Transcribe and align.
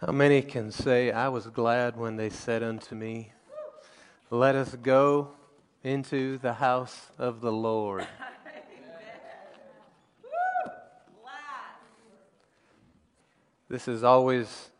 How 0.00 0.12
many 0.12 0.42
can 0.42 0.70
say, 0.70 1.10
I 1.10 1.26
was 1.26 1.48
glad 1.48 1.96
when 1.96 2.14
they 2.14 2.30
said 2.30 2.62
unto 2.62 2.94
me, 2.94 3.32
Let 4.30 4.54
us 4.54 4.76
go 4.76 5.32
into 5.82 6.38
the 6.38 6.52
house 6.52 7.10
of 7.18 7.40
the 7.40 7.50
Lord? 7.50 8.06
This 13.68 13.88
is 13.88 14.04
always, 14.04 14.70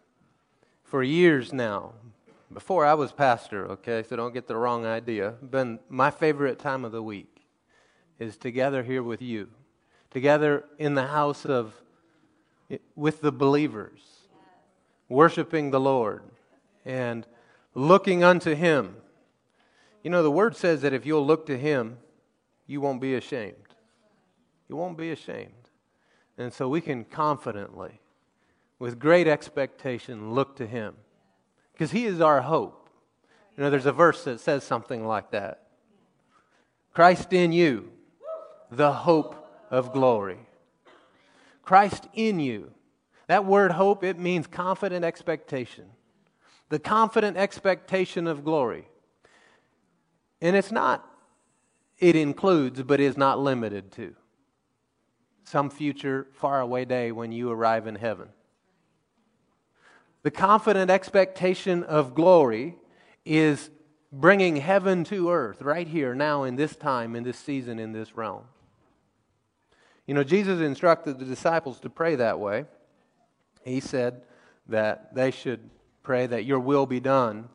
for 0.84 1.02
years 1.02 1.52
now, 1.52 1.94
before 2.52 2.86
I 2.86 2.94
was 2.94 3.10
pastor, 3.10 3.66
okay, 3.72 4.04
so 4.08 4.14
don't 4.14 4.32
get 4.32 4.46
the 4.46 4.56
wrong 4.56 4.86
idea, 4.86 5.32
been 5.50 5.80
my 5.88 6.12
favorite 6.12 6.60
time 6.60 6.84
of 6.84 6.92
the 6.92 7.02
week 7.02 7.44
is 8.20 8.36
together 8.36 8.84
here 8.84 9.02
with 9.02 9.20
you, 9.20 9.48
together 10.12 10.64
in 10.78 10.94
the 10.94 11.08
house 11.08 11.44
of, 11.44 11.74
with 12.94 13.20
the 13.20 13.32
believers 13.32 14.17
worshiping 15.08 15.70
the 15.70 15.80
Lord 15.80 16.22
and 16.84 17.26
looking 17.74 18.22
unto 18.22 18.54
Him. 18.54 18.96
You 20.02 20.10
know, 20.10 20.22
the 20.22 20.30
Word 20.30 20.56
says 20.56 20.82
that 20.82 20.92
if 20.92 21.06
you'll 21.06 21.26
look 21.26 21.46
to 21.46 21.58
Him, 21.58 21.98
you 22.66 22.80
won't 22.80 23.00
be 23.00 23.14
ashamed. 23.14 23.54
You 24.68 24.76
won't 24.76 24.98
be 24.98 25.10
ashamed. 25.10 25.52
And 26.36 26.52
so 26.52 26.68
we 26.68 26.80
can 26.80 27.04
confidently, 27.04 28.00
with 28.78 28.98
great 28.98 29.26
expectation, 29.26 30.34
look 30.34 30.56
to 30.56 30.66
Him 30.66 30.94
because 31.72 31.90
He 31.90 32.06
is 32.06 32.20
our 32.20 32.42
hope. 32.42 32.88
You 33.56 33.64
know, 33.64 33.70
there's 33.70 33.86
a 33.86 33.92
verse 33.92 34.24
that 34.24 34.40
says 34.40 34.62
something 34.62 35.06
like 35.06 35.32
that 35.32 35.64
Christ 36.94 37.32
in 37.32 37.52
you, 37.52 37.90
the 38.70 38.92
hope 38.92 39.34
of 39.70 39.92
glory. 39.92 40.38
Christ 41.62 42.08
in 42.14 42.40
you, 42.40 42.72
that 43.28 43.44
word 43.44 43.72
hope, 43.72 44.02
it 44.02 44.18
means 44.18 44.46
confident 44.46 45.04
expectation. 45.04 45.84
The 46.70 46.78
confident 46.78 47.36
expectation 47.36 48.26
of 48.26 48.44
glory. 48.44 48.88
And 50.40 50.56
it's 50.56 50.72
not, 50.72 51.06
it 51.98 52.16
includes, 52.16 52.82
but 52.82 53.00
is 53.00 53.16
not 53.16 53.38
limited 53.38 53.92
to 53.92 54.14
some 55.44 55.70
future 55.70 56.26
faraway 56.32 56.84
day 56.84 57.12
when 57.12 57.32
you 57.32 57.50
arrive 57.50 57.86
in 57.86 57.94
heaven. 57.94 58.28
The 60.22 60.30
confident 60.30 60.90
expectation 60.90 61.84
of 61.84 62.14
glory 62.14 62.76
is 63.24 63.70
bringing 64.10 64.56
heaven 64.56 65.04
to 65.04 65.30
earth 65.30 65.62
right 65.62 65.86
here, 65.86 66.14
now, 66.14 66.44
in 66.44 66.56
this 66.56 66.76
time, 66.76 67.14
in 67.14 67.24
this 67.24 67.38
season, 67.38 67.78
in 67.78 67.92
this 67.92 68.16
realm. 68.16 68.44
You 70.06 70.14
know, 70.14 70.24
Jesus 70.24 70.60
instructed 70.60 71.18
the 71.18 71.24
disciples 71.24 71.80
to 71.80 71.90
pray 71.90 72.14
that 72.16 72.38
way 72.38 72.64
he 73.64 73.80
said 73.80 74.22
that 74.68 75.14
they 75.14 75.30
should 75.30 75.70
pray 76.02 76.26
that 76.26 76.44
your 76.44 76.60
will 76.60 76.86
be 76.86 77.00
done 77.00 77.48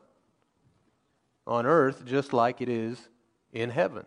on 1.46 1.66
earth 1.66 2.04
just 2.04 2.32
like 2.32 2.60
it 2.60 2.68
is 2.68 3.08
in 3.52 3.70
heaven. 3.70 4.06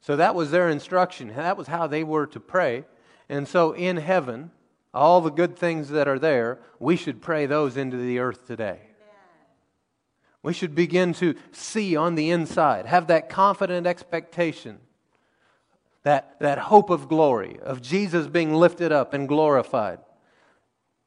So 0.00 0.16
that 0.16 0.34
was 0.34 0.50
their 0.50 0.68
instruction. 0.68 1.28
That 1.34 1.56
was 1.56 1.66
how 1.66 1.86
they 1.86 2.04
were 2.04 2.26
to 2.28 2.40
pray. 2.40 2.84
And 3.28 3.48
so 3.48 3.72
in 3.72 3.96
heaven, 3.96 4.50
all 4.94 5.20
the 5.20 5.30
good 5.30 5.56
things 5.56 5.88
that 5.90 6.08
are 6.08 6.18
there, 6.18 6.60
we 6.78 6.96
should 6.96 7.20
pray 7.20 7.46
those 7.46 7.76
into 7.76 7.96
the 7.96 8.18
earth 8.18 8.46
today. 8.46 8.80
We 10.42 10.52
should 10.52 10.76
begin 10.76 11.12
to 11.14 11.34
see 11.50 11.96
on 11.96 12.14
the 12.14 12.30
inside, 12.30 12.86
have 12.86 13.08
that 13.08 13.28
confident 13.28 13.86
expectation, 13.86 14.78
that, 16.04 16.38
that 16.38 16.58
hope 16.58 16.88
of 16.88 17.08
glory, 17.08 17.58
of 17.60 17.82
Jesus 17.82 18.28
being 18.28 18.54
lifted 18.54 18.92
up 18.92 19.12
and 19.12 19.26
glorified. 19.26 19.98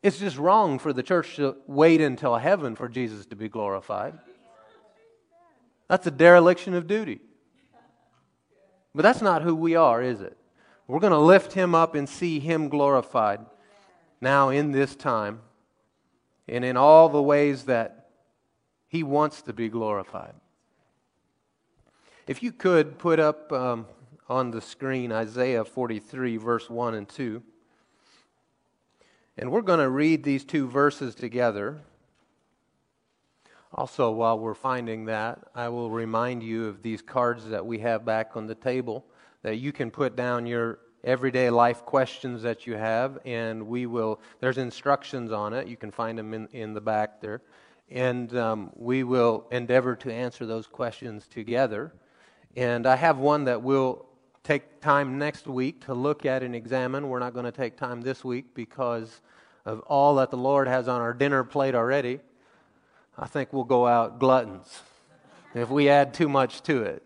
It's 0.02 0.18
just 0.18 0.38
wrong 0.38 0.80
for 0.80 0.94
the 0.94 1.04
church 1.04 1.36
to 1.36 1.58
wait 1.68 2.00
until 2.00 2.38
heaven 2.38 2.76
for 2.76 2.88
Jesus 2.88 3.26
to 3.28 3.36
be 3.36 3.50
glorified. 3.50 4.18
That's 5.90 6.08
a 6.08 6.12
dereliction 6.12 6.74
of 6.74 6.88
duty. 6.88 7.20
But 8.96 9.04
that's 9.04 9.22
not 9.22 9.42
who 9.42 9.56
we 9.56 9.76
are, 9.76 10.02
is 10.02 10.22
it? 10.22 10.38
We're 10.88 11.00
going 11.00 11.12
to 11.12 11.20
lift 11.20 11.54
him 11.54 11.76
up 11.76 11.96
and 11.96 12.08
see 12.08 12.40
him 12.40 12.70
glorified 12.70 13.46
now 14.22 14.50
in 14.50 14.72
this 14.72 14.96
time 14.96 15.42
and 16.48 16.66
in 16.66 16.78
all 16.78 17.10
the 17.10 17.22
ways 17.22 17.66
that 17.66 18.10
he 18.88 19.04
wants 19.04 19.42
to 19.44 19.54
be 19.54 19.70
glorified. 19.70 20.34
If 22.26 22.42
you 22.42 22.52
could 22.52 22.98
put 22.98 23.20
up 23.20 23.52
um, 23.52 23.86
on 24.28 24.52
the 24.52 24.62
screen 24.62 25.12
Isaiah 25.12 25.66
43, 25.66 26.38
verse 26.38 26.70
1 26.70 26.94
and 26.96 27.10
2. 27.10 27.42
And 29.40 29.54
we're 29.54 29.62
going 29.62 29.80
to 29.80 29.90
read 29.90 30.24
these 30.24 30.44
two 30.44 30.68
verses 30.68 31.16
together. 31.16 31.80
Also, 33.74 34.12
while 34.12 34.38
we're 34.38 34.54
finding 34.54 35.06
that, 35.06 35.40
I 35.56 35.70
will 35.70 35.90
remind 35.90 36.44
you 36.44 36.68
of 36.68 36.82
these 36.82 37.02
cards 37.02 37.48
that 37.48 37.66
we 37.66 37.80
have 37.80 38.04
back 38.04 38.36
on 38.36 38.48
the 38.48 38.56
table 38.56 39.06
that 39.44 39.56
you 39.56 39.72
can 39.72 39.92
put 39.92 40.18
down 40.18 40.46
your 40.46 40.80
everyday 41.06 41.50
life 41.50 41.86
questions 41.86 42.42
that 42.42 42.68
you 42.68 42.74
have, 42.76 43.18
and 43.24 43.66
we 43.66 43.86
will, 43.86 44.20
there's 44.42 44.58
instructions 44.58 45.32
on 45.32 45.54
it. 45.54 45.68
You 45.68 45.78
can 45.78 45.90
find 45.90 46.18
them 46.18 46.34
in, 46.34 46.50
in 46.52 46.74
the 46.74 46.82
back 46.82 47.22
there. 47.22 47.42
And 47.90 48.36
um, 48.36 48.72
we 48.76 49.06
will 49.06 49.48
endeavor 49.52 49.96
to 49.96 50.12
answer 50.12 50.46
those 50.46 50.68
questions 50.68 51.28
together. 51.28 51.94
And 52.58 52.86
I 52.86 52.98
have 52.98 53.20
one 53.20 53.46
that 53.46 53.62
we'll 53.62 54.06
take 54.44 54.82
time 54.82 55.18
next 55.18 55.48
week 55.48 55.86
to 55.86 55.94
look 55.94 56.26
at 56.26 56.44
and 56.44 56.54
examine. 56.54 57.08
We're 57.08 57.20
not 57.20 57.34
going 57.34 57.46
to 57.46 57.54
take 57.54 57.78
time 57.78 58.02
this 58.02 58.26
week 58.26 58.54
because 58.54 59.22
of 59.70 59.82
all 59.82 60.16
that 60.16 60.32
the 60.32 60.38
Lord 60.38 60.68
has 60.68 60.88
on 60.88 61.00
our 61.00 61.14
dinner 61.14 61.44
plate 61.44 61.76
already, 61.76 62.20
I 63.18 63.28
think 63.28 63.54
we'll 63.54 63.66
go 63.66 63.86
out 63.86 64.20
gluttons 64.20 64.82
if 65.54 65.70
we 65.70 65.90
add 65.90 66.14
too 66.14 66.28
much 66.28 66.64
to 66.64 66.82
it. 66.82 67.04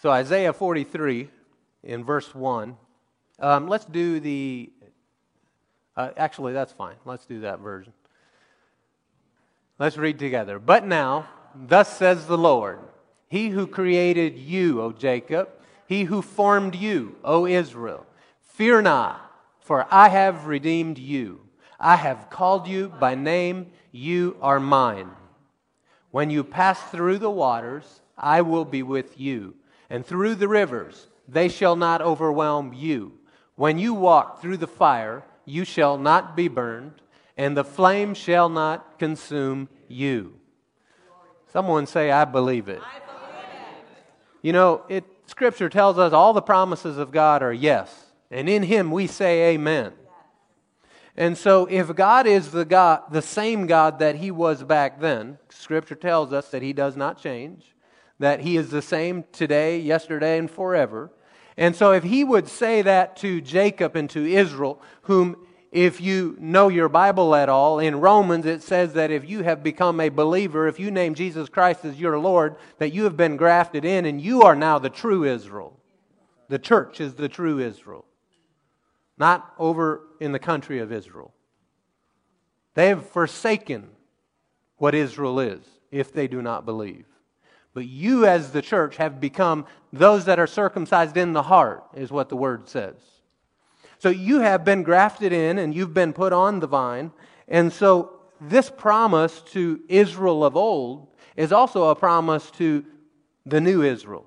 So, 0.00 0.10
Isaiah 0.10 0.52
43 0.52 1.28
in 1.82 2.04
verse 2.04 2.34
1. 2.34 2.76
Um, 3.38 3.68
let's 3.68 3.84
do 3.84 4.18
the. 4.18 4.70
Uh, 5.94 6.10
actually, 6.16 6.52
that's 6.52 6.72
fine. 6.72 6.96
Let's 7.04 7.26
do 7.26 7.40
that 7.40 7.60
version. 7.60 7.92
Let's 9.78 9.98
read 9.98 10.18
together. 10.18 10.58
But 10.58 10.86
now, 10.86 11.28
thus 11.54 11.96
says 11.96 12.26
the 12.26 12.38
Lord, 12.38 12.78
He 13.28 13.50
who 13.50 13.66
created 13.66 14.38
you, 14.38 14.80
O 14.80 14.92
Jacob, 14.92 15.50
He 15.86 16.04
who 16.04 16.22
formed 16.22 16.74
you, 16.74 17.16
O 17.24 17.46
Israel, 17.46 18.06
fear 18.40 18.80
not 18.80 19.25
for 19.66 19.84
I 19.90 20.10
have 20.10 20.46
redeemed 20.46 20.96
you. 20.96 21.40
I 21.80 21.96
have 21.96 22.30
called 22.30 22.68
you 22.68 22.88
by 23.00 23.16
name. 23.16 23.72
You 23.90 24.36
are 24.40 24.60
mine. 24.60 25.10
When 26.12 26.30
you 26.30 26.44
pass 26.44 26.80
through 26.84 27.18
the 27.18 27.30
waters, 27.30 28.00
I 28.16 28.42
will 28.42 28.64
be 28.64 28.84
with 28.84 29.18
you. 29.18 29.56
And 29.90 30.06
through 30.06 30.36
the 30.36 30.46
rivers, 30.46 31.08
they 31.26 31.48
shall 31.48 31.74
not 31.74 32.00
overwhelm 32.00 32.74
you. 32.74 33.14
When 33.56 33.76
you 33.76 33.92
walk 33.92 34.40
through 34.40 34.58
the 34.58 34.68
fire, 34.68 35.24
you 35.44 35.64
shall 35.64 35.98
not 35.98 36.36
be 36.36 36.46
burned, 36.46 37.02
and 37.36 37.56
the 37.56 37.64
flame 37.64 38.14
shall 38.14 38.48
not 38.48 39.00
consume 39.00 39.68
you. 39.88 40.38
Someone 41.52 41.88
say, 41.88 42.12
I 42.12 42.24
believe 42.24 42.68
it. 42.68 42.80
I 42.80 43.00
believe 43.00 43.44
it. 43.90 44.04
You 44.42 44.52
know, 44.52 44.82
it, 44.88 45.02
Scripture 45.26 45.68
tells 45.68 45.98
us 45.98 46.12
all 46.12 46.32
the 46.32 46.40
promises 46.40 46.98
of 46.98 47.10
God 47.10 47.42
are 47.42 47.52
yes. 47.52 48.05
And 48.30 48.48
in 48.48 48.64
him 48.64 48.90
we 48.90 49.06
say 49.06 49.54
amen. 49.54 49.92
And 51.16 51.38
so 51.38 51.66
if 51.66 51.94
God 51.94 52.26
is 52.26 52.50
the 52.50 52.64
God 52.64 53.04
the 53.10 53.22
same 53.22 53.66
God 53.66 53.98
that 54.00 54.16
he 54.16 54.30
was 54.30 54.62
back 54.62 55.00
then, 55.00 55.38
scripture 55.48 55.94
tells 55.94 56.32
us 56.32 56.50
that 56.50 56.62
he 56.62 56.72
does 56.72 56.96
not 56.96 57.20
change, 57.20 57.74
that 58.18 58.40
he 58.40 58.56
is 58.56 58.70
the 58.70 58.82
same 58.82 59.24
today, 59.32 59.78
yesterday 59.78 60.38
and 60.38 60.50
forever. 60.50 61.10
And 61.56 61.74
so 61.74 61.92
if 61.92 62.04
he 62.04 62.22
would 62.22 62.48
say 62.48 62.82
that 62.82 63.16
to 63.18 63.40
Jacob 63.40 63.96
and 63.96 64.10
to 64.10 64.26
Israel, 64.26 64.82
whom 65.02 65.36
if 65.72 66.00
you 66.02 66.36
know 66.38 66.68
your 66.68 66.88
Bible 66.90 67.34
at 67.34 67.48
all, 67.48 67.78
in 67.78 68.00
Romans 68.00 68.44
it 68.44 68.62
says 68.62 68.92
that 68.92 69.10
if 69.10 69.28
you 69.28 69.42
have 69.42 69.62
become 69.62 70.00
a 70.00 70.10
believer, 70.10 70.68
if 70.68 70.78
you 70.78 70.90
name 70.90 71.14
Jesus 71.14 71.48
Christ 71.48 71.84
as 71.86 71.98
your 71.98 72.18
Lord, 72.18 72.56
that 72.78 72.92
you 72.92 73.04
have 73.04 73.16
been 73.16 73.38
grafted 73.38 73.86
in 73.86 74.04
and 74.04 74.20
you 74.20 74.42
are 74.42 74.54
now 74.54 74.78
the 74.78 74.90
true 74.90 75.24
Israel. 75.24 75.80
The 76.48 76.58
church 76.58 77.00
is 77.00 77.14
the 77.14 77.28
true 77.28 77.58
Israel 77.58 78.04
not 79.18 79.54
over 79.58 80.02
in 80.20 80.32
the 80.32 80.38
country 80.38 80.78
of 80.78 80.92
Israel. 80.92 81.32
They 82.74 82.88
have 82.88 83.08
forsaken 83.08 83.88
what 84.76 84.94
Israel 84.94 85.40
is 85.40 85.62
if 85.90 86.12
they 86.12 86.28
do 86.28 86.42
not 86.42 86.66
believe. 86.66 87.06
But 87.72 87.86
you, 87.86 88.26
as 88.26 88.52
the 88.52 88.62
church, 88.62 88.96
have 88.96 89.20
become 89.20 89.66
those 89.92 90.24
that 90.26 90.38
are 90.38 90.46
circumcised 90.46 91.16
in 91.16 91.32
the 91.32 91.42
heart, 91.42 91.84
is 91.94 92.10
what 92.10 92.28
the 92.28 92.36
word 92.36 92.68
says. 92.68 92.94
So 93.98 94.08
you 94.08 94.40
have 94.40 94.64
been 94.64 94.82
grafted 94.82 95.32
in 95.32 95.58
and 95.58 95.74
you've 95.74 95.94
been 95.94 96.12
put 96.12 96.32
on 96.32 96.60
the 96.60 96.66
vine. 96.66 97.12
And 97.48 97.72
so 97.72 98.20
this 98.40 98.70
promise 98.70 99.40
to 99.52 99.80
Israel 99.88 100.44
of 100.44 100.56
old 100.56 101.08
is 101.36 101.52
also 101.52 101.88
a 101.88 101.94
promise 101.94 102.50
to 102.52 102.84
the 103.44 103.60
new 103.60 103.82
Israel. 103.82 104.26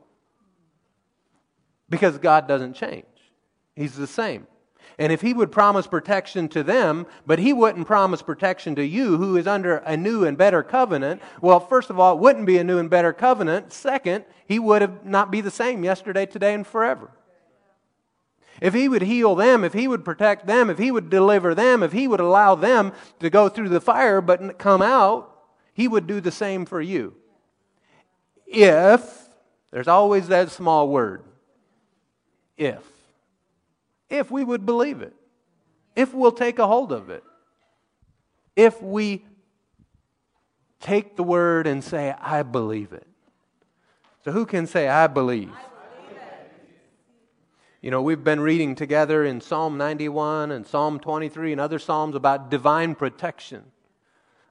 Because 1.89 2.17
God 2.17 2.47
doesn't 2.47 2.73
change, 2.73 3.05
He's 3.75 3.95
the 3.95 4.07
same. 4.07 4.47
And 4.99 5.13
if 5.13 5.21
he 5.21 5.33
would 5.33 5.49
promise 5.49 5.87
protection 5.87 6.49
to 6.49 6.61
them, 6.61 7.07
but 7.25 7.39
he 7.39 7.53
wouldn't 7.53 7.87
promise 7.87 8.21
protection 8.21 8.75
to 8.75 8.85
you, 8.85 9.15
who 9.15 9.37
is 9.37 9.47
under 9.47 9.77
a 9.77 9.95
new 9.95 10.25
and 10.25 10.37
better 10.37 10.61
covenant, 10.61 11.21
well, 11.41 11.61
first 11.61 11.89
of 11.89 11.97
all, 11.97 12.15
it 12.15 12.19
wouldn't 12.19 12.45
be 12.45 12.57
a 12.57 12.65
new 12.65 12.77
and 12.79 12.89
better 12.89 13.13
covenant. 13.13 13.71
Second, 13.71 14.25
he 14.45 14.59
would 14.59 14.81
have 14.81 15.05
not 15.05 15.31
be 15.31 15.39
the 15.39 15.49
same 15.49 15.85
yesterday, 15.85 16.25
today, 16.25 16.53
and 16.53 16.67
forever. 16.67 17.11
If 18.61 18.73
he 18.73 18.89
would 18.89 19.03
heal 19.03 19.35
them, 19.35 19.63
if 19.63 19.71
he 19.71 19.87
would 19.87 20.03
protect 20.03 20.45
them, 20.45 20.69
if 20.69 20.77
he 20.77 20.91
would 20.91 21.09
deliver 21.09 21.55
them, 21.55 21.81
if 21.81 21.93
he 21.93 22.05
would 22.05 22.19
allow 22.19 22.55
them 22.55 22.91
to 23.21 23.29
go 23.29 23.47
through 23.47 23.69
the 23.69 23.79
fire 23.79 24.19
but 24.19 24.59
come 24.59 24.81
out, 24.81 25.33
he 25.73 25.87
would 25.87 26.07
do 26.07 26.19
the 26.19 26.29
same 26.29 26.65
for 26.65 26.81
you. 26.81 27.15
If, 28.45 29.29
there's 29.71 29.87
always 29.87 30.27
that 30.27 30.51
small 30.51 30.89
word, 30.89 31.23
if 32.57 32.83
if 34.09 34.31
we 34.31 34.43
would 34.43 34.65
believe 34.65 35.01
it, 35.01 35.13
if 35.95 36.13
we'll 36.13 36.31
take 36.31 36.59
a 36.59 36.67
hold 36.67 36.91
of 36.91 37.09
it, 37.09 37.23
if 38.55 38.81
we 38.81 39.25
take 40.79 41.15
the 41.15 41.23
word 41.23 41.67
and 41.67 41.83
say, 41.83 42.13
I 42.19 42.43
believe 42.43 42.93
it. 42.93 43.07
So, 44.23 44.31
who 44.31 44.45
can 44.45 44.67
say, 44.67 44.87
I 44.87 45.07
believe? 45.07 45.51
You 47.81 47.91
know, 47.91 48.01
we've 48.01 48.23
been 48.23 48.41
reading 48.41 48.75
together 48.75 49.23
in 49.23 49.39
Psalm 49.39 49.77
91 49.77 50.51
and 50.51 50.67
Psalm 50.67 50.99
23 50.99 51.53
and 51.53 51.61
other 51.61 51.79
Psalms 51.79 52.13
about 52.13 52.49
divine 52.51 52.93
protection, 52.93 53.63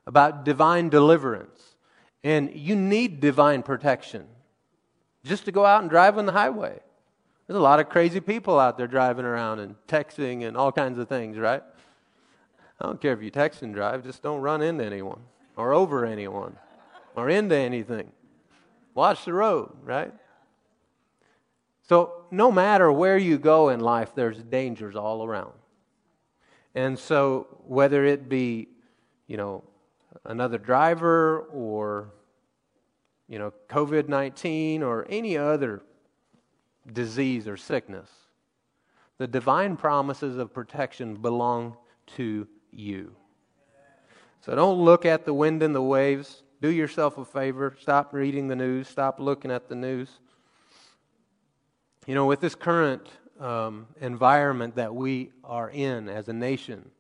about 0.07 0.45
divine 0.45 0.89
deliverance. 0.89 1.77
And 2.25 2.55
you 2.55 2.75
need 2.75 3.21
divine 3.21 3.63
protection 3.63 4.27
just 5.25 5.45
to 5.45 5.53
go 5.53 5.67
out 5.67 5.83
and 5.83 5.91
drive 5.91 6.17
on 6.17 6.25
the 6.25 6.33
highway. 6.33 6.81
There's 7.49 7.57
a 7.57 7.63
lot 7.63 7.81
of 7.81 7.89
crazy 7.89 8.21
people 8.21 8.61
out 8.61 8.77
there 8.77 8.87
driving 8.87 9.25
around 9.25 9.61
and 9.61 9.75
texting 9.89 10.47
and 10.47 10.55
all 10.55 10.71
kinds 10.71 10.99
of 10.99 11.09
things, 11.09 11.39
right? 11.39 11.63
I 12.79 12.85
don't 12.85 13.01
care 13.01 13.15
if 13.15 13.23
you 13.23 13.31
text 13.31 13.63
and 13.63 13.75
drive, 13.75 14.05
just 14.05 14.23
don't 14.23 14.43
run 14.43 14.61
into 14.61 14.85
anyone 14.85 15.21
or 15.57 15.73
over 15.73 16.05
anyone 16.05 16.57
or 17.17 17.31
into 17.31 17.57
anything. 17.57 18.13
Watch 18.95 19.25
the 19.25 19.33
road, 19.33 19.73
right? 19.83 20.13
So, 21.89 22.27
no 22.31 22.53
matter 22.53 22.93
where 22.93 23.17
you 23.17 23.39
go 23.39 23.71
in 23.71 23.81
life, 23.81 24.15
there's 24.15 24.43
dangers 24.43 24.95
all 24.95 25.25
around. 25.25 25.55
And 26.75 26.99
so, 26.99 27.47
whether 27.67 28.05
it 28.05 28.29
be, 28.29 28.69
you 29.27 29.39
know, 29.39 29.65
another 30.27 30.59
driver 30.59 31.47
or, 31.51 32.13
you 33.27 33.39
know, 33.39 33.55
COVID 33.71 34.07
19 34.07 34.83
or 34.83 35.07
any 35.09 35.39
other 35.39 35.81
disease 36.93 37.47
or 37.49 37.57
sickness. 37.57 38.11
The 39.19 39.27
divine 39.27 39.77
promises 39.77 40.39
of 40.39 40.53
protection 40.55 41.17
belong 41.17 41.77
to 42.17 42.47
you. 42.71 43.15
So 44.41 44.55
don't 44.55 44.79
look 44.79 45.05
at 45.05 45.25
the 45.25 45.35
wind 45.35 45.63
and 45.63 45.75
the 45.75 45.83
waves. 45.83 46.43
Do 46.61 46.71
yourself 46.71 47.19
a 47.19 47.25
favor. 47.25 47.77
Stop 47.81 48.13
reading 48.13 48.49
the 48.49 48.57
news. 48.57 48.89
Stop 48.89 49.21
looking 49.21 49.51
at 49.51 49.69
the 49.69 49.75
news. 49.75 50.09
You 52.07 52.15
know, 52.15 52.27
with 52.27 52.41
this 52.41 52.55
current 52.55 53.07
um, 53.39 53.87
environment 54.01 54.77
that 54.77 54.95
we 54.95 55.33
are 55.45 55.71
in 55.71 56.09
as 56.09 56.29
a 56.29 56.33
nation, 56.33 56.91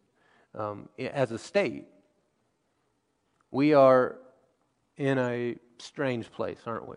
um, 0.54 0.88
as 0.98 1.30
a 1.30 1.38
state, 1.38 1.86
we 3.50 3.74
are 3.74 4.16
in 4.96 5.18
a 5.18 5.56
strange 5.78 6.30
place, 6.30 6.58
aren't 6.66 6.88
we? 6.88 6.96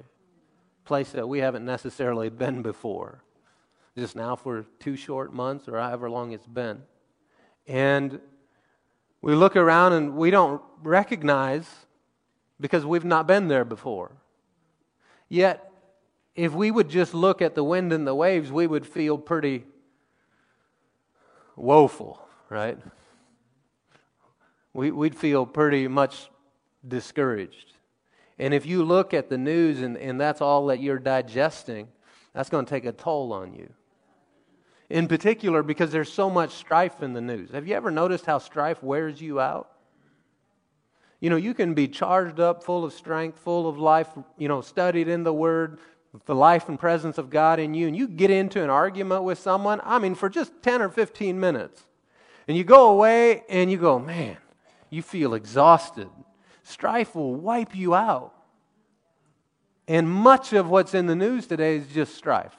Place 0.85 1.11
that 1.11 1.27
we 1.27 1.39
haven't 1.39 1.65
necessarily 1.65 2.29
been 2.29 2.61
before, 2.61 3.23
just 3.97 4.15
now 4.15 4.35
for 4.35 4.65
two 4.79 4.95
short 4.95 5.33
months 5.33 5.67
or 5.67 5.79
however 5.79 6.09
long 6.09 6.31
it's 6.31 6.47
been. 6.47 6.81
And 7.67 8.19
we 9.21 9.35
look 9.35 9.55
around 9.55 9.93
and 9.93 10.15
we 10.15 10.31
don't 10.31 10.61
recognize 10.81 11.69
because 12.59 12.85
we've 12.85 13.05
not 13.05 13.27
been 13.27 13.47
there 13.47 13.65
before. 13.65 14.11
Yet, 15.29 15.71
if 16.35 16.53
we 16.53 16.71
would 16.71 16.89
just 16.89 17.13
look 17.13 17.41
at 17.41 17.55
the 17.55 17.63
wind 17.63 17.93
and 17.93 18.07
the 18.07 18.15
waves, 18.15 18.51
we 18.51 18.67
would 18.67 18.85
feel 18.85 19.17
pretty 19.17 19.65
woeful, 21.55 22.21
right? 22.49 22.77
We, 24.73 24.91
would 24.91 25.15
feel 25.15 25.45
pretty 25.45 25.87
much 25.87 26.29
discouraged. 26.87 27.73
And 28.41 28.55
if 28.55 28.65
you 28.65 28.83
look 28.83 29.13
at 29.13 29.29
the 29.29 29.37
news 29.37 29.81
and, 29.81 29.95
and 29.95 30.19
that's 30.19 30.41
all 30.41 30.65
that 30.65 30.81
you're 30.81 30.97
digesting, 30.97 31.87
that's 32.33 32.49
going 32.49 32.65
to 32.65 32.69
take 32.69 32.85
a 32.85 32.91
toll 32.91 33.33
on 33.33 33.53
you. 33.53 33.71
In 34.89 35.07
particular, 35.07 35.61
because 35.61 35.91
there's 35.91 36.11
so 36.11 36.27
much 36.27 36.49
strife 36.55 37.03
in 37.03 37.13
the 37.13 37.21
news. 37.21 37.51
Have 37.51 37.67
you 37.67 37.75
ever 37.75 37.91
noticed 37.91 38.25
how 38.25 38.39
strife 38.39 38.81
wears 38.81 39.21
you 39.21 39.39
out? 39.39 39.69
You 41.19 41.29
know, 41.29 41.35
you 41.35 41.53
can 41.53 41.75
be 41.75 41.87
charged 41.87 42.39
up, 42.39 42.63
full 42.63 42.83
of 42.83 42.93
strength, 42.93 43.37
full 43.37 43.69
of 43.69 43.77
life, 43.77 44.07
you 44.39 44.47
know, 44.47 44.61
studied 44.61 45.07
in 45.07 45.21
the 45.21 45.31
Word, 45.31 45.77
the 46.25 46.33
life 46.33 46.67
and 46.67 46.79
presence 46.79 47.19
of 47.19 47.29
God 47.29 47.59
in 47.59 47.75
you, 47.75 47.87
and 47.87 47.95
you 47.95 48.07
get 48.07 48.31
into 48.31 48.63
an 48.63 48.71
argument 48.71 49.23
with 49.23 49.37
someone, 49.37 49.79
I 49.83 49.99
mean, 49.99 50.15
for 50.15 50.29
just 50.29 50.51
10 50.63 50.81
or 50.81 50.89
15 50.89 51.39
minutes. 51.39 51.85
And 52.47 52.57
you 52.57 52.63
go 52.63 52.89
away 52.89 53.43
and 53.49 53.71
you 53.71 53.77
go, 53.77 53.99
man, 53.99 54.37
you 54.89 55.03
feel 55.03 55.35
exhausted. 55.35 56.09
Strife 56.63 57.15
will 57.15 57.35
wipe 57.35 57.75
you 57.75 57.95
out. 57.95 58.33
And 59.87 60.09
much 60.09 60.53
of 60.53 60.69
what's 60.69 60.93
in 60.93 61.07
the 61.07 61.15
news 61.15 61.47
today 61.47 61.75
is 61.75 61.87
just 61.87 62.15
strife. 62.15 62.55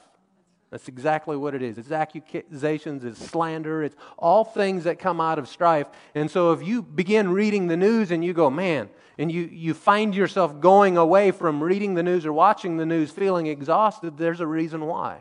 That's 0.69 0.87
exactly 0.87 1.37
what 1.37 1.53
it 1.53 1.61
is. 1.61 1.77
It's 1.77 1.91
accusations, 1.91 3.03
it's 3.03 3.23
slander, 3.23 3.83
it's 3.83 3.95
all 4.17 4.43
things 4.43 4.85
that 4.85 4.97
come 4.97 5.21
out 5.21 5.37
of 5.37 5.47
strife. 5.47 5.85
And 6.15 6.31
so 6.31 6.51
if 6.51 6.63
you 6.63 6.81
begin 6.81 7.29
reading 7.29 7.67
the 7.67 7.77
news 7.77 8.09
and 8.09 8.25
you 8.25 8.33
go, 8.33 8.49
man, 8.49 8.89
and 9.19 9.31
you, 9.31 9.43
you 9.43 9.75
find 9.75 10.15
yourself 10.15 10.59
going 10.59 10.97
away 10.97 11.29
from 11.29 11.61
reading 11.61 11.93
the 11.93 12.01
news 12.01 12.25
or 12.25 12.33
watching 12.33 12.77
the 12.77 12.87
news 12.87 13.11
feeling 13.11 13.45
exhausted, 13.45 14.17
there's 14.17 14.39
a 14.39 14.47
reason 14.47 14.87
why. 14.87 15.19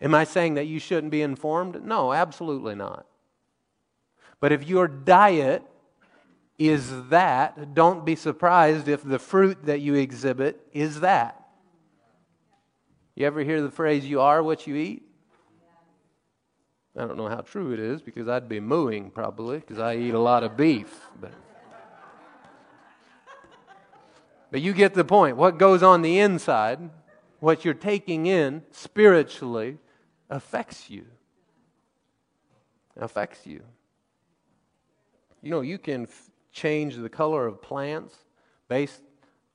Am 0.00 0.16
I 0.16 0.24
saying 0.24 0.54
that 0.54 0.66
you 0.66 0.80
shouldn't 0.80 1.12
be 1.12 1.22
informed? 1.22 1.84
No, 1.84 2.12
absolutely 2.12 2.74
not. 2.74 3.06
But 4.40 4.50
if 4.50 4.66
your 4.68 4.88
diet 4.88 5.62
is 6.58 7.08
that, 7.08 7.74
don't 7.74 8.04
be 8.04 8.16
surprised 8.16 8.88
if 8.88 9.02
the 9.02 9.18
fruit 9.18 9.66
that 9.66 9.80
you 9.80 9.94
exhibit 9.94 10.66
is 10.72 11.00
that. 11.00 11.42
You 13.14 13.26
ever 13.26 13.40
hear 13.40 13.62
the 13.62 13.70
phrase, 13.70 14.04
you 14.04 14.20
are 14.20 14.42
what 14.42 14.66
you 14.66 14.76
eat? 14.76 15.02
I 16.96 17.00
don't 17.00 17.18
know 17.18 17.28
how 17.28 17.42
true 17.42 17.72
it 17.72 17.78
is 17.78 18.00
because 18.00 18.26
I'd 18.26 18.48
be 18.48 18.60
mooing 18.60 19.10
probably 19.10 19.58
because 19.58 19.78
I 19.78 19.96
eat 19.96 20.14
a 20.14 20.18
lot 20.18 20.42
of 20.42 20.56
beef. 20.56 20.98
But, 21.20 21.32
but 24.50 24.62
you 24.62 24.72
get 24.72 24.94
the 24.94 25.04
point. 25.04 25.36
What 25.36 25.58
goes 25.58 25.82
on 25.82 26.00
the 26.00 26.18
inside, 26.18 26.90
what 27.40 27.66
you're 27.66 27.74
taking 27.74 28.26
in 28.26 28.62
spiritually, 28.70 29.76
affects 30.30 30.88
you. 30.88 31.04
Affects 32.98 33.46
you. 33.46 33.62
You 35.42 35.50
know, 35.50 35.60
you 35.60 35.76
can 35.76 36.08
change 36.56 36.96
the 36.96 37.10
color 37.10 37.46
of 37.46 37.60
plants 37.60 38.16
based 38.66 39.02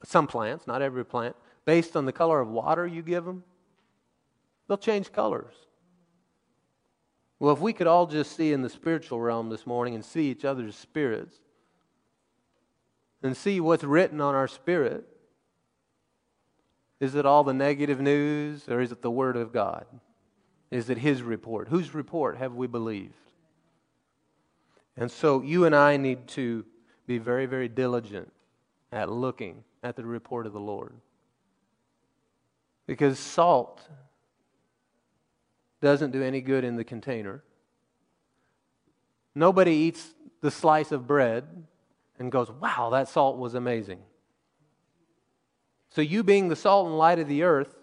some 0.04 0.28
plants, 0.28 0.68
not 0.68 0.82
every 0.82 1.04
plant, 1.04 1.36
based 1.66 1.96
on 1.96 2.06
the 2.06 2.12
color 2.12 2.40
of 2.40 2.48
water 2.48 2.86
you 2.86 3.02
give 3.02 3.26
them. 3.26 3.44
They'll 4.68 4.78
change 4.78 5.12
colors. 5.12 5.54
Well, 7.40 7.54
if 7.54 7.60
we 7.60 7.74
could 7.74 7.88
all 7.88 8.06
just 8.06 8.36
see 8.36 8.54
in 8.54 8.62
the 8.62 8.70
spiritual 8.70 9.20
realm 9.20 9.50
this 9.50 9.66
morning 9.66 9.96
and 9.96 10.06
see 10.06 10.30
each 10.30 10.46
other's 10.46 10.76
spirits 10.76 11.36
and 13.24 13.36
see 13.36 13.60
what's 13.60 13.84
written 13.84 14.22
on 14.22 14.36
our 14.36 14.48
spirit, 14.48 15.06
is 17.00 17.16
it 17.16 17.26
all 17.26 17.44
the 17.44 17.54
negative 17.54 18.00
news 18.00 18.70
or 18.70 18.80
is 18.80 18.92
it 18.92 19.02
the 19.02 19.10
Word 19.10 19.38
of 19.38 19.52
God? 19.52 19.86
Is 20.70 20.90
it 20.90 21.00
His 21.00 21.24
report? 21.24 21.68
Whose 21.68 21.96
report 21.96 22.38
have 22.38 22.54
we 22.54 22.68
believed? 22.68 23.14
And 24.96 25.10
so 25.10 25.42
you 25.42 25.66
and 25.66 25.76
I 25.76 25.98
need 25.98 26.28
to 26.30 26.64
be 27.12 27.18
very, 27.18 27.46
very 27.46 27.68
diligent 27.68 28.32
at 28.92 29.12
looking 29.12 29.64
at 29.84 29.96
the 29.96 30.06
report 30.06 30.46
of 30.46 30.54
the 30.54 30.60
Lord. 30.60 30.94
Because 32.88 33.20
salt 33.20 33.82
doesn't 35.82 36.12
do 36.12 36.24
any 36.24 36.42
good 36.42 36.64
in 36.64 36.76
the 36.76 36.84
container. 36.84 37.44
Nobody 39.34 39.72
eats 39.72 40.14
the 40.42 40.52
slice 40.52 40.92
of 40.92 41.08
bread 41.08 41.46
and 42.20 42.32
goes, 42.32 42.52
wow, 42.52 42.90
that 42.92 43.08
salt 43.08 43.38
was 43.38 43.56
amazing. 43.56 44.00
So, 45.90 46.02
you 46.02 46.24
being 46.24 46.48
the 46.48 46.56
salt 46.56 46.88
and 46.88 46.98
light 46.98 47.20
of 47.20 47.28
the 47.28 47.44
earth, 47.44 47.76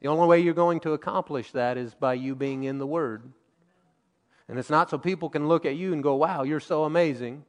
the 0.00 0.08
only 0.08 0.26
way 0.26 0.40
you're 0.40 0.54
going 0.54 0.80
to 0.80 0.94
accomplish 0.94 1.52
that 1.52 1.76
is 1.76 1.94
by 1.94 2.14
you 2.14 2.34
being 2.34 2.64
in 2.64 2.78
the 2.78 2.86
Word. 2.86 3.32
And 4.48 4.58
it's 4.58 4.70
not 4.70 4.90
so 4.90 4.98
people 4.98 5.28
can 5.28 5.46
look 5.46 5.64
at 5.64 5.76
you 5.76 5.92
and 5.92 6.02
go, 6.02 6.16
wow, 6.16 6.42
you're 6.42 6.60
so 6.60 6.84
amazing. 6.84 7.44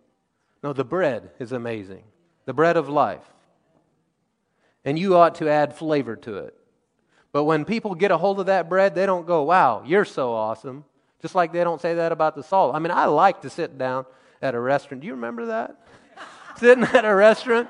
No, 0.64 0.74
the 0.74 0.84
bread 0.84 1.32
is 1.40 1.52
amazing, 1.52 2.04
the 2.46 2.54
bread 2.54 2.78
of 2.78 2.90
life. 2.90 3.24
And 4.84 4.98
you 4.98 5.16
ought 5.18 5.36
to 5.36 5.50
add 5.50 5.76
flavor 5.76 6.16
to 6.16 6.38
it. 6.38 6.56
But 7.32 7.44
when 7.44 7.66
people 7.66 7.94
get 7.94 8.12
a 8.12 8.18
hold 8.18 8.40
of 8.40 8.46
that 8.46 8.70
bread, 8.70 8.96
they 8.96 9.06
don't 9.06 9.28
go, 9.28 9.44
wow, 9.44 9.84
you're 9.86 10.06
so 10.06 10.34
awesome. 10.34 10.86
Just 11.22 11.36
like 11.36 11.52
they 11.52 11.64
don't 11.64 11.82
say 11.82 11.96
that 11.96 12.12
about 12.12 12.36
the 12.36 12.44
salt. 12.44 12.76
I 12.76 12.80
mean, 12.80 12.92
I 12.92 13.06
like 13.06 13.42
to 13.42 13.50
sit 13.50 13.78
down 13.78 14.06
at 14.42 14.56
a 14.56 14.60
restaurant. 14.60 15.02
Do 15.02 15.08
you 15.08 15.14
remember 15.14 15.48
that? 15.48 15.76
Sitting 16.58 16.84
at 16.84 17.06
a 17.06 17.14
restaurant? 17.14 17.70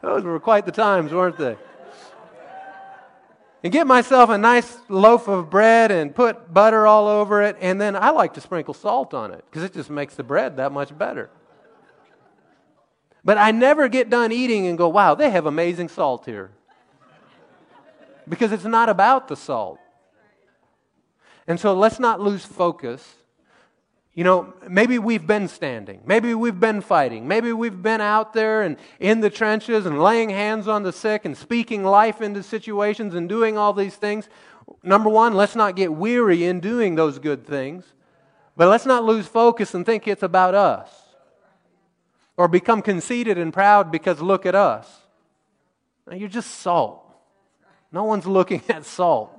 Those 0.00 0.24
were 0.24 0.40
quite 0.40 0.66
the 0.66 0.72
times, 0.72 1.12
weren't 1.12 1.38
they? 1.38 1.56
And 3.62 3.72
get 3.72 3.86
myself 3.86 4.28
a 4.28 4.38
nice 4.38 4.76
loaf 4.88 5.28
of 5.28 5.48
bread 5.48 5.92
and 5.92 6.14
put 6.14 6.52
butter 6.52 6.86
all 6.86 7.06
over 7.06 7.42
it, 7.42 7.56
and 7.60 7.80
then 7.80 7.94
I 7.94 8.10
like 8.10 8.34
to 8.34 8.40
sprinkle 8.40 8.74
salt 8.74 9.14
on 9.14 9.32
it 9.32 9.44
because 9.48 9.62
it 9.62 9.72
just 9.72 9.88
makes 9.88 10.16
the 10.16 10.24
bread 10.24 10.56
that 10.56 10.72
much 10.72 10.96
better. 10.96 11.30
But 13.24 13.38
I 13.38 13.52
never 13.52 13.88
get 13.88 14.10
done 14.10 14.32
eating 14.32 14.66
and 14.66 14.76
go, 14.76 14.88
wow, 14.88 15.14
they 15.14 15.30
have 15.30 15.46
amazing 15.46 15.88
salt 15.88 16.24
here. 16.24 16.50
Because 18.28 18.50
it's 18.50 18.64
not 18.64 18.88
about 18.88 19.28
the 19.28 19.36
salt. 19.36 19.78
And 21.46 21.58
so 21.58 21.74
let's 21.74 22.00
not 22.00 22.20
lose 22.20 22.44
focus 22.44 23.16
you 24.14 24.24
know, 24.24 24.52
maybe 24.68 24.98
we've 24.98 25.26
been 25.26 25.48
standing. 25.48 26.02
Maybe 26.04 26.34
we've 26.34 26.60
been 26.60 26.82
fighting. 26.82 27.26
Maybe 27.26 27.52
we've 27.52 27.80
been 27.80 28.02
out 28.02 28.34
there 28.34 28.62
and 28.62 28.76
in 29.00 29.20
the 29.20 29.30
trenches 29.30 29.86
and 29.86 30.02
laying 30.02 30.28
hands 30.28 30.68
on 30.68 30.82
the 30.82 30.92
sick 30.92 31.24
and 31.24 31.36
speaking 31.36 31.82
life 31.82 32.20
into 32.20 32.42
situations 32.42 33.14
and 33.14 33.26
doing 33.26 33.56
all 33.56 33.72
these 33.72 33.96
things. 33.96 34.28
Number 34.82 35.08
one, 35.08 35.32
let's 35.32 35.56
not 35.56 35.76
get 35.76 35.94
weary 35.94 36.44
in 36.44 36.60
doing 36.60 36.94
those 36.94 37.18
good 37.18 37.46
things. 37.46 37.84
But 38.54 38.68
let's 38.68 38.84
not 38.84 39.02
lose 39.02 39.26
focus 39.26 39.72
and 39.72 39.86
think 39.86 40.06
it's 40.06 40.22
about 40.22 40.54
us. 40.54 40.90
Or 42.36 42.48
become 42.48 42.82
conceited 42.82 43.38
and 43.38 43.50
proud 43.50 43.90
because 43.90 44.20
look 44.20 44.44
at 44.44 44.54
us. 44.54 44.86
Now, 46.06 46.16
you're 46.16 46.28
just 46.28 46.50
salt. 46.50 47.02
No 47.90 48.04
one's 48.04 48.26
looking 48.38 48.62
at 48.68 48.84
salt. 48.84 49.30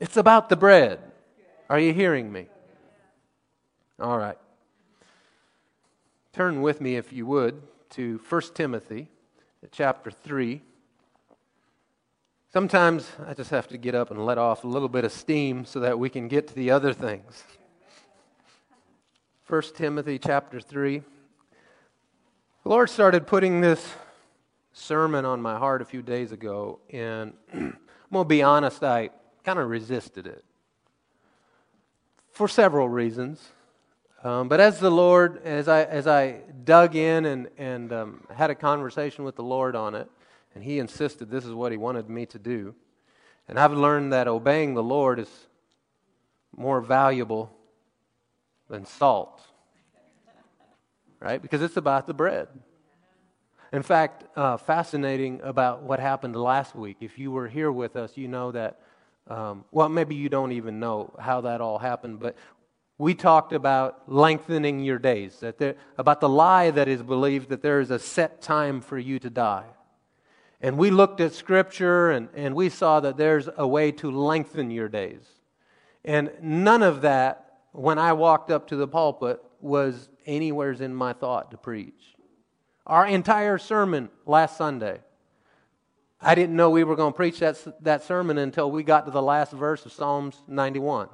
It's 0.00 0.16
about 0.16 0.48
the 0.48 0.56
bread. 0.56 0.98
Are 1.70 1.78
you 1.78 1.92
hearing 1.92 2.32
me? 2.32 2.48
All 4.00 4.18
right. 4.18 4.36
Turn 6.32 6.62
with 6.62 6.80
me, 6.80 6.96
if 6.96 7.12
you 7.12 7.26
would, 7.26 7.62
to 7.90 8.20
1 8.28 8.42
Timothy 8.54 9.08
chapter 9.70 10.10
3. 10.10 10.60
Sometimes 12.52 13.12
I 13.24 13.34
just 13.34 13.50
have 13.50 13.68
to 13.68 13.78
get 13.78 13.94
up 13.94 14.10
and 14.10 14.26
let 14.26 14.36
off 14.36 14.64
a 14.64 14.66
little 14.66 14.88
bit 14.88 15.04
of 15.04 15.12
steam 15.12 15.64
so 15.64 15.78
that 15.78 15.96
we 15.96 16.10
can 16.10 16.26
get 16.26 16.48
to 16.48 16.54
the 16.54 16.72
other 16.72 16.92
things. 16.92 17.44
1 19.46 19.62
Timothy 19.76 20.18
chapter 20.18 20.60
3. 20.60 20.98
The 22.64 22.68
Lord 22.68 22.90
started 22.90 23.28
putting 23.28 23.60
this 23.60 23.94
sermon 24.72 25.24
on 25.24 25.40
my 25.40 25.56
heart 25.56 25.82
a 25.82 25.84
few 25.84 26.02
days 26.02 26.32
ago, 26.32 26.80
and 26.90 27.32
I'm 27.52 27.76
going 28.12 28.24
to 28.24 28.28
be 28.28 28.42
honest, 28.42 28.82
I 28.82 29.10
kind 29.44 29.60
of 29.60 29.68
resisted 29.68 30.26
it 30.26 30.44
for 32.32 32.48
several 32.48 32.88
reasons. 32.88 33.50
Um, 34.24 34.48
but 34.48 34.58
as 34.58 34.80
the 34.80 34.90
Lord, 34.90 35.42
as 35.44 35.68
I, 35.68 35.82
as 35.82 36.06
I 36.06 36.40
dug 36.64 36.96
in 36.96 37.26
and, 37.26 37.48
and 37.58 37.92
um, 37.92 38.26
had 38.34 38.48
a 38.48 38.54
conversation 38.54 39.22
with 39.22 39.36
the 39.36 39.42
Lord 39.42 39.76
on 39.76 39.94
it, 39.94 40.08
and 40.54 40.64
He 40.64 40.78
insisted 40.78 41.30
this 41.30 41.44
is 41.44 41.52
what 41.52 41.72
He 41.72 41.76
wanted 41.76 42.08
me 42.08 42.24
to 42.26 42.38
do, 42.38 42.74
and 43.48 43.58
I've 43.58 43.74
learned 43.74 44.14
that 44.14 44.26
obeying 44.26 44.72
the 44.72 44.82
Lord 44.82 45.18
is 45.18 45.28
more 46.56 46.80
valuable 46.80 47.54
than 48.70 48.86
salt, 48.86 49.42
right? 51.20 51.42
Because 51.42 51.60
it's 51.60 51.76
about 51.76 52.06
the 52.06 52.14
bread. 52.14 52.48
In 53.74 53.82
fact, 53.82 54.24
uh, 54.38 54.56
fascinating 54.56 55.42
about 55.42 55.82
what 55.82 56.00
happened 56.00 56.34
last 56.34 56.74
week. 56.74 56.96
If 57.00 57.18
you 57.18 57.30
were 57.30 57.48
here 57.48 57.70
with 57.70 57.94
us, 57.94 58.16
you 58.16 58.28
know 58.28 58.52
that 58.52 58.80
um, 59.26 59.64
well, 59.70 59.88
maybe 59.88 60.14
you 60.14 60.28
don't 60.28 60.52
even 60.52 60.78
know 60.78 61.14
how 61.18 61.40
that 61.42 61.62
all 61.62 61.78
happened, 61.78 62.20
but 62.20 62.36
we 62.98 63.14
talked 63.14 63.52
about 63.52 64.02
lengthening 64.06 64.80
your 64.80 64.98
days, 64.98 65.40
that 65.40 65.58
there, 65.58 65.74
about 65.98 66.20
the 66.20 66.28
lie 66.28 66.70
that 66.70 66.86
is 66.86 67.02
believed 67.02 67.48
that 67.48 67.62
there 67.62 67.80
is 67.80 67.90
a 67.90 67.98
set 67.98 68.40
time 68.40 68.80
for 68.80 68.98
you 68.98 69.18
to 69.18 69.30
die. 69.30 69.66
And 70.60 70.78
we 70.78 70.90
looked 70.90 71.20
at 71.20 71.32
Scripture 71.32 72.10
and, 72.10 72.28
and 72.34 72.54
we 72.54 72.68
saw 72.68 73.00
that 73.00 73.16
there's 73.16 73.48
a 73.56 73.66
way 73.66 73.92
to 73.92 74.10
lengthen 74.10 74.70
your 74.70 74.88
days. 74.88 75.26
And 76.04 76.30
none 76.40 76.82
of 76.82 77.02
that, 77.02 77.58
when 77.72 77.98
I 77.98 78.12
walked 78.12 78.50
up 78.50 78.68
to 78.68 78.76
the 78.76 78.88
pulpit, 78.88 79.42
was 79.60 80.08
anywheres 80.24 80.80
in 80.80 80.94
my 80.94 81.12
thought 81.12 81.50
to 81.50 81.56
preach. 81.56 82.14
Our 82.86 83.06
entire 83.06 83.58
sermon 83.58 84.10
last 84.24 84.56
Sunday, 84.56 85.00
I 86.20 86.34
didn't 86.34 86.56
know 86.56 86.70
we 86.70 86.84
were 86.84 86.96
going 86.96 87.12
to 87.12 87.16
preach 87.16 87.40
that, 87.40 87.62
that 87.82 88.04
sermon 88.04 88.38
until 88.38 88.70
we 88.70 88.82
got 88.82 89.06
to 89.06 89.10
the 89.10 89.22
last 89.22 89.52
verse 89.52 89.84
of 89.84 89.92
Psalms 89.92 90.42
91. 90.46 91.08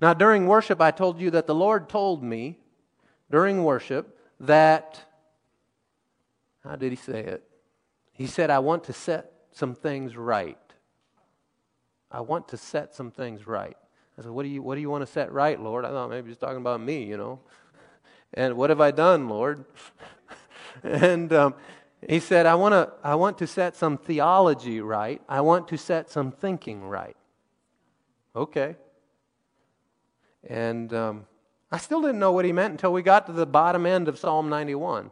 Now, 0.00 0.14
during 0.14 0.46
worship, 0.46 0.80
I 0.80 0.90
told 0.90 1.20
you 1.20 1.30
that 1.32 1.46
the 1.46 1.54
Lord 1.54 1.88
told 1.88 2.22
me 2.22 2.58
during 3.30 3.64
worship 3.64 4.18
that, 4.40 5.00
how 6.64 6.76
did 6.76 6.90
He 6.90 6.96
say 6.96 7.20
it? 7.20 7.44
He 8.12 8.26
said, 8.26 8.50
I 8.50 8.58
want 8.60 8.84
to 8.84 8.92
set 8.92 9.32
some 9.52 9.74
things 9.74 10.16
right. 10.16 10.56
I 12.10 12.22
want 12.22 12.48
to 12.48 12.56
set 12.56 12.94
some 12.94 13.10
things 13.10 13.46
right. 13.46 13.76
I 14.18 14.22
said, 14.22 14.30
What 14.30 14.42
do 14.42 14.48
you, 14.48 14.62
what 14.62 14.74
do 14.74 14.80
you 14.80 14.90
want 14.90 15.06
to 15.06 15.12
set 15.12 15.32
right, 15.32 15.60
Lord? 15.60 15.84
I 15.84 15.90
thought 15.90 16.10
maybe 16.10 16.28
he's 16.28 16.38
talking 16.38 16.58
about 16.58 16.80
me, 16.80 17.04
you 17.04 17.16
know. 17.16 17.40
And 18.32 18.56
what 18.56 18.70
have 18.70 18.80
I 18.80 18.92
done, 18.92 19.28
Lord? 19.28 19.64
and 20.84 21.32
um, 21.32 21.54
he 22.08 22.20
said, 22.20 22.46
I, 22.46 22.54
wanna, 22.54 22.92
I 23.02 23.16
want 23.16 23.38
to 23.38 23.46
set 23.48 23.74
some 23.74 23.98
theology 23.98 24.80
right. 24.80 25.20
I 25.28 25.40
want 25.40 25.66
to 25.68 25.76
set 25.76 26.08
some 26.08 26.30
thinking 26.30 26.84
right. 26.84 27.16
Okay. 28.36 28.76
And 30.48 30.92
um, 30.92 31.26
I 31.70 31.78
still 31.78 32.00
didn't 32.00 32.18
know 32.18 32.32
what 32.32 32.44
he 32.44 32.52
meant 32.52 32.72
until 32.72 32.92
we 32.92 33.02
got 33.02 33.26
to 33.26 33.32
the 33.32 33.46
bottom 33.46 33.86
end 33.86 34.08
of 34.08 34.18
Psalm 34.18 34.48
91. 34.48 35.10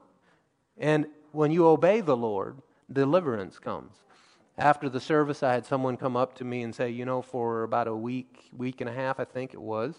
And 0.79 1.07
when 1.33 1.51
you 1.51 1.67
obey 1.67 2.01
the 2.01 2.17
Lord, 2.17 2.57
deliverance 2.93 3.59
comes. 3.59 3.93
After 4.57 4.89
the 4.89 5.01
service, 5.01 5.43
I 5.43 5.53
had 5.53 5.67
someone 5.67 5.97
come 5.97 6.17
up 6.17 6.35
to 6.37 6.45
me 6.45 6.63
and 6.63 6.75
say, 6.75 6.91
You 6.91 7.05
know, 7.05 7.23
for 7.23 7.63
about 7.63 7.87
a 7.87 7.95
week, 7.95 8.49
week 8.57 8.81
and 8.81 8.91
a 8.91 8.93
half, 8.93 9.21
I 9.21 9.25
think 9.25 9.55
it 9.55 9.61
was, 9.61 9.95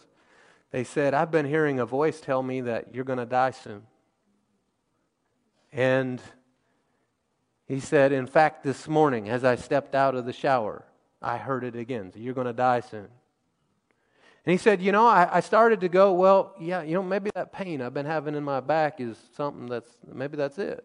they 0.72 0.84
said, 0.84 1.14
I've 1.14 1.32
been 1.32 1.46
hearing 1.46 1.80
a 1.80 1.86
voice 1.86 2.20
tell 2.20 2.44
me 2.44 2.62
that 2.62 2.94
you're 2.94 3.06
going 3.06 3.20
to 3.20 3.26
die 3.26 3.52
soon. 3.52 3.84
And 5.72 6.22
he 7.68 7.80
said, 7.80 8.12
In 8.12 8.28
fact, 8.28 8.64
this 8.64 8.88
morning, 8.88 9.30
as 9.30 9.44
I 9.44 9.56
stepped 9.56 9.96
out 9.96 10.16
of 10.16 10.26
the 10.26 10.34
shower, 10.34 10.84
I 11.22 11.38
heard 11.38 11.64
it 11.64 11.76
again. 11.76 12.12
So 12.12 12.20
you're 12.20 12.34
going 12.34 12.48
to 12.48 12.54
die 12.54 12.82
soon. 12.82 13.08
And 14.46 14.52
he 14.52 14.58
said, 14.58 14.82
You 14.82 14.92
know, 14.92 15.06
I, 15.06 15.38
I, 15.38 15.40
started 15.42 15.82
to 15.82 15.90
go, 15.90 16.14
Well, 16.14 16.54
yeah, 16.60 16.82
you 16.82 16.94
know, 16.94 17.04
maybe 17.04 17.32
that 17.36 17.52
pain 17.52 17.82
I've 17.82 17.94
been 17.94 18.06
having 18.06 18.36
in 18.36 18.44
my 18.44 18.60
back 18.60 19.00
is 19.00 19.18
something 19.36 19.68
that's, 19.68 19.90
maybe 20.12 20.38
that's 20.38 20.58
it. 20.58 20.84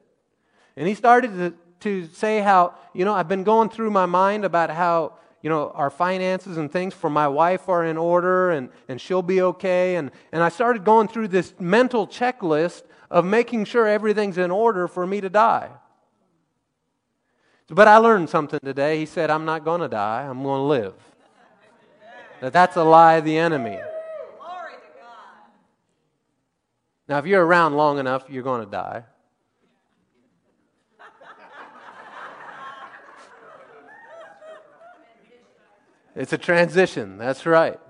And 0.76 0.88
he 0.88 0.94
started 0.94 1.28
to, 1.36 1.54
to 1.80 2.06
say 2.14 2.40
how, 2.40 2.74
you 2.92 3.04
know, 3.04 3.14
I've 3.14 3.28
been 3.28 3.44
going 3.44 3.68
through 3.68 3.90
my 3.90 4.06
mind 4.06 4.44
about 4.44 4.70
how, 4.70 5.14
you 5.42 5.50
know, 5.50 5.70
our 5.74 5.90
finances 5.90 6.56
and 6.56 6.70
things 6.72 6.94
for 6.94 7.10
my 7.10 7.28
wife 7.28 7.68
are 7.68 7.84
in 7.84 7.96
order 7.96 8.50
and, 8.50 8.70
and 8.88 9.00
she'll 9.00 9.22
be 9.22 9.42
okay. 9.42 9.96
And, 9.96 10.10
and 10.32 10.42
I 10.42 10.48
started 10.48 10.84
going 10.84 11.08
through 11.08 11.28
this 11.28 11.54
mental 11.60 12.08
checklist 12.08 12.82
of 13.10 13.24
making 13.24 13.66
sure 13.66 13.86
everything's 13.86 14.38
in 14.38 14.50
order 14.50 14.88
for 14.88 15.06
me 15.06 15.20
to 15.20 15.28
die. 15.28 15.70
But 17.68 17.88
I 17.88 17.98
learned 17.98 18.28
something 18.28 18.60
today. 18.62 18.98
He 18.98 19.06
said, 19.06 19.30
I'm 19.30 19.44
not 19.44 19.64
going 19.64 19.80
to 19.80 19.88
die, 19.88 20.22
I'm 20.22 20.42
going 20.42 20.60
to 20.60 20.64
live. 20.64 20.94
That 22.40 22.52
that's 22.52 22.76
a 22.76 22.84
lie 22.84 23.14
of 23.14 23.24
the 23.24 23.38
enemy. 23.38 23.78
Now, 27.08 27.18
if 27.18 27.26
you're 27.26 27.44
around 27.44 27.74
long 27.74 27.98
enough, 27.98 28.24
you're 28.30 28.42
going 28.42 28.64
to 28.64 28.70
die. 28.70 29.04
It's 36.16 36.32
a 36.32 36.38
transition. 36.38 37.18
That's 37.18 37.44
right. 37.44 37.80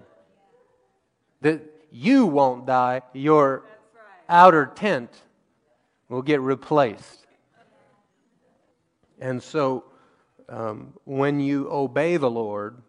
That 1.42 1.60
you 1.92 2.24
won't 2.26 2.66
die. 2.66 3.02
Your 3.12 3.64
outer 4.28 4.66
tent 4.74 5.10
will 6.08 6.22
get 6.22 6.40
replaced. 6.40 7.26
And 9.20 9.42
so, 9.42 9.84
um, 10.48 10.94
when 11.04 11.38
you 11.38 11.70
obey 11.70 12.16
the 12.16 12.30
Lord, 12.30 12.82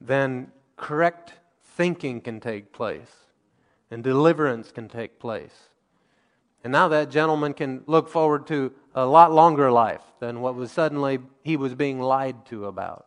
then 0.00 0.50
correct 0.80 1.34
thinking 1.62 2.22
can 2.22 2.40
take 2.40 2.72
place 2.72 3.14
and 3.90 4.02
deliverance 4.02 4.72
can 4.72 4.88
take 4.88 5.18
place. 5.18 5.68
And 6.64 6.72
now 6.72 6.88
that 6.88 7.10
gentleman 7.10 7.52
can 7.52 7.82
look 7.86 8.08
forward 8.08 8.46
to 8.46 8.72
a 8.94 9.04
lot 9.04 9.30
longer 9.30 9.70
life 9.70 10.02
than 10.20 10.40
what 10.40 10.54
was 10.54 10.72
suddenly 10.72 11.18
he 11.42 11.56
was 11.56 11.74
being 11.74 12.00
lied 12.00 12.46
to 12.46 12.64
about. 12.64 13.06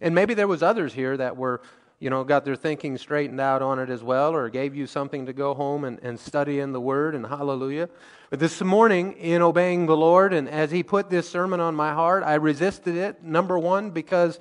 And 0.00 0.14
maybe 0.14 0.32
there 0.32 0.48
was 0.48 0.62
others 0.62 0.94
here 0.94 1.14
that 1.18 1.36
were, 1.36 1.60
you 1.98 2.08
know, 2.08 2.24
got 2.24 2.46
their 2.46 2.56
thinking 2.56 2.96
straightened 2.96 3.40
out 3.40 3.60
on 3.60 3.78
it 3.78 3.90
as 3.90 4.02
well, 4.02 4.34
or 4.34 4.48
gave 4.48 4.74
you 4.74 4.86
something 4.86 5.26
to 5.26 5.34
go 5.34 5.52
home 5.52 5.84
and, 5.84 5.98
and 6.02 6.18
study 6.18 6.58
in 6.58 6.72
the 6.72 6.80
Word, 6.80 7.14
and 7.14 7.26
hallelujah. 7.26 7.90
But 8.30 8.38
this 8.38 8.62
morning, 8.62 9.12
in 9.12 9.42
obeying 9.42 9.84
the 9.84 9.96
Lord, 9.96 10.32
and 10.32 10.48
as 10.48 10.70
He 10.70 10.82
put 10.82 11.10
this 11.10 11.28
sermon 11.28 11.60
on 11.60 11.74
my 11.74 11.92
heart, 11.92 12.22
I 12.24 12.34
resisted 12.36 12.96
it, 12.96 13.22
number 13.22 13.58
one, 13.58 13.90
because 13.90 14.40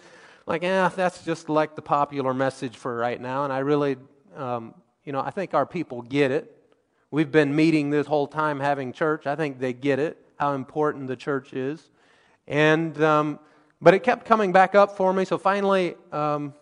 like, 0.50 0.63
eh, 0.63 0.89
that's 0.96 1.24
just 1.24 1.48
like 1.48 1.75
the 1.75 1.82
popular 1.82 2.34
message 2.34 2.75
for 2.75 2.96
right 2.96 3.22
now. 3.22 3.44
And 3.44 3.53
I 3.53 3.60
really, 3.60 3.98
um, 4.36 4.74
you 5.06 5.13
know, 5.13 5.22
I 5.22 5.29
think 5.29 5.53
our 5.53 5.65
people 5.65 6.01
get 6.01 6.32
it. 6.32 6.56
We've 7.12 7.32
been 7.32 7.56
meeting 7.56 7.91
this 7.91 8.08
whole 8.08 8.27
time 8.27 8.60
having 8.60 8.91
church. 8.91 9.27
I 9.27 9.36
think 9.36 9.60
they 9.60 9.74
get 9.74 10.00
it, 10.00 10.18
how 10.39 10.53
important 10.53 11.08
the 11.08 11.15
church 11.15 11.53
is. 11.53 11.91
And, 12.48 13.00
um, 13.03 13.39
but 13.79 13.94
it 13.94 14.01
kept 14.01 14.25
coming 14.25 14.51
back 14.51 14.74
up 14.74 14.98
for 14.98 15.13
me. 15.13 15.24
So 15.24 15.38
finally, 15.38 15.96
um, 16.12 16.56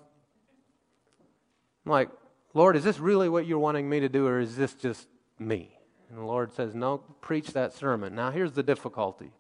I'm 1.86 1.91
like, 1.91 2.10
Lord, 2.53 2.75
is 2.75 2.84
this 2.84 3.00
really 3.00 3.29
what 3.29 3.46
you're 3.46 3.58
wanting 3.58 3.89
me 3.89 4.01
to 4.01 4.10
do, 4.10 4.27
or 4.27 4.39
is 4.39 4.58
this 4.58 4.74
just 4.74 5.08
me? 5.39 5.72
And 6.10 6.17
the 6.17 6.24
Lord 6.24 6.51
says, 6.51 6.75
No, 6.75 6.98
preach 7.22 7.53
that 7.53 7.74
sermon. 7.74 8.15
Now, 8.15 8.32
here's 8.32 8.51
the 8.51 8.63
difficulty. 8.63 9.32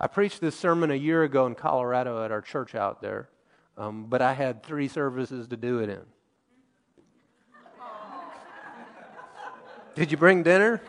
I 0.00 0.06
preached 0.06 0.40
this 0.40 0.56
sermon 0.56 0.90
a 0.90 0.94
year 0.94 1.22
ago 1.22 1.46
in 1.46 1.54
Colorado 1.54 2.24
at 2.24 2.30
our 2.30 2.40
church 2.40 2.74
out 2.74 3.02
there, 3.02 3.28
um, 3.78 4.06
but 4.06 4.22
I 4.22 4.32
had 4.32 4.62
three 4.62 4.88
services 4.88 5.48
to 5.48 5.56
do 5.56 5.80
it 5.80 5.90
in. 5.90 6.02
Did 9.94 10.10
you 10.10 10.16
bring 10.16 10.42
dinner? 10.42 10.80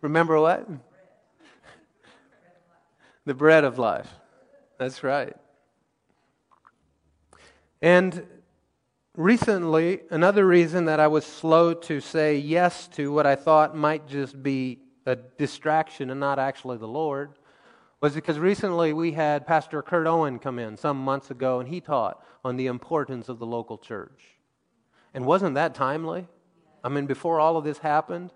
Remember 0.00 0.38
what? 0.38 0.68
The 3.24 3.34
bread 3.34 3.64
of 3.64 3.78
life. 3.78 4.08
That's 4.78 5.02
right. 5.02 5.34
And 7.80 8.26
recently, 9.16 10.02
another 10.10 10.46
reason 10.46 10.84
that 10.84 11.00
I 11.00 11.06
was 11.06 11.24
slow 11.24 11.74
to 11.74 12.00
say 12.00 12.36
yes 12.36 12.86
to 12.88 13.12
what 13.12 13.26
I 13.26 13.34
thought 13.34 13.76
might 13.76 14.06
just 14.06 14.42
be 14.42 14.80
a 15.06 15.16
distraction 15.16 16.10
and 16.10 16.20
not 16.20 16.38
actually 16.38 16.78
the 16.78 16.88
Lord 16.88 17.30
was 18.04 18.14
because 18.14 18.38
recently 18.38 18.92
we 18.92 19.12
had 19.12 19.46
Pastor 19.46 19.80
Kurt 19.80 20.06
Owen 20.06 20.38
come 20.38 20.58
in 20.58 20.76
some 20.76 21.02
months 21.02 21.30
ago 21.30 21.58
and 21.58 21.66
he 21.66 21.80
taught 21.80 22.22
on 22.44 22.58
the 22.58 22.66
importance 22.66 23.30
of 23.30 23.38
the 23.38 23.46
local 23.46 23.78
church. 23.78 24.36
And 25.14 25.24
wasn't 25.24 25.54
that 25.54 25.74
timely? 25.74 26.28
I 26.84 26.90
mean, 26.90 27.06
before 27.06 27.40
all 27.40 27.56
of 27.56 27.64
this 27.64 27.78
happened? 27.78 28.30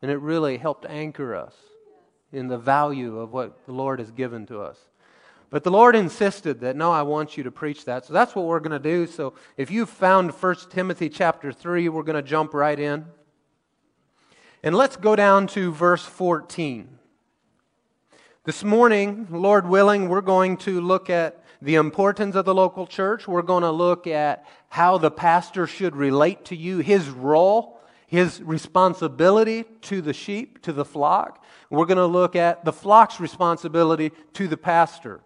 And 0.00 0.10
it 0.10 0.16
really 0.16 0.56
helped 0.56 0.86
anchor 0.86 1.34
us 1.34 1.54
in 2.32 2.48
the 2.48 2.56
value 2.56 3.18
of 3.18 3.34
what 3.34 3.66
the 3.66 3.72
Lord 3.72 3.98
has 3.98 4.10
given 4.12 4.46
to 4.46 4.62
us. 4.62 4.78
But 5.50 5.62
the 5.62 5.70
Lord 5.70 5.94
insisted 5.94 6.60
that, 6.60 6.74
no, 6.74 6.90
I 6.90 7.02
want 7.02 7.36
you 7.36 7.42
to 7.42 7.50
preach 7.50 7.84
that. 7.84 8.06
So 8.06 8.14
that's 8.14 8.34
what 8.34 8.46
we're 8.46 8.60
going 8.60 8.70
to 8.70 8.78
do. 8.78 9.06
So 9.06 9.34
if 9.58 9.70
you 9.70 9.84
found 9.84 10.30
1 10.30 10.56
Timothy 10.70 11.10
chapter 11.10 11.52
3, 11.52 11.90
we're 11.90 12.02
going 12.02 12.16
to 12.16 12.22
jump 12.22 12.54
right 12.54 12.80
in. 12.80 13.04
And 14.62 14.74
let's 14.74 14.96
go 14.96 15.14
down 15.16 15.48
to 15.48 15.70
verse 15.70 16.06
14. 16.06 16.96
This 18.44 18.64
morning, 18.64 19.26
Lord 19.30 19.68
willing, 19.68 20.08
we're 20.08 20.22
going 20.22 20.56
to 20.58 20.80
look 20.80 21.10
at 21.10 21.44
the 21.60 21.74
importance 21.74 22.34
of 22.34 22.46
the 22.46 22.54
local 22.54 22.86
church. 22.86 23.28
We're 23.28 23.42
going 23.42 23.64
to 23.64 23.70
look 23.70 24.06
at 24.06 24.46
how 24.70 24.96
the 24.96 25.10
pastor 25.10 25.66
should 25.66 25.94
relate 25.94 26.46
to 26.46 26.56
you, 26.56 26.78
his 26.78 27.10
role, 27.10 27.78
his 28.06 28.40
responsibility 28.40 29.64
to 29.82 30.00
the 30.00 30.14
sheep, 30.14 30.62
to 30.62 30.72
the 30.72 30.86
flock. 30.86 31.44
We're 31.68 31.84
going 31.84 31.98
to 31.98 32.06
look 32.06 32.34
at 32.34 32.64
the 32.64 32.72
flock's 32.72 33.20
responsibility 33.20 34.10
to 34.32 34.48
the 34.48 34.56
pastor. 34.56 35.20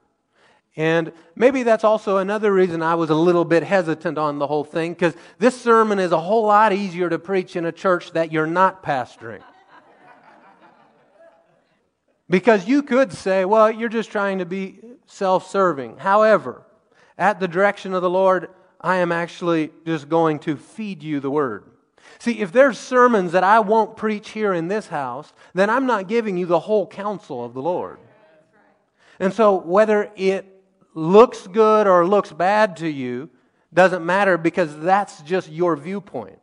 And 0.75 1.13
maybe 1.37 1.63
that's 1.63 1.85
also 1.85 2.17
another 2.17 2.53
reason 2.53 2.83
I 2.83 2.97
was 2.97 3.11
a 3.11 3.15
little 3.15 3.45
bit 3.45 3.63
hesitant 3.63 4.19
on 4.19 4.41
the 4.41 4.49
whole 4.49 4.65
thing, 4.65 4.93
because 4.93 5.15
this 5.39 5.61
sermon 5.61 6.01
is 6.01 6.11
a 6.11 6.19
whole 6.19 6.47
lot 6.47 6.73
easier 6.73 7.09
to 7.09 7.21
preach 7.21 7.55
in 7.55 7.65
a 7.65 7.71
church 7.71 8.11
that 8.11 8.33
you're 8.33 8.49
not 8.49 8.83
pastoring. 8.83 9.43
Because 12.29 12.67
you 12.67 12.83
could 12.83 13.13
say, 13.13 13.45
well, 13.45 13.71
you're 13.71 13.89
just 13.89 14.11
trying 14.11 14.39
to 14.39 14.47
be 14.47 14.81
self 15.07 15.51
serving. 15.51 15.99
However, 15.99 16.63
at 17.19 17.39
the 17.39 17.49
direction 17.49 17.95
of 17.95 18.03
the 18.03 18.11
Lord, 18.11 18.49
I 18.81 18.97
am 18.97 19.13
actually 19.13 19.71
just 19.87 20.09
going 20.09 20.39
to 20.41 20.57
feed 20.57 21.03
you 21.03 21.21
the 21.21 21.31
word. 21.31 21.65
See, 22.19 22.41
if 22.41 22.53
there's 22.53 22.79
sermons 22.79 23.33
that 23.33 23.45
I 23.45 23.61
won't 23.61 23.97
preach 23.97 24.31
here 24.31 24.53
in 24.53 24.69
this 24.69 24.89
house, 24.89 25.33
then 25.55 25.71
I'm 25.71 25.87
not 25.87 26.09
giving 26.09 26.37
you 26.37 26.47
the 26.47 26.61
whole 26.61 26.87
counsel 26.87 27.45
of 27.45 27.55
the 27.55 27.63
Lord. 27.63 27.99
And 29.21 29.33
so, 29.33 29.57
whether 29.61 30.11
it 30.17 30.47
looks 30.95 31.47
good 31.47 31.87
or 31.87 32.07
looks 32.07 32.33
bad 32.33 32.77
to 32.79 32.89
you 32.89 33.31
doesn't 33.73 34.05
matter 34.05 34.39
because 34.39 34.79
that's 34.81 35.21
just 35.23 35.51
your 35.51 35.77
viewpoint. 35.77 36.39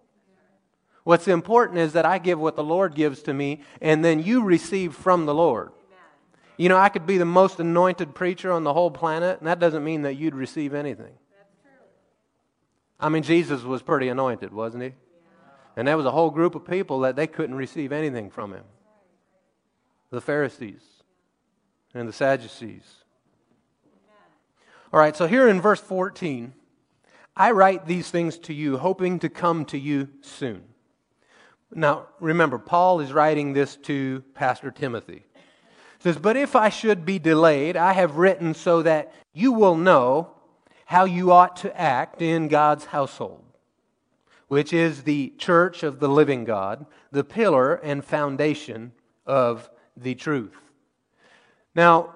What's 1.04 1.28
important 1.28 1.80
is 1.80 1.94
that 1.94 2.06
I 2.06 2.20
give 2.20 2.40
what 2.40 2.56
the 2.56 2.64
Lord 2.64 2.94
gives 2.96 3.24
to 3.24 3.34
me, 3.34 3.62
and 3.82 4.06
then 4.06 4.22
you 4.22 4.44
receive 4.44 4.94
from 4.96 5.26
the 5.26 5.34
Lord. 5.34 5.72
You 6.58 6.70
know, 6.70 6.78
I 6.78 6.90
could 6.90 7.08
be 7.08 7.18
the 7.18 7.26
most 7.26 7.60
anointed 7.60 8.14
preacher 8.14 8.52
on 8.52 8.64
the 8.64 8.74
whole 8.74 8.92
planet, 8.92 9.40
and 9.40 9.48
that 9.48 9.60
doesn't 9.60 9.84
mean 9.84 10.04
that 10.04 10.14
you'd 10.14 10.36
receive 10.36 10.74
anything. 10.74 11.14
I 13.00 13.10
mean, 13.10 13.24
Jesus 13.24 13.64
was 13.64 13.82
pretty 13.82 14.10
anointed, 14.10 14.54
wasn't 14.54 14.84
he? 14.84 14.94
And 15.76 15.88
there 15.88 15.98
was 15.98 16.06
a 16.06 16.12
whole 16.12 16.30
group 16.30 16.54
of 16.54 16.66
people 16.66 17.00
that 17.00 17.16
they 17.16 17.26
couldn't 17.26 17.56
receive 17.56 17.92
anything 17.92 18.30
from 18.30 18.54
him 18.54 18.64
the 20.12 20.22
Pharisees 20.22 20.82
and 21.94 22.08
the 22.08 22.14
Sadducees. 22.14 22.84
All 24.94 25.00
right, 25.00 25.16
so 25.16 25.26
here 25.26 25.48
in 25.48 25.62
verse 25.62 25.80
14, 25.80 26.54
I 27.36 27.52
write 27.52 27.86
these 27.86 28.12
things 28.12 28.38
to 28.40 28.54
you, 28.54 28.78
hoping 28.78 29.20
to 29.20 29.30
come 29.30 29.64
to 29.66 29.80
you 29.80 30.10
soon. 30.20 30.64
Now, 31.74 32.08
remember, 32.20 32.58
Paul 32.58 33.00
is 33.00 33.14
writing 33.14 33.54
this 33.54 33.78
to 33.84 34.24
Pastor 34.34 34.72
Timothy. 34.72 35.26
He 35.34 36.04
says, 36.04 36.18
But 36.18 36.36
if 36.36 36.56
I 36.56 36.70
should 36.70 37.06
be 37.06 37.20
delayed, 37.20 37.78
I 37.78 37.94
have 37.94 38.18
written 38.18 38.54
so 38.54 38.82
that 38.82 39.14
you 39.34 39.54
will 39.54 39.76
know 39.76 40.32
how 40.86 41.06
you 41.06 41.32
ought 41.32 41.56
to 41.58 41.80
act 41.80 42.22
in 42.22 42.50
God's 42.50 42.86
household, 42.86 43.46
which 44.50 44.74
is 44.74 45.04
the 45.04 45.34
church 45.38 45.84
of 45.84 46.00
the 46.00 46.10
living 46.10 46.44
God, 46.44 46.86
the 47.12 47.24
pillar 47.24 47.76
and 47.76 48.04
foundation 48.04 48.92
of 49.26 49.70
the 49.96 50.16
truth. 50.16 50.58
Now, 51.74 52.16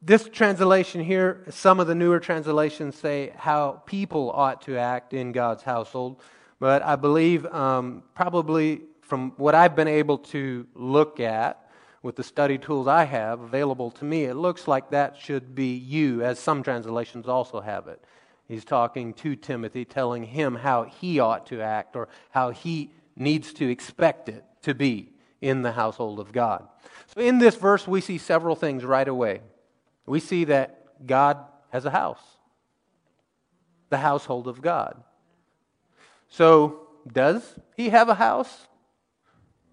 this 0.00 0.28
translation 0.28 1.02
here, 1.02 1.44
some 1.50 1.80
of 1.80 1.86
the 1.86 1.94
newer 1.94 2.20
translations 2.20 2.96
say 2.96 3.32
how 3.36 3.82
people 3.86 4.30
ought 4.30 4.62
to 4.62 4.78
act 4.78 5.12
in 5.12 5.32
God's 5.32 5.62
household. 5.62 6.20
But 6.60 6.82
I 6.82 6.96
believe, 6.96 7.44
um, 7.46 8.02
probably 8.14 8.82
from 9.14 9.32
what 9.36 9.54
I've 9.54 9.76
been 9.76 9.86
able 9.86 10.18
to 10.18 10.66
look 10.74 11.20
at 11.20 11.70
with 12.02 12.16
the 12.16 12.24
study 12.24 12.58
tools 12.58 12.88
I 12.88 13.04
have 13.04 13.42
available 13.42 13.92
to 13.92 14.04
me, 14.04 14.24
it 14.24 14.34
looks 14.34 14.66
like 14.66 14.90
that 14.90 15.16
should 15.16 15.54
be 15.54 15.76
you, 15.76 16.24
as 16.24 16.40
some 16.40 16.64
translations 16.64 17.28
also 17.28 17.60
have 17.60 17.86
it. 17.86 18.02
He's 18.48 18.64
talking 18.64 19.14
to 19.14 19.36
Timothy, 19.36 19.84
telling 19.84 20.24
him 20.24 20.56
how 20.56 20.82
he 20.82 21.20
ought 21.20 21.46
to 21.46 21.60
act 21.60 21.94
or 21.94 22.08
how 22.30 22.50
he 22.50 22.90
needs 23.14 23.52
to 23.52 23.70
expect 23.70 24.28
it 24.28 24.44
to 24.62 24.74
be 24.74 25.12
in 25.40 25.62
the 25.62 25.70
household 25.70 26.18
of 26.18 26.32
God. 26.32 26.66
So 27.14 27.20
in 27.20 27.38
this 27.38 27.54
verse, 27.54 27.86
we 27.86 28.00
see 28.00 28.18
several 28.18 28.56
things 28.56 28.84
right 28.84 29.06
away 29.06 29.42
we 30.06 30.18
see 30.18 30.42
that 30.46 31.06
God 31.06 31.38
has 31.70 31.84
a 31.84 31.90
house, 31.90 32.18
the 33.90 33.98
household 33.98 34.48
of 34.48 34.60
God. 34.60 35.00
So, 36.28 36.88
does 37.06 37.60
he 37.76 37.90
have 37.90 38.08
a 38.08 38.14
house? 38.14 38.66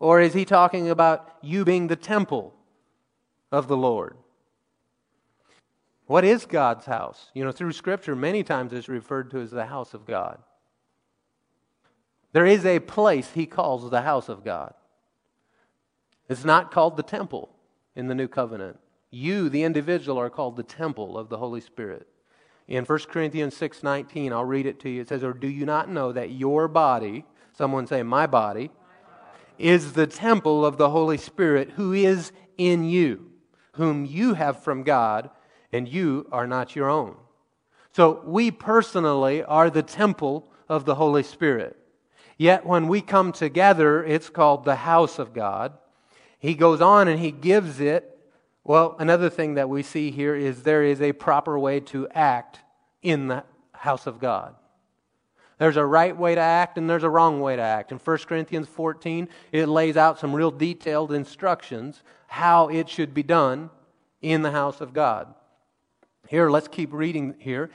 Or 0.01 0.19
is 0.19 0.33
he 0.33 0.45
talking 0.45 0.89
about 0.89 1.37
you 1.43 1.63
being 1.63 1.85
the 1.85 1.95
temple 1.95 2.55
of 3.51 3.67
the 3.67 3.77
Lord? 3.77 4.17
What 6.07 6.25
is 6.25 6.47
God's 6.47 6.87
house? 6.87 7.29
You 7.35 7.45
know, 7.45 7.51
through 7.51 7.73
Scripture, 7.73 8.15
many 8.15 8.41
times 8.41 8.73
it's 8.73 8.89
referred 8.89 9.29
to 9.29 9.39
as 9.41 9.51
the 9.51 9.67
house 9.67 9.93
of 9.93 10.07
God. 10.07 10.39
There 12.33 12.47
is 12.47 12.65
a 12.65 12.79
place 12.79 13.29
he 13.33 13.45
calls 13.45 13.87
the 13.91 14.01
house 14.01 14.27
of 14.27 14.43
God. 14.43 14.73
It's 16.27 16.43
not 16.43 16.71
called 16.71 16.97
the 16.97 17.03
temple 17.03 17.49
in 17.95 18.07
the 18.07 18.15
new 18.15 18.27
covenant. 18.27 18.79
You, 19.11 19.49
the 19.49 19.61
individual, 19.61 20.17
are 20.17 20.31
called 20.31 20.55
the 20.55 20.63
temple 20.63 21.15
of 21.15 21.29
the 21.29 21.37
Holy 21.37 21.61
Spirit. 21.61 22.07
In 22.67 22.85
1 22.85 22.99
Corinthians 23.09 23.55
6:19, 23.55 24.31
I'll 24.31 24.45
read 24.45 24.65
it 24.65 24.79
to 24.79 24.89
you. 24.89 25.01
It 25.01 25.09
says, 25.09 25.23
"Or 25.23 25.33
do 25.33 25.47
you 25.47 25.67
not 25.67 25.89
know 25.89 26.11
that 26.11 26.31
your 26.31 26.67
body, 26.67 27.23
someone 27.53 27.85
say 27.85 28.01
my 28.01 28.25
body, 28.25 28.71
is 29.57 29.93
the 29.93 30.07
temple 30.07 30.65
of 30.65 30.77
the 30.77 30.89
Holy 30.89 31.17
Spirit 31.17 31.71
who 31.71 31.93
is 31.93 32.31
in 32.57 32.83
you, 32.83 33.31
whom 33.73 34.05
you 34.05 34.33
have 34.33 34.63
from 34.63 34.83
God, 34.83 35.29
and 35.71 35.87
you 35.87 36.27
are 36.31 36.47
not 36.47 36.75
your 36.75 36.89
own." 36.89 37.15
So 37.91 38.21
we 38.25 38.51
personally 38.51 39.43
are 39.43 39.69
the 39.69 39.83
temple 39.83 40.51
of 40.69 40.85
the 40.85 40.95
Holy 40.95 41.23
Spirit. 41.23 41.77
Yet 42.37 42.65
when 42.65 42.87
we 42.87 43.01
come 43.01 43.31
together, 43.31 44.03
it's 44.03 44.29
called 44.29 44.63
the 44.63 44.77
house 44.77 45.19
of 45.19 45.33
God. 45.33 45.73
He 46.39 46.55
goes 46.55 46.81
on 46.81 47.07
and 47.07 47.19
he 47.19 47.31
gives 47.31 47.79
it 47.79 48.11
well, 48.63 48.95
another 48.99 49.29
thing 49.29 49.55
that 49.55 49.69
we 49.69 49.81
see 49.81 50.11
here 50.11 50.35
is 50.35 50.63
there 50.63 50.83
is 50.83 51.01
a 51.01 51.13
proper 51.13 51.57
way 51.57 51.79
to 51.79 52.07
act 52.09 52.59
in 53.01 53.27
the 53.27 53.43
house 53.73 54.05
of 54.05 54.19
God. 54.19 54.55
There's 55.61 55.77
a 55.77 55.85
right 55.85 56.17
way 56.17 56.33
to 56.33 56.41
act 56.41 56.79
and 56.79 56.89
there's 56.89 57.03
a 57.03 57.09
wrong 57.09 57.39
way 57.39 57.55
to 57.55 57.61
act. 57.61 57.91
In 57.91 57.99
1 57.99 58.17
Corinthians 58.25 58.67
14, 58.67 59.29
it 59.51 59.67
lays 59.67 59.95
out 59.95 60.17
some 60.17 60.33
real 60.33 60.49
detailed 60.49 61.11
instructions 61.11 62.01
how 62.25 62.69
it 62.69 62.89
should 62.89 63.13
be 63.13 63.21
done 63.21 63.69
in 64.23 64.41
the 64.41 64.49
house 64.49 64.81
of 64.81 64.91
God. 64.91 65.31
Here, 66.27 66.49
let's 66.49 66.67
keep 66.67 66.91
reading 66.91 67.35
here. 67.37 67.69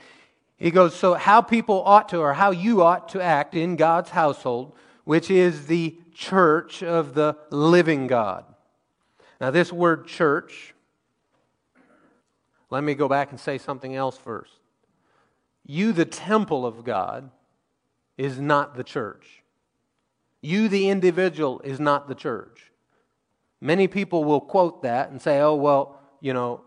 He 0.57 0.69
goes, 0.69 0.95
So, 0.95 1.13
how 1.13 1.39
people 1.39 1.81
ought 1.85 2.09
to, 2.09 2.17
or 2.17 2.33
how 2.33 2.51
you 2.51 2.83
ought 2.83 3.07
to 3.09 3.21
act 3.21 3.55
in 3.55 3.77
God's 3.77 4.09
household, 4.09 4.73
which 5.05 5.31
is 5.31 5.67
the 5.67 5.97
church 6.13 6.83
of 6.83 7.13
the 7.13 7.37
living 7.51 8.07
God. 8.07 8.43
Now, 9.39 9.49
this 9.49 9.71
word 9.71 10.07
church, 10.07 10.73
let 12.69 12.83
me 12.83 12.95
go 12.95 13.07
back 13.07 13.31
and 13.31 13.39
say 13.39 13.57
something 13.57 13.95
else 13.95 14.17
first. 14.17 14.51
You, 15.65 15.93
the 15.93 16.03
temple 16.03 16.65
of 16.65 16.83
God, 16.83 17.31
is 18.17 18.39
not 18.39 18.75
the 18.75 18.83
church. 18.83 19.43
You, 20.41 20.67
the 20.69 20.89
individual, 20.89 21.59
is 21.61 21.79
not 21.79 22.07
the 22.07 22.15
church. 22.15 22.71
Many 23.59 23.87
people 23.87 24.23
will 24.23 24.41
quote 24.41 24.83
that 24.83 25.09
and 25.09 25.21
say, 25.21 25.39
oh, 25.39 25.55
well, 25.55 25.99
you 26.21 26.33
know, 26.33 26.61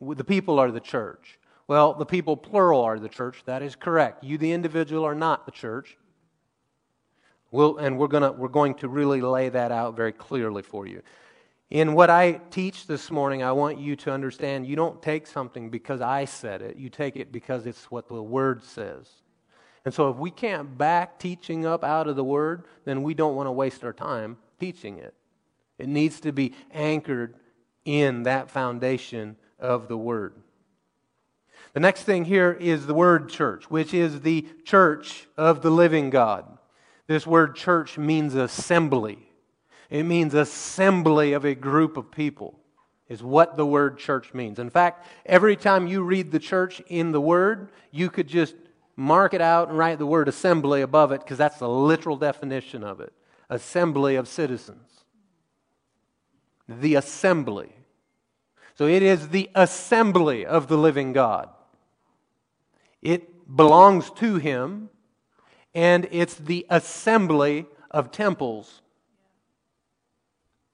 the 0.00 0.24
people 0.24 0.58
are 0.58 0.70
the 0.70 0.80
church. 0.80 1.38
Well, 1.66 1.94
the 1.94 2.06
people, 2.06 2.36
plural, 2.36 2.82
are 2.82 2.98
the 2.98 3.08
church. 3.08 3.42
That 3.46 3.62
is 3.62 3.76
correct. 3.76 4.24
You, 4.24 4.38
the 4.38 4.52
individual, 4.52 5.04
are 5.04 5.14
not 5.14 5.44
the 5.44 5.52
church. 5.52 5.96
We'll, 7.50 7.78
and 7.78 7.98
we're, 7.98 8.08
gonna, 8.08 8.32
we're 8.32 8.48
going 8.48 8.74
to 8.76 8.88
really 8.88 9.20
lay 9.20 9.48
that 9.48 9.72
out 9.72 9.96
very 9.96 10.12
clearly 10.12 10.62
for 10.62 10.86
you. 10.86 11.02
In 11.70 11.92
what 11.92 12.08
I 12.08 12.40
teach 12.50 12.86
this 12.86 13.10
morning, 13.10 13.42
I 13.42 13.52
want 13.52 13.78
you 13.78 13.96
to 13.96 14.12
understand 14.12 14.66
you 14.66 14.76
don't 14.76 15.02
take 15.02 15.26
something 15.26 15.68
because 15.68 16.00
I 16.00 16.24
said 16.24 16.62
it, 16.62 16.76
you 16.76 16.88
take 16.88 17.16
it 17.16 17.30
because 17.32 17.66
it's 17.66 17.90
what 17.90 18.08
the 18.08 18.22
Word 18.22 18.64
says. 18.64 19.06
And 19.84 19.94
so 19.94 20.10
if 20.10 20.16
we 20.16 20.30
can't 20.30 20.76
back 20.76 21.18
teaching 21.18 21.64
up 21.64 21.84
out 21.84 22.08
of 22.08 22.16
the 22.16 22.24
Word, 22.24 22.64
then 22.84 23.02
we 23.02 23.14
don't 23.14 23.36
want 23.36 23.46
to 23.46 23.52
waste 23.52 23.84
our 23.84 23.92
time 23.92 24.36
teaching 24.60 24.98
it. 24.98 25.14
It 25.78 25.88
needs 25.88 26.20
to 26.20 26.32
be 26.32 26.54
anchored 26.72 27.34
in 27.84 28.24
that 28.24 28.50
foundation 28.50 29.36
of 29.58 29.88
the 29.88 29.96
Word. 29.96 30.34
The 31.74 31.80
next 31.80 32.02
thing 32.02 32.24
here 32.24 32.56
is 32.58 32.86
the 32.86 32.94
word 32.94 33.28
church, 33.28 33.70
which 33.70 33.92
is 33.92 34.22
the 34.22 34.46
church 34.64 35.28
of 35.36 35.62
the 35.62 35.70
living 35.70 36.10
God. 36.10 36.58
This 37.06 37.26
word 37.26 37.56
church 37.56 37.98
means 37.98 38.34
assembly. 38.34 39.18
It 39.90 40.02
means 40.02 40.34
assembly 40.34 41.32
of 41.32 41.44
a 41.44 41.54
group 41.54 41.96
of 41.96 42.10
people, 42.10 42.58
is 43.08 43.22
what 43.22 43.56
the 43.56 43.66
word 43.66 43.98
church 43.98 44.34
means. 44.34 44.58
In 44.58 44.70
fact, 44.70 45.06
every 45.24 45.56
time 45.56 45.86
you 45.86 46.02
read 46.02 46.30
the 46.30 46.38
church 46.38 46.82
in 46.88 47.12
the 47.12 47.20
word, 47.20 47.70
you 47.90 48.10
could 48.10 48.28
just 48.28 48.54
mark 48.98 49.32
it 49.32 49.40
out 49.40 49.68
and 49.68 49.78
write 49.78 49.98
the 49.98 50.06
word 50.06 50.28
assembly 50.28 50.82
above 50.82 51.12
it 51.12 51.20
because 51.20 51.38
that's 51.38 51.58
the 51.58 51.68
literal 51.68 52.16
definition 52.16 52.82
of 52.82 53.00
it 53.00 53.12
assembly 53.48 54.16
of 54.16 54.26
citizens 54.28 54.98
the 56.68 56.94
assembly. 56.94 57.72
So 58.74 58.86
it 58.86 59.02
is 59.02 59.30
the 59.30 59.50
assembly 59.54 60.44
of 60.46 60.68
the 60.68 60.76
living 60.76 61.12
God. 61.12 61.48
It 63.02 63.56
belongs 63.56 64.10
to 64.12 64.36
Him, 64.36 64.90
and 65.74 66.06
it's 66.10 66.34
the 66.34 66.66
assembly 66.68 67.66
of 67.90 68.12
temples. 68.12 68.82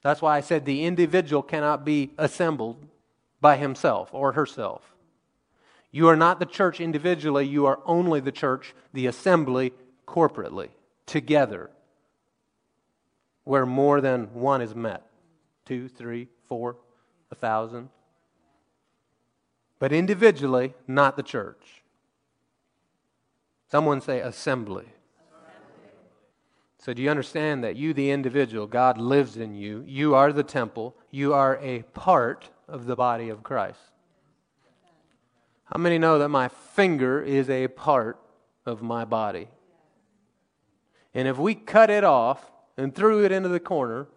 That's 0.01 0.21
why 0.21 0.37
I 0.37 0.41
said 0.41 0.65
the 0.65 0.83
individual 0.83 1.41
cannot 1.41 1.85
be 1.85 2.11
assembled 2.17 2.85
by 3.41 3.57
himself 3.57 4.09
or 4.11 4.33
herself. 4.33 4.94
You 5.95 6.09
are 6.09 6.17
not 6.17 6.41
the 6.41 6.45
church 6.45 6.81
individually, 6.81 7.47
you 7.47 7.67
are 7.67 7.79
only 7.85 8.19
the 8.19 8.29
church, 8.29 8.75
the 8.91 9.07
assembly, 9.07 9.71
corporately, 10.05 10.67
together, 11.05 11.69
where 13.45 13.65
more 13.65 14.01
than 14.01 14.33
one 14.33 14.61
is 14.61 14.75
met 14.75 15.03
two, 15.63 15.87
three, 15.87 16.27
four, 16.49 16.75
a 17.31 17.35
thousand. 17.35 17.87
But 19.79 19.93
individually, 19.93 20.73
not 20.85 21.15
the 21.15 21.23
church. 21.23 21.81
Someone 23.71 24.01
say 24.01 24.19
assembly. 24.19 24.87
So, 26.77 26.93
do 26.93 27.01
you 27.01 27.09
understand 27.09 27.63
that 27.63 27.77
you, 27.77 27.93
the 27.93 28.11
individual, 28.11 28.67
God 28.67 28.97
lives 28.97 29.37
in 29.37 29.55
you? 29.55 29.85
You 29.87 30.13
are 30.13 30.33
the 30.33 30.43
temple. 30.43 30.93
You 31.09 31.33
are 31.33 31.57
a 31.61 31.83
part 31.93 32.49
of 32.67 32.85
the 32.85 32.97
body 32.97 33.29
of 33.29 33.43
Christ. 33.43 33.94
How 35.65 35.79
many 35.79 35.97
know 35.97 36.19
that 36.19 36.29
my 36.29 36.47
finger 36.47 37.21
is 37.21 37.49
a 37.49 37.67
part 37.67 38.19
of 38.65 38.81
my 38.81 39.03
body? 39.03 39.47
And 41.13 41.27
if 41.27 41.37
we 41.37 41.55
cut 41.55 41.89
it 41.89 42.03
off 42.03 42.51
and 42.77 42.93
threw 42.93 43.23
it 43.23 43.31
into 43.31 43.49
the 43.49 43.59
corner, 43.59 44.07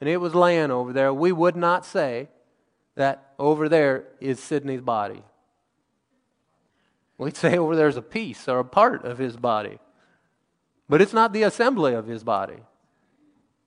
and 0.00 0.08
it 0.08 0.18
was 0.18 0.34
laying 0.34 0.70
over 0.70 0.92
there, 0.92 1.12
we 1.12 1.32
would 1.32 1.56
not 1.56 1.86
say 1.86 2.28
that 2.94 3.32
over 3.38 3.68
there 3.68 4.04
is 4.20 4.40
Sidney's 4.40 4.80
body. 4.80 5.22
We'd 7.16 7.36
say 7.36 7.56
over 7.56 7.74
there's 7.74 7.96
a 7.96 8.02
piece 8.02 8.48
or 8.48 8.58
a 8.58 8.64
part 8.64 9.04
of 9.04 9.18
his 9.18 9.36
body. 9.36 9.78
But 10.88 11.00
it's 11.00 11.12
not 11.12 11.32
the 11.32 11.42
assembly 11.42 11.94
of 11.94 12.06
his 12.06 12.22
body. 12.22 12.58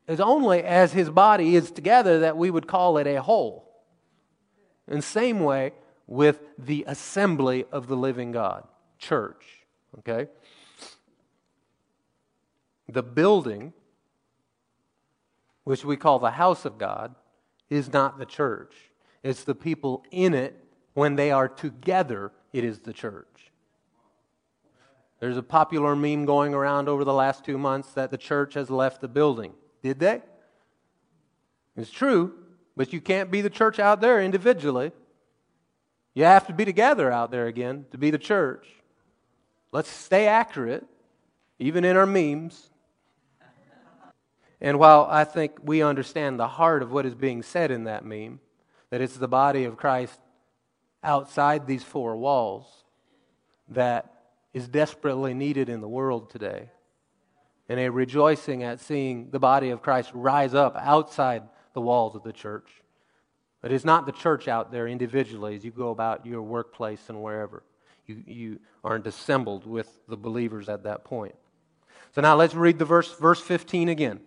It's 0.08 0.22
only 0.22 0.64
as 0.64 0.94
his 0.94 1.10
body 1.10 1.56
is 1.56 1.72
together 1.72 2.20
that 2.20 2.38
we 2.38 2.50
would 2.50 2.68
call 2.68 2.98
it 2.98 3.08
a 3.08 3.22
whole. 3.22 3.70
In 4.88 4.98
the 4.98 5.02
same 5.02 5.40
way 5.40 5.74
with 6.08 6.42
the 6.58 6.84
assembly 6.88 7.66
of 7.72 7.88
the 7.88 7.96
living 7.96 8.32
God, 8.32 8.68
church. 8.98 9.46
Okay? 10.00 10.28
The 12.88 13.04
building 13.04 13.74
which 15.64 15.86
we 15.86 15.96
call 15.96 16.20
the 16.20 16.32
house 16.32 16.66
of 16.66 16.78
God, 16.78 17.16
is 17.70 17.92
not 17.94 18.18
the 18.18 18.26
church. 18.26 18.76
It's 19.24 19.44
the 19.44 19.56
people 19.56 20.04
in 20.12 20.34
it 20.34 20.64
when 20.94 21.16
they 21.16 21.32
are 21.32 21.48
together, 21.48 22.32
it 22.52 22.64
is 22.64 22.80
the 22.80 22.94
church. 22.94 23.52
There's 25.20 25.38
a 25.38 25.44
popular 25.44 25.96
meme 25.96 26.26
going 26.26 26.54
around 26.54 26.90
over 26.90 27.04
the 27.04 27.14
last 27.14 27.46
two 27.46 27.58
months 27.58 27.94
that 27.94 28.12
the 28.12 28.18
church 28.18 28.56
has 28.56 28.70
left 28.70 29.02
the 29.02 29.08
building. 29.08 29.54
Did 29.84 30.00
they? 30.00 30.22
It's 31.78 31.92
true, 31.92 32.34
but 32.76 32.92
you 32.92 33.00
can't 33.00 33.32
be 33.32 33.42
the 33.42 33.50
church 33.50 33.80
out 33.80 34.02
there 34.02 34.22
individually. 34.22 34.92
You 36.14 36.26
have 36.26 36.48
to 36.48 36.54
be 36.54 36.66
together 36.66 37.12
out 37.12 37.32
there 37.32 37.48
again 37.48 37.86
to 37.92 37.98
be 37.98 38.12
the 38.12 38.18
church. 38.18 38.68
Let's 39.72 39.90
stay 39.90 40.28
accurate, 40.28 40.86
even 41.60 41.86
in 41.86 41.96
our 41.96 42.06
memes. 42.06 42.70
And 44.60 44.78
while 44.78 45.08
I 45.10 45.24
think 45.24 45.54
we 45.64 45.82
understand 45.82 46.40
the 46.40 46.48
heart 46.48 46.84
of 46.84 46.92
what 46.92 47.06
is 47.06 47.16
being 47.16 47.42
said 47.42 47.72
in 47.72 47.86
that 47.86 48.06
meme, 48.06 48.40
that 48.90 49.02
it's 49.02 49.18
the 49.18 49.28
body 49.28 49.64
of 49.64 49.78
Christ 49.78 50.20
outside 51.04 51.66
these 51.66 51.84
four 51.84 52.16
walls 52.16 52.84
that 53.70 54.14
is 54.54 54.68
desperately 54.68 55.34
needed 55.34 55.70
in 55.70 55.80
the 55.80 55.88
world 55.88 56.30
today, 56.30 56.70
and 57.70 57.80
a 57.80 57.90
rejoicing 57.90 58.64
at 58.64 58.82
seeing 58.82 59.32
the 59.32 59.40
body 59.40 59.70
of 59.70 59.82
Christ 59.82 60.12
rise 60.14 60.54
up 60.54 60.76
outside 60.76 61.44
the 61.74 61.82
walls 61.82 62.16
of 62.16 62.24
the 62.24 62.34
church. 62.34 62.81
But 63.62 63.72
it's 63.72 63.86
not 63.86 64.06
the 64.06 64.12
church 64.12 64.48
out 64.48 64.72
there 64.72 64.88
individually 64.88 65.56
as 65.56 65.64
you 65.64 65.72
go 65.72 65.90
about 65.90 66.26
your 66.26 66.42
workplace 66.42 67.02
and 67.10 67.22
wherever. 67.22 67.64
You, 68.08 68.24
you 68.26 68.60
aren't 68.84 69.08
assembled 69.08 69.66
with 69.66 69.88
the 70.08 70.18
believers 70.18 70.68
at 70.68 70.84
that 70.84 71.04
point. 71.04 71.36
So 72.14 72.22
now 72.22 72.36
let's 72.36 72.56
read 72.56 72.80
the 72.80 72.86
verse, 72.86 73.14
verse 73.14 73.40
15 73.40 73.90
again. 73.90 74.20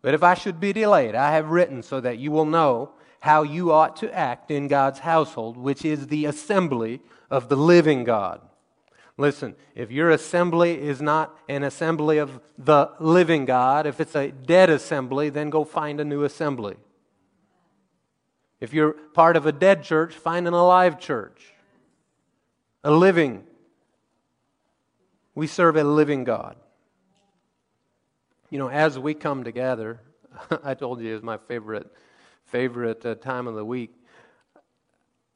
But 0.00 0.14
if 0.14 0.22
I 0.22 0.34
should 0.34 0.60
be 0.60 0.72
delayed, 0.72 1.14
I 1.14 1.32
have 1.32 1.50
written 1.50 1.82
so 1.82 2.00
that 2.00 2.18
you 2.18 2.30
will 2.30 2.44
know 2.44 2.92
how 3.20 3.42
you 3.42 3.72
ought 3.72 3.96
to 3.96 4.14
act 4.14 4.50
in 4.50 4.68
God's 4.68 5.00
household, 5.00 5.56
which 5.56 5.84
is 5.84 6.06
the 6.06 6.26
assembly 6.26 7.00
of 7.30 7.48
the 7.48 7.56
living 7.56 8.04
God. 8.04 8.40
Listen, 9.16 9.54
if 9.74 9.90
your 9.90 10.10
assembly 10.10 10.78
is 10.78 11.00
not 11.00 11.38
an 11.48 11.62
assembly 11.62 12.18
of 12.18 12.40
the 12.58 12.90
living 13.00 13.44
God, 13.44 13.86
if 13.86 14.00
it's 14.00 14.14
a 14.14 14.30
dead 14.30 14.70
assembly, 14.70 15.30
then 15.30 15.50
go 15.50 15.64
find 15.64 16.00
a 16.00 16.04
new 16.04 16.24
assembly. 16.24 16.76
If 18.64 18.72
you're 18.72 18.92
part 18.92 19.36
of 19.36 19.44
a 19.44 19.52
dead 19.52 19.82
church, 19.82 20.14
find 20.14 20.48
an 20.48 20.54
alive 20.54 20.98
church. 20.98 21.52
A 22.82 22.90
living. 22.90 23.44
We 25.34 25.46
serve 25.46 25.76
a 25.76 25.84
living 25.84 26.24
God. 26.24 26.56
You 28.48 28.58
know, 28.58 28.70
as 28.70 28.98
we 28.98 29.12
come 29.12 29.44
together, 29.44 30.00
I 30.64 30.72
told 30.72 31.02
you 31.02 31.14
it's 31.14 31.22
my 31.22 31.36
favorite 31.36 31.92
favorite 32.46 33.04
uh, 33.04 33.16
time 33.16 33.48
of 33.48 33.54
the 33.54 33.66
week. 33.66 33.94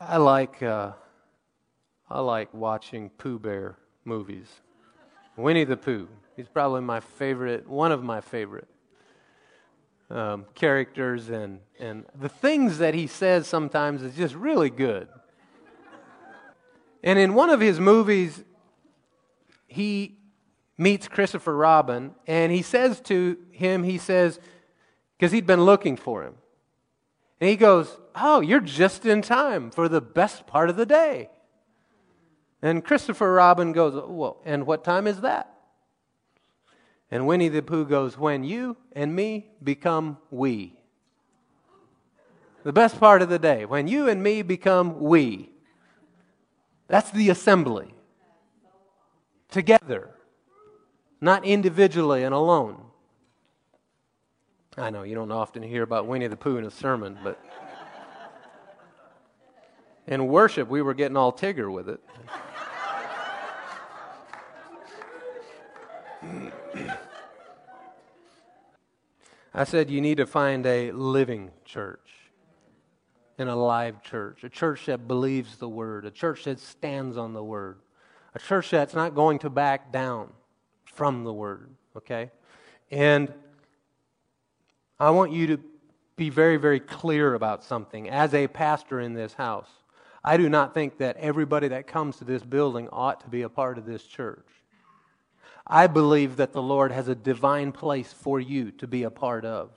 I 0.01 0.17
like 0.17 0.62
uh, 0.62 0.93
I 2.09 2.21
like 2.21 2.55
watching 2.55 3.11
Pooh 3.11 3.38
Bear 3.38 3.77
movies. 4.07 4.49
Winnie 5.37 5.64
the 5.64 5.77
Pooh. 5.77 6.09
He's 6.35 6.49
probably 6.49 6.81
my 6.81 7.01
favorite, 7.01 7.69
one 7.69 7.93
of 7.93 8.03
my 8.03 8.23
favorite 8.23 8.69
um, 10.11 10.47
characters, 10.55 11.29
and 11.29 11.61
and 11.79 12.05
the 12.18 12.29
things 12.29 12.79
that 12.79 12.94
he 12.94 13.07
says 13.07 13.47
sometimes 13.47 14.03
is 14.03 14.14
just 14.14 14.35
really 14.35 14.71
good. 14.71 15.09
And 17.03 17.18
in 17.18 17.35
one 17.35 17.51
of 17.51 17.61
his 17.61 17.79
movies, 17.79 18.42
he 19.66 20.16
meets 20.77 21.09
Christopher 21.09 21.57
Robin, 21.57 22.14
and 22.27 22.51
he 22.51 22.62
says 22.62 23.01
to 23.03 23.38
him, 23.53 23.85
he 23.85 23.99
says, 23.99 24.40
because 25.16 25.33
he'd 25.33 25.47
been 25.47 25.64
looking 25.64 25.97
for 25.97 26.23
him. 26.23 26.35
And 27.40 27.51
he 27.51 27.57
goes, 27.57 27.99
Oh, 28.14 28.40
you're 28.40 28.61
just 28.61 29.07
in 29.07 29.23
time 29.23 29.71
for 29.71 29.88
the 29.88 30.01
best 30.01 30.47
part 30.47 30.71
of 30.71 30.77
the 30.77 30.87
day. 30.87 31.31
And 32.62 32.85
Christopher 32.85 33.33
Robin 33.33 33.73
goes, 33.73 33.94
Well, 33.94 34.40
and 34.44 34.66
what 34.66 34.85
time 34.85 35.07
is 35.07 35.21
that? 35.21 35.53
And 37.11 37.27
Winnie 37.27 37.49
the 37.49 37.62
Pooh 37.62 37.87
goes, 37.87 38.18
When 38.18 38.44
you 38.44 38.77
and 38.92 39.14
me 39.14 39.51
become 39.62 40.18
we. 40.31 40.75
The 42.64 42.73
best 42.73 43.01
part 43.01 43.23
of 43.23 43.29
the 43.29 43.38
day, 43.38 43.64
when 43.64 43.88
you 43.88 44.09
and 44.09 44.23
me 44.23 44.42
become 44.42 45.01
we. 45.01 45.51
That's 46.87 47.11
the 47.11 47.31
assembly. 47.31 47.94
Together, 49.51 50.11
not 51.21 51.44
individually 51.44 52.25
and 52.25 52.35
alone. 52.35 52.83
I 54.77 54.90
know 54.90 55.03
you 55.03 55.14
don't 55.14 55.33
often 55.33 55.62
hear 55.62 55.83
about 55.83 56.07
Winnie 56.07 56.27
the 56.27 56.37
Pooh 56.37 56.59
in 56.59 56.64
a 56.64 56.71
sermon, 56.71 57.18
but 57.25 57.40
in 60.07 60.27
worship, 60.29 60.68
we 60.68 60.83
were 60.83 60.94
getting 60.94 61.16
all 61.16 61.33
Tigger 61.33 61.73
with 61.73 61.88
it. 61.88 62.01
I 69.54 69.64
said 69.64 69.90
you 69.90 70.00
need 70.00 70.18
to 70.18 70.26
find 70.26 70.66
a 70.66 70.92
living 70.92 71.50
church 71.64 72.09
and 73.38 73.48
a 73.48 73.54
live 73.54 74.02
church, 74.02 74.44
a 74.44 74.48
church 74.48 74.87
that 74.87 75.07
believes 75.07 75.57
the 75.57 75.68
word, 75.68 76.04
a 76.04 76.11
church 76.11 76.44
that 76.44 76.59
stands 76.59 77.16
on 77.16 77.33
the 77.33 77.42
word, 77.42 77.78
a 78.35 78.38
church 78.38 78.70
that's 78.70 78.94
not 78.94 79.14
going 79.14 79.38
to 79.40 79.50
back 79.50 79.92
down 79.92 80.31
from 80.85 81.24
the 81.24 81.33
word, 81.33 81.70
okay? 81.96 82.31
And 82.90 83.33
I 84.98 85.11
want 85.11 85.33
you 85.33 85.46
to 85.48 85.61
be 86.16 86.31
very, 86.31 86.57
very 86.57 86.81
clear 86.81 87.35
about 87.35 87.62
something. 87.62 88.09
As 88.09 88.35
a 88.35 88.48
pastor 88.48 89.00
in 89.00 89.14
this 89.14 89.35
house, 89.35 89.68
I 90.24 90.37
do 90.37 90.48
not 90.48 90.74
think 90.74 90.98
that 90.98 91.16
everybody 91.16 91.68
that 91.68 91.87
comes 91.87 92.16
to 92.16 92.24
this 92.24 92.42
building 92.42 92.88
ought 92.90 93.20
to 93.20 93.28
be 93.28 93.42
a 93.42 93.48
part 93.48 93.78
of 93.78 93.87
this 93.87 94.02
church. 94.02 94.46
I 95.68 95.87
believe 95.87 96.37
that 96.37 96.52
the 96.52 96.62
Lord 96.62 96.92
has 96.92 97.09
a 97.09 97.14
divine 97.14 97.72
place 97.72 98.12
for 98.12 98.40
you 98.40 98.70
to 98.72 98.87
be 98.87 99.02
a 99.02 99.11
part 99.11 99.44
of. 99.44 99.70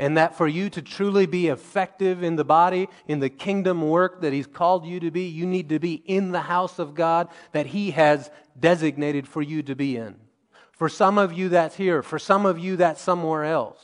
And 0.00 0.16
that 0.16 0.36
for 0.36 0.46
you 0.46 0.70
to 0.70 0.82
truly 0.82 1.26
be 1.26 1.48
effective 1.48 2.22
in 2.22 2.36
the 2.36 2.44
body, 2.44 2.88
in 3.06 3.18
the 3.18 3.30
kingdom 3.30 3.88
work 3.88 4.20
that 4.20 4.32
He's 4.32 4.46
called 4.46 4.86
you 4.86 5.00
to 5.00 5.10
be, 5.10 5.24
you 5.24 5.44
need 5.44 5.68
to 5.70 5.78
be 5.78 5.94
in 5.94 6.30
the 6.30 6.40
house 6.40 6.78
of 6.78 6.94
God 6.94 7.28
that 7.52 7.66
He 7.66 7.92
has 7.92 8.30
designated 8.58 9.26
for 9.26 9.42
you 9.42 9.62
to 9.64 9.74
be 9.74 9.96
in. 9.96 10.16
For 10.72 10.88
some 10.88 11.18
of 11.18 11.32
you, 11.32 11.48
that's 11.48 11.74
here. 11.74 12.02
For 12.04 12.20
some 12.20 12.46
of 12.46 12.58
you, 12.58 12.76
that's 12.76 13.00
somewhere 13.00 13.44
else. 13.44 13.80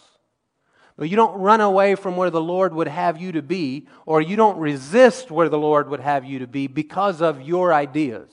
But 0.97 1.11
you 1.11 1.17
don't 1.17 1.41
run 1.41 1.61
away 1.61 1.97
from 1.97 2.17
where 2.17 2.31
the 2.31 2.41
Lord 2.41 2.73
would 2.73 2.87
have 2.87 3.21
you 3.21 3.33
to 3.33 3.43
be, 3.43 3.89
or 4.07 4.21
you 4.21 4.37
don't 4.37 4.59
resist 4.59 5.31
where 5.31 5.49
the 5.49 5.59
Lord 5.59 5.89
would 5.89 5.99
have 5.99 6.25
you 6.25 6.39
to 6.39 6.47
be 6.47 6.69
because 6.69 7.21
of 7.21 7.43
your 7.43 7.75
ideas. 7.75 8.31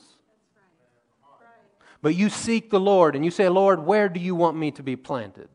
But 2.01 2.15
you 2.15 2.29
seek 2.29 2.69
the 2.69 2.79
Lord 2.79 3.15
and 3.15 3.23
you 3.23 3.31
say, 3.31 3.47
Lord, 3.49 3.85
where 3.85 4.09
do 4.09 4.19
you 4.19 4.35
want 4.35 4.57
me 4.57 4.71
to 4.71 4.83
be 4.83 4.95
planted? 4.95 5.49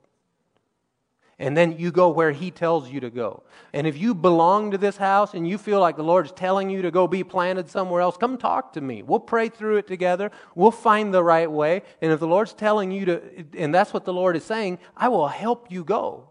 And 1.38 1.54
then 1.54 1.78
you 1.78 1.90
go 1.90 2.08
where 2.08 2.32
He 2.32 2.50
tells 2.50 2.90
you 2.90 3.00
to 3.00 3.10
go. 3.10 3.42
And 3.74 3.86
if 3.86 3.98
you 3.98 4.14
belong 4.14 4.70
to 4.70 4.78
this 4.78 4.96
house 4.96 5.34
and 5.34 5.46
you 5.46 5.58
feel 5.58 5.80
like 5.80 5.96
the 5.96 6.02
Lord's 6.02 6.32
telling 6.32 6.70
you 6.70 6.80
to 6.82 6.90
go 6.90 7.06
be 7.06 7.24
planted 7.24 7.68
somewhere 7.68 8.00
else, 8.00 8.16
come 8.16 8.38
talk 8.38 8.72
to 8.72 8.80
me. 8.80 9.02
We'll 9.02 9.20
pray 9.20 9.50
through 9.50 9.76
it 9.76 9.86
together. 9.86 10.30
We'll 10.54 10.70
find 10.70 11.12
the 11.12 11.22
right 11.22 11.50
way. 11.50 11.82
And 12.00 12.10
if 12.10 12.20
the 12.20 12.26
Lord's 12.26 12.54
telling 12.54 12.90
you 12.90 13.04
to, 13.04 13.22
and 13.58 13.74
that's 13.74 13.92
what 13.92 14.06
the 14.06 14.14
Lord 14.14 14.34
is 14.34 14.44
saying, 14.44 14.78
I 14.96 15.08
will 15.08 15.28
help 15.28 15.70
you 15.70 15.84
go. 15.84 16.30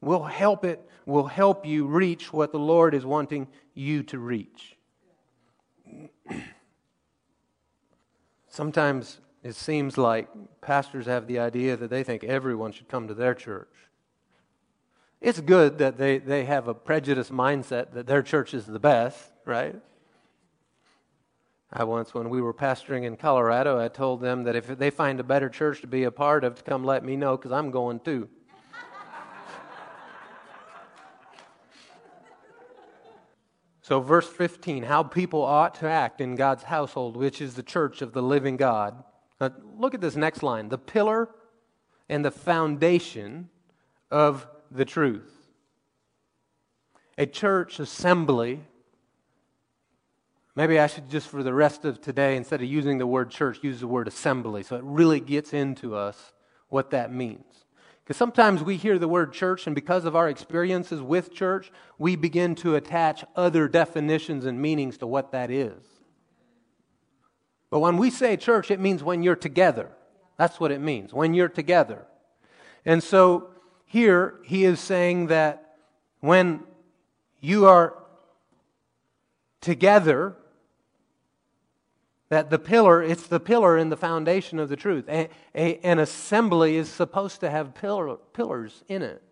We'll 0.00 0.24
help 0.24 0.64
it, 0.64 0.84
we'll 1.06 1.26
help 1.26 1.64
you 1.64 1.86
reach 1.86 2.32
what 2.32 2.50
the 2.50 2.58
Lord 2.58 2.92
is 2.92 3.06
wanting 3.06 3.46
you 3.72 4.02
to 4.04 4.18
reach. 4.18 4.71
Sometimes 8.52 9.18
it 9.42 9.54
seems 9.54 9.96
like 9.96 10.28
pastors 10.60 11.06
have 11.06 11.26
the 11.26 11.38
idea 11.38 11.74
that 11.74 11.88
they 11.88 12.04
think 12.04 12.22
everyone 12.22 12.70
should 12.70 12.86
come 12.86 13.08
to 13.08 13.14
their 13.14 13.34
church. 13.34 13.72
It's 15.22 15.40
good 15.40 15.78
that 15.78 15.96
they, 15.96 16.18
they 16.18 16.44
have 16.44 16.68
a 16.68 16.74
prejudiced 16.74 17.32
mindset 17.32 17.94
that 17.94 18.06
their 18.06 18.20
church 18.20 18.52
is 18.52 18.66
the 18.66 18.78
best, 18.78 19.32
right? 19.46 19.76
I 21.72 21.84
once, 21.84 22.12
when 22.12 22.28
we 22.28 22.42
were 22.42 22.52
pastoring 22.52 23.04
in 23.04 23.16
Colorado, 23.16 23.80
I 23.80 23.88
told 23.88 24.20
them 24.20 24.44
that 24.44 24.54
if 24.54 24.66
they 24.66 24.90
find 24.90 25.18
a 25.18 25.24
better 25.24 25.48
church 25.48 25.80
to 25.80 25.86
be 25.86 26.04
a 26.04 26.10
part 26.10 26.44
of, 26.44 26.56
to 26.56 26.62
come 26.62 26.84
let 26.84 27.02
me 27.02 27.16
know 27.16 27.38
because 27.38 27.52
I'm 27.52 27.70
going 27.70 28.00
too. 28.00 28.28
So, 33.82 33.98
verse 34.00 34.28
15, 34.28 34.84
how 34.84 35.02
people 35.02 35.42
ought 35.42 35.74
to 35.76 35.88
act 35.88 36.20
in 36.20 36.36
God's 36.36 36.62
household, 36.62 37.16
which 37.16 37.40
is 37.40 37.54
the 37.54 37.64
church 37.64 38.00
of 38.00 38.12
the 38.12 38.22
living 38.22 38.56
God. 38.56 39.02
Now, 39.40 39.50
look 39.76 39.92
at 39.92 40.00
this 40.00 40.14
next 40.14 40.44
line 40.44 40.68
the 40.68 40.78
pillar 40.78 41.28
and 42.08 42.24
the 42.24 42.30
foundation 42.30 43.50
of 44.08 44.46
the 44.70 44.84
truth. 44.84 45.32
A 47.18 47.26
church 47.26 47.80
assembly, 47.80 48.60
maybe 50.54 50.78
I 50.78 50.86
should 50.86 51.10
just 51.10 51.26
for 51.26 51.42
the 51.42 51.52
rest 51.52 51.84
of 51.84 52.00
today, 52.00 52.36
instead 52.36 52.62
of 52.62 52.68
using 52.68 52.98
the 52.98 53.06
word 53.06 53.30
church, 53.30 53.58
use 53.62 53.80
the 53.80 53.88
word 53.88 54.06
assembly 54.06 54.62
so 54.62 54.76
it 54.76 54.84
really 54.84 55.20
gets 55.20 55.52
into 55.52 55.96
us 55.96 56.32
what 56.68 56.90
that 56.90 57.12
means. 57.12 57.61
Because 58.04 58.16
sometimes 58.16 58.62
we 58.62 58.76
hear 58.76 58.98
the 58.98 59.06
word 59.06 59.32
church, 59.32 59.66
and 59.66 59.74
because 59.74 60.04
of 60.04 60.16
our 60.16 60.28
experiences 60.28 61.00
with 61.00 61.32
church, 61.32 61.70
we 61.98 62.16
begin 62.16 62.54
to 62.56 62.74
attach 62.74 63.24
other 63.36 63.68
definitions 63.68 64.44
and 64.44 64.60
meanings 64.60 64.98
to 64.98 65.06
what 65.06 65.30
that 65.32 65.50
is. 65.50 65.84
But 67.70 67.78
when 67.78 67.96
we 67.96 68.10
say 68.10 68.36
church, 68.36 68.70
it 68.70 68.80
means 68.80 69.02
when 69.02 69.22
you're 69.22 69.36
together. 69.36 69.88
That's 70.36 70.58
what 70.58 70.72
it 70.72 70.80
means, 70.80 71.14
when 71.14 71.32
you're 71.32 71.48
together. 71.48 72.04
And 72.84 73.02
so 73.02 73.50
here 73.86 74.40
he 74.44 74.64
is 74.64 74.80
saying 74.80 75.28
that 75.28 75.76
when 76.20 76.64
you 77.40 77.66
are 77.66 77.94
together, 79.60 80.34
that 82.32 82.48
the 82.48 82.58
pillar, 82.58 83.02
it's 83.02 83.26
the 83.26 83.38
pillar 83.38 83.76
and 83.76 83.92
the 83.92 83.96
foundation 83.96 84.58
of 84.58 84.70
the 84.70 84.74
truth. 84.74 85.06
A, 85.06 85.28
a, 85.54 85.76
an 85.80 85.98
assembly 85.98 86.76
is 86.76 86.88
supposed 86.88 87.40
to 87.40 87.50
have 87.50 87.74
pillar, 87.74 88.16
pillars 88.32 88.84
in 88.88 89.02
it. 89.02 89.22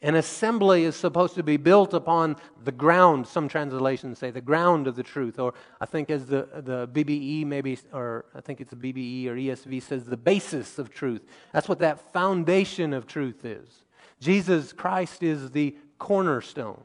An 0.00 0.14
assembly 0.14 0.84
is 0.84 0.94
supposed 0.94 1.34
to 1.34 1.42
be 1.42 1.56
built 1.56 1.92
upon 1.92 2.36
the 2.62 2.70
ground, 2.70 3.26
some 3.26 3.48
translations 3.48 4.20
say, 4.20 4.30
the 4.30 4.40
ground 4.40 4.86
of 4.86 4.94
the 4.94 5.02
truth. 5.02 5.40
Or 5.40 5.52
I 5.80 5.86
think 5.86 6.10
as 6.10 6.26
the, 6.26 6.46
the 6.58 6.86
BBE 6.86 7.44
maybe, 7.44 7.76
or 7.92 8.26
I 8.36 8.40
think 8.40 8.60
it's 8.60 8.70
the 8.70 8.76
BBE 8.76 9.26
or 9.26 9.34
ESV 9.34 9.82
says, 9.82 10.04
the 10.04 10.16
basis 10.16 10.78
of 10.78 10.90
truth. 10.90 11.22
That's 11.52 11.68
what 11.68 11.80
that 11.80 12.12
foundation 12.12 12.92
of 12.92 13.08
truth 13.08 13.44
is. 13.44 13.82
Jesus 14.20 14.72
Christ 14.72 15.24
is 15.24 15.50
the 15.50 15.76
cornerstone. 15.98 16.84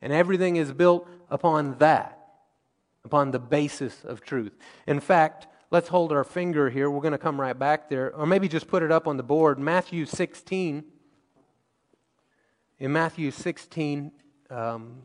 And 0.00 0.12
everything 0.12 0.54
is 0.54 0.70
built 0.70 1.08
upon 1.28 1.76
that 1.78 2.21
upon 3.04 3.30
the 3.30 3.38
basis 3.38 4.04
of 4.04 4.20
truth. 4.20 4.56
In 4.86 5.00
fact, 5.00 5.46
let's 5.70 5.88
hold 5.88 6.12
our 6.12 6.24
finger 6.24 6.70
here. 6.70 6.90
We're 6.90 7.00
going 7.00 7.12
to 7.12 7.18
come 7.18 7.40
right 7.40 7.58
back 7.58 7.88
there, 7.88 8.14
or 8.14 8.26
maybe 8.26 8.48
just 8.48 8.68
put 8.68 8.82
it 8.82 8.92
up 8.92 9.06
on 9.06 9.16
the 9.16 9.22
board. 9.22 9.58
Matthew 9.58 10.06
16. 10.06 10.84
In 12.78 12.92
Matthew 12.92 13.30
16, 13.30 14.10
um, 14.50 15.02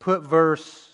put 0.00 0.22
verse 0.22 0.88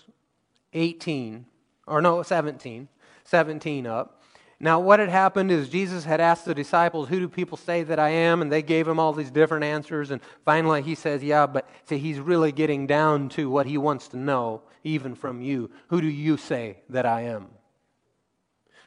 18, 0.73 1.45
or 1.87 2.01
no, 2.01 2.21
17, 2.21 2.87
17 3.23 3.87
up. 3.87 4.16
Now, 4.59 4.79
what 4.79 4.99
had 4.99 5.09
happened 5.09 5.51
is 5.51 5.69
Jesus 5.69 6.03
had 6.03 6.19
asked 6.19 6.45
the 6.45 6.55
disciples, 6.55 7.09
Who 7.09 7.19
do 7.19 7.29
people 7.29 7.57
say 7.57 7.83
that 7.83 7.99
I 7.99 8.09
am? 8.09 8.41
And 8.41 8.51
they 8.51 8.63
gave 8.63 8.87
him 8.87 8.99
all 8.99 9.13
these 9.13 9.29
different 9.29 9.63
answers. 9.63 10.09
And 10.09 10.19
finally, 10.45 10.81
he 10.81 10.95
says, 10.95 11.23
Yeah, 11.23 11.45
but 11.45 11.69
see, 11.85 11.99
he's 11.99 12.19
really 12.19 12.51
getting 12.51 12.87
down 12.87 13.29
to 13.29 13.51
what 13.51 13.67
he 13.67 13.77
wants 13.77 14.07
to 14.09 14.17
know, 14.17 14.63
even 14.83 15.13
from 15.13 15.41
you. 15.41 15.69
Who 15.89 16.01
do 16.01 16.07
you 16.07 16.37
say 16.37 16.79
that 16.89 17.05
I 17.05 17.21
am? 17.21 17.49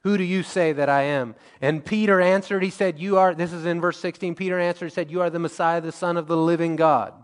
Who 0.03 0.17
do 0.17 0.25
you 0.25 0.43
say 0.43 0.73
that 0.73 0.89
I 0.89 1.03
am? 1.03 1.37
And 1.61 1.85
Peter 1.85 2.21
answered, 2.21 2.65
He 2.65 2.71
said, 2.71 2.99
You 2.99 3.19
are, 3.19 3.33
this 3.33 3.53
is 3.53 3.65
in 3.65 3.81
verse 3.81 4.01
16. 4.01 4.35
Peter 4.35 4.59
answered, 4.59 4.87
He 4.87 4.95
said, 4.95 5.11
You 5.11 5.21
are 5.21 5.31
the 5.31 5.39
Messiah, 5.39 5.81
the 5.81 5.93
Son 5.93 6.17
of 6.17 6.27
the 6.27 6.37
living 6.37 6.75
God. 6.75 7.15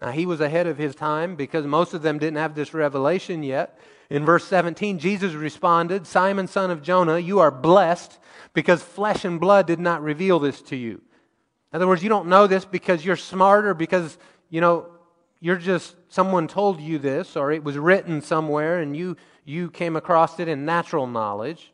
Now, 0.00 0.12
he 0.12 0.24
was 0.24 0.40
ahead 0.40 0.68
of 0.68 0.78
his 0.78 0.94
time 0.94 1.34
because 1.34 1.66
most 1.66 1.94
of 1.94 2.02
them 2.02 2.18
didn't 2.18 2.38
have 2.38 2.54
this 2.54 2.72
revelation 2.72 3.42
yet. 3.42 3.78
In 4.10 4.24
verse 4.24 4.44
17, 4.44 4.98
Jesus 4.98 5.34
responded, 5.34 6.04
Simon, 6.04 6.48
son 6.48 6.72
of 6.72 6.82
Jonah, 6.82 7.18
you 7.18 7.38
are 7.38 7.52
blessed 7.52 8.18
because 8.52 8.82
flesh 8.82 9.24
and 9.24 9.38
blood 9.38 9.68
did 9.68 9.78
not 9.78 10.02
reveal 10.02 10.40
this 10.40 10.60
to 10.62 10.76
you. 10.76 11.00
In 11.72 11.76
other 11.76 11.86
words, 11.86 12.02
you 12.02 12.08
don't 12.08 12.26
know 12.26 12.48
this 12.48 12.64
because 12.64 13.04
you're 13.04 13.14
smart 13.14 13.64
or 13.64 13.74
because, 13.74 14.18
you 14.48 14.60
know, 14.60 14.86
you're 15.38 15.56
just, 15.56 15.94
someone 16.08 16.48
told 16.48 16.80
you 16.80 16.98
this 16.98 17.36
or 17.36 17.52
it 17.52 17.62
was 17.62 17.78
written 17.78 18.20
somewhere 18.20 18.80
and 18.80 18.96
you, 18.96 19.16
you 19.44 19.70
came 19.70 19.94
across 19.94 20.40
it 20.40 20.48
in 20.48 20.64
natural 20.64 21.06
knowledge. 21.06 21.72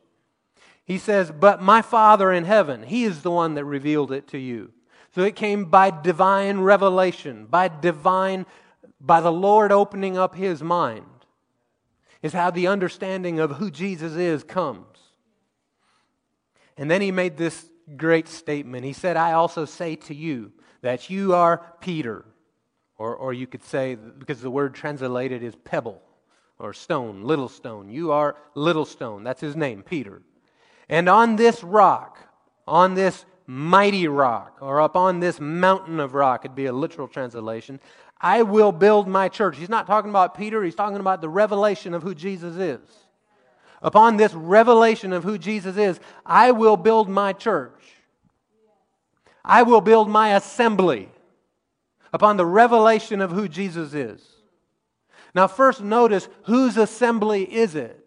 He 0.84 0.98
says, 0.98 1.32
But 1.32 1.62
my 1.62 1.80
Father 1.80 2.30
in 2.30 2.44
heaven, 2.44 2.82
He 2.82 3.04
is 3.04 3.22
the 3.22 3.30
one 3.30 3.54
that 3.54 3.64
revealed 3.64 4.12
it 4.12 4.28
to 4.28 4.38
you. 4.38 4.72
So 5.14 5.22
it 5.22 5.34
came 5.36 5.64
by 5.64 5.90
divine 5.90 6.60
revelation, 6.60 7.46
by 7.46 7.68
divine, 7.68 8.44
by 9.00 9.22
the 9.22 9.32
Lord 9.32 9.72
opening 9.72 10.18
up 10.18 10.34
His 10.34 10.62
mind. 10.62 11.06
Is 12.22 12.32
how 12.32 12.50
the 12.50 12.66
understanding 12.66 13.40
of 13.40 13.52
who 13.52 13.70
Jesus 13.70 14.14
is 14.14 14.42
comes. 14.42 14.86
And 16.76 16.90
then 16.90 17.00
he 17.00 17.10
made 17.10 17.36
this 17.36 17.66
great 17.96 18.28
statement. 18.28 18.84
He 18.84 18.92
said, 18.92 19.16
I 19.16 19.32
also 19.32 19.64
say 19.64 19.96
to 19.96 20.14
you 20.14 20.52
that 20.82 21.08
you 21.10 21.34
are 21.34 21.64
Peter. 21.80 22.24
Or, 22.98 23.14
or 23.14 23.34
you 23.34 23.46
could 23.46 23.62
say, 23.62 23.94
because 23.94 24.40
the 24.40 24.50
word 24.50 24.74
translated 24.74 25.42
is 25.42 25.54
pebble 25.54 26.00
or 26.58 26.72
stone, 26.72 27.22
little 27.22 27.48
stone. 27.48 27.90
You 27.90 28.12
are 28.12 28.36
little 28.54 28.86
stone. 28.86 29.22
That's 29.22 29.40
his 29.40 29.54
name, 29.54 29.82
Peter. 29.82 30.22
And 30.88 31.08
on 31.08 31.36
this 31.36 31.62
rock, 31.62 32.18
on 32.66 32.94
this 32.94 33.26
mighty 33.46 34.08
rock, 34.08 34.58
or 34.60 34.80
upon 34.80 35.20
this 35.20 35.40
mountain 35.40 36.00
of 36.00 36.14
rock, 36.14 36.44
it'd 36.44 36.56
be 36.56 36.66
a 36.66 36.72
literal 36.72 37.08
translation, 37.08 37.80
I 38.20 38.42
will 38.42 38.72
build 38.72 39.08
my 39.08 39.28
church. 39.28 39.56
He's 39.56 39.68
not 39.68 39.86
talking 39.86 40.10
about 40.10 40.36
Peter, 40.36 40.62
he's 40.64 40.74
talking 40.74 40.98
about 40.98 41.20
the 41.20 41.28
revelation 41.28 41.94
of 41.94 42.02
who 42.02 42.14
Jesus 42.14 42.56
is. 42.56 42.80
Upon 43.82 44.16
this 44.16 44.32
revelation 44.32 45.12
of 45.12 45.22
who 45.22 45.38
Jesus 45.38 45.76
is, 45.76 46.00
I 46.24 46.50
will 46.50 46.76
build 46.76 47.08
my 47.08 47.32
church. 47.32 47.82
I 49.44 49.62
will 49.62 49.80
build 49.80 50.08
my 50.10 50.34
assembly 50.34 51.08
upon 52.12 52.36
the 52.36 52.46
revelation 52.46 53.20
of 53.20 53.30
who 53.30 53.46
Jesus 53.46 53.94
is. 53.94 54.26
Now, 55.34 55.46
first 55.46 55.82
notice 55.82 56.28
whose 56.44 56.76
assembly 56.76 57.42
is 57.42 57.74
it? 57.74 58.04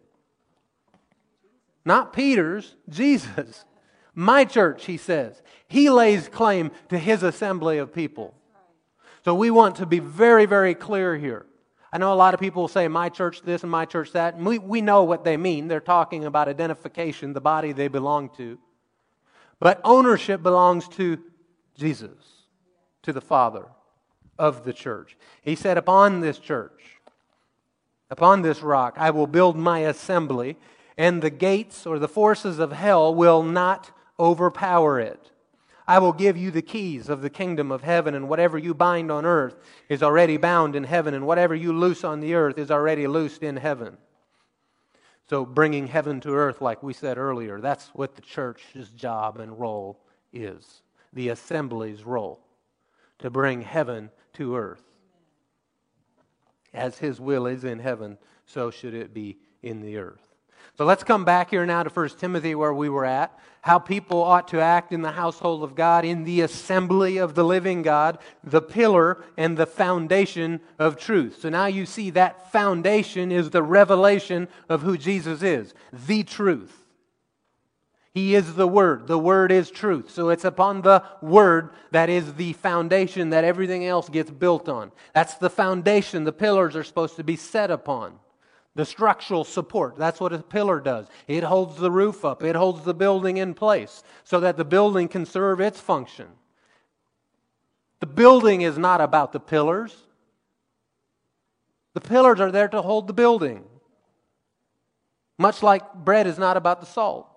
Not 1.86 2.12
Peter's, 2.12 2.75
Jesus. 2.89 3.65
My 4.19 4.43
church, 4.43 4.84
he 4.84 4.97
says. 4.97 5.41
He 5.69 5.89
lays 5.89 6.27
claim 6.27 6.71
to 6.89 6.99
his 6.99 7.23
assembly 7.23 7.77
of 7.77 7.93
people. 7.93 8.34
So 9.23 9.34
we 9.34 9.49
want 9.49 9.77
to 9.77 9.86
be 9.86 9.99
very, 9.99 10.45
very 10.45 10.75
clear 10.75 11.15
here. 11.15 11.45
I 11.93 11.99
know 11.99 12.12
a 12.12 12.15
lot 12.15 12.34
of 12.34 12.39
people 12.41 12.67
say, 12.67 12.89
my 12.89 13.08
church 13.08 13.43
this 13.43 13.63
and 13.63 13.71
my 13.71 13.86
church 13.86 14.12
that. 14.12 14.36
And 14.36 14.45
we, 14.45 14.60
we 14.60 14.82
know 14.82 15.05
what 15.05 15.23
they 15.23 15.38
mean. 15.38 15.69
They're 15.69 15.79
talking 15.79 16.25
about 16.25 16.49
identification, 16.49 17.32
the 17.32 17.39
body 17.39 17.71
they 17.71 17.88
belong 17.88 18.29
to. 18.36 18.60
But 19.58 19.79
ownership 19.86 20.43
belongs 20.43 20.89
to 20.89 21.17
Jesus, 21.77 22.12
to 23.03 23.13
the 23.13 23.21
Father 23.21 23.67
of 24.38 24.65
the 24.65 24.73
church. 24.73 25.15
He 25.41 25.55
said, 25.55 25.77
Upon 25.77 26.19
this 26.19 26.39
church, 26.39 26.99
upon 28.10 28.41
this 28.41 28.62
rock, 28.62 28.95
I 28.97 29.12
will 29.12 29.27
build 29.27 29.55
my 29.55 29.79
assembly, 29.79 30.58
and 30.97 31.21
the 31.21 31.29
gates 31.29 31.86
or 31.86 31.99
the 31.99 32.10
forces 32.10 32.60
of 32.60 32.73
hell 32.73 33.15
will 33.15 33.43
not 33.43 33.91
overpower 34.19 34.99
it. 34.99 35.32
I 35.88 35.97
will 35.97 36.13
give 36.13 36.38
you 36.38 36.51
the 36.51 36.62
keys 36.62 37.10
of 37.10 37.21
the 37.21 37.29
kingdom 37.32 37.71
of 37.71 37.82
heaven, 37.82 38.13
and 38.13 38.29
whatever 38.29 38.58
you 38.60 38.75
bind 38.75 39.12
on 39.12 39.25
earth 39.25 39.55
is 39.89 40.03
already 40.03 40.38
bound 40.38 40.75
in 40.75 40.84
heaven, 40.84 41.15
and 41.15 41.25
whatever 41.25 41.55
you 41.55 41.73
loose 41.73 42.03
on 42.03 42.19
the 42.19 42.36
earth 42.36 42.60
is 42.60 42.69
already 42.69 43.08
loosed 43.08 43.41
in 43.41 43.58
heaven. 43.58 43.97
So, 45.29 45.45
bringing 45.45 45.88
heaven 45.88 46.19
to 46.21 46.34
earth, 46.34 46.62
like 46.62 46.84
we 46.84 46.93
said 46.93 47.17
earlier, 47.17 47.60
that's 47.60 47.88
what 47.89 48.15
the 48.15 48.21
church's 48.21 48.89
job 48.89 49.39
and 49.39 49.60
role 49.60 49.99
is 50.32 50.84
the 51.13 51.29
assembly's 51.29 52.03
role 52.03 52.39
to 53.19 53.29
bring 53.29 53.62
heaven 53.62 54.12
to 54.34 54.55
earth. 54.55 54.84
As 56.73 56.99
his 56.99 57.19
will 57.19 57.47
is 57.47 57.63
in 57.63 57.79
heaven, 57.79 58.17
so 58.45 58.69
should 58.69 58.93
it 58.93 59.13
be 59.13 59.38
in 59.63 59.82
the 59.82 59.97
earth. 59.97 60.28
So 60.79 60.85
let's 60.85 61.03
come 61.03 61.25
back 61.25 61.49
here 61.49 61.65
now 61.65 61.83
to 61.83 61.89
1 61.89 62.09
Timothy 62.19 62.55
where 62.55 62.73
we 62.73 62.87
were 62.87 63.03
at. 63.03 63.37
How 63.63 63.79
people 63.79 64.23
ought 64.23 64.47
to 64.47 64.61
act 64.61 64.93
in 64.93 65.01
the 65.01 65.11
household 65.11 65.61
of 65.61 65.75
God, 65.75 66.05
in 66.05 66.23
the 66.23 66.39
assembly 66.39 67.17
of 67.17 67.35
the 67.35 67.43
living 67.43 67.81
God, 67.81 68.17
the 68.45 68.61
pillar 68.61 69.21
and 69.35 69.57
the 69.57 69.65
foundation 69.65 70.61
of 70.79 70.95
truth. 70.95 71.39
So 71.41 71.49
now 71.49 71.65
you 71.65 71.85
see 71.85 72.11
that 72.11 72.53
foundation 72.53 73.29
is 73.29 73.49
the 73.49 73.61
revelation 73.61 74.47
of 74.69 74.81
who 74.81 74.97
Jesus 74.97 75.43
is, 75.43 75.73
the 75.91 76.23
truth. 76.23 76.85
He 78.13 78.33
is 78.33 78.55
the 78.55 78.65
Word. 78.65 79.07
The 79.07 79.19
Word 79.19 79.51
is 79.51 79.69
truth. 79.69 80.09
So 80.09 80.29
it's 80.29 80.45
upon 80.45 80.83
the 80.83 81.03
Word 81.21 81.71
that 81.91 82.09
is 82.09 82.35
the 82.35 82.53
foundation 82.53 83.31
that 83.31 83.43
everything 83.43 83.83
else 83.83 84.07
gets 84.07 84.31
built 84.31 84.69
on. 84.69 84.93
That's 85.13 85.33
the 85.33 85.49
foundation 85.49 86.23
the 86.23 86.31
pillars 86.31 86.77
are 86.77 86.85
supposed 86.85 87.17
to 87.17 87.23
be 87.25 87.35
set 87.35 87.69
upon 87.69 88.17
the 88.79 88.85
structural 88.85 89.43
support. 89.43 89.97
That's 89.97 90.21
what 90.21 90.31
a 90.31 90.37
pillar 90.39 90.79
does. 90.79 91.07
It 91.27 91.43
holds 91.43 91.75
the 91.75 91.91
roof 91.91 92.23
up, 92.23 92.41
it 92.43 92.55
holds 92.55 92.85
the 92.85 92.93
building 92.93 93.35
in 93.35 93.53
place 93.53 94.03
so 94.23 94.39
that 94.39 94.55
the 94.55 94.63
building 94.63 95.09
can 95.09 95.25
serve 95.25 95.59
its 95.59 95.81
function. 95.81 96.27
The 97.99 98.05
building 98.05 98.61
is 98.61 98.77
not 98.77 99.01
about 99.01 99.33
the 99.33 99.39
pillars, 99.41 99.97
the 101.93 101.99
pillars 101.99 102.39
are 102.39 102.53
there 102.53 102.69
to 102.69 102.81
hold 102.81 103.07
the 103.07 103.13
building. 103.13 103.65
Much 105.37 105.61
like 105.61 105.93
bread 105.93 106.25
is 106.25 106.37
not 106.37 106.55
about 106.55 106.79
the 106.79 106.85
salt. 106.85 107.27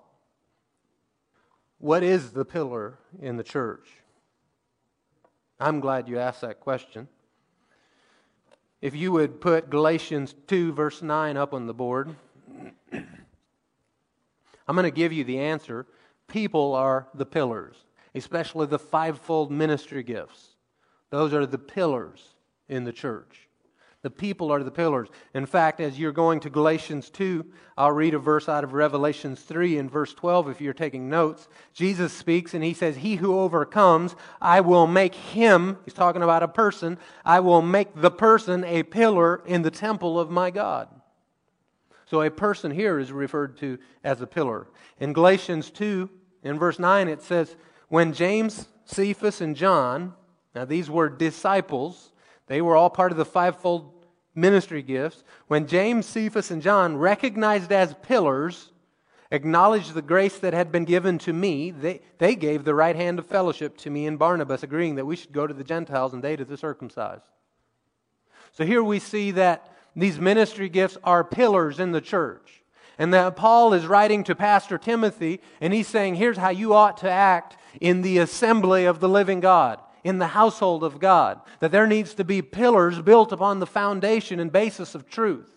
What 1.78 2.04
is 2.04 2.30
the 2.30 2.44
pillar 2.44 3.00
in 3.20 3.36
the 3.36 3.42
church? 3.42 3.88
I'm 5.58 5.80
glad 5.80 6.08
you 6.08 6.20
asked 6.20 6.42
that 6.42 6.60
question. 6.60 7.08
If 8.82 8.96
you 8.96 9.12
would 9.12 9.40
put 9.40 9.70
Galatians 9.70 10.34
2, 10.48 10.72
verse 10.72 11.02
9 11.02 11.36
up 11.36 11.54
on 11.54 11.68
the 11.68 11.72
board, 11.72 12.16
I'm 12.92 13.06
going 14.74 14.82
to 14.82 14.90
give 14.90 15.12
you 15.12 15.22
the 15.22 15.38
answer. 15.38 15.86
People 16.26 16.74
are 16.74 17.06
the 17.14 17.24
pillars, 17.24 17.76
especially 18.16 18.66
the 18.66 18.80
fivefold 18.80 19.52
ministry 19.52 20.02
gifts. 20.02 20.56
Those 21.10 21.32
are 21.32 21.46
the 21.46 21.58
pillars 21.58 22.34
in 22.68 22.82
the 22.82 22.92
church. 22.92 23.48
The 24.02 24.10
people 24.10 24.50
are 24.52 24.64
the 24.64 24.70
pillars. 24.72 25.08
In 25.32 25.46
fact, 25.46 25.80
as 25.80 25.96
you're 25.96 26.10
going 26.10 26.40
to 26.40 26.50
Galatians 26.50 27.08
2, 27.10 27.46
I'll 27.78 27.92
read 27.92 28.14
a 28.14 28.18
verse 28.18 28.48
out 28.48 28.64
of 28.64 28.72
Revelations 28.72 29.40
3 29.42 29.78
in 29.78 29.88
verse 29.88 30.12
12 30.12 30.48
if 30.48 30.60
you're 30.60 30.72
taking 30.72 31.08
notes. 31.08 31.46
Jesus 31.72 32.12
speaks 32.12 32.52
and 32.52 32.64
he 32.64 32.74
says, 32.74 32.96
He 32.96 33.14
who 33.14 33.38
overcomes, 33.38 34.16
I 34.40 34.60
will 34.60 34.88
make 34.88 35.14
him, 35.14 35.78
he's 35.84 35.94
talking 35.94 36.22
about 36.22 36.42
a 36.42 36.48
person, 36.48 36.98
I 37.24 37.38
will 37.40 37.62
make 37.62 37.94
the 37.94 38.10
person 38.10 38.64
a 38.64 38.82
pillar 38.82 39.40
in 39.46 39.62
the 39.62 39.70
temple 39.70 40.18
of 40.18 40.30
my 40.30 40.50
God. 40.50 40.88
So 42.06 42.22
a 42.22 42.30
person 42.30 42.72
here 42.72 42.98
is 42.98 43.12
referred 43.12 43.56
to 43.58 43.78
as 44.02 44.20
a 44.20 44.26
pillar. 44.26 44.66
In 44.98 45.12
Galatians 45.12 45.70
2, 45.70 46.10
in 46.42 46.58
verse 46.58 46.78
9, 46.78 47.08
it 47.08 47.22
says, 47.22 47.54
When 47.88 48.12
James, 48.12 48.68
Cephas, 48.84 49.40
and 49.40 49.54
John, 49.54 50.14
now 50.54 50.64
these 50.64 50.90
were 50.90 51.08
disciples, 51.08 52.11
they 52.46 52.60
were 52.60 52.76
all 52.76 52.90
part 52.90 53.12
of 53.12 53.18
the 53.18 53.24
fivefold 53.24 53.92
ministry 54.34 54.82
gifts. 54.82 55.24
When 55.46 55.66
James, 55.66 56.06
Cephas, 56.06 56.50
and 56.50 56.62
John, 56.62 56.96
recognized 56.96 57.72
as 57.72 57.94
pillars, 58.02 58.70
acknowledged 59.30 59.94
the 59.94 60.02
grace 60.02 60.38
that 60.38 60.54
had 60.54 60.72
been 60.72 60.84
given 60.84 61.18
to 61.18 61.32
me, 61.32 61.70
they, 61.70 62.00
they 62.18 62.34
gave 62.34 62.64
the 62.64 62.74
right 62.74 62.96
hand 62.96 63.18
of 63.18 63.26
fellowship 63.26 63.76
to 63.78 63.90
me 63.90 64.06
and 64.06 64.18
Barnabas, 64.18 64.62
agreeing 64.62 64.96
that 64.96 65.06
we 65.06 65.16
should 65.16 65.32
go 65.32 65.46
to 65.46 65.54
the 65.54 65.64
Gentiles 65.64 66.12
and 66.12 66.22
they 66.22 66.36
to 66.36 66.44
the 66.44 66.56
circumcised. 66.56 67.24
So 68.52 68.64
here 68.64 68.82
we 68.82 68.98
see 68.98 69.30
that 69.32 69.72
these 69.96 70.18
ministry 70.18 70.68
gifts 70.68 70.98
are 71.04 71.24
pillars 71.24 71.80
in 71.80 71.92
the 71.92 72.00
church. 72.00 72.62
And 72.98 73.12
that 73.14 73.36
Paul 73.36 73.72
is 73.72 73.86
writing 73.86 74.22
to 74.24 74.34
Pastor 74.34 74.76
Timothy, 74.76 75.40
and 75.60 75.72
he's 75.72 75.88
saying, 75.88 76.16
Here's 76.16 76.36
how 76.36 76.50
you 76.50 76.74
ought 76.74 76.98
to 76.98 77.10
act 77.10 77.56
in 77.80 78.02
the 78.02 78.18
assembly 78.18 78.84
of 78.84 79.00
the 79.00 79.08
living 79.08 79.40
God 79.40 79.80
in 80.04 80.18
the 80.18 80.28
household 80.28 80.82
of 80.84 80.98
God, 80.98 81.40
that 81.60 81.72
there 81.72 81.86
needs 81.86 82.14
to 82.14 82.24
be 82.24 82.42
pillars 82.42 83.00
built 83.00 83.32
upon 83.32 83.60
the 83.60 83.66
foundation 83.66 84.40
and 84.40 84.50
basis 84.50 84.94
of 84.94 85.08
truth. 85.08 85.48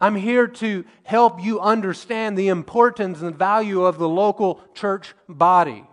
I'm 0.00 0.16
here 0.16 0.46
to 0.46 0.84
help 1.04 1.42
you 1.42 1.60
understand 1.60 2.36
the 2.36 2.48
importance 2.48 3.22
and 3.22 3.34
value 3.34 3.82
of 3.82 3.98
the 3.98 4.08
local 4.08 4.60
church 4.74 5.14
body. 5.28 5.84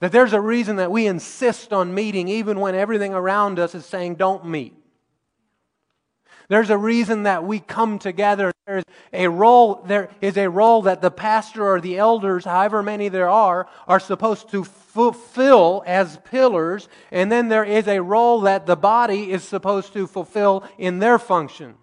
That 0.00 0.12
there's 0.12 0.32
a 0.32 0.40
reason 0.40 0.76
that 0.76 0.90
we 0.90 1.06
insist 1.06 1.72
on 1.72 1.94
meeting 1.94 2.28
even 2.28 2.60
when 2.60 2.74
everything 2.74 3.14
around 3.14 3.58
us 3.58 3.74
is 3.74 3.86
saying 3.86 4.16
don't 4.16 4.46
meet. 4.46 4.74
There's 6.50 6.70
a 6.70 6.76
reason 6.76 7.22
that 7.22 7.44
we 7.44 7.60
come 7.60 8.00
together. 8.00 8.52
There's 8.66 8.82
a 9.12 9.28
role, 9.28 9.84
there 9.86 10.10
is 10.20 10.36
a 10.36 10.50
role 10.50 10.82
that 10.82 11.00
the 11.00 11.12
pastor 11.12 11.64
or 11.64 11.80
the 11.80 11.96
elders, 11.96 12.44
however 12.44 12.82
many 12.82 13.08
there 13.08 13.30
are, 13.30 13.68
are 13.86 14.00
supposed 14.00 14.50
to 14.50 14.64
fulfill 14.64 15.84
as 15.86 16.18
pillars. 16.24 16.88
And 17.12 17.30
then 17.30 17.50
there 17.50 17.62
is 17.62 17.86
a 17.86 18.02
role 18.02 18.40
that 18.40 18.66
the 18.66 18.74
body 18.74 19.30
is 19.30 19.44
supposed 19.44 19.92
to 19.92 20.08
fulfill 20.08 20.64
in 20.76 20.98
their 20.98 21.20
function. 21.20 21.76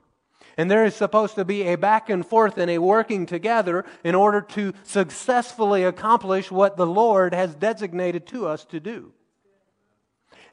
And 0.58 0.70
there 0.70 0.84
is 0.84 0.96
supposed 0.96 1.36
to 1.36 1.46
be 1.46 1.64
a 1.64 1.78
back 1.78 2.10
and 2.10 2.26
forth 2.26 2.58
and 2.58 2.70
a 2.70 2.80
working 2.80 3.26
together 3.26 3.86
in 4.04 4.16
order 4.16 4.42
to 4.42 4.74
successfully 4.84 5.86
accomplish 5.86 6.52
what 6.52 6.76
the 6.76 6.86
Lord 6.86 7.34
has 7.34 7.56
designated 7.56 8.28
to 8.28 8.48
us 8.48 8.66
to 8.66 8.82
do. 8.82 9.14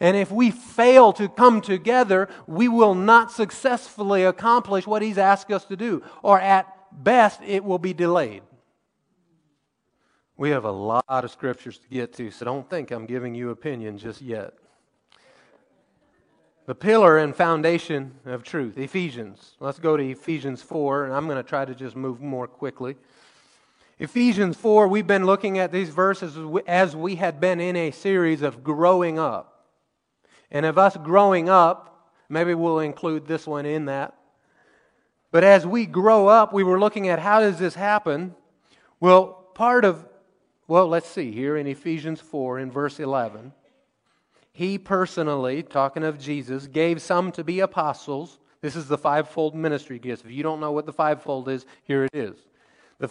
And 0.04 0.18
if 0.18 0.30
we 0.30 0.50
fail 0.50 1.14
to 1.14 1.30
come 1.30 1.62
together, 1.62 2.28
we 2.46 2.68
will 2.68 2.94
not 2.94 3.32
successfully 3.32 4.22
accomplish 4.22 4.86
what 4.86 5.00
He's 5.00 5.16
asked 5.16 5.50
us 5.50 5.64
to 5.64 5.76
do, 5.76 6.02
or 6.22 6.38
at 6.38 6.66
best, 6.92 7.40
it 7.42 7.64
will 7.64 7.78
be 7.78 7.94
delayed. 7.94 8.42
We 10.36 10.50
have 10.50 10.66
a 10.66 10.70
lot 10.70 11.04
of 11.08 11.30
scriptures 11.30 11.78
to 11.78 11.88
get 11.88 12.12
to, 12.18 12.30
so 12.30 12.44
don't 12.44 12.68
think 12.68 12.90
I'm 12.90 13.06
giving 13.06 13.34
you 13.34 13.48
opinion 13.48 13.96
just 13.96 14.20
yet. 14.20 14.52
The 16.66 16.74
pillar 16.74 17.16
and 17.16 17.34
foundation 17.34 18.16
of 18.26 18.42
truth, 18.42 18.76
Ephesians. 18.76 19.54
Let's 19.58 19.78
go 19.78 19.96
to 19.96 20.04
Ephesians 20.04 20.60
4, 20.60 21.06
and 21.06 21.14
I'm 21.14 21.24
going 21.24 21.42
to 21.42 21.48
try 21.48 21.64
to 21.64 21.74
just 21.74 21.96
move 21.96 22.20
more 22.20 22.46
quickly. 22.46 22.96
Ephesians 23.98 24.58
4, 24.58 24.86
we've 24.86 25.06
been 25.06 25.24
looking 25.24 25.58
at 25.58 25.72
these 25.72 25.88
verses 25.88 26.36
as 26.66 26.94
we 26.94 27.14
had 27.14 27.40
been 27.40 27.58
in 27.58 27.74
a 27.74 27.90
series 27.90 28.42
of 28.42 28.62
growing 28.62 29.18
up. 29.18 29.52
And 30.50 30.66
of 30.66 30.78
us 30.78 30.96
growing 30.96 31.48
up, 31.48 32.10
maybe 32.28 32.54
we'll 32.54 32.80
include 32.80 33.26
this 33.26 33.46
one 33.46 33.66
in 33.66 33.86
that. 33.86 34.14
But 35.30 35.42
as 35.42 35.66
we 35.66 35.86
grow 35.86 36.28
up, 36.28 36.52
we 36.52 36.62
were 36.62 36.78
looking 36.78 37.08
at 37.08 37.18
how 37.18 37.40
does 37.40 37.58
this 37.58 37.74
happen? 37.74 38.34
Well, 39.00 39.26
part 39.54 39.84
of, 39.84 40.06
well, 40.68 40.86
let's 40.86 41.08
see 41.08 41.32
here 41.32 41.56
in 41.56 41.66
Ephesians 41.66 42.20
4 42.20 42.60
in 42.60 42.70
verse 42.70 43.00
11. 43.00 43.52
He 44.52 44.78
personally, 44.78 45.64
talking 45.64 46.04
of 46.04 46.20
Jesus, 46.20 46.68
gave 46.68 47.02
some 47.02 47.32
to 47.32 47.42
be 47.42 47.58
apostles. 47.58 48.38
This 48.60 48.76
is 48.76 48.86
the 48.86 48.96
fivefold 48.96 49.56
ministry 49.56 49.98
gifts. 49.98 50.22
If 50.24 50.30
you 50.30 50.44
don't 50.44 50.60
know 50.60 50.70
what 50.70 50.86
the 50.86 50.92
fivefold 50.92 51.48
is, 51.48 51.66
here 51.82 52.04
it 52.04 52.14
is. 52.14 52.36
The, 52.98 53.10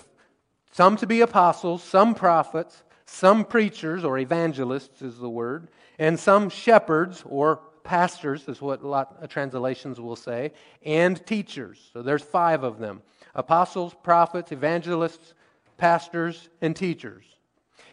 some 0.72 0.96
to 0.98 1.06
be 1.06 1.20
apostles, 1.20 1.84
some 1.84 2.16
prophets, 2.16 2.84
some 3.06 3.44
preachers 3.44 4.06
or 4.06 4.18
evangelists 4.18 5.02
is 5.02 5.20
the 5.20 5.30
word, 5.30 5.68
and 6.04 6.20
some 6.20 6.50
shepherds 6.50 7.24
or 7.26 7.62
pastors 7.86 8.50
is 8.50 8.62
what 8.62 8.82
a 8.82 8.88
lot 8.88 9.16
of 9.22 9.30
translations 9.30 10.02
will 10.02 10.18
say, 10.18 10.52
and 10.86 11.26
teachers. 11.26 11.80
So 11.94 12.02
there's 12.02 12.22
five 12.22 12.64
of 12.64 12.78
them 12.78 13.02
apostles, 13.36 13.96
prophets, 14.04 14.52
evangelists, 14.52 15.34
pastors, 15.78 16.50
and 16.62 16.76
teachers. 16.76 17.24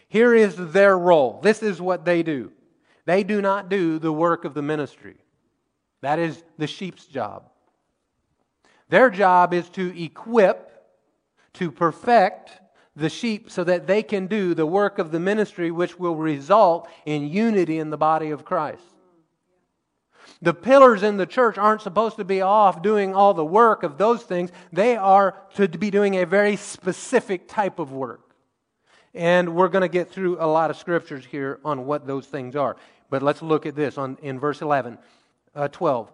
Here 0.09 0.35
is 0.35 0.57
their 0.57 0.99
role. 0.99 1.39
This 1.41 1.63
is 1.63 1.81
what 1.81 2.05
they 2.05 2.25
do. 2.25 2.51
They 3.05 3.23
do 3.23 3.41
not 3.41 3.69
do 3.69 4.01
the 4.01 4.13
work 4.13 4.45
of 4.45 4.55
the 4.55 4.63
ministry, 4.63 5.19
that 6.01 6.19
is 6.19 6.43
the 6.59 6.67
sheep's 6.67 7.07
job. 7.07 7.45
Their 8.89 9.09
job 9.11 9.55
is 9.55 9.69
to 9.71 10.03
equip, 10.03 10.83
to 11.55 11.71
perfect, 11.71 12.51
the 13.01 13.09
sheep 13.09 13.51
so 13.51 13.65
that 13.65 13.87
they 13.87 14.03
can 14.03 14.27
do 14.27 14.55
the 14.55 14.67
work 14.67 14.99
of 14.99 15.11
the 15.11 15.19
ministry 15.19 15.71
which 15.71 15.99
will 15.99 16.15
result 16.15 16.89
in 17.07 17.27
unity 17.27 17.79
in 17.79 17.91
the 17.91 17.97
body 17.97 18.31
of 18.31 18.45
Christ. 18.45 18.85
The 20.43 20.55
pillars 20.55 21.03
in 21.03 21.17
the 21.17 21.27
church 21.27 21.59
aren't 21.59 21.83
supposed 21.83 22.17
to 22.17 22.25
be 22.25 22.41
off 22.41 22.83
doing 22.83 23.15
all 23.15 23.35
the 23.35 23.45
work 23.45 23.83
of 23.83 23.99
those 23.99 24.23
things. 24.23 24.51
They 24.73 24.97
are 24.97 25.37
to 25.55 25.67
be 25.69 25.91
doing 25.91 26.17
a 26.17 26.27
very 26.27 26.57
specific 26.57 27.49
type 27.49 27.79
of 27.79 27.93
work. 27.93 28.35
And 29.13 29.55
we're 29.55 29.69
going 29.69 29.83
to 29.83 29.89
get 29.89 30.11
through 30.11 30.37
a 30.39 30.47
lot 30.47 30.71
of 30.71 30.77
scriptures 30.77 31.25
here 31.25 31.59
on 31.65 31.85
what 31.85 32.07
those 32.07 32.27
things 32.27 32.55
are. 32.55 32.77
But 33.11 33.23
let's 33.23 33.43
look 33.43 33.67
at 33.67 33.75
this 33.75 33.99
on, 33.99 34.19
in 34.23 34.39
verse 34.39 34.63
11, 34.63 34.99
uh, 35.55 35.69
12. 35.69 36.13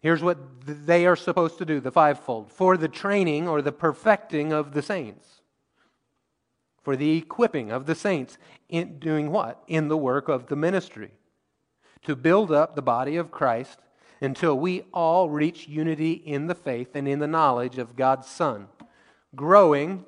Here's 0.00 0.22
what 0.22 0.38
they 0.64 1.06
are 1.06 1.16
supposed 1.16 1.58
to 1.58 1.64
do 1.64 1.80
the 1.80 1.90
fivefold 1.90 2.52
for 2.52 2.76
the 2.76 2.88
training 2.88 3.48
or 3.48 3.62
the 3.62 3.72
perfecting 3.72 4.52
of 4.52 4.72
the 4.74 4.82
saints 4.82 5.40
for 6.84 6.94
the 6.94 7.16
equipping 7.16 7.72
of 7.72 7.86
the 7.86 7.94
saints 7.94 8.38
in 8.68 8.98
doing 8.98 9.32
what? 9.32 9.62
In 9.66 9.88
the 9.88 9.96
work 9.96 10.28
of 10.28 10.46
the 10.46 10.56
ministry. 10.56 11.10
To 12.04 12.14
build 12.14 12.52
up 12.52 12.76
the 12.76 12.82
body 12.82 13.16
of 13.16 13.30
Christ 13.30 13.78
until 14.20 14.56
we 14.56 14.82
all 14.92 15.30
reach 15.30 15.66
unity 15.66 16.12
in 16.12 16.46
the 16.46 16.54
faith 16.54 16.94
and 16.94 17.08
in 17.08 17.18
the 17.18 17.26
knowledge 17.26 17.78
of 17.78 17.96
God's 17.96 18.28
Son, 18.28 18.68
growing 19.34 20.04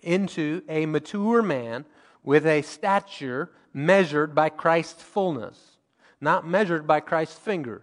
into 0.00 0.62
a 0.68 0.86
mature 0.86 1.42
man 1.42 1.84
with 2.22 2.46
a 2.46 2.62
stature 2.62 3.50
measured 3.72 4.34
by 4.34 4.48
Christ's 4.48 5.02
fullness, 5.02 5.76
not 6.20 6.46
measured 6.46 6.86
by 6.86 7.00
Christ's 7.00 7.38
finger, 7.38 7.82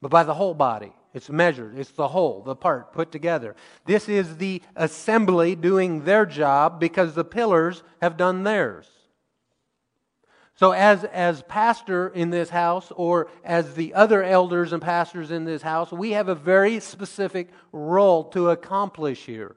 but 0.00 0.10
by 0.10 0.24
the 0.24 0.34
whole 0.34 0.54
body. 0.54 0.92
It's 1.14 1.28
measured. 1.28 1.78
It's 1.78 1.90
the 1.90 2.08
whole, 2.08 2.42
the 2.42 2.56
part 2.56 2.92
put 2.92 3.12
together. 3.12 3.54
This 3.84 4.08
is 4.08 4.38
the 4.38 4.62
assembly 4.74 5.54
doing 5.54 6.04
their 6.04 6.24
job 6.24 6.80
because 6.80 7.14
the 7.14 7.24
pillars 7.24 7.82
have 8.00 8.16
done 8.16 8.44
theirs. 8.44 8.88
So, 10.54 10.72
as, 10.72 11.04
as 11.04 11.42
pastor 11.42 12.08
in 12.08 12.30
this 12.30 12.50
house, 12.50 12.92
or 12.94 13.28
as 13.42 13.74
the 13.74 13.94
other 13.94 14.22
elders 14.22 14.72
and 14.72 14.82
pastors 14.82 15.30
in 15.30 15.44
this 15.44 15.62
house, 15.62 15.90
we 15.90 16.12
have 16.12 16.28
a 16.28 16.34
very 16.34 16.78
specific 16.78 17.48
role 17.72 18.24
to 18.30 18.50
accomplish 18.50 19.24
here. 19.24 19.56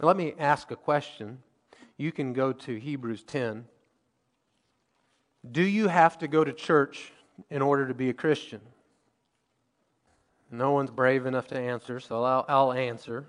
let 0.00 0.16
me 0.16 0.34
ask 0.38 0.70
a 0.70 0.76
question. 0.76 1.38
You 1.96 2.12
can 2.12 2.32
go 2.32 2.52
to 2.52 2.78
Hebrews 2.78 3.24
10. 3.24 3.66
Do 5.50 5.62
you 5.62 5.88
have 5.88 6.18
to 6.18 6.28
go 6.28 6.44
to 6.44 6.52
church 6.52 7.12
in 7.50 7.62
order 7.62 7.88
to 7.88 7.94
be 7.94 8.10
a 8.10 8.14
Christian? 8.14 8.60
No 10.50 10.72
one's 10.72 10.90
brave 10.90 11.26
enough 11.26 11.46
to 11.48 11.58
answer, 11.58 12.00
so 12.00 12.24
I'll, 12.24 12.44
I'll 12.48 12.72
answer. 12.72 13.26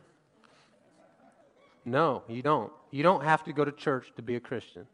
No, 1.86 2.24
you 2.28 2.42
don't. 2.42 2.72
You 2.90 3.04
don't 3.04 3.24
have 3.24 3.44
to 3.44 3.54
go 3.54 3.64
to 3.64 3.72
church 3.72 4.12
to 4.16 4.22
be 4.22 4.36
a 4.36 4.40
Christian. 4.40 4.88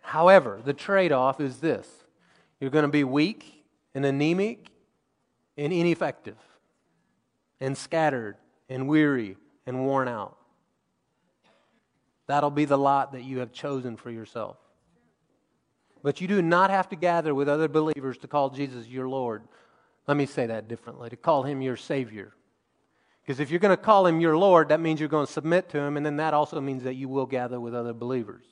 However, 0.00 0.60
the 0.64 0.74
trade 0.74 1.12
off 1.12 1.40
is 1.40 1.58
this 1.58 1.88
you're 2.60 2.70
going 2.70 2.84
to 2.84 2.88
be 2.88 3.04
weak 3.04 3.64
and 3.94 4.04
anemic 4.04 4.68
and 5.56 5.72
ineffective 5.72 6.36
and 7.60 7.76
scattered 7.76 8.36
and 8.68 8.88
weary 8.88 9.36
and 9.66 9.86
worn 9.86 10.08
out. 10.08 10.36
That'll 12.26 12.50
be 12.50 12.64
the 12.64 12.78
lot 12.78 13.12
that 13.12 13.22
you 13.22 13.38
have 13.38 13.52
chosen 13.52 13.96
for 13.96 14.10
yourself. 14.10 14.56
But 16.02 16.20
you 16.20 16.28
do 16.28 16.42
not 16.42 16.70
have 16.70 16.88
to 16.90 16.96
gather 16.96 17.34
with 17.34 17.48
other 17.48 17.68
believers 17.68 18.18
to 18.18 18.28
call 18.28 18.50
Jesus 18.50 18.86
your 18.86 19.08
Lord 19.08 19.42
let 20.06 20.16
me 20.16 20.26
say 20.26 20.46
that 20.46 20.68
differently 20.68 21.10
to 21.10 21.16
call 21.16 21.42
him 21.42 21.62
your 21.62 21.76
Savior. 21.76 22.34
Because 23.22 23.40
if 23.40 23.50
you're 23.50 23.60
going 23.60 23.76
to 23.76 23.82
call 23.82 24.06
him 24.06 24.20
your 24.20 24.36
Lord, 24.36 24.68
that 24.68 24.80
means 24.80 25.00
you're 25.00 25.08
going 25.08 25.26
to 25.26 25.32
submit 25.32 25.70
to 25.70 25.78
him, 25.78 25.96
and 25.96 26.04
then 26.04 26.16
that 26.18 26.34
also 26.34 26.60
means 26.60 26.82
that 26.82 26.94
you 26.94 27.08
will 27.08 27.24
gather 27.24 27.58
with 27.58 27.74
other 27.74 27.94
believers. 27.94 28.44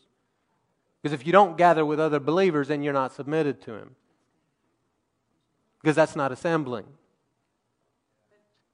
Because 1.02 1.12
if 1.12 1.26
you 1.26 1.32
don't 1.32 1.58
gather 1.58 1.84
with 1.84 2.00
other 2.00 2.20
believers, 2.20 2.68
then 2.68 2.82
you're 2.82 2.92
not 2.92 3.12
submitted 3.12 3.60
to 3.62 3.74
him. 3.74 3.96
Because 5.80 5.96
that's 5.96 6.16
not 6.16 6.32
assembling. 6.32 6.86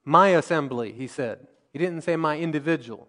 My 0.04 0.28
assembly, 0.28 0.92
he 0.92 1.06
said. 1.06 1.48
He 1.72 1.78
didn't 1.78 2.02
say 2.02 2.16
my 2.16 2.38
individual. 2.38 3.08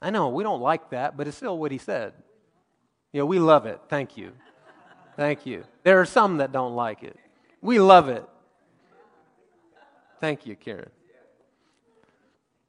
I 0.00 0.10
know, 0.10 0.28
we 0.28 0.42
don't 0.42 0.60
like 0.60 0.90
that, 0.90 1.16
but 1.16 1.28
it's 1.28 1.36
still 1.36 1.58
what 1.58 1.72
he 1.72 1.78
said. 1.78 2.14
Know, 3.12 3.26
we 3.26 3.38
love 3.38 3.66
it. 3.66 3.80
Thank 3.88 4.16
you. 4.16 4.32
Thank 5.16 5.46
you. 5.46 5.64
There 5.82 6.00
are 6.00 6.04
some 6.04 6.38
that 6.38 6.50
don't 6.50 6.74
like 6.74 7.02
it. 7.02 7.16
We 7.64 7.78
love 7.78 8.10
it. 8.10 8.22
Thank 10.20 10.44
you, 10.44 10.54
Karen. 10.54 10.90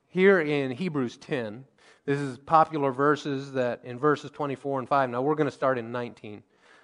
Here 0.08 0.40
in 0.40 0.72
Hebrews 0.72 1.18
10, 1.18 1.66
this 2.06 2.18
is 2.18 2.38
popular 2.38 2.94
verses 2.94 3.52
that 3.52 3.82
in 3.84 4.00
verses 4.00 4.32
24 4.32 4.80
and 4.80 4.88
5. 4.88 5.10
Now 5.10 5.22
we're 5.22 5.36
going 5.36 5.50
to 5.50 5.52
start 5.52 5.78
in 5.78 5.92
19. 5.92 6.44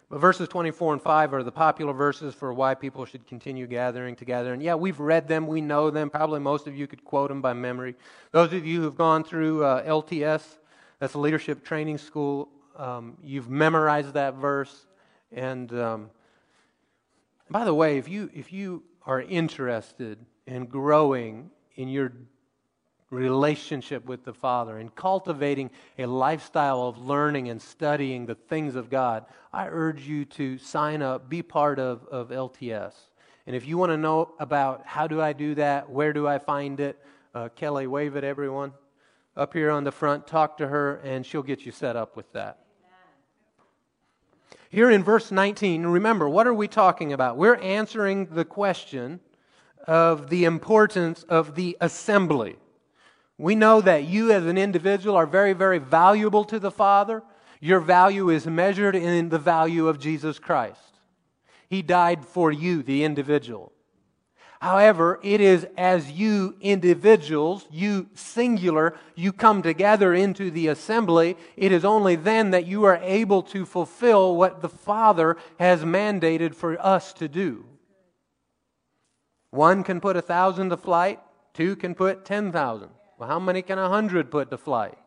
But 0.10 0.20
verses 0.20 0.50
24 0.50 0.92
and 0.92 1.02
5 1.02 1.34
are 1.34 1.42
the 1.42 1.54
popular 1.54 1.94
verses 1.94 2.36
for 2.36 2.54
why 2.54 2.76
people 2.76 3.06
should 3.06 3.26
continue 3.28 3.66
gathering 3.66 4.18
together. 4.18 4.52
And 4.52 4.62
yeah, 4.62 4.76
we've 4.76 5.00
read 5.00 5.30
them, 5.30 5.48
we 5.48 5.62
know 5.62 5.90
them. 5.90 6.10
Probably 6.10 6.42
most 6.42 6.68
of 6.68 6.76
you 6.76 6.88
could 6.88 7.06
quote 7.06 7.30
them 7.30 7.42
by 7.42 7.54
memory. 7.54 7.96
Those 8.34 8.52
of 8.52 8.66
you 8.66 8.82
who've 8.82 8.98
gone 8.98 9.24
through 9.24 9.64
uh, 9.64 9.86
LTS, 9.86 10.44
that's 11.00 11.14
a 11.14 11.18
leadership 11.18 11.64
training 11.64 11.98
school, 11.98 12.50
um, 12.76 13.16
you've 13.24 13.50
memorized 13.50 14.16
that 14.16 14.34
verse. 14.34 14.86
And 15.32 15.72
um, 15.80 16.10
by 17.52 17.66
the 17.66 17.74
way, 17.74 17.98
if 17.98 18.08
you, 18.08 18.30
if 18.34 18.54
you 18.54 18.84
are 19.06 19.22
interested 19.22 20.18
in 20.48 20.66
growing 20.66 21.52
in 21.76 21.88
your 21.88 22.14
relationship 23.10 24.06
with 24.06 24.24
the 24.24 24.34
Father 24.34 24.78
and 24.78 24.96
cultivating 24.96 25.70
a 26.00 26.06
lifestyle 26.06 26.84
of 26.84 26.98
learning 26.98 27.50
and 27.50 27.62
studying 27.62 28.26
the 28.26 28.36
things 28.36 28.76
of 28.76 28.90
God, 28.90 29.26
I 29.52 29.68
urge 29.68 30.08
you 30.08 30.24
to 30.26 30.58
sign 30.58 31.02
up, 31.02 31.30
be 31.30 31.42
part 31.44 31.78
of, 31.78 32.06
of 32.08 32.30
LTS. 32.30 32.94
And 33.46 33.56
if 33.56 33.68
you 33.68 33.78
want 33.78 33.92
to 33.92 33.98
know 33.98 34.34
about 34.40 34.86
how 34.86 35.08
do 35.08 35.22
I 35.22 35.34
do 35.34 35.56
that, 35.56 35.90
where 35.90 36.14
do 36.14 36.28
I 36.28 36.38
find 36.38 36.80
it, 36.80 37.04
uh, 37.36 37.50
Kelly, 37.50 37.88
wave 37.88 38.16
at 38.16 38.24
everyone 38.24 38.72
up 39.36 39.54
here 39.54 39.72
on 39.72 39.84
the 39.84 39.92
front, 39.92 40.28
talk 40.28 40.58
to 40.58 40.68
her, 40.68 40.98
and 41.04 41.26
she'll 41.26 41.44
get 41.44 41.66
you 41.66 41.72
set 41.72 41.96
up 41.96 42.16
with 42.16 42.32
that. 42.34 42.60
Here 44.70 44.90
in 44.90 45.04
verse 45.04 45.32
19, 45.32 45.86
remember, 45.86 46.30
what 46.30 46.48
are 46.48 46.54
we 46.54 46.68
talking 46.68 47.12
about? 47.14 47.38
We're 47.38 47.56
answering 47.56 48.28
the 48.28 48.46
question 48.46 49.20
of 49.88 50.30
the 50.30 50.46
importance 50.46 51.24
of 51.24 51.56
the 51.56 51.78
assembly. 51.82 52.58
We 53.38 53.56
know 53.56 53.82
that 53.82 54.04
you 54.04 54.32
as 54.32 54.46
an 54.46 54.58
individual 54.58 55.16
are 55.16 55.26
very, 55.26 55.54
very 55.54 55.80
valuable 55.80 56.46
to 56.46 56.60
the 56.60 56.72
Father. 56.72 57.24
Your 57.60 57.80
value 57.80 58.30
is 58.30 58.46
measured 58.46 58.96
in 58.96 59.30
the 59.30 59.40
value 59.40 59.88
of 59.88 60.00
Jesus 60.00 60.40
Christ. 60.40 61.00
He 61.68 61.82
died 61.82 62.26
for 62.26 62.52
you, 62.52 62.84
the 62.84 63.04
individual. 63.04 63.72
However, 64.62 65.20
it 65.24 65.42
is 65.42 65.66
as 65.76 66.12
you 66.12 66.56
individuals, 66.62 67.66
you 67.72 68.10
singular, 68.14 68.94
you 69.16 69.34
come 69.34 69.64
together 69.64 70.14
into 70.14 70.52
the 70.52 70.68
assembly, 70.68 71.36
it 71.58 71.72
is 71.72 71.84
only 71.84 72.16
then 72.16 72.52
that 72.52 72.68
you 72.68 72.84
are 72.84 73.00
able 73.02 73.42
to 73.42 73.66
fulfill 73.66 74.36
what 74.36 74.62
the 74.62 74.70
Father 74.70 75.36
has 75.58 75.84
mandated 75.84 76.54
for 76.54 76.80
us 76.80 77.12
to 77.14 77.28
do. 77.28 77.66
One 79.50 79.84
can 79.84 80.00
put 80.00 80.16
a 80.16 80.22
thousand 80.22 80.70
to 80.70 80.78
flight, 80.78 81.20
two 81.56 81.76
can 81.76 81.96
put 81.96 82.24
ten 82.24 82.52
thousand. 82.52 82.90
Well, 83.18 83.30
how 83.30 83.40
many 83.40 83.64
can 83.64 83.80
a 83.80 83.90
hundred 83.90 84.30
put 84.30 84.52
to 84.52 84.60
flight? 84.60 85.00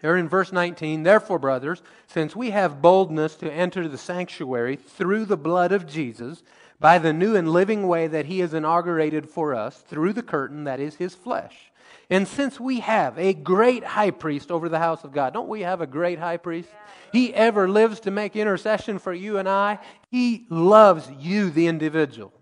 Here 0.00 0.16
in 0.16 0.28
verse 0.28 0.50
19, 0.50 1.04
therefore, 1.04 1.38
brothers, 1.38 1.82
since 2.08 2.34
we 2.34 2.50
have 2.50 2.82
boldness 2.82 3.36
to 3.36 3.52
enter 3.52 3.86
the 3.86 3.98
sanctuary 3.98 4.74
through 4.74 5.26
the 5.26 5.36
blood 5.36 5.70
of 5.70 5.86
Jesus, 5.86 6.42
by 6.80 6.98
the 6.98 7.12
new 7.12 7.36
and 7.36 7.52
living 7.52 7.86
way 7.86 8.06
that 8.06 8.26
he 8.26 8.40
has 8.40 8.54
inaugurated 8.54 9.28
for 9.28 9.54
us 9.54 9.76
through 9.82 10.14
the 10.14 10.22
curtain 10.22 10.64
that 10.64 10.80
is 10.80 10.96
his 10.96 11.14
flesh. 11.14 11.70
And 12.08 12.26
since 12.26 12.58
we 12.58 12.80
have 12.80 13.16
a 13.18 13.34
great 13.34 13.84
high 13.84 14.10
priest 14.10 14.50
over 14.50 14.68
the 14.68 14.78
house 14.78 15.04
of 15.04 15.12
God, 15.12 15.32
don't 15.32 15.48
we 15.48 15.60
have 15.60 15.80
a 15.80 15.86
great 15.86 16.18
high 16.18 16.38
priest? 16.38 16.70
He 17.12 17.32
ever 17.34 17.68
lives 17.68 18.00
to 18.00 18.10
make 18.10 18.34
intercession 18.34 18.98
for 18.98 19.12
you 19.12 19.38
and 19.38 19.48
I. 19.48 19.78
He 20.10 20.46
loves 20.48 21.08
you, 21.18 21.50
the 21.50 21.68
individual. 21.68 22.32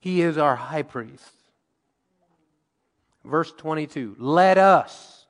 He 0.00 0.20
is 0.20 0.36
our 0.36 0.56
high 0.56 0.82
priest. 0.82 1.32
Verse 3.24 3.52
22 3.52 4.16
Let 4.18 4.58
us, 4.58 5.26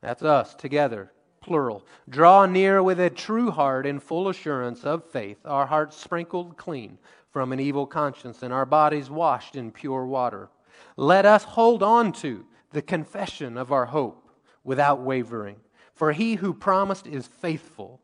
that's 0.00 0.22
us 0.22 0.54
together, 0.54 1.12
plural. 1.40 1.84
Draw 2.08 2.46
near 2.46 2.82
with 2.82 3.00
a 3.00 3.10
true 3.10 3.50
heart 3.50 3.86
in 3.86 3.98
full 3.98 4.28
assurance 4.28 4.84
of 4.84 5.04
faith, 5.04 5.38
our 5.44 5.66
hearts 5.66 5.96
sprinkled 5.96 6.56
clean 6.56 6.98
from 7.30 7.52
an 7.52 7.60
evil 7.60 7.86
conscience 7.86 8.42
and 8.42 8.52
our 8.52 8.66
bodies 8.66 9.08
washed 9.08 9.56
in 9.56 9.70
pure 9.70 10.04
water. 10.04 10.50
Let 10.96 11.24
us 11.24 11.44
hold 11.44 11.82
on 11.82 12.12
to 12.14 12.44
the 12.72 12.82
confession 12.82 13.56
of 13.56 13.72
our 13.72 13.86
hope 13.86 14.28
without 14.64 15.00
wavering, 15.00 15.56
for 15.94 16.12
he 16.12 16.34
who 16.34 16.52
promised 16.52 17.06
is 17.06 17.26
faithful. 17.26 18.00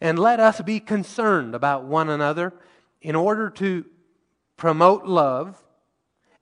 And 0.00 0.18
let 0.18 0.40
us 0.40 0.60
be 0.62 0.80
concerned 0.80 1.54
about 1.54 1.84
one 1.84 2.08
another 2.08 2.54
in 3.02 3.14
order 3.14 3.50
to 3.50 3.84
promote 4.56 5.04
love 5.04 5.62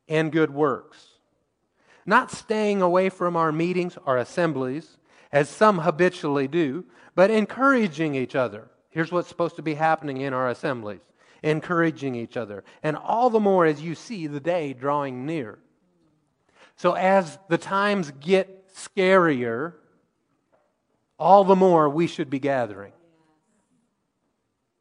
and 0.09 0.33
good 0.33 0.51
works. 0.51 1.09
Not 2.07 2.31
staying 2.31 2.81
away 2.81 3.11
from 3.11 3.37
our 3.37 3.53
meetings, 3.53 3.99
our 4.07 4.17
assemblies, 4.17 4.97
as 5.33 5.49
some 5.49 5.79
habitually 5.79 6.49
do, 6.49 6.85
but 7.14 7.31
encouraging 7.31 8.14
each 8.14 8.35
other. 8.35 8.68
Here's 8.91 9.12
what's 9.12 9.29
supposed 9.29 9.57
to 9.57 9.62
be 9.62 9.74
happening 9.74 10.20
in 10.20 10.33
our 10.33 10.49
assemblies 10.49 11.01
encouraging 11.43 12.16
each 12.16 12.37
other. 12.37 12.64
And 12.83 12.97
all 12.97 13.31
the 13.31 13.41
more 13.41 13.64
as 13.64 13.81
you 13.81 13.95
see 13.95 14.26
the 14.26 14.41
day 14.41 14.72
drawing 14.72 15.24
near. 15.24 15.59
So, 16.76 16.93
as 16.93 17.39
the 17.49 17.59
times 17.59 18.12
get 18.20 18.68
scarier, 18.74 19.74
all 21.18 21.45
the 21.45 21.57
more 21.57 21.89
we 21.89 22.07
should 22.07 22.31
be 22.31 22.39
gathering. 22.39 22.93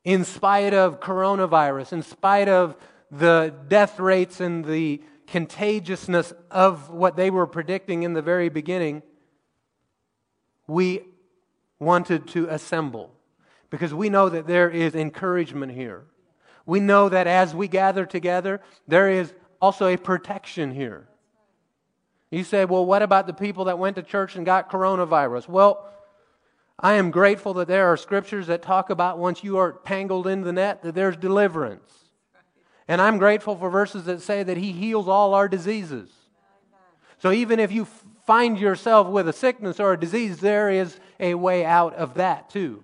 In 0.04 0.24
spite 0.24 0.74
of 0.74 1.00
coronavirus, 1.00 1.94
in 1.94 2.04
spite 2.04 2.48
of 2.48 2.78
the 3.12 3.54
death 3.68 4.00
rates 4.00 4.40
and 4.40 4.64
the 4.64 5.02
contagiousness 5.26 6.34
of 6.50 6.90
what 6.90 7.18
they 7.18 7.30
were 7.30 7.48
predicting 7.48 8.04
in 8.04 8.14
the 8.14 8.22
very 8.22 8.50
beginning, 8.50 9.02
we 10.68 11.02
wanted 11.80 12.28
to 12.28 12.48
assemble 12.48 13.12
because 13.70 13.94
we 13.94 14.10
know 14.10 14.30
that 14.30 14.48
there 14.48 14.70
is 14.70 14.96
encouragement 14.96 15.72
here. 15.72 16.06
We 16.66 16.80
know 16.80 17.10
that 17.10 17.28
as 17.28 17.56
we 17.56 17.68
gather 17.68 18.06
together, 18.06 18.62
there 18.88 19.10
is 19.10 19.34
also 19.62 19.88
a 19.88 19.98
protection 19.98 20.72
here. 20.72 21.08
You 22.30 22.44
say, 22.44 22.66
well, 22.66 22.86
what 22.86 23.02
about 23.02 23.26
the 23.26 23.34
people 23.34 23.66
that 23.66 23.80
went 23.80 23.96
to 23.96 24.04
church 24.04 24.36
and 24.36 24.46
got 24.46 24.70
coronavirus? 24.70 25.48
Well, 25.48 25.88
I 26.80 26.94
am 26.94 27.10
grateful 27.10 27.54
that 27.56 27.68
there 27.68 27.88
are 27.88 27.98
scriptures 27.98 28.48
that 28.48 28.62
talk 28.62 28.90
about 28.90 29.18
once 29.18 29.44
you 29.44 29.58
are 29.58 29.80
tangled 29.86 30.28
in 30.28 30.42
the 30.42 30.52
net, 30.52 30.84
that 30.84 30.94
there's 30.94 31.16
deliverance. 31.16 31.92
And 32.88 33.02
I'm 33.02 33.18
grateful 33.18 33.56
for 33.56 33.70
verses 33.70 34.06
that 34.06 34.22
say 34.22 34.44
that 34.44 34.58
He 34.58 34.72
heals 34.72 35.08
all 35.08 35.34
our 35.34 35.48
diseases. 35.48 36.10
So 37.20 37.32
even 37.32 37.60
if 37.60 37.72
you 37.72 37.88
find 38.28 38.60
yourself 38.60 39.08
with 39.08 39.28
a 39.28 39.34
sickness 39.34 39.80
or 39.80 39.94
a 39.94 40.00
disease, 40.00 40.38
there 40.38 40.70
is 40.70 41.00
a 41.20 41.34
way 41.34 41.66
out 41.66 41.96
of 41.96 42.16
that 42.16 42.50
too. 42.50 42.84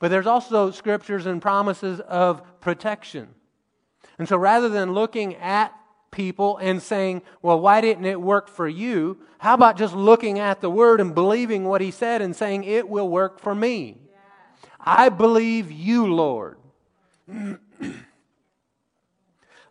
But 0.00 0.10
there's 0.10 0.26
also 0.26 0.72
scriptures 0.72 1.26
and 1.26 1.40
promises 1.40 2.00
of 2.00 2.42
protection. 2.60 3.28
And 4.18 4.26
so 4.26 4.36
rather 4.36 4.68
than 4.68 4.94
looking 4.94 5.36
at 5.36 5.72
people 6.10 6.56
and 6.56 6.82
saying, 6.82 7.22
well, 7.42 7.60
why 7.60 7.80
didn't 7.80 8.06
it 8.06 8.20
work 8.20 8.48
for 8.48 8.66
you? 8.66 9.18
How 9.38 9.54
about 9.54 9.76
just 9.76 9.94
looking 9.94 10.38
at 10.38 10.60
the 10.60 10.70
word 10.70 11.00
and 11.00 11.14
believing 11.14 11.64
what 11.64 11.80
he 11.80 11.90
said 11.90 12.22
and 12.22 12.34
saying, 12.34 12.64
it 12.64 12.88
will 12.88 13.08
work 13.08 13.38
for 13.38 13.54
me? 13.54 13.98
I 14.80 15.10
believe 15.10 15.70
you, 15.70 16.12
Lord. 16.12 16.58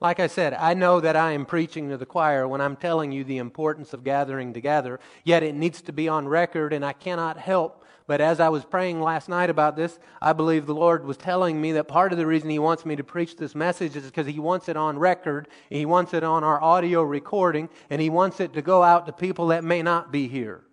Like 0.01 0.19
I 0.19 0.25
said, 0.25 0.55
I 0.55 0.73
know 0.73 0.99
that 0.99 1.15
I 1.15 1.33
am 1.33 1.45
preaching 1.45 1.89
to 1.89 1.97
the 1.97 2.07
choir 2.07 2.47
when 2.47 2.59
I'm 2.59 2.75
telling 2.75 3.11
you 3.11 3.23
the 3.23 3.37
importance 3.37 3.93
of 3.93 4.03
gathering 4.03 4.51
together, 4.51 4.99
yet 5.23 5.43
it 5.43 5.53
needs 5.53 5.79
to 5.83 5.93
be 5.93 6.07
on 6.07 6.27
record, 6.27 6.73
and 6.73 6.83
I 6.83 6.93
cannot 6.93 7.37
help. 7.37 7.85
But 8.07 8.19
as 8.19 8.39
I 8.39 8.49
was 8.49 8.65
praying 8.65 8.99
last 8.99 9.29
night 9.29 9.51
about 9.51 9.75
this, 9.75 9.99
I 10.19 10.33
believe 10.33 10.65
the 10.65 10.73
Lord 10.73 11.05
was 11.05 11.17
telling 11.17 11.61
me 11.61 11.73
that 11.73 11.87
part 11.87 12.11
of 12.11 12.17
the 12.17 12.25
reason 12.25 12.49
He 12.49 12.57
wants 12.57 12.83
me 12.83 12.95
to 12.95 13.03
preach 13.03 13.37
this 13.37 13.53
message 13.53 13.95
is 13.95 14.05
because 14.05 14.25
He 14.25 14.39
wants 14.39 14.67
it 14.69 14.75
on 14.75 14.97
record, 14.97 15.47
He 15.69 15.85
wants 15.85 16.15
it 16.15 16.23
on 16.23 16.43
our 16.43 16.59
audio 16.59 17.03
recording, 17.03 17.69
and 17.91 18.01
He 18.01 18.09
wants 18.09 18.39
it 18.39 18.53
to 18.53 18.63
go 18.63 18.81
out 18.81 19.05
to 19.05 19.13
people 19.13 19.47
that 19.47 19.63
may 19.63 19.83
not 19.83 20.11
be 20.11 20.27
here. 20.27 20.63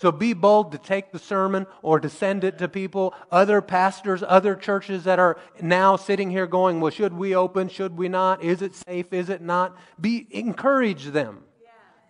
So 0.00 0.10
be 0.10 0.32
bold 0.32 0.72
to 0.72 0.78
take 0.78 1.12
the 1.12 1.18
sermon 1.18 1.66
or 1.82 2.00
to 2.00 2.08
send 2.08 2.42
it 2.42 2.56
to 2.58 2.68
people, 2.68 3.12
other 3.30 3.60
pastors, 3.60 4.24
other 4.26 4.54
churches 4.54 5.04
that 5.04 5.18
are 5.18 5.36
now 5.60 5.96
sitting 5.96 6.30
here 6.30 6.46
going, 6.46 6.80
well, 6.80 6.90
should 6.90 7.12
we 7.12 7.34
open? 7.34 7.68
Should 7.68 7.98
we 7.98 8.08
not? 8.08 8.42
Is 8.42 8.62
it 8.62 8.74
safe? 8.74 9.12
Is 9.12 9.28
it 9.28 9.42
not? 9.42 9.76
Be, 10.00 10.26
encourage 10.30 11.04
them. 11.06 11.42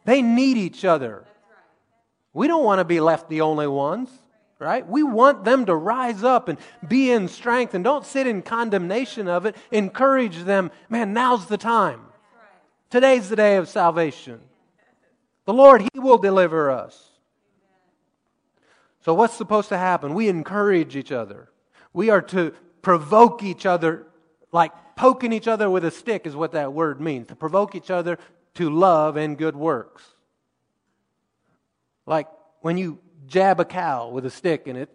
They 0.04 0.22
need 0.22 0.56
each 0.56 0.84
other. 0.84 1.16
Right. 1.16 1.26
We 2.32 2.46
don't 2.46 2.62
want 2.62 2.78
to 2.78 2.84
be 2.84 3.00
left 3.00 3.28
the 3.28 3.40
only 3.40 3.66
ones, 3.66 4.08
right? 4.60 4.86
We 4.86 5.02
want 5.02 5.42
them 5.42 5.66
to 5.66 5.74
rise 5.74 6.22
up 6.22 6.48
and 6.48 6.58
be 6.86 7.10
in 7.10 7.26
strength 7.26 7.74
and 7.74 7.82
don't 7.82 8.06
sit 8.06 8.28
in 8.28 8.42
condemnation 8.42 9.26
of 9.26 9.46
it. 9.46 9.56
Encourage 9.72 10.44
them. 10.44 10.70
Man, 10.88 11.12
now's 11.12 11.46
the 11.46 11.58
time. 11.58 12.02
Today's 12.88 13.28
the 13.28 13.36
day 13.36 13.56
of 13.56 13.68
salvation. 13.68 14.40
The 15.44 15.52
Lord, 15.52 15.82
He 15.92 15.98
will 15.98 16.18
deliver 16.18 16.70
us. 16.70 17.09
So, 19.10 19.14
what's 19.14 19.34
supposed 19.34 19.70
to 19.70 19.76
happen? 19.76 20.14
We 20.14 20.28
encourage 20.28 20.94
each 20.94 21.10
other. 21.10 21.48
We 21.92 22.10
are 22.10 22.22
to 22.22 22.52
provoke 22.80 23.42
each 23.42 23.66
other, 23.66 24.06
like 24.52 24.70
poking 24.94 25.32
each 25.32 25.48
other 25.48 25.68
with 25.68 25.84
a 25.84 25.90
stick, 25.90 26.28
is 26.28 26.36
what 26.36 26.52
that 26.52 26.72
word 26.72 27.00
means. 27.00 27.26
To 27.26 27.34
provoke 27.34 27.74
each 27.74 27.90
other 27.90 28.20
to 28.54 28.70
love 28.70 29.16
and 29.16 29.36
good 29.36 29.56
works. 29.56 30.04
Like 32.06 32.28
when 32.60 32.78
you 32.78 33.00
jab 33.26 33.58
a 33.58 33.64
cow 33.64 34.10
with 34.10 34.26
a 34.26 34.30
stick 34.30 34.68
and 34.68 34.78
it 34.78 34.90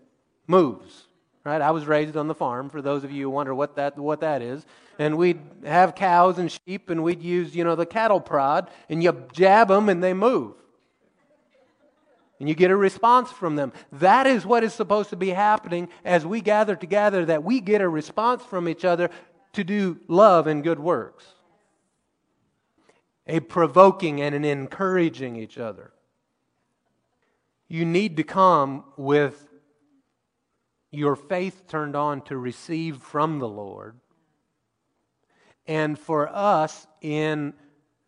moves. 0.48 1.08
Right? 1.44 1.62
I 1.62 1.72
was 1.72 1.86
raised 1.86 2.16
on 2.16 2.30
the 2.30 2.36
farm, 2.36 2.70
for 2.70 2.82
those 2.82 3.04
of 3.04 3.12
you 3.12 3.24
who 3.24 3.30
wonder 3.32 3.54
what 3.54 3.76
that, 3.76 3.98
what 3.98 4.22
that 4.22 4.42
is. 4.42 4.66
And 4.98 5.18
we'd 5.18 5.42
have 5.66 5.94
cows 5.94 6.40
and 6.40 6.50
sheep, 6.50 6.90
and 6.90 7.04
we'd 7.04 7.22
use, 7.22 7.54
you 7.54 7.66
know, 7.66 7.76
the 7.76 7.86
cattle 7.86 8.22
prod, 8.22 8.72
and 8.88 9.04
you 9.04 9.26
jab 9.34 9.68
them 9.68 9.90
and 9.90 10.02
they 10.02 10.14
move 10.14 10.56
and 12.40 12.50
you 12.50 12.56
get 12.56 12.72
a 12.72 12.76
response 12.76 13.32
from 13.32 13.56
them. 13.56 13.72
That 13.94 14.28
is 14.28 14.46
what 14.46 14.64
is 14.64 14.74
supposed 14.74 15.10
to 15.12 15.16
be 15.16 15.30
happening 15.30 15.90
as 16.04 16.26
we 16.26 16.42
gather 16.42 16.76
together, 16.76 17.26
that 17.26 17.44
we 17.44 17.62
get 17.62 17.82
a 17.82 17.88
response 17.90 18.44
from 18.44 18.68
each 18.68 18.84
other 18.84 19.10
to 19.54 19.64
do 19.64 20.00
love 20.08 20.48
and 20.48 20.64
good 20.64 20.80
works. 20.80 21.26
A 23.28 23.40
provoking 23.40 24.22
and 24.22 24.36
an 24.36 24.46
encouraging 24.46 25.36
each 25.36 25.58
other. 25.58 25.92
You 27.68 27.86
need 27.86 28.18
to 28.18 28.24
come 28.24 28.84
with 28.98 29.48
your 30.92 31.16
faith 31.16 31.68
turned 31.68 31.96
on 31.96 32.22
to 32.22 32.38
receive 32.38 32.98
from 32.98 33.40
the 33.40 33.48
Lord. 33.48 34.00
And 35.68 35.98
for 35.98 36.28
us, 36.28 36.86
in 37.02 37.54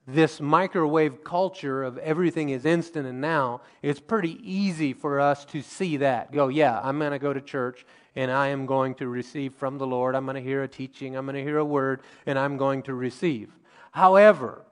this 0.08 0.40
microwave 0.40 1.22
culture 1.26 1.84
of 1.84 1.98
everything 1.98 2.50
is 2.50 2.64
instant 2.64 3.06
and 3.06 3.20
now, 3.20 3.62
it's 3.82 4.00
pretty 4.00 4.40
easy 4.42 4.94
for 4.94 5.20
us 5.20 5.44
to 5.46 5.62
see 5.62 5.98
that. 5.98 6.32
Go, 6.32 6.48
yeah, 6.48 6.80
I'm 6.82 6.98
going 6.98 7.12
to 7.12 7.20
go 7.20 7.34
to 7.34 7.42
church 7.42 7.86
and 8.16 8.32
I 8.32 8.48
am 8.48 8.66
going 8.66 8.96
to 8.96 9.08
receive 9.10 9.54
from 9.54 9.78
the 9.78 9.86
Lord. 9.86 10.16
I'm 10.16 10.26
going 10.26 10.36
to 10.36 10.42
hear 10.42 10.64
a 10.64 10.68
teaching, 10.68 11.18
I'm 11.18 11.26
going 11.26 11.36
to 11.36 11.44
hear 11.44 11.58
a 11.58 11.66
word, 11.66 12.02
and 12.26 12.40
I'm 12.40 12.56
going 12.56 12.84
to 12.84 12.94
receive. 12.94 13.52
However, 13.92 14.66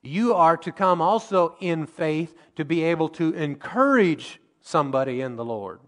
you 0.00 0.34
are 0.34 0.56
to 0.58 0.70
come 0.70 1.02
also 1.02 1.56
in 1.60 1.86
faith 1.86 2.36
to 2.56 2.64
be 2.64 2.84
able 2.84 3.08
to 3.10 3.34
encourage 3.34 4.40
somebody 4.60 5.20
in 5.20 5.36
the 5.36 5.44
Lord. 5.44 5.80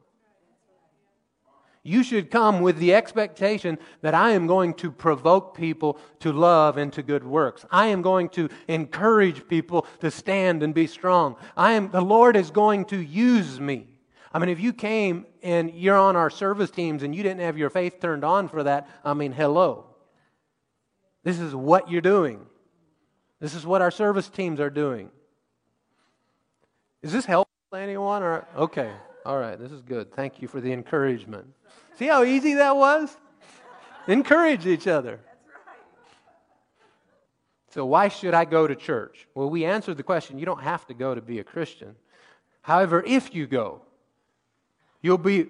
You 1.87 2.03
should 2.03 2.31
come 2.31 2.63
with 2.63 2.79
the 2.79 2.95
expectation 2.95 3.79
that 4.01 4.15
I 4.15 4.31
am 4.31 4.47
going 4.47 4.73
to 4.75 4.91
provoke 4.91 5.55
people 5.55 5.99
to 6.21 6.33
love 6.33 6.79
and 6.79 6.91
to 6.95 7.03
good 7.03 7.23
works. 7.25 7.67
I 7.71 7.89
am 7.89 8.01
going 8.01 8.31
to 8.31 8.49
encourage 8.69 9.47
people 9.47 9.87
to 10.01 10.11
stand 10.11 10.63
and 10.63 10.73
be 10.73 10.87
strong. 10.87 11.37
I 11.59 11.73
am, 11.73 11.91
the 11.91 12.01
Lord 12.01 12.37
is 12.37 12.51
going 12.51 12.87
to 12.87 12.97
use 12.97 13.61
me. 13.61 13.87
I 14.33 14.39
mean, 14.39 14.49
if 14.49 14.59
you 14.59 14.73
came 14.73 15.27
and 15.43 15.71
you're 15.75 15.99
on 15.99 16.17
our 16.17 16.31
service 16.31 16.71
teams 16.71 17.03
and 17.03 17.15
you 17.15 17.23
didn't 17.23 17.43
have 17.43 17.59
your 17.59 17.69
faith 17.69 18.01
turned 18.01 18.25
on 18.25 18.49
for 18.49 18.63
that, 18.63 18.89
I 19.05 19.13
mean, 19.13 19.33
hello. 19.33 19.85
This 21.23 21.39
is 21.39 21.55
what 21.55 21.91
you're 21.91 22.01
doing. 22.01 22.47
This 23.41 23.55
is 23.55 23.67
what 23.67 23.83
our 23.83 23.91
service 23.91 24.31
teams 24.31 24.59
are 24.59 24.71
doing. 24.71 25.11
Is 27.03 27.13
this 27.13 27.27
helpful 27.27 27.53
to 27.73 27.79
anyone? 27.79 28.23
Or 28.23 28.49
okay, 28.57 28.91
all 29.25 29.39
right, 29.39 29.59
this 29.59 29.73
is 29.73 29.81
good. 29.83 30.13
Thank 30.15 30.43
you 30.43 30.49
for 30.49 30.61
the 30.61 30.73
encouragement. 30.73 31.47
See 31.97 32.07
how 32.07 32.25
easy 32.25 32.55
that 32.55 32.77
was? 32.77 33.17
Encourage 34.07 34.67
each 34.67 34.87
other. 34.87 35.21
So, 37.71 37.85
why 37.85 38.09
should 38.09 38.35
I 38.35 38.45
go 38.45 38.67
to 38.67 38.77
church? 38.77 39.27
Well, 39.35 39.51
we 39.51 39.65
answered 39.65 39.97
the 39.97 40.03
question 40.03 40.39
you 40.39 40.47
don't 40.47 40.63
have 40.63 40.87
to 40.87 40.95
go 40.95 41.15
to 41.15 41.21
be 41.21 41.39
a 41.39 41.45
Christian. 41.45 41.97
However, 42.63 43.03
if 43.05 43.35
you 43.35 43.47
go, 43.47 43.83
you'll 45.03 45.19
be 45.19 45.47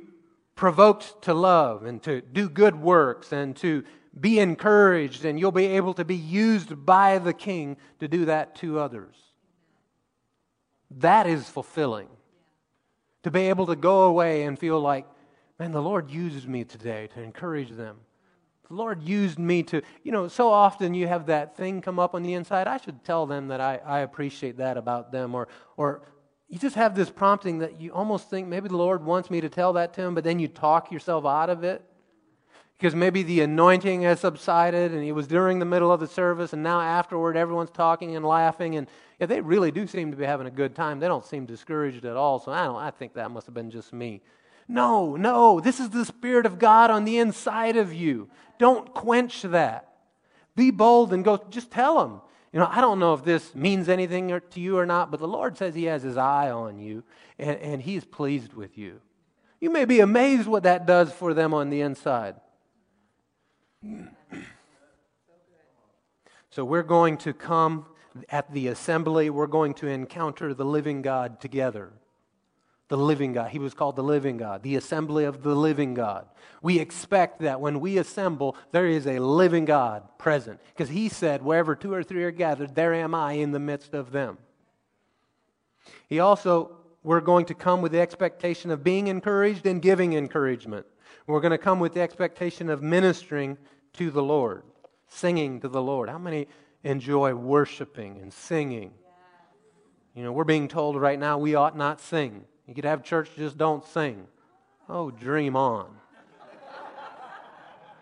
provoked 0.54 1.22
to 1.22 1.34
love 1.34 1.84
and 1.84 2.02
to 2.04 2.20
do 2.20 2.48
good 2.48 2.76
works 2.80 3.32
and 3.32 3.56
to 3.56 3.84
be 4.18 4.38
encouraged, 4.38 5.24
and 5.24 5.38
you'll 5.38 5.52
be 5.52 5.66
able 5.66 5.94
to 5.94 6.04
be 6.04 6.14
used 6.14 6.86
by 6.86 7.18
the 7.18 7.32
King 7.32 7.76
to 7.98 8.06
do 8.06 8.26
that 8.26 8.54
to 8.56 8.78
others. 8.78 9.16
That 10.90 11.26
is 11.26 11.48
fulfilling. 11.48 12.08
To 13.24 13.30
be 13.30 13.48
able 13.48 13.66
to 13.66 13.76
go 13.76 14.04
away 14.04 14.44
and 14.44 14.58
feel 14.58 14.80
like, 14.80 15.06
man, 15.58 15.72
the 15.72 15.82
Lord 15.82 16.10
used 16.10 16.46
me 16.46 16.64
today 16.64 17.08
to 17.14 17.22
encourage 17.22 17.70
them. 17.70 17.96
The 18.68 18.74
Lord 18.74 19.02
used 19.02 19.38
me 19.38 19.62
to, 19.64 19.82
you 20.02 20.12
know, 20.12 20.28
so 20.28 20.50
often 20.50 20.94
you 20.94 21.06
have 21.06 21.26
that 21.26 21.56
thing 21.56 21.82
come 21.82 21.98
up 21.98 22.14
on 22.14 22.22
the 22.22 22.34
inside. 22.34 22.66
I 22.66 22.78
should 22.78 23.04
tell 23.04 23.26
them 23.26 23.48
that 23.48 23.60
I, 23.60 23.80
I 23.84 24.00
appreciate 24.00 24.58
that 24.58 24.76
about 24.76 25.12
them. 25.12 25.34
Or, 25.34 25.48
or 25.76 26.02
you 26.48 26.58
just 26.58 26.76
have 26.76 26.94
this 26.94 27.10
prompting 27.10 27.58
that 27.58 27.80
you 27.80 27.92
almost 27.92 28.30
think 28.30 28.46
maybe 28.46 28.68
the 28.68 28.76
Lord 28.76 29.04
wants 29.04 29.30
me 29.30 29.40
to 29.40 29.48
tell 29.48 29.72
that 29.74 29.92
to 29.94 30.02
him, 30.02 30.14
but 30.14 30.24
then 30.24 30.38
you 30.38 30.48
talk 30.48 30.92
yourself 30.92 31.24
out 31.26 31.50
of 31.50 31.64
it 31.64 31.84
because 32.78 32.94
maybe 32.94 33.22
the 33.22 33.40
anointing 33.40 34.02
has 34.02 34.20
subsided 34.20 34.92
and 34.92 35.04
it 35.04 35.12
was 35.12 35.26
during 35.26 35.58
the 35.58 35.64
middle 35.64 35.90
of 35.90 36.00
the 36.00 36.06
service 36.06 36.52
and 36.52 36.62
now 36.62 36.80
afterward 36.80 37.36
everyone's 37.36 37.70
talking 37.70 38.16
and 38.16 38.24
laughing 38.24 38.76
and 38.76 38.88
yeah, 39.24 39.36
they 39.36 39.40
really 39.40 39.70
do 39.70 39.86
seem 39.86 40.10
to 40.10 40.16
be 40.18 40.26
having 40.26 40.46
a 40.46 40.50
good 40.50 40.74
time. 40.74 41.00
They 41.00 41.08
don't 41.08 41.24
seem 41.24 41.46
discouraged 41.46 42.04
at 42.04 42.14
all. 42.14 42.38
So 42.38 42.52
I 42.52 42.64
don't 42.64 42.76
I 42.76 42.90
think 42.90 43.14
that 43.14 43.30
must 43.30 43.46
have 43.46 43.54
been 43.54 43.70
just 43.70 43.92
me. 43.92 44.20
No, 44.68 45.16
no, 45.16 45.60
this 45.60 45.80
is 45.80 45.90
the 45.90 46.04
spirit 46.04 46.44
of 46.44 46.58
God 46.58 46.90
on 46.90 47.04
the 47.04 47.18
inside 47.18 47.76
of 47.76 47.94
you. 47.94 48.28
Don't 48.58 48.92
quench 48.92 49.42
that. 49.42 49.88
Be 50.56 50.70
bold 50.70 51.12
and 51.14 51.24
go 51.24 51.42
just 51.48 51.70
tell 51.70 51.98
them. 52.00 52.20
You 52.52 52.60
know, 52.60 52.68
I 52.70 52.82
don't 52.82 52.98
know 52.98 53.14
if 53.14 53.24
this 53.24 53.54
means 53.54 53.88
anything 53.88 54.28
to 54.28 54.60
you 54.60 54.78
or 54.78 54.86
not, 54.86 55.10
but 55.10 55.20
the 55.20 55.28
Lord 55.28 55.56
says 55.56 55.74
He 55.74 55.84
has 55.84 56.02
His 56.02 56.18
eye 56.18 56.50
on 56.50 56.78
you 56.78 57.02
and, 57.38 57.58
and 57.58 57.82
He's 57.82 58.04
pleased 58.04 58.52
with 58.52 58.76
you. 58.76 59.00
You 59.58 59.70
may 59.70 59.86
be 59.86 60.00
amazed 60.00 60.46
what 60.46 60.64
that 60.64 60.86
does 60.86 61.12
for 61.12 61.32
them 61.32 61.54
on 61.54 61.70
the 61.70 61.80
inside. 61.80 62.36
So 66.50 66.64
we're 66.64 66.82
going 66.82 67.16
to 67.18 67.32
come 67.32 67.86
at 68.28 68.52
the 68.52 68.68
assembly, 68.68 69.30
we're 69.30 69.46
going 69.46 69.74
to 69.74 69.88
encounter 69.88 70.54
the 70.54 70.64
living 70.64 71.02
God 71.02 71.40
together. 71.40 71.92
The 72.88 72.96
living 72.96 73.32
God. 73.32 73.50
He 73.50 73.58
was 73.58 73.74
called 73.74 73.96
the 73.96 74.02
living 74.02 74.36
God, 74.36 74.62
the 74.62 74.76
assembly 74.76 75.24
of 75.24 75.42
the 75.42 75.54
living 75.54 75.94
God. 75.94 76.26
We 76.62 76.78
expect 76.78 77.40
that 77.40 77.60
when 77.60 77.80
we 77.80 77.98
assemble, 77.98 78.56
there 78.72 78.86
is 78.86 79.06
a 79.06 79.18
living 79.18 79.64
God 79.64 80.02
present. 80.18 80.60
Because 80.68 80.90
he 80.90 81.08
said, 81.08 81.42
Wherever 81.42 81.74
two 81.74 81.92
or 81.92 82.02
three 82.02 82.24
are 82.24 82.30
gathered, 82.30 82.74
there 82.74 82.94
am 82.94 83.14
I 83.14 83.32
in 83.32 83.52
the 83.52 83.58
midst 83.58 83.94
of 83.94 84.12
them. 84.12 84.38
He 86.08 86.20
also, 86.20 86.76
we're 87.02 87.20
going 87.20 87.46
to 87.46 87.54
come 87.54 87.80
with 87.80 87.92
the 87.92 88.00
expectation 88.00 88.70
of 88.70 88.84
being 88.84 89.06
encouraged 89.06 89.66
and 89.66 89.80
giving 89.80 90.12
encouragement. 90.12 90.86
We're 91.26 91.40
going 91.40 91.52
to 91.52 91.58
come 91.58 91.80
with 91.80 91.94
the 91.94 92.02
expectation 92.02 92.68
of 92.68 92.82
ministering 92.82 93.56
to 93.94 94.10
the 94.10 94.22
Lord, 94.22 94.62
singing 95.08 95.60
to 95.60 95.68
the 95.68 95.82
Lord. 95.82 96.10
How 96.10 96.18
many 96.18 96.48
enjoy 96.84 97.34
worshiping 97.34 98.20
and 98.20 98.32
singing? 98.32 98.92
You 100.14 100.22
know, 100.22 100.32
we're 100.32 100.44
being 100.44 100.68
told 100.68 100.94
right 100.96 101.18
now 101.18 101.38
we 101.38 101.56
ought 101.56 101.76
not 101.76 102.00
sing. 102.00 102.44
You 102.68 102.74
could 102.74 102.84
have 102.84 103.02
church, 103.02 103.30
just 103.36 103.58
don't 103.58 103.84
sing. 103.84 104.26
Oh, 104.88 105.10
dream 105.10 105.56
on. 105.56 105.96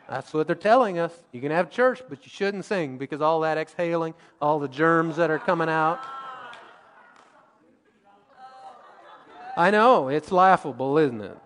That's 0.09 0.35
what 0.35 0.47
they're 0.47 0.55
telling 0.55 0.99
us. 0.99 1.13
You 1.33 1.41
can 1.41 1.51
have 1.53 1.71
church, 1.71 2.03
but 2.07 2.23
you 2.25 2.29
shouldn't 2.29 2.67
sing 2.67 2.99
because 2.99 3.23
all 3.23 3.41
that 3.41 3.57
exhaling, 3.57 4.13
all 4.43 4.59
the 4.59 4.69
germs 4.69 5.17
that 5.17 5.31
are 5.31 5.39
coming 5.39 5.71
out. 5.71 6.01
I 9.57 9.71
know, 9.71 10.09
it's 10.09 10.31
laughable, 10.31 10.99
isn't 10.99 11.21
it? 11.21 11.39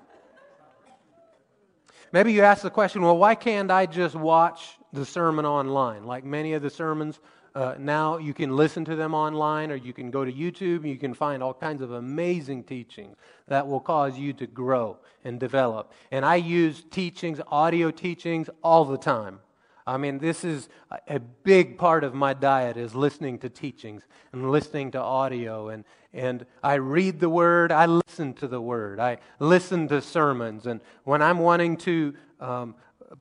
Maybe 2.13 2.33
you 2.33 2.43
ask 2.43 2.63
the 2.63 2.71
question, 2.71 3.03
well, 3.03 3.17
why 3.17 3.35
can't 3.35 3.71
I 3.71 3.87
just 3.87 4.15
watch 4.15 4.79
the 4.97 5.07
sermon 5.07 5.47
online? 5.47 6.05
Like 6.05 6.25
many 6.25 6.55
of 6.55 6.63
the 6.63 6.71
sermons, 6.71 7.21
uh, 7.55 7.75
now 7.79 8.19
you 8.19 8.35
can 8.35 8.55
listen 8.55 8.85
to 8.85 8.97
them 8.97 9.15
online 9.15 9.71
or 9.71 9.77
you 9.77 9.93
can 9.93 10.11
go 10.11 10.25
to 10.25 10.33
YouTube 10.33 10.87
you 10.87 10.99
can 10.99 11.15
find 11.15 11.43
all 11.43 11.55
kinds 11.55 11.81
of 11.81 11.93
amazing 11.93 12.63
teachings 12.65 13.17
that 13.49 13.67
will 13.67 13.81
cause 13.81 14.19
you 14.19 14.33
to 14.35 14.47
grow 14.47 14.99
and 15.25 15.41
develop. 15.41 15.93
And 16.11 16.25
I 16.25 16.37
use 16.37 16.85
teachings, 16.91 17.41
audio 17.49 17.91
teachings, 17.91 18.51
all 18.63 18.85
the 18.85 18.99
time. 18.99 19.41
I 19.87 19.97
mean, 19.99 20.19
this 20.19 20.45
is 20.45 20.69
a 21.09 21.21
big 21.21 21.79
part 21.79 22.03
of 22.03 22.13
my 22.13 22.35
diet 22.35 22.77
is 22.77 22.95
listening 22.95 23.39
to 23.39 23.49
teachings 23.49 24.03
and 24.33 24.51
listening 24.51 24.91
to 24.91 25.01
audio. 25.01 25.69
And, 25.69 25.85
and 26.13 26.45
I 26.63 26.75
read 26.75 27.21
the 27.21 27.31
Word, 27.31 27.71
I 27.71 27.87
listen 27.87 28.35
to 28.35 28.49
the 28.49 28.61
Word, 28.61 28.99
I 28.99 29.19
listen 29.39 29.87
to 29.89 30.03
sermons. 30.03 30.67
And 30.67 30.81
when 31.05 31.23
I'm 31.23 31.39
wanting 31.39 31.77
to 31.79 32.15
um, 32.41 32.75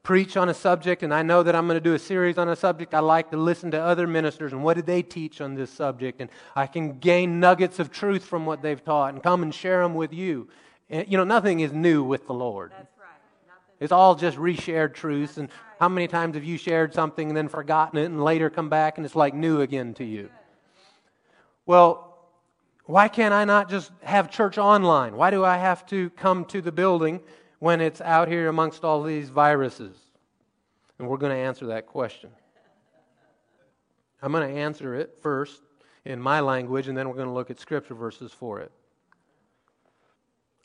preach 0.03 0.35
on 0.35 0.49
a 0.49 0.53
subject 0.53 1.03
and 1.03 1.13
I 1.13 1.21
know 1.21 1.43
that 1.43 1.55
I'm 1.55 1.67
going 1.67 1.77
to 1.77 1.83
do 1.83 1.93
a 1.93 1.99
series 1.99 2.37
on 2.37 2.49
a 2.49 2.55
subject, 2.55 2.93
I 2.93 2.99
like 2.99 3.31
to 3.31 3.37
listen 3.37 3.71
to 3.71 3.81
other 3.81 4.07
ministers 4.07 4.51
and 4.51 4.63
what 4.63 4.75
did 4.75 4.85
they 4.85 5.03
teach 5.03 5.41
on 5.41 5.55
this 5.55 5.69
subject. 5.69 6.21
And 6.21 6.29
I 6.55 6.67
can 6.67 6.99
gain 6.99 7.39
nuggets 7.39 7.79
of 7.79 7.91
truth 7.91 8.25
from 8.25 8.45
what 8.45 8.61
they've 8.61 8.83
taught 8.83 9.13
and 9.13 9.21
come 9.21 9.43
and 9.43 9.53
share 9.53 9.81
them 9.81 9.93
with 9.93 10.13
you. 10.13 10.49
And, 10.89 11.07
you 11.07 11.17
know, 11.17 11.23
nothing 11.23 11.59
is 11.59 11.71
new 11.71 12.03
with 12.03 12.25
the 12.27 12.33
Lord. 12.33 12.71
It's 13.79 13.91
all 13.91 14.15
just 14.15 14.37
reshared 14.37 14.93
truths. 14.93 15.37
And 15.37 15.49
how 15.79 15.89
many 15.89 16.07
times 16.07 16.35
have 16.35 16.43
you 16.43 16.57
shared 16.57 16.93
something 16.93 17.27
and 17.27 17.37
then 17.37 17.47
forgotten 17.47 17.99
it 17.99 18.05
and 18.05 18.23
later 18.23 18.49
come 18.49 18.69
back 18.69 18.97
and 18.97 19.05
it's 19.05 19.15
like 19.15 19.33
new 19.33 19.61
again 19.61 19.93
to 19.95 20.03
you? 20.03 20.29
Well, 21.65 22.17
why 22.85 23.07
can't 23.07 23.33
I 23.33 23.45
not 23.45 23.69
just 23.69 23.91
have 24.03 24.29
church 24.29 24.57
online? 24.57 25.15
Why 25.15 25.31
do 25.31 25.43
I 25.43 25.57
have 25.57 25.85
to 25.87 26.11
come 26.11 26.45
to 26.45 26.61
the 26.61 26.71
building 26.71 27.19
when 27.59 27.81
it's 27.81 28.01
out 28.01 28.27
here 28.27 28.47
amongst 28.47 28.83
all 28.83 29.03
these 29.03 29.29
viruses? 29.29 29.97
And 30.99 31.07
we're 31.07 31.17
going 31.17 31.31
to 31.31 31.37
answer 31.37 31.67
that 31.67 31.87
question. 31.87 32.29
I'm 34.21 34.31
going 34.31 34.47
to 34.47 34.59
answer 34.59 34.95
it 34.95 35.17
first 35.21 35.61
in 36.05 36.19
my 36.19 36.39
language, 36.39 36.87
and 36.87 36.97
then 36.97 37.07
we're 37.07 37.15
going 37.15 37.27
to 37.27 37.33
look 37.33 37.51
at 37.51 37.59
scripture 37.59 37.95
verses 37.95 38.31
for 38.31 38.59
it. 38.59 38.71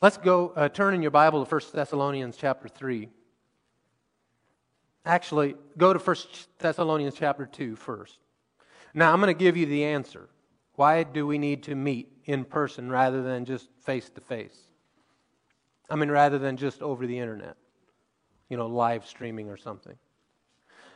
Let's 0.01 0.17
go 0.17 0.53
uh, 0.55 0.69
turn 0.69 0.93
in 0.93 1.01
your 1.01 1.11
Bible 1.11 1.45
to 1.45 1.49
1 1.55 1.61
Thessalonians 1.73 2.37
chapter 2.37 2.67
3. 2.67 3.09
Actually, 5.05 5.55
go 5.77 5.93
to 5.93 5.99
1 5.99 6.15
Thessalonians 6.59 7.15
chapter 7.15 7.45
2 7.45 7.75
first. 7.75 8.17
Now, 8.93 9.13
I'm 9.13 9.21
going 9.21 9.33
to 9.33 9.37
give 9.37 9.57
you 9.57 9.65
the 9.65 9.83
answer. 9.83 10.29
Why 10.75 11.03
do 11.03 11.27
we 11.27 11.37
need 11.37 11.63
to 11.63 11.75
meet 11.75 12.11
in 12.25 12.45
person 12.45 12.89
rather 12.89 13.21
than 13.21 13.45
just 13.45 13.69
face 13.81 14.09
to 14.09 14.21
face? 14.21 14.57
I 15.91 15.95
mean, 15.95 16.09
rather 16.09 16.39
than 16.39 16.55
just 16.55 16.81
over 16.81 17.05
the 17.05 17.19
internet, 17.19 17.57
you 18.47 18.55
know, 18.55 18.67
live 18.67 19.05
streaming 19.05 19.49
or 19.49 19.57
something. 19.57 19.97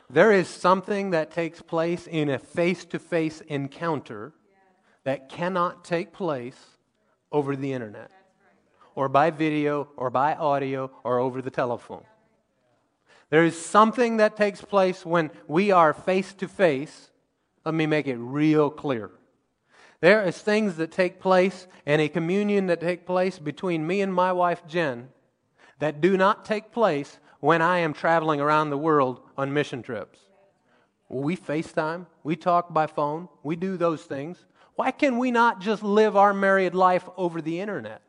There 0.09 0.31
is 0.31 0.47
something 0.47 1.09
that 1.09 1.31
takes 1.31 1.61
place 1.61 2.07
in 2.07 2.29
a 2.29 2.39
face 2.39 2.85
to 2.85 2.99
face 2.99 3.41
encounter 3.41 4.31
that 5.03 5.27
cannot 5.27 5.83
take 5.83 6.13
place 6.13 6.57
over 7.29 7.57
the 7.57 7.73
internet 7.73 8.09
or 8.95 9.09
by 9.09 9.31
video 9.31 9.89
or 9.97 10.09
by 10.09 10.33
audio 10.33 10.89
or 11.03 11.19
over 11.19 11.41
the 11.41 11.51
telephone. 11.51 12.05
There 13.29 13.43
is 13.43 13.59
something 13.59 14.17
that 14.17 14.37
takes 14.37 14.61
place 14.61 15.05
when 15.05 15.29
we 15.45 15.71
are 15.71 15.93
face 15.93 16.33
to 16.35 16.47
face. 16.47 17.11
Let 17.65 17.75
me 17.75 17.85
make 17.85 18.07
it 18.07 18.17
real 18.17 18.69
clear. 18.69 19.11
There 20.06 20.22
is 20.22 20.38
things 20.38 20.76
that 20.76 20.91
take 20.91 21.20
place 21.20 21.66
and 21.84 21.99
a 21.99 22.10
communion 22.10 22.68
that 22.68 22.80
take 22.80 23.08
place 23.08 23.39
between 23.39 23.88
me 23.88 24.01
and 24.01 24.14
my 24.14 24.32
wife 24.34 24.62
Jen 24.68 25.10
that 25.80 25.99
do 25.99 26.16
not 26.16 26.45
take 26.45 26.72
place 26.72 27.18
when 27.39 27.60
I 27.64 27.80
am 27.80 27.91
traveling 27.91 28.39
around 28.39 28.70
the 28.70 28.78
world 28.78 29.22
on 29.36 29.51
mission 29.51 29.82
trips. 29.82 30.20
We 31.10 31.36
FaceTime, 31.36 32.06
we 32.24 32.36
talk 32.36 32.72
by 32.72 32.86
phone, 32.86 33.30
we 33.41 33.56
do 33.56 33.78
those 33.78 34.03
things. 34.03 34.45
Why 34.76 34.91
can 34.91 35.18
we 35.18 35.32
not 35.32 35.60
just 35.60 35.82
live 35.82 36.16
our 36.16 36.36
married 36.36 36.76
life 36.76 37.10
over 37.18 37.41
the 37.41 37.60
internet? 37.60 38.03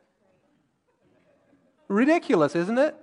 Ridiculous, 1.87 2.55
isn't 2.55 2.77
it? 2.77 2.95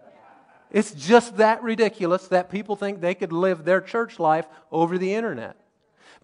It's 0.70 0.92
just 0.92 1.38
that 1.38 1.64
ridiculous 1.64 2.28
that 2.28 2.48
people 2.48 2.76
think 2.76 3.00
they 3.00 3.16
could 3.16 3.32
live 3.32 3.64
their 3.64 3.80
church 3.80 4.20
life 4.20 4.46
over 4.70 4.98
the 4.98 5.14
internet. 5.14 5.56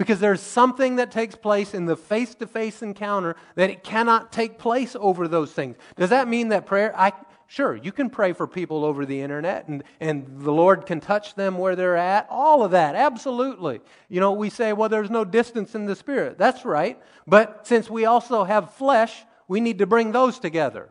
Because 0.01 0.18
there's 0.18 0.40
something 0.40 0.96
that 0.96 1.11
takes 1.11 1.34
place 1.34 1.74
in 1.74 1.84
the 1.84 1.94
face 1.94 2.34
to 2.36 2.46
face 2.46 2.80
encounter 2.80 3.36
that 3.57 3.68
it 3.68 3.84
cannot 3.84 4.32
take 4.32 4.57
place 4.57 4.96
over 4.98 5.28
those 5.28 5.53
things. 5.53 5.76
Does 5.96 6.09
that 6.09 6.26
mean 6.26 6.48
that 6.48 6.64
prayer? 6.64 6.98
I, 6.98 7.12
sure, 7.48 7.76
you 7.76 7.92
can 7.92 8.09
pray 8.09 8.32
for 8.32 8.46
people 8.46 8.82
over 8.82 9.05
the 9.05 9.20
internet 9.20 9.68
and, 9.68 9.84
and 10.01 10.40
the 10.40 10.53
Lord 10.53 10.86
can 10.86 11.01
touch 11.01 11.34
them 11.34 11.59
where 11.59 11.76
they're 11.76 11.98
at. 11.98 12.26
All 12.30 12.64
of 12.64 12.70
that, 12.70 12.94
absolutely. 12.94 13.80
You 14.09 14.20
know, 14.20 14.32
we 14.32 14.48
say, 14.48 14.72
well, 14.72 14.88
there's 14.88 15.11
no 15.11 15.22
distance 15.22 15.74
in 15.74 15.84
the 15.84 15.94
Spirit. 15.94 16.38
That's 16.38 16.64
right. 16.64 16.98
But 17.26 17.66
since 17.66 17.90
we 17.90 18.07
also 18.07 18.44
have 18.44 18.72
flesh, 18.72 19.22
we 19.48 19.61
need 19.61 19.80
to 19.80 19.86
bring 19.86 20.12
those 20.12 20.38
together. 20.38 20.88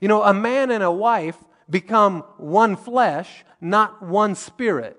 You 0.00 0.08
know, 0.08 0.22
a 0.22 0.32
man 0.32 0.70
and 0.70 0.82
a 0.82 0.90
wife 0.90 1.36
become 1.68 2.22
one 2.38 2.76
flesh, 2.76 3.44
not 3.60 4.00
one 4.00 4.36
spirit. 4.36 4.98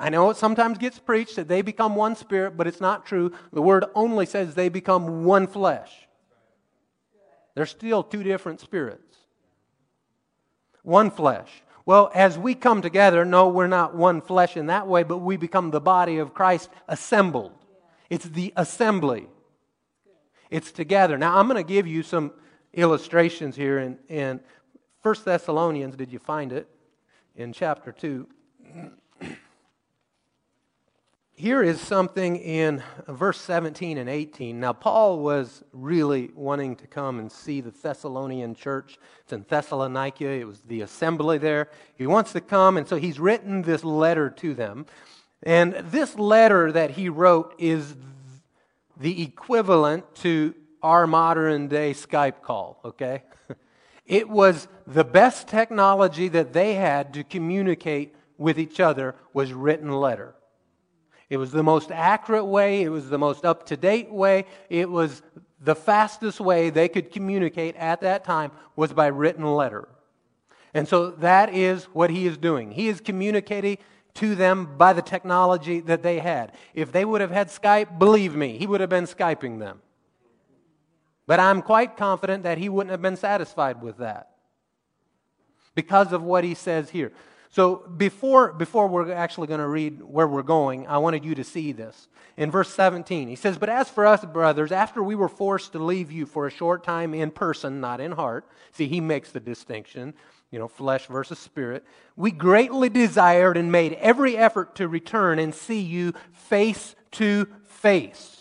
I 0.00 0.10
know 0.10 0.30
it 0.30 0.36
sometimes 0.36 0.78
gets 0.78 0.98
preached 0.98 1.36
that 1.36 1.48
they 1.48 1.60
become 1.62 1.96
one 1.96 2.14
spirit, 2.14 2.56
but 2.56 2.66
it's 2.66 2.80
not 2.80 3.04
true. 3.04 3.32
The 3.52 3.62
word 3.62 3.84
only 3.94 4.26
says 4.26 4.54
they 4.54 4.68
become 4.68 5.24
one 5.24 5.46
flesh. 5.46 5.90
They're 7.54 7.66
still 7.66 8.04
two 8.04 8.22
different 8.22 8.60
spirits. 8.60 9.16
One 10.82 11.10
flesh. 11.10 11.62
Well, 11.84 12.10
as 12.14 12.38
we 12.38 12.54
come 12.54 12.82
together, 12.82 13.24
no, 13.24 13.48
we're 13.48 13.66
not 13.66 13.94
one 13.94 14.20
flesh 14.20 14.56
in 14.56 14.66
that 14.66 14.86
way, 14.86 15.02
but 15.02 15.18
we 15.18 15.36
become 15.36 15.70
the 15.70 15.80
body 15.80 16.18
of 16.18 16.34
Christ 16.34 16.68
assembled. 16.86 17.52
It's 18.10 18.26
the 18.26 18.52
assembly. 18.56 19.26
It's 20.50 20.70
together. 20.70 21.18
Now, 21.18 21.38
I'm 21.38 21.48
going 21.48 21.62
to 21.62 21.68
give 21.68 21.86
you 21.86 22.02
some 22.02 22.32
illustrations 22.72 23.56
here 23.56 23.78
in, 23.78 23.98
in 24.08 24.40
1 25.02 25.14
Thessalonians, 25.24 25.96
did 25.96 26.12
you 26.12 26.18
find 26.18 26.52
it? 26.52 26.68
In 27.34 27.52
chapter 27.52 27.90
2. 27.90 28.26
Here 31.38 31.62
is 31.62 31.80
something 31.80 32.34
in 32.34 32.82
verse 33.06 33.40
17 33.40 33.96
and 33.96 34.10
18. 34.10 34.58
Now, 34.58 34.72
Paul 34.72 35.20
was 35.20 35.62
really 35.72 36.32
wanting 36.34 36.74
to 36.74 36.88
come 36.88 37.20
and 37.20 37.30
see 37.30 37.60
the 37.60 37.70
Thessalonian 37.70 38.56
church. 38.56 38.98
It's 39.22 39.32
in 39.32 39.46
Thessalonica, 39.48 40.26
it 40.26 40.48
was 40.48 40.62
the 40.62 40.80
assembly 40.80 41.38
there. 41.38 41.70
He 41.94 42.08
wants 42.08 42.32
to 42.32 42.40
come, 42.40 42.76
and 42.76 42.88
so 42.88 42.96
he's 42.96 43.20
written 43.20 43.62
this 43.62 43.84
letter 43.84 44.30
to 44.30 44.52
them. 44.52 44.86
And 45.44 45.74
this 45.74 46.18
letter 46.18 46.72
that 46.72 46.90
he 46.90 47.08
wrote 47.08 47.54
is 47.56 47.94
the 48.96 49.22
equivalent 49.22 50.12
to 50.16 50.56
our 50.82 51.06
modern 51.06 51.68
day 51.68 51.92
Skype 51.92 52.42
call, 52.42 52.80
okay? 52.84 53.22
It 54.06 54.28
was 54.28 54.66
the 54.88 55.04
best 55.04 55.46
technology 55.46 56.26
that 56.28 56.52
they 56.52 56.74
had 56.74 57.14
to 57.14 57.22
communicate 57.22 58.16
with 58.38 58.58
each 58.58 58.80
other 58.80 59.14
was 59.32 59.52
written 59.52 59.92
letter. 59.92 60.34
It 61.30 61.36
was 61.36 61.50
the 61.50 61.62
most 61.62 61.90
accurate 61.90 62.46
way, 62.46 62.82
it 62.82 62.88
was 62.88 63.10
the 63.10 63.18
most 63.18 63.44
up 63.44 63.66
to 63.66 63.76
date 63.76 64.10
way, 64.10 64.46
it 64.70 64.88
was 64.88 65.22
the 65.60 65.74
fastest 65.74 66.40
way 66.40 66.70
they 66.70 66.88
could 66.88 67.10
communicate 67.10 67.76
at 67.76 68.00
that 68.00 68.24
time 68.24 68.50
was 68.76 68.92
by 68.92 69.08
written 69.08 69.44
letter. 69.44 69.88
And 70.72 70.86
so 70.86 71.10
that 71.10 71.52
is 71.52 71.84
what 71.86 72.10
he 72.10 72.26
is 72.26 72.36
doing. 72.36 72.70
He 72.70 72.88
is 72.88 73.00
communicating 73.00 73.78
to 74.14 74.34
them 74.34 74.76
by 74.76 74.92
the 74.92 75.02
technology 75.02 75.80
that 75.80 76.02
they 76.02 76.18
had. 76.18 76.52
If 76.74 76.92
they 76.92 77.04
would 77.04 77.20
have 77.20 77.30
had 77.30 77.48
Skype, 77.48 77.98
believe 77.98 78.34
me, 78.34 78.58
he 78.58 78.66
would 78.66 78.80
have 78.80 78.90
been 78.90 79.04
Skyping 79.04 79.58
them. 79.58 79.80
But 81.26 81.40
I'm 81.40 81.60
quite 81.62 81.96
confident 81.96 82.42
that 82.44 82.58
he 82.58 82.68
wouldn't 82.68 82.90
have 82.90 83.02
been 83.02 83.16
satisfied 83.16 83.82
with 83.82 83.98
that 83.98 84.30
because 85.74 86.12
of 86.12 86.22
what 86.22 86.42
he 86.42 86.54
says 86.54 86.90
here. 86.90 87.12
So 87.50 87.76
before, 87.76 88.52
before 88.52 88.88
we're 88.88 89.12
actually 89.12 89.46
going 89.46 89.60
to 89.60 89.68
read 89.68 90.02
where 90.02 90.28
we're 90.28 90.42
going, 90.42 90.86
I 90.86 90.98
wanted 90.98 91.24
you 91.24 91.34
to 91.34 91.44
see 91.44 91.72
this. 91.72 92.08
In 92.36 92.50
verse 92.50 92.72
17, 92.72 93.28
he 93.28 93.36
says, 93.36 93.58
But 93.58 93.68
as 93.68 93.88
for 93.88 94.06
us, 94.06 94.24
brothers, 94.24 94.70
after 94.70 95.02
we 95.02 95.14
were 95.14 95.28
forced 95.28 95.72
to 95.72 95.78
leave 95.78 96.12
you 96.12 96.26
for 96.26 96.46
a 96.46 96.50
short 96.50 96.84
time 96.84 97.14
in 97.14 97.30
person, 97.30 97.80
not 97.80 98.00
in 98.00 98.12
heart, 98.12 98.46
see, 98.72 98.86
he 98.86 99.00
makes 99.00 99.32
the 99.32 99.40
distinction, 99.40 100.14
you 100.50 100.58
know, 100.58 100.68
flesh 100.68 101.06
versus 101.06 101.38
spirit, 101.38 101.84
we 102.16 102.30
greatly 102.30 102.88
desired 102.88 103.56
and 103.56 103.72
made 103.72 103.94
every 103.94 104.36
effort 104.36 104.74
to 104.76 104.86
return 104.86 105.38
and 105.38 105.54
see 105.54 105.80
you 105.80 106.12
face 106.32 106.94
to 107.12 107.48
face 107.64 108.37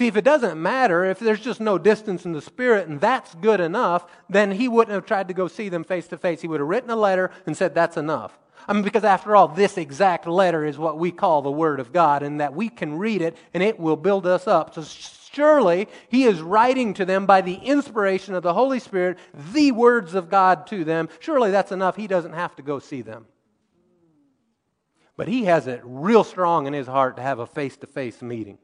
See, 0.00 0.06
if 0.06 0.16
it 0.16 0.24
doesn't 0.24 0.58
matter, 0.58 1.04
if 1.04 1.18
there's 1.18 1.40
just 1.42 1.60
no 1.60 1.76
distance 1.76 2.24
in 2.24 2.32
the 2.32 2.40
Spirit 2.40 2.88
and 2.88 3.02
that's 3.02 3.34
good 3.34 3.60
enough, 3.60 4.06
then 4.30 4.50
he 4.50 4.66
wouldn't 4.66 4.94
have 4.94 5.04
tried 5.04 5.28
to 5.28 5.34
go 5.34 5.46
see 5.46 5.68
them 5.68 5.84
face 5.84 6.08
to 6.08 6.16
face. 6.16 6.40
He 6.40 6.48
would 6.48 6.60
have 6.60 6.70
written 6.70 6.88
a 6.88 6.96
letter 6.96 7.30
and 7.44 7.54
said, 7.54 7.74
That's 7.74 7.98
enough. 7.98 8.38
I 8.66 8.72
mean, 8.72 8.82
because 8.82 9.04
after 9.04 9.36
all, 9.36 9.48
this 9.48 9.76
exact 9.76 10.26
letter 10.26 10.64
is 10.64 10.78
what 10.78 10.96
we 10.96 11.10
call 11.10 11.42
the 11.42 11.50
Word 11.50 11.80
of 11.80 11.92
God, 11.92 12.22
and 12.22 12.40
that 12.40 12.54
we 12.54 12.70
can 12.70 12.96
read 12.96 13.20
it 13.20 13.36
and 13.52 13.62
it 13.62 13.78
will 13.78 13.98
build 13.98 14.26
us 14.26 14.46
up. 14.46 14.72
So 14.72 14.84
surely 14.84 15.86
he 16.08 16.24
is 16.24 16.40
writing 16.40 16.94
to 16.94 17.04
them 17.04 17.26
by 17.26 17.42
the 17.42 17.56
inspiration 17.56 18.34
of 18.34 18.42
the 18.42 18.54
Holy 18.54 18.80
Spirit 18.80 19.18
the 19.52 19.70
words 19.72 20.14
of 20.14 20.30
God 20.30 20.66
to 20.68 20.82
them. 20.82 21.10
Surely 21.18 21.50
that's 21.50 21.72
enough. 21.72 21.96
He 21.96 22.06
doesn't 22.06 22.32
have 22.32 22.56
to 22.56 22.62
go 22.62 22.78
see 22.78 23.02
them. 23.02 23.26
But 25.18 25.28
he 25.28 25.44
has 25.44 25.66
it 25.66 25.82
real 25.84 26.24
strong 26.24 26.66
in 26.66 26.72
his 26.72 26.86
heart 26.86 27.16
to 27.16 27.22
have 27.22 27.38
a 27.38 27.46
face 27.46 27.76
to 27.76 27.86
face 27.86 28.22
meeting. 28.22 28.56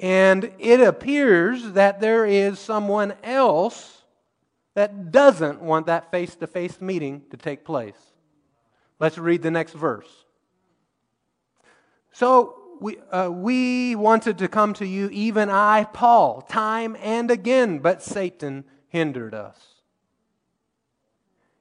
And 0.00 0.52
it 0.58 0.80
appears 0.80 1.72
that 1.72 2.00
there 2.00 2.26
is 2.26 2.58
someone 2.58 3.14
else 3.22 4.02
that 4.74 5.12
doesn't 5.12 5.60
want 5.60 5.86
that 5.86 6.10
face 6.10 6.34
to 6.36 6.46
face 6.46 6.80
meeting 6.80 7.22
to 7.30 7.36
take 7.36 7.64
place. 7.64 7.96
Let's 8.98 9.18
read 9.18 9.42
the 9.42 9.50
next 9.50 9.72
verse. 9.72 10.08
So 12.12 12.56
we, 12.80 12.98
uh, 13.10 13.30
we 13.30 13.94
wanted 13.94 14.38
to 14.38 14.48
come 14.48 14.74
to 14.74 14.86
you, 14.86 15.08
even 15.10 15.48
I, 15.48 15.84
Paul, 15.84 16.42
time 16.42 16.96
and 17.00 17.30
again, 17.30 17.78
but 17.78 18.02
Satan 18.02 18.64
hindered 18.88 19.34
us. 19.34 19.56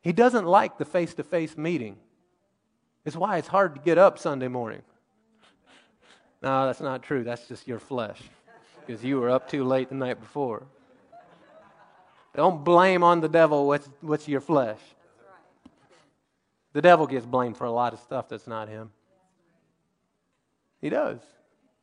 He 0.01 0.11
doesn't 0.11 0.45
like 0.45 0.77
the 0.77 0.85
face 0.85 1.13
to 1.15 1.23
face 1.23 1.55
meeting. 1.55 1.97
It's 3.05 3.15
why 3.15 3.37
it's 3.37 3.47
hard 3.47 3.75
to 3.75 3.81
get 3.81 3.97
up 3.97 4.19
Sunday 4.19 4.47
morning. 4.47 4.81
No, 6.43 6.65
that's 6.65 6.81
not 6.81 7.01
true. 7.01 7.23
That's 7.23 7.47
just 7.47 7.67
your 7.69 7.79
flesh 7.79 8.21
because 8.85 9.03
you 9.03 9.17
were 9.19 9.29
up 9.29 9.49
too 9.49 9.63
late 9.63 9.87
the 9.87 9.95
night 9.95 10.19
before. 10.19 10.63
Don't 12.35 12.65
blame 12.65 13.01
on 13.01 13.21
the 13.21 13.29
devil 13.29 13.65
what's, 13.65 13.87
what's 14.01 14.27
your 14.27 14.41
flesh. 14.41 14.79
The 16.73 16.81
devil 16.81 17.07
gets 17.07 17.25
blamed 17.25 17.55
for 17.55 17.63
a 17.63 17.71
lot 17.71 17.93
of 17.93 17.99
stuff 17.99 18.27
that's 18.27 18.47
not 18.47 18.67
him. 18.67 18.91
He 20.81 20.89
does. 20.89 21.19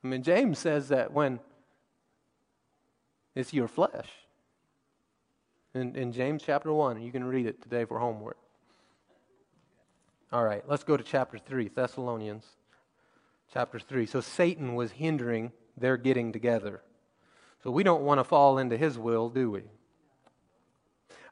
I 0.05 0.09
mean, 0.09 0.23
James 0.23 0.59
says 0.59 0.89
that 0.89 1.13
when 1.13 1.41
it's 3.35 3.55
your 3.55 3.69
flesh. 3.69 4.09
In, 5.73 5.95
in 5.95 6.13
James 6.13 6.43
chapter 6.45 6.73
1, 6.73 7.01
you 7.01 7.13
can 7.13 7.25
read 7.25 7.47
it 7.47 7.63
today 7.63 7.85
for 7.85 7.99
homework. 7.99 8.37
All 10.33 10.45
right, 10.45 10.63
let's 10.69 10.85
go 10.85 10.97
to 10.97 11.05
chapter 11.05 11.39
3, 11.39 11.69
Thessalonians 11.69 12.45
chapter 13.53 13.79
3. 13.79 14.07
So 14.07 14.21
Satan 14.21 14.75
was 14.75 14.93
hindering 14.93 15.53
their 15.77 15.97
getting 15.97 16.33
together. 16.33 16.83
So 17.63 17.71
we 17.71 17.83
don't 17.83 18.03
want 18.03 18.19
to 18.19 18.25
fall 18.25 18.59
into 18.59 18.77
his 18.77 18.99
will, 18.99 19.29
do 19.29 19.51
we? 19.51 19.63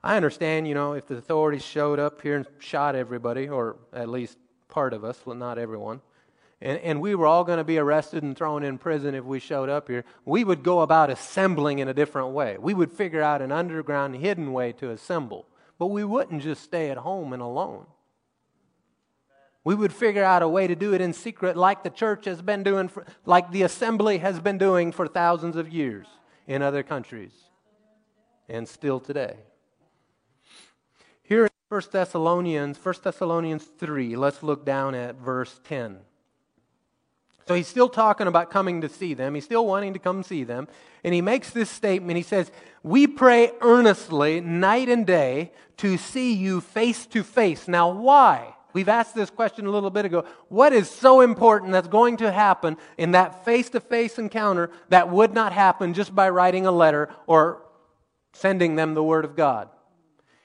I 0.02 0.16
understand, 0.16 0.68
you 0.68 0.74
know, 0.74 0.92
if 0.92 1.06
the 1.06 1.16
authorities 1.16 1.64
showed 1.64 1.98
up 1.98 2.22
here 2.22 2.36
and 2.36 2.46
shot 2.58 2.94
everybody, 2.94 3.48
or 3.48 3.76
at 3.92 4.08
least 4.08 4.38
part 4.68 4.92
of 4.92 5.04
us, 5.04 5.20
well, 5.24 5.36
not 5.36 5.58
everyone, 5.58 6.00
and, 6.60 6.78
and 6.80 7.00
we 7.00 7.14
were 7.14 7.26
all 7.26 7.44
going 7.44 7.58
to 7.58 7.64
be 7.64 7.78
arrested 7.78 8.22
and 8.22 8.36
thrown 8.36 8.62
in 8.62 8.78
prison 8.78 9.14
if 9.14 9.24
we 9.24 9.38
showed 9.38 9.68
up 9.68 9.88
here, 9.88 10.04
we 10.24 10.44
would 10.44 10.62
go 10.62 10.80
about 10.80 11.10
assembling 11.10 11.78
in 11.78 11.88
a 11.88 11.94
different 11.94 12.30
way. 12.30 12.56
We 12.58 12.74
would 12.74 12.92
figure 12.92 13.22
out 13.22 13.42
an 13.42 13.52
underground, 13.52 14.16
hidden 14.16 14.52
way 14.52 14.72
to 14.72 14.90
assemble. 14.90 15.46
But 15.78 15.86
we 15.86 16.02
wouldn't 16.02 16.42
just 16.42 16.62
stay 16.62 16.90
at 16.90 16.98
home 16.98 17.32
and 17.32 17.40
alone. 17.40 17.86
We 19.68 19.74
would 19.74 19.92
figure 19.92 20.24
out 20.24 20.42
a 20.42 20.48
way 20.48 20.66
to 20.66 20.74
do 20.74 20.94
it 20.94 21.02
in 21.02 21.12
secret, 21.12 21.54
like 21.54 21.82
the 21.82 21.90
church 21.90 22.24
has 22.24 22.40
been 22.40 22.62
doing, 22.62 22.88
for, 22.88 23.04
like 23.26 23.50
the 23.50 23.64
assembly 23.64 24.16
has 24.16 24.40
been 24.40 24.56
doing 24.56 24.92
for 24.92 25.06
thousands 25.06 25.56
of 25.56 25.68
years 25.68 26.06
in 26.46 26.62
other 26.62 26.82
countries, 26.82 27.32
and 28.48 28.66
still 28.66 28.98
today. 28.98 29.36
Here 31.22 31.44
in 31.44 31.50
1 31.68 31.82
Thessalonians, 31.92 32.82
1 32.82 32.94
Thessalonians 33.04 33.64
3, 33.64 34.16
let's 34.16 34.42
look 34.42 34.64
down 34.64 34.94
at 34.94 35.16
verse 35.16 35.60
10. 35.64 35.98
So 37.46 37.52
he's 37.52 37.68
still 37.68 37.90
talking 37.90 38.26
about 38.26 38.50
coming 38.50 38.80
to 38.80 38.88
see 38.88 39.12
them. 39.12 39.34
He's 39.34 39.44
still 39.44 39.66
wanting 39.66 39.92
to 39.92 39.98
come 39.98 40.22
see 40.22 40.44
them. 40.44 40.66
And 41.04 41.12
he 41.12 41.20
makes 41.20 41.50
this 41.50 41.68
statement. 41.68 42.16
He 42.16 42.22
says, 42.22 42.50
We 42.82 43.06
pray 43.06 43.52
earnestly 43.60 44.40
night 44.40 44.88
and 44.88 45.06
day 45.06 45.52
to 45.76 45.98
see 45.98 46.32
you 46.32 46.62
face 46.62 47.04
to 47.08 47.22
face. 47.22 47.68
Now, 47.68 47.90
why? 47.90 48.54
We've 48.72 48.88
asked 48.88 49.14
this 49.14 49.30
question 49.30 49.66
a 49.66 49.70
little 49.70 49.90
bit 49.90 50.04
ago. 50.04 50.24
What 50.48 50.72
is 50.72 50.90
so 50.90 51.20
important 51.20 51.72
that's 51.72 51.88
going 51.88 52.18
to 52.18 52.30
happen 52.30 52.76
in 52.96 53.12
that 53.12 53.44
face 53.44 53.70
to 53.70 53.80
face 53.80 54.18
encounter 54.18 54.70
that 54.90 55.08
would 55.08 55.32
not 55.32 55.52
happen 55.52 55.94
just 55.94 56.14
by 56.14 56.28
writing 56.28 56.66
a 56.66 56.72
letter 56.72 57.08
or 57.26 57.62
sending 58.34 58.76
them 58.76 58.94
the 58.94 59.02
Word 59.02 59.24
of 59.24 59.36
God? 59.36 59.70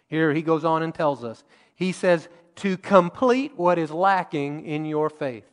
Here 0.08 0.34
he 0.34 0.42
goes 0.42 0.64
on 0.64 0.84
and 0.84 0.94
tells 0.94 1.24
us. 1.24 1.44
He 1.76 1.92
says, 1.92 2.30
to 2.58 2.78
complete 2.78 3.54
what 3.58 3.80
is 3.80 3.92
lacking 3.92 4.66
in 4.66 4.86
your 4.86 5.10
faith. 5.10 5.50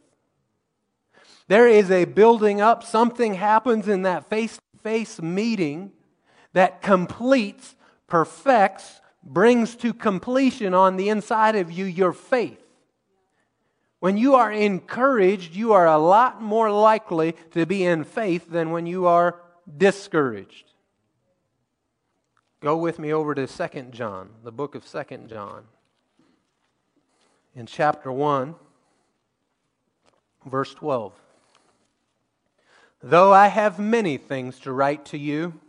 There 1.49 1.67
is 1.67 1.91
a 1.91 2.05
building 2.05 2.61
up, 2.61 2.85
something 2.85 3.35
happens 3.35 3.89
in 3.89 4.03
that 4.03 4.29
face 4.29 4.57
to 4.57 4.79
face 4.81 5.21
meeting 5.21 5.93
that 6.53 6.83
completes, 6.83 7.75
perfects, 8.07 9.01
brings 9.23 9.75
to 9.77 9.93
completion 9.93 10.75
on 10.75 10.97
the 10.97 11.09
inside 11.09 11.57
of 11.57 11.73
you 11.73 11.85
your 11.85 12.13
faith. 12.13 12.60
When 14.01 14.17
you 14.17 14.35
are 14.35 14.51
encouraged, 14.51 15.55
you 15.55 15.75
are 15.75 15.87
a 15.87 15.99
lot 15.99 16.41
more 16.41 16.71
likely 16.71 17.37
to 17.53 17.67
be 17.67 17.85
in 17.85 18.05
faith 18.05 18.51
than 18.51 18.71
when 18.71 18.87
you 18.87 19.07
are 19.07 19.41
discouraged. 19.77 20.73
Go 22.61 22.79
with 22.79 22.99
me 22.99 23.13
over 23.13 23.35
to 23.35 23.47
2 23.47 23.83
John, 23.91 24.31
the 24.43 24.53
book 24.53 24.75
of 24.75 24.91
2 24.91 25.27
John. 25.29 25.65
In 27.55 27.67
chapter 27.67 28.11
1, 28.11 28.55
verse 30.47 30.73
12. 30.75 31.13
Though 33.03 33.33
I 33.33 33.49
have 33.49 33.79
many 33.79 34.17
things 34.17 34.59
to 34.61 34.73
write 34.73 35.05
to 35.07 35.19
you, 35.19 35.61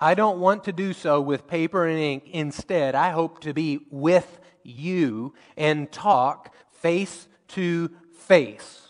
I 0.00 0.14
don't 0.14 0.40
want 0.40 0.64
to 0.64 0.72
do 0.72 0.92
so 0.92 1.20
with 1.20 1.46
paper 1.46 1.86
and 1.86 1.98
ink. 1.98 2.24
Instead, 2.32 2.96
I 2.96 3.10
hope 3.10 3.40
to 3.40 3.54
be 3.54 3.86
with 3.90 4.40
you 4.64 5.34
and 5.56 5.90
talk 5.92 6.52
face 6.70 7.28
to 7.52 7.90
face. 8.14 8.88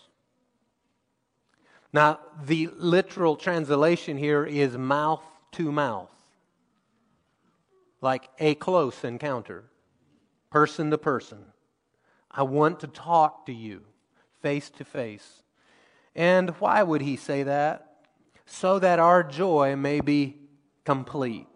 Now, 1.91 2.19
the 2.43 2.69
literal 2.75 3.35
translation 3.35 4.17
here 4.17 4.45
is 4.45 4.77
mouth 4.77 5.23
to 5.53 5.71
mouth, 5.71 6.11
like 8.01 8.29
a 8.39 8.55
close 8.55 9.03
encounter, 9.03 9.65
person 10.49 10.89
to 10.91 10.97
person. 10.97 11.45
I 12.31 12.43
want 12.43 12.79
to 12.79 12.87
talk 12.87 13.45
to 13.45 13.53
you 13.53 13.83
face 14.41 14.69
to 14.71 14.83
face. 14.83 15.43
And 16.15 16.49
why 16.59 16.83
would 16.83 17.01
he 17.01 17.15
say 17.15 17.43
that? 17.43 17.89
So 18.45 18.79
that 18.79 18.99
our 18.99 19.23
joy 19.23 19.75
may 19.75 20.01
be 20.01 20.35
complete. 20.83 21.47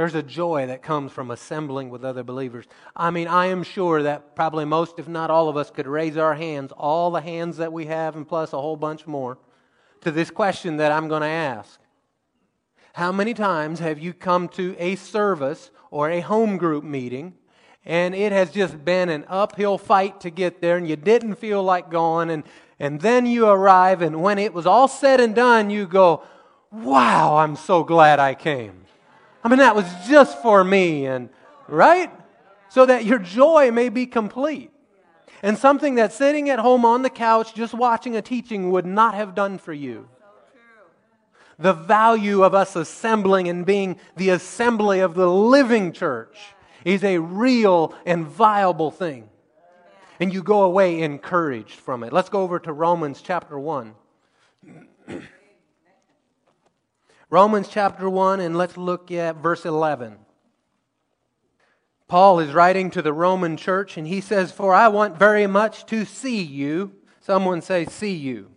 There's 0.00 0.14
a 0.14 0.22
joy 0.22 0.68
that 0.68 0.80
comes 0.80 1.12
from 1.12 1.30
assembling 1.30 1.90
with 1.90 2.06
other 2.06 2.22
believers. 2.22 2.64
I 2.96 3.10
mean, 3.10 3.28
I 3.28 3.48
am 3.48 3.62
sure 3.62 4.02
that 4.04 4.34
probably 4.34 4.64
most, 4.64 4.98
if 4.98 5.06
not 5.06 5.30
all 5.30 5.50
of 5.50 5.58
us, 5.58 5.70
could 5.70 5.86
raise 5.86 6.16
our 6.16 6.32
hands, 6.32 6.72
all 6.74 7.10
the 7.10 7.20
hands 7.20 7.58
that 7.58 7.70
we 7.70 7.84
have, 7.84 8.16
and 8.16 8.26
plus 8.26 8.54
a 8.54 8.56
whole 8.58 8.76
bunch 8.78 9.06
more, 9.06 9.36
to 10.00 10.10
this 10.10 10.30
question 10.30 10.78
that 10.78 10.90
I'm 10.90 11.08
going 11.08 11.20
to 11.20 11.28
ask. 11.28 11.78
How 12.94 13.12
many 13.12 13.34
times 13.34 13.80
have 13.80 13.98
you 13.98 14.14
come 14.14 14.48
to 14.48 14.74
a 14.78 14.96
service 14.96 15.70
or 15.90 16.08
a 16.08 16.20
home 16.20 16.56
group 16.56 16.82
meeting 16.82 17.34
and 17.84 18.14
it 18.14 18.32
has 18.32 18.50
just 18.50 18.82
been 18.82 19.10
an 19.10 19.26
uphill 19.28 19.76
fight 19.76 20.22
to 20.22 20.30
get 20.30 20.62
there, 20.62 20.78
and 20.78 20.88
you 20.88 20.96
didn't 20.96 21.34
feel 21.34 21.62
like 21.62 21.90
going, 21.90 22.30
and, 22.30 22.44
and 22.78 23.02
then 23.02 23.26
you 23.26 23.46
arrive, 23.46 24.00
and 24.00 24.22
when 24.22 24.38
it 24.38 24.54
was 24.54 24.64
all 24.64 24.88
said 24.88 25.20
and 25.20 25.34
done, 25.34 25.68
you 25.68 25.86
go, 25.86 26.22
Wow, 26.72 27.36
I'm 27.36 27.54
so 27.56 27.84
glad 27.84 28.18
I 28.18 28.34
came. 28.34 28.86
I 29.42 29.48
mean, 29.48 29.58
that 29.58 29.74
was 29.74 29.86
just 30.06 30.40
for 30.42 30.62
me, 30.62 31.06
and 31.06 31.30
right? 31.68 32.12
So 32.68 32.86
that 32.86 33.04
your 33.04 33.18
joy 33.18 33.70
may 33.70 33.88
be 33.88 34.06
complete. 34.06 34.70
And 35.42 35.56
something 35.56 35.94
that 35.94 36.12
sitting 36.12 36.50
at 36.50 36.58
home 36.58 36.84
on 36.84 37.02
the 37.02 37.10
couch 37.10 37.54
just 37.54 37.72
watching 37.72 38.14
a 38.14 38.22
teaching 38.22 38.70
would 38.70 38.84
not 38.84 39.14
have 39.14 39.34
done 39.34 39.58
for 39.58 39.72
you. 39.72 40.08
The 41.58 41.72
value 41.72 42.42
of 42.42 42.54
us 42.54 42.76
assembling 42.76 43.48
and 43.48 43.64
being 43.64 43.98
the 44.16 44.30
assembly 44.30 45.00
of 45.00 45.14
the 45.14 45.30
living 45.30 45.92
church 45.92 46.38
is 46.84 47.04
a 47.04 47.18
real 47.18 47.94
and 48.06 48.26
viable 48.26 48.90
thing. 48.90 49.28
And 50.18 50.32
you 50.32 50.42
go 50.42 50.62
away 50.62 51.00
encouraged 51.00 51.80
from 51.80 52.02
it. 52.02 52.12
Let's 52.12 52.28
go 52.28 52.42
over 52.42 52.58
to 52.60 52.72
Romans 52.72 53.22
chapter 53.22 53.58
1. 53.58 53.94
Romans 57.32 57.68
chapter 57.68 58.10
1, 58.10 58.40
and 58.40 58.58
let's 58.58 58.76
look 58.76 59.12
at 59.12 59.36
verse 59.36 59.64
11. 59.64 60.16
Paul 62.08 62.40
is 62.40 62.52
writing 62.52 62.90
to 62.90 63.02
the 63.02 63.12
Roman 63.12 63.56
church, 63.56 63.96
and 63.96 64.04
he 64.04 64.20
says, 64.20 64.50
For 64.50 64.74
I 64.74 64.88
want 64.88 65.16
very 65.16 65.46
much 65.46 65.86
to 65.86 66.04
see 66.04 66.42
you. 66.42 66.92
Someone 67.20 67.62
say, 67.62 67.84
See 67.84 68.14
you. 68.14 68.50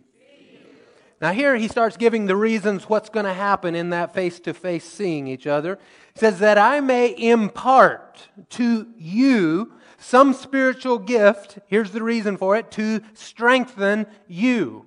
Now, 1.20 1.32
here 1.32 1.54
he 1.54 1.68
starts 1.68 1.96
giving 1.96 2.26
the 2.26 2.34
reasons 2.34 2.88
what's 2.88 3.08
going 3.08 3.26
to 3.26 3.32
happen 3.32 3.76
in 3.76 3.90
that 3.90 4.12
face 4.12 4.40
to 4.40 4.52
face 4.52 4.84
seeing 4.84 5.28
each 5.28 5.46
other. 5.46 5.78
He 6.12 6.18
says, 6.18 6.40
That 6.40 6.58
I 6.58 6.80
may 6.80 7.16
impart 7.16 8.28
to 8.50 8.88
you 8.96 9.72
some 9.98 10.34
spiritual 10.34 10.98
gift, 10.98 11.60
here's 11.68 11.92
the 11.92 12.02
reason 12.02 12.36
for 12.36 12.56
it, 12.56 12.72
to 12.72 13.02
strengthen 13.12 14.06
you. 14.26 14.86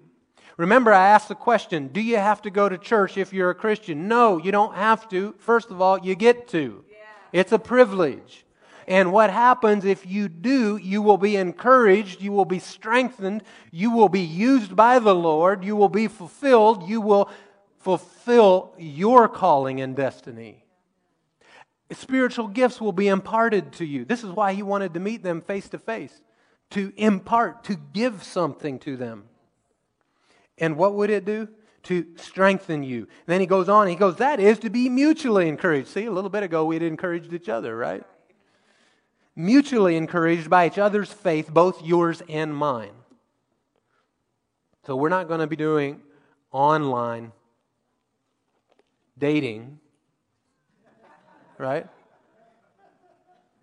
Remember, 0.57 0.91
I 0.91 1.09
asked 1.09 1.27
the 1.27 1.35
question 1.35 1.87
Do 1.89 2.01
you 2.01 2.17
have 2.17 2.41
to 2.41 2.49
go 2.49 2.67
to 2.67 2.77
church 2.77 3.17
if 3.17 3.31
you're 3.31 3.51
a 3.51 3.55
Christian? 3.55 4.07
No, 4.07 4.37
you 4.37 4.51
don't 4.51 4.75
have 4.75 5.07
to. 5.09 5.35
First 5.37 5.69
of 5.69 5.81
all, 5.81 5.99
you 5.99 6.15
get 6.15 6.47
to. 6.49 6.83
It's 7.31 7.51
a 7.51 7.59
privilege. 7.59 8.43
And 8.87 9.11
what 9.11 9.29
happens 9.29 9.83
if 9.83 10.05
you 10.05 10.29
do, 10.29 10.77
you 10.77 11.01
will 11.01 11.17
be 11.17 11.35
encouraged, 11.35 12.21
you 12.21 12.31
will 12.31 12.45
be 12.45 12.59
strengthened, 12.59 13.43
you 13.69 13.91
will 13.91 14.07
be 14.07 14.21
used 14.21 14.77
by 14.77 14.99
the 14.99 15.13
Lord, 15.13 15.65
you 15.65 15.75
will 15.75 15.89
be 15.89 16.07
fulfilled, 16.07 16.87
you 16.87 17.01
will 17.01 17.29
fulfill 17.79 18.73
your 18.77 19.27
calling 19.27 19.81
and 19.81 19.93
destiny. 19.93 20.63
Spiritual 21.91 22.47
gifts 22.47 22.79
will 22.79 22.93
be 22.93 23.09
imparted 23.09 23.73
to 23.73 23.85
you. 23.85 24.05
This 24.05 24.23
is 24.23 24.31
why 24.31 24.53
he 24.53 24.63
wanted 24.63 24.93
to 24.93 25.01
meet 25.01 25.21
them 25.21 25.41
face 25.41 25.67
to 25.69 25.77
face, 25.77 26.21
to 26.69 26.93
impart, 26.95 27.65
to 27.65 27.75
give 27.75 28.23
something 28.23 28.79
to 28.79 28.95
them. 28.95 29.25
And 30.57 30.77
what 30.77 30.95
would 30.95 31.09
it 31.09 31.25
do? 31.25 31.47
To 31.83 32.05
strengthen 32.17 32.83
you. 32.83 32.99
And 32.99 33.27
then 33.27 33.39
he 33.41 33.47
goes 33.47 33.69
on, 33.69 33.87
he 33.87 33.95
goes, 33.95 34.17
that 34.17 34.39
is 34.39 34.59
to 34.59 34.69
be 34.69 34.89
mutually 34.89 35.47
encouraged. 35.47 35.87
See, 35.87 36.05
a 36.05 36.11
little 36.11 36.29
bit 36.29 36.43
ago 36.43 36.65
we'd 36.65 36.83
encouraged 36.83 37.33
each 37.33 37.49
other, 37.49 37.77
right? 37.77 38.03
mutually 39.37 39.95
encouraged 39.95 40.49
by 40.49 40.65
each 40.65 40.79
other's 40.79 41.13
faith, 41.13 41.53
both 41.53 41.85
yours 41.85 42.21
and 42.27 42.53
mine. 42.53 42.91
So 44.85 44.95
we're 44.95 45.09
not 45.09 45.27
going 45.27 45.41
to 45.41 45.47
be 45.47 45.55
doing 45.55 46.01
online 46.51 47.31
dating, 49.17 49.79
right? 51.57 51.85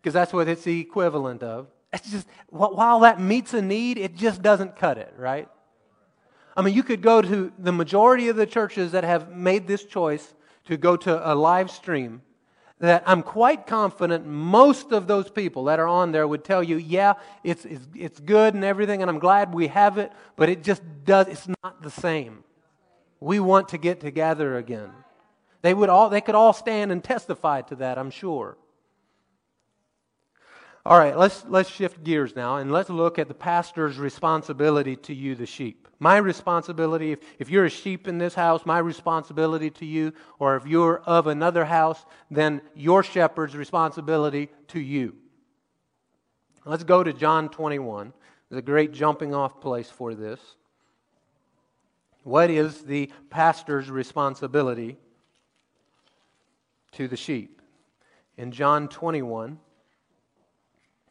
Because 0.00 0.14
that's 0.14 0.32
what 0.32 0.48
it's 0.48 0.62
the 0.62 0.80
equivalent 0.80 1.42
of. 1.42 1.66
It's 1.92 2.10
just, 2.10 2.28
while 2.48 3.00
that 3.00 3.20
meets 3.20 3.52
a 3.52 3.62
need, 3.62 3.98
it 3.98 4.16
just 4.16 4.42
doesn't 4.42 4.76
cut 4.76 4.96
it, 4.98 5.12
right? 5.18 5.48
I 6.56 6.62
mean, 6.62 6.74
you 6.74 6.82
could 6.82 7.02
go 7.02 7.20
to 7.20 7.52
the 7.58 7.72
majority 7.72 8.28
of 8.28 8.36
the 8.36 8.46
churches 8.46 8.92
that 8.92 9.04
have 9.04 9.34
made 9.34 9.66
this 9.66 9.84
choice 9.84 10.34
to 10.66 10.76
go 10.76 10.96
to 10.96 11.32
a 11.32 11.34
live 11.34 11.70
stream 11.70 12.22
that 12.80 13.02
I'm 13.06 13.22
quite 13.22 13.66
confident 13.66 14.26
most 14.26 14.92
of 14.92 15.06
those 15.06 15.30
people 15.30 15.64
that 15.64 15.78
are 15.78 15.88
on 15.88 16.12
there 16.12 16.26
would 16.26 16.44
tell 16.44 16.62
you, 16.62 16.76
yeah, 16.76 17.14
it's, 17.42 17.64
it's, 17.64 17.86
it's 17.94 18.20
good 18.20 18.54
and 18.54 18.64
everything, 18.64 19.00
and 19.00 19.10
I'm 19.10 19.18
glad 19.18 19.54
we 19.54 19.68
have 19.68 19.98
it, 19.98 20.12
but 20.36 20.48
it 20.48 20.62
just 20.62 20.82
does, 21.04 21.28
it's 21.28 21.48
not 21.62 21.82
the 21.82 21.90
same. 21.90 22.44
We 23.20 23.40
want 23.40 23.68
to 23.68 23.78
get 23.78 24.00
together 24.00 24.56
again. 24.56 24.90
They, 25.62 25.72
would 25.72 25.88
all, 25.88 26.10
they 26.10 26.20
could 26.20 26.34
all 26.34 26.52
stand 26.52 26.92
and 26.92 27.02
testify 27.02 27.62
to 27.62 27.76
that, 27.76 27.96
I'm 27.96 28.10
sure. 28.10 28.58
All 30.86 30.98
right, 30.98 31.16
let's, 31.16 31.46
let's 31.48 31.70
shift 31.70 32.04
gears 32.04 32.36
now 32.36 32.56
and 32.56 32.70
let's 32.70 32.90
look 32.90 33.18
at 33.18 33.28
the 33.28 33.34
pastor's 33.34 33.96
responsibility 33.96 34.96
to 34.96 35.14
you, 35.14 35.34
the 35.34 35.46
sheep. 35.46 35.88
My 35.98 36.18
responsibility, 36.18 37.12
if, 37.12 37.20
if 37.38 37.48
you're 37.48 37.64
a 37.64 37.70
sheep 37.70 38.06
in 38.06 38.18
this 38.18 38.34
house, 38.34 38.66
my 38.66 38.78
responsibility 38.78 39.70
to 39.70 39.86
you, 39.86 40.12
or 40.38 40.56
if 40.56 40.66
you're 40.66 40.98
of 41.06 41.26
another 41.26 41.64
house, 41.64 42.04
then 42.30 42.60
your 42.74 43.02
shepherd's 43.02 43.56
responsibility 43.56 44.50
to 44.68 44.80
you. 44.80 45.16
Let's 46.66 46.84
go 46.84 47.02
to 47.02 47.14
John 47.14 47.48
21. 47.48 48.12
It's 48.50 48.58
a 48.58 48.62
great 48.62 48.92
jumping 48.92 49.34
off 49.34 49.62
place 49.62 49.88
for 49.88 50.14
this. 50.14 50.40
What 52.24 52.50
is 52.50 52.82
the 52.82 53.10
pastor's 53.30 53.90
responsibility 53.90 54.98
to 56.92 57.08
the 57.08 57.16
sheep? 57.16 57.62
In 58.36 58.50
John 58.50 58.88
21, 58.88 59.58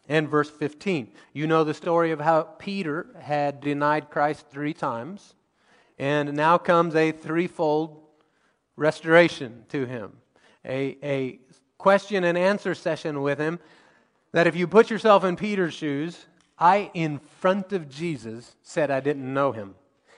and 0.07 0.29
verse 0.29 0.49
15. 0.49 1.09
You 1.33 1.47
know 1.47 1.63
the 1.63 1.73
story 1.73 2.11
of 2.11 2.19
how 2.19 2.43
Peter 2.43 3.07
had 3.19 3.61
denied 3.61 4.09
Christ 4.09 4.45
three 4.49 4.73
times, 4.73 5.35
and 5.97 6.33
now 6.33 6.57
comes 6.57 6.95
a 6.95 7.11
threefold 7.11 7.99
restoration 8.75 9.65
to 9.69 9.85
him. 9.85 10.13
A, 10.65 10.97
a 11.03 11.39
question 11.77 12.23
and 12.23 12.37
answer 12.37 12.73
session 12.73 13.21
with 13.21 13.39
him 13.39 13.59
that 14.31 14.47
if 14.47 14.55
you 14.55 14.67
put 14.67 14.89
yourself 14.89 15.23
in 15.23 15.35
Peter's 15.35 15.73
shoes, 15.73 16.25
I, 16.57 16.89
in 16.93 17.19
front 17.19 17.73
of 17.73 17.89
Jesus, 17.89 18.55
said 18.63 18.89
I 18.89 18.99
didn't 18.99 19.33
know 19.33 19.51
him. 19.51 19.75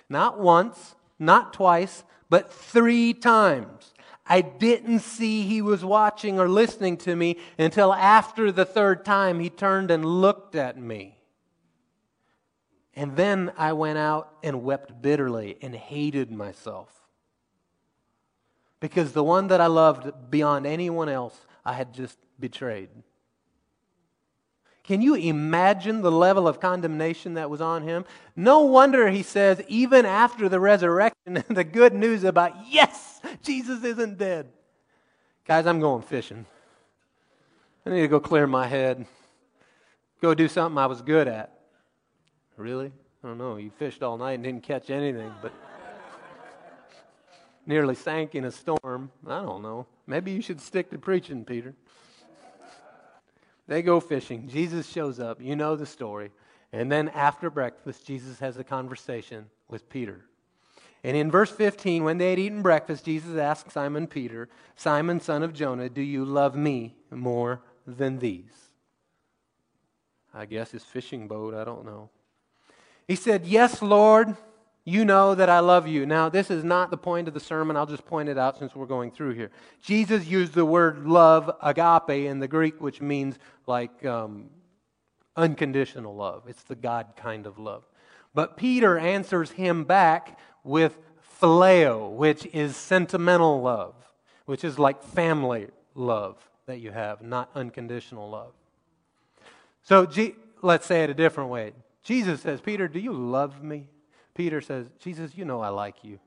Not 0.10 0.40
once, 0.40 0.96
not 1.18 1.54
twice, 1.54 2.04
but 2.30 2.52
three 2.52 3.14
times. 3.14 3.95
I 4.28 4.42
didn't 4.42 5.00
see 5.00 5.44
he 5.44 5.62
was 5.62 5.86
watching 5.86 6.40
or 6.40 6.50
listening 6.50 6.98
to 6.98 7.16
me 7.16 7.38
until 7.60 7.94
after 7.94 8.52
the 8.52 8.66
third 8.66 9.06
time 9.06 9.40
he 9.40 9.50
turned 9.50 9.92
and 9.92 10.04
looked 10.04 10.56
at 10.56 10.78
me. 10.78 11.18
And 12.96 13.16
then 13.16 13.52
I 13.58 13.74
went 13.74 13.98
out 13.98 14.34
and 14.42 14.64
wept 14.64 15.02
bitterly 15.02 15.58
and 15.62 15.76
hated 15.76 16.32
myself. 16.32 16.90
Because 18.80 19.12
the 19.12 19.24
one 19.24 19.48
that 19.48 19.62
I 19.62 19.68
loved 19.68 20.12
beyond 20.32 20.66
anyone 20.66 21.10
else, 21.10 21.40
I 21.64 21.74
had 21.74 21.94
just 21.94 22.18
betrayed. 22.40 22.90
Can 24.84 25.02
you 25.02 25.16
imagine 25.16 26.02
the 26.02 26.12
level 26.12 26.48
of 26.48 26.60
condemnation 26.60 27.34
that 27.34 27.50
was 27.50 27.60
on 27.60 27.82
him? 27.82 28.06
No 28.36 28.62
wonder 28.62 29.10
he 29.10 29.24
says, 29.24 29.62
even 29.68 30.06
after 30.06 30.48
the 30.48 30.60
resurrection, 30.60 31.44
the 31.50 31.64
good 31.64 31.94
news 31.94 32.24
about, 32.24 32.54
yes, 32.70 33.15
Jesus 33.42 33.84
isn't 33.84 34.18
dead. 34.18 34.48
Guys, 35.46 35.66
I'm 35.66 35.80
going 35.80 36.02
fishing. 36.02 36.46
I 37.86 37.92
need 37.92 38.02
to 38.02 38.08
go 38.08 38.20
clear 38.20 38.48
my 38.48 38.66
head, 38.66 39.06
go 40.20 40.34
do 40.34 40.48
something 40.48 40.78
I 40.78 40.88
was 40.88 41.02
good 41.02 41.28
at. 41.28 41.52
Really? 42.58 42.92
I 43.24 43.28
don't 43.28 43.38
know. 43.38 43.58
You 43.58 43.70
fished 43.70 44.02
all 44.02 44.18
night 44.18 44.34
and 44.34 44.44
didn't 44.44 44.64
catch 44.64 44.90
anything, 44.90 45.32
but 45.42 45.52
nearly 47.66 47.94
sank 47.94 48.34
in 48.34 48.46
a 48.46 48.52
storm. 48.52 49.12
I 49.28 49.42
don't 49.42 49.62
know. 49.62 49.86
Maybe 50.08 50.32
you 50.32 50.42
should 50.42 50.62
stick 50.62 50.90
to 50.92 50.98
preaching, 50.98 51.46
Peter. 51.46 51.76
They 53.68 53.82
go 53.82 54.00
fishing. 54.00 54.48
Jesus 54.48 54.88
shows 54.88 55.20
up. 55.20 55.42
You 55.42 55.56
know 55.56 55.76
the 55.76 55.86
story. 55.86 56.32
And 56.72 56.92
then 56.92 57.10
after 57.10 57.50
breakfast, 57.50 58.06
Jesus 58.06 58.40
has 58.40 58.58
a 58.58 58.64
conversation 58.64 59.46
with 59.70 59.90
Peter. 59.90 60.26
And 61.06 61.16
in 61.16 61.30
verse 61.30 61.52
15, 61.52 62.04
when 62.04 62.18
they 62.18 62.32
had 62.32 62.40
eaten 62.40 62.64
breakfast, 62.64 63.06
Jesus 63.06 63.38
asked 63.38 63.72
Simon 63.72 64.08
Peter, 64.08 64.50
Simon, 64.76 65.20
son 65.20 65.44
of 65.44 65.54
Jonah, 65.54 65.88
do 65.88 66.02
you 66.02 66.26
love 66.26 66.56
me 66.56 66.96
more 67.12 67.62
than 67.86 68.18
these? 68.18 68.72
I 70.34 70.48
guess 70.48 70.72
his 70.72 70.84
fishing 70.84 71.28
boat, 71.28 71.54
I 71.54 71.64
don't 71.64 71.86
know. 71.86 72.10
He 73.08 73.16
said, 73.16 73.46
Yes, 73.46 73.84
Lord, 73.84 74.36
you 74.84 75.06
know 75.06 75.36
that 75.36 75.48
I 75.48 75.60
love 75.60 75.88
you. 75.88 76.08
Now, 76.08 76.28
this 76.28 76.50
is 76.50 76.64
not 76.64 76.90
the 76.90 76.98
point 76.98 77.28
of 77.28 77.36
the 77.36 77.40
sermon. 77.40 77.78
I'll 77.78 77.86
just 77.86 78.08
point 78.08 78.28
it 78.28 78.40
out 78.40 78.58
since 78.58 78.76
we're 78.76 78.88
going 78.88 79.12
through 79.12 79.36
here. 79.36 79.52
Jesus 79.84 80.26
used 80.26 80.56
the 80.56 80.66
word 80.66 81.06
love, 81.06 81.56
agape, 81.62 82.26
in 82.26 82.40
the 82.40 82.48
Greek, 82.48 82.82
which 82.82 83.00
means 83.00 83.38
like 83.68 84.04
um, 84.08 84.50
unconditional 85.36 86.16
love. 86.16 86.46
It's 86.48 86.64
the 86.64 86.76
God 86.76 87.14
kind 87.16 87.46
of 87.46 87.60
love. 87.60 87.84
But 88.34 88.58
Peter 88.58 88.98
answers 88.98 89.52
him 89.52 89.84
back 89.86 90.40
with 90.66 90.98
phileo, 91.42 92.12
which 92.12 92.46
is 92.48 92.76
sentimental 92.76 93.62
love, 93.62 93.96
which 94.46 94.64
is 94.64 94.78
like 94.80 95.02
family 95.04 95.68
love 95.94 96.38
that 96.66 96.80
you 96.80 96.92
have, 96.92 97.22
not 97.22 97.50
unconditional 97.56 98.30
love. 98.30 98.54
So 99.84 100.06
G- 100.06 100.36
let's 100.62 100.86
say 100.86 101.04
it 101.04 101.10
a 101.10 101.14
different 101.14 101.50
way. 101.50 101.74
Jesus 102.04 102.42
says, 102.42 102.60
Peter, 102.62 102.88
do 102.88 103.00
you 103.00 103.14
love 103.14 103.64
me? 103.64 103.88
Peter 104.34 104.62
says, 104.62 104.88
Jesus, 105.00 105.38
you 105.38 105.46
know 105.46 105.62
I 105.62 105.70
like 105.70 106.04
you. 106.04 106.20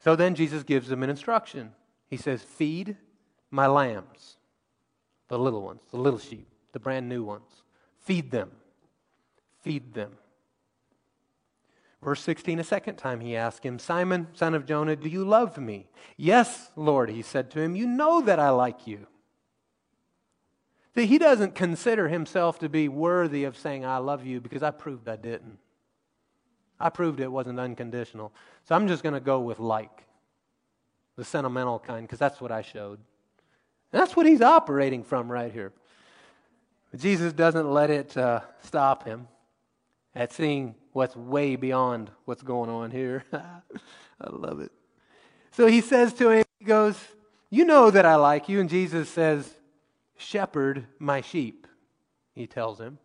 So 0.00 0.16
then 0.16 0.34
Jesus 0.34 0.62
gives 0.62 0.90
him 0.90 1.02
an 1.02 1.10
instruction. 1.10 1.72
He 2.08 2.16
says, 2.16 2.42
Feed 2.42 2.96
my 3.50 3.66
lambs, 3.66 4.36
the 5.28 5.38
little 5.38 5.62
ones, 5.62 5.82
the 5.90 5.98
little 5.98 6.18
sheep, 6.18 6.48
the 6.72 6.80
brand 6.80 7.08
new 7.08 7.22
ones. 7.22 7.62
Feed 8.00 8.30
them. 8.30 8.50
Feed 9.62 9.94
them. 9.94 10.12
Verse 12.02 12.22
16, 12.22 12.58
a 12.58 12.64
second 12.64 12.96
time 12.96 13.20
he 13.20 13.36
asked 13.36 13.64
him, 13.64 13.78
Simon, 13.78 14.28
son 14.32 14.54
of 14.54 14.64
Jonah, 14.64 14.96
do 14.96 15.08
you 15.08 15.22
love 15.22 15.58
me? 15.58 15.86
Yes, 16.16 16.70
Lord, 16.74 17.10
he 17.10 17.20
said 17.20 17.50
to 17.50 17.60
him, 17.60 17.76
You 17.76 17.86
know 17.86 18.22
that 18.22 18.38
I 18.38 18.50
like 18.50 18.86
you. 18.86 19.06
See, 20.94 21.06
he 21.06 21.18
doesn't 21.18 21.54
consider 21.54 22.08
himself 22.08 22.58
to 22.60 22.68
be 22.68 22.88
worthy 22.88 23.44
of 23.44 23.56
saying, 23.56 23.84
I 23.84 23.98
love 23.98 24.24
you, 24.24 24.40
because 24.40 24.62
I 24.62 24.70
proved 24.70 25.08
I 25.08 25.16
didn't. 25.16 25.58
I 26.80 26.88
proved 26.88 27.20
it 27.20 27.30
wasn't 27.30 27.60
unconditional. 27.60 28.32
So 28.64 28.74
I'm 28.74 28.88
just 28.88 29.02
going 29.02 29.14
to 29.14 29.20
go 29.20 29.40
with 29.40 29.60
like, 29.60 30.06
the 31.16 31.24
sentimental 31.24 31.78
kind, 31.78 32.06
because 32.06 32.18
that's 32.18 32.40
what 32.40 32.50
I 32.50 32.62
showed. 32.62 32.98
And 33.92 34.00
that's 34.00 34.16
what 34.16 34.24
he's 34.24 34.40
operating 34.40 35.04
from 35.04 35.30
right 35.30 35.52
here. 35.52 35.72
But 36.90 37.00
Jesus 37.00 37.34
doesn't 37.34 37.70
let 37.70 37.90
it 37.90 38.16
uh, 38.16 38.40
stop 38.62 39.04
him 39.04 39.28
at 40.14 40.32
seeing 40.32 40.74
what's 40.92 41.16
way 41.16 41.56
beyond 41.56 42.10
what's 42.24 42.42
going 42.42 42.70
on 42.70 42.90
here. 42.90 43.24
I 43.32 44.30
love 44.30 44.60
it. 44.60 44.72
So 45.52 45.66
he 45.66 45.80
says 45.80 46.12
to 46.14 46.30
him, 46.30 46.44
he 46.58 46.64
goes, 46.64 46.98
You 47.50 47.64
know 47.64 47.90
that 47.90 48.06
I 48.06 48.16
like 48.16 48.48
you. 48.48 48.60
And 48.60 48.70
Jesus 48.70 49.08
says, 49.08 49.56
Shepherd 50.16 50.86
my 50.98 51.20
sheep, 51.20 51.66
he 52.34 52.46
tells 52.46 52.78
him. 52.78 52.98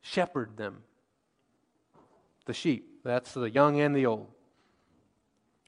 Shepherd 0.00 0.56
them 0.56 0.82
the 2.48 2.54
sheep. 2.54 3.04
That's 3.04 3.32
the 3.34 3.48
young 3.48 3.80
and 3.80 3.94
the 3.94 4.06
old. 4.06 4.26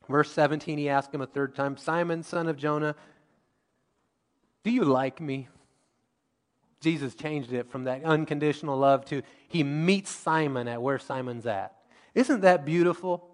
Verse 0.09 0.33
17, 0.33 0.79
he 0.79 0.89
asked 0.89 1.15
him 1.15 1.21
a 1.21 1.27
third 1.27 1.55
time, 1.55 1.77
Simon, 1.77 2.25
son 2.25 2.49
of 2.49 2.57
Jonah, 2.57 2.97
do 4.65 4.73
you 4.73 4.83
like 4.83 5.21
me? 5.21 5.49
Jesus 6.81 7.15
changed 7.15 7.53
it 7.53 7.71
from 7.71 7.85
that 7.85 8.05
unconditional 8.05 8.79
love 8.79 9.05
to 9.07 9.23
he 9.49 9.63
meets 9.63 10.11
Simon 10.11 10.69
at 10.69 10.81
where 10.81 10.99
Simon's 10.99 11.47
at. 11.47 11.75
Isn't 12.15 12.41
that 12.41 12.65
beautiful? 12.65 13.29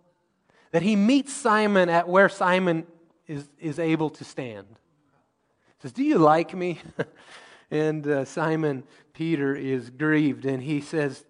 That 0.72 0.82
he 0.82 0.96
meets 0.96 1.32
Simon 1.32 1.88
at 1.88 2.08
where 2.08 2.28
Simon 2.28 2.86
is, 3.26 3.48
is 3.58 3.78
able 3.78 4.10
to 4.10 4.24
stand. 4.24 4.66
He 4.68 5.82
says, 5.82 5.92
Do 5.92 6.02
you 6.02 6.18
like 6.18 6.54
me? 6.54 6.80
and 7.70 8.06
uh, 8.06 8.24
Simon 8.24 8.84
Peter 9.12 9.54
is 9.54 9.90
grieved 9.90 10.44
and 10.44 10.62
he 10.62 10.80
says, 10.80 11.24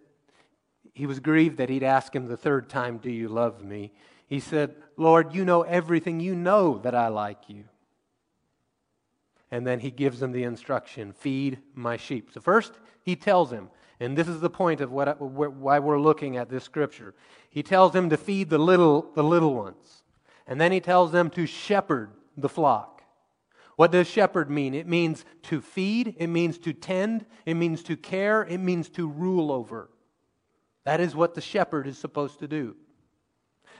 he 0.97 1.05
was 1.05 1.21
grieved 1.21 1.59
that 1.59 1.69
he'd 1.69 1.83
ask 1.83 2.17
him 2.17 2.27
the 2.27 2.39
third 2.39 2.71
time, 2.71 2.97
Do 2.97 3.11
you 3.11 3.29
love 3.29 3.63
me? 3.63 3.93
He 4.27 4.41
said, 4.41 4.75
Lord, 4.97 5.35
you 5.35 5.45
know 5.45 5.61
everything. 5.61 6.21
You 6.21 6.35
know 6.35 6.79
that 6.79 6.95
I 6.95 7.09
like 7.09 7.49
you. 7.49 7.65
And 9.51 9.67
then 9.67 9.81
he 9.81 9.91
gives 9.91 10.21
him 10.21 10.33
the 10.33 10.43
instruction 10.43 11.13
feed 11.13 11.59
my 11.75 11.97
sheep. 11.97 12.31
So, 12.33 12.41
first, 12.41 12.73
he 13.03 13.15
tells 13.15 13.53
him, 13.53 13.71
and 14.01 14.17
this 14.17 14.29
is 14.29 14.41
the 14.41 14.51
point 14.51 14.81
of 14.81 14.91
what, 14.91 15.21
why 15.21 15.79
we're 15.79 16.01
looking 16.01 16.37
at 16.37 16.51
this 16.51 16.65
scripture. 16.65 17.15
He 17.49 17.63
tells 17.63 17.95
him 17.95 18.11
to 18.11 18.17
feed 18.17 18.51
the 18.51 18.59
little, 18.59 19.11
the 19.15 19.25
little 19.25 19.55
ones. 19.55 20.03
And 20.47 20.61
then 20.61 20.73
he 20.73 20.81
tells 20.81 21.13
them 21.13 21.31
to 21.31 21.47
shepherd 21.47 22.11
the 22.37 22.49
flock. 22.49 23.03
What 23.77 23.93
does 23.93 24.07
shepherd 24.07 24.51
mean? 24.51 24.75
It 24.75 24.87
means 24.87 25.25
to 25.45 25.61
feed, 25.61 26.17
it 26.19 26.29
means 26.29 26.59
to 26.59 26.73
tend, 26.73 27.27
it 27.45 27.55
means 27.55 27.83
to 27.85 27.97
care, 27.97 28.43
it 28.43 28.59
means 28.59 28.89
to 28.91 29.07
rule 29.07 29.53
over. 29.53 29.91
That 30.85 31.01
is 31.01 31.15
what 31.15 31.35
the 31.35 31.41
shepherd 31.41 31.87
is 31.87 31.99
supposed 31.99 32.39
to 32.39 32.49
do. 32.49 32.77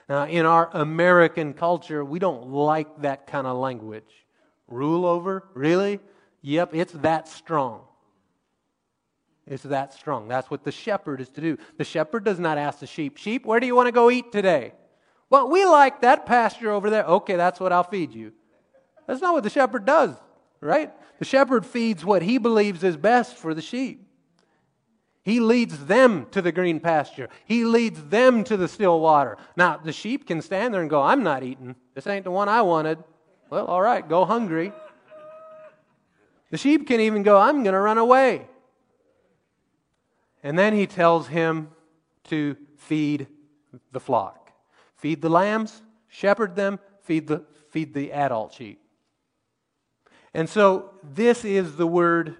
Now, 0.09 0.27
in 0.27 0.45
our 0.45 0.71
American 0.73 1.55
culture, 1.55 2.05
we 2.05 2.19
don't 2.19 2.49
like 2.49 3.03
that 3.03 3.27
kind 3.27 3.47
of 3.47 3.57
language. 3.57 4.26
Rule 4.69 5.07
over? 5.07 5.45
Really? 5.55 6.01
Yep, 6.43 6.75
it's 6.75 6.93
that 6.95 7.29
strong. 7.29 7.83
It's 9.47 9.63
that 9.63 9.95
strong. 9.95 10.27
That's 10.27 10.51
what 10.51 10.65
the 10.65 10.73
shepherd 10.73 11.21
is 11.21 11.29
to 11.31 11.41
do. 11.41 11.59
The 11.79 11.85
shepherd 11.85 12.25
does 12.25 12.41
not 12.41 12.59
ask 12.59 12.81
the 12.81 12.87
sheep, 12.87 13.17
Sheep, 13.17 13.47
where 13.47 13.61
do 13.61 13.67
you 13.67 13.77
want 13.77 13.87
to 13.87 13.93
go 13.93 14.11
eat 14.11 14.33
today? 14.33 14.73
Well, 15.31 15.49
we 15.49 15.65
like 15.65 16.01
that 16.01 16.27
pasture 16.27 16.71
over 16.71 16.91
there. 16.91 17.05
Okay, 17.05 17.37
that's 17.37 17.61
what 17.61 17.73
I'll 17.73 17.85
feed 17.85 18.13
you. 18.13 18.33
That's 19.07 19.21
not 19.21 19.35
what 19.35 19.45
the 19.45 19.51
shepherd 19.51 19.85
does, 19.85 20.15
right? 20.61 20.93
The 21.19 21.25
shepherd 21.25 21.65
feeds 21.65 22.05
what 22.05 22.23
he 22.23 22.39
believes 22.39 22.83
is 22.83 22.97
best 22.97 23.37
for 23.37 23.55
the 23.55 23.63
sheep. 23.63 24.03
He 25.23 25.41
leads 25.41 25.87
them 25.87 26.27
to 26.31 26.41
the 26.41 26.53
green 26.53 26.79
pasture. 26.79 27.29
He 27.47 27.65
leads 27.65 28.01
them 28.05 28.45
to 28.45 28.57
the 28.57 28.69
still 28.69 29.01
water. 29.01 29.37
Now, 29.57 29.77
the 29.77 29.93
sheep 29.93 30.27
can 30.27 30.41
stand 30.41 30.73
there 30.73 30.81
and 30.81 30.91
go, 30.91 31.03
I'm 31.03 31.25
not 31.25 31.43
eating. 31.43 31.75
This 31.95 32.07
ain't 32.07 32.25
the 32.25 32.31
one 32.31 32.49
I 32.49 32.63
wanted. 32.63 33.03
Well, 33.51 33.67
all 33.67 33.81
right, 33.81 34.07
go 34.07 34.25
hungry. 34.25 34.73
The 36.51 36.59
sheep 36.59 36.87
can 36.87 37.01
even 37.01 37.23
go, 37.23 37.39
I'm 37.39 37.63
going 37.63 37.75
to 37.75 37.81
run 37.81 37.99
away. 37.99 38.47
And 40.43 40.59
then 40.59 40.75
he 40.75 40.87
tells 40.87 41.27
him 41.27 41.71
to 42.25 42.57
feed 42.77 43.27
the 43.93 44.01
flock. 44.01 44.53
Feed 44.97 45.21
the 45.21 45.29
lambs, 45.29 45.83
shepherd 46.09 46.57
them, 46.57 46.79
feed 47.03 47.27
the, 47.27 47.45
feed 47.71 47.95
the 47.95 48.13
adult 48.13 48.53
sheep. 48.53 48.81
And 50.35 50.49
so 50.49 50.91
this 51.03 51.45
is 51.45 51.77
the 51.77 51.87
word, 51.87 52.37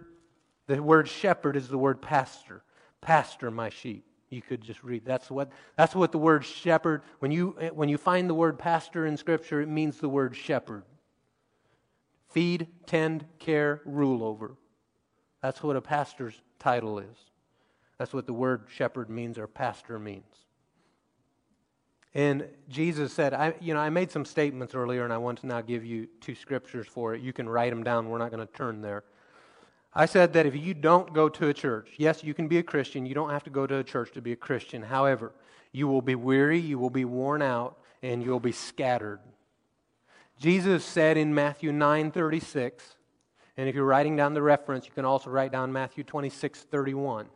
the 0.67 0.83
word 0.83 1.09
shepherd 1.09 1.57
is 1.57 1.69
the 1.69 1.79
word 1.79 2.01
pastor 2.01 2.63
pastor 3.07 3.53
my 3.53 3.69
sheep. 3.69 4.05
You 4.31 4.43
could 4.43 4.61
just 4.61 4.83
read. 4.83 5.05
That's 5.05 5.31
what, 5.31 5.51
that's 5.77 5.95
what 5.95 6.11
the 6.11 6.19
word 6.19 6.45
shepherd, 6.45 7.03
when 7.21 7.31
you, 7.31 7.57
when 7.73 7.89
you 7.89 7.97
find 7.97 8.29
the 8.29 8.35
word 8.35 8.59
pastor 8.59 9.07
in 9.07 9.17
Scripture, 9.17 9.61
it 9.61 9.69
means 9.69 9.99
the 9.99 10.09
word 10.09 10.35
shepherd. 10.35 10.83
Feed, 12.37 12.67
tend, 12.85 13.25
care, 13.39 13.81
rule 13.87 14.23
over. 14.23 14.57
That's 15.41 15.63
what 15.63 15.75
a 15.75 15.81
pastor's 15.81 16.39
title 16.59 16.99
is. 16.99 17.17
That's 17.97 18.13
what 18.13 18.27
the 18.27 18.35
word 18.35 18.67
shepherd 18.69 19.09
means 19.09 19.39
or 19.39 19.47
pastor 19.47 19.99
means. 19.99 20.45
And 22.13 22.47
Jesus 22.69 23.15
said, 23.15 23.33
I, 23.33 23.55
you 23.59 23.73
know, 23.73 23.81
I 23.81 23.89
made 23.89 24.11
some 24.11 24.27
statements 24.27 24.75
earlier, 24.75 25.03
and 25.03 25.15
I 25.15 25.17
want 25.17 25.39
to 25.39 25.47
now 25.47 25.63
give 25.63 25.83
you 25.83 26.09
two 26.21 26.35
scriptures 26.35 26.87
for 26.87 27.15
it. 27.15 27.23
You 27.23 27.33
can 27.33 27.49
write 27.49 27.71
them 27.71 27.83
down. 27.83 28.11
We're 28.11 28.19
not 28.19 28.31
going 28.31 28.47
to 28.47 28.53
turn 28.53 28.83
there. 28.83 29.05
I 29.95 30.05
said 30.05 30.35
that 30.35 30.45
if 30.45 30.55
you 30.55 30.75
don't 30.75 31.15
go 31.15 31.31
to 31.31 31.49
a 31.49 31.55
church, 31.55 31.93
yes, 31.97 32.23
you 32.23 32.35
can 32.35 32.49
be 32.49 32.59
a 32.59 32.63
Christian. 32.63 33.07
You 33.07 33.15
don't 33.15 33.31
have 33.31 33.45
to 33.45 33.51
go 33.51 33.67
to 33.67 33.79
a 33.79 33.83
church 33.83 34.13
to 34.13 34.21
be 34.21 34.33
a 34.33 34.37
Christian. 34.37 34.83
However, 34.83 35.33
you 35.73 35.89
will 35.89 36.03
be 36.03 36.17
weary, 36.17 36.59
you 36.59 36.79
will 36.79 36.91
be 36.91 37.07
worn 37.07 37.41
out, 37.41 37.79
and 38.03 38.23
you'll 38.23 38.41
be 38.41 38.53
scattered. 38.53 39.21
Jesus 40.39 40.85
said 40.85 41.17
in 41.17 41.35
Matthew 41.35 41.73
9 41.73 42.11
36, 42.11 42.97
and 43.57 43.69
if 43.69 43.75
you're 43.75 43.85
writing 43.85 44.17
down 44.17 44.35
the 44.35 44.43
reference, 44.43 44.87
you 44.87 44.93
can 44.93 45.05
also 45.05 45.31
write 45.31 45.53
down 45.53 45.73
Matthew 45.73 46.05
26 46.05 46.61
31. 46.61 47.27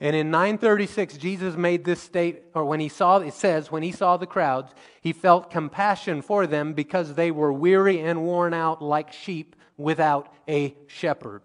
And 0.00 0.14
in 0.14 0.30
936, 0.30 1.16
Jesus 1.16 1.56
made 1.56 1.84
this 1.84 2.00
state, 2.00 2.44
or 2.54 2.64
when 2.64 2.78
he 2.78 2.88
saw, 2.88 3.18
it 3.18 3.34
says, 3.34 3.72
when 3.72 3.82
he 3.82 3.90
saw 3.90 4.16
the 4.16 4.26
crowds, 4.26 4.72
he 5.00 5.12
felt 5.12 5.50
compassion 5.50 6.22
for 6.22 6.46
them 6.46 6.72
because 6.72 7.14
they 7.14 7.32
were 7.32 7.52
weary 7.52 8.00
and 8.00 8.22
worn 8.22 8.54
out 8.54 8.80
like 8.80 9.12
sheep 9.12 9.56
without 9.76 10.32
a 10.48 10.76
shepherd. 10.86 11.42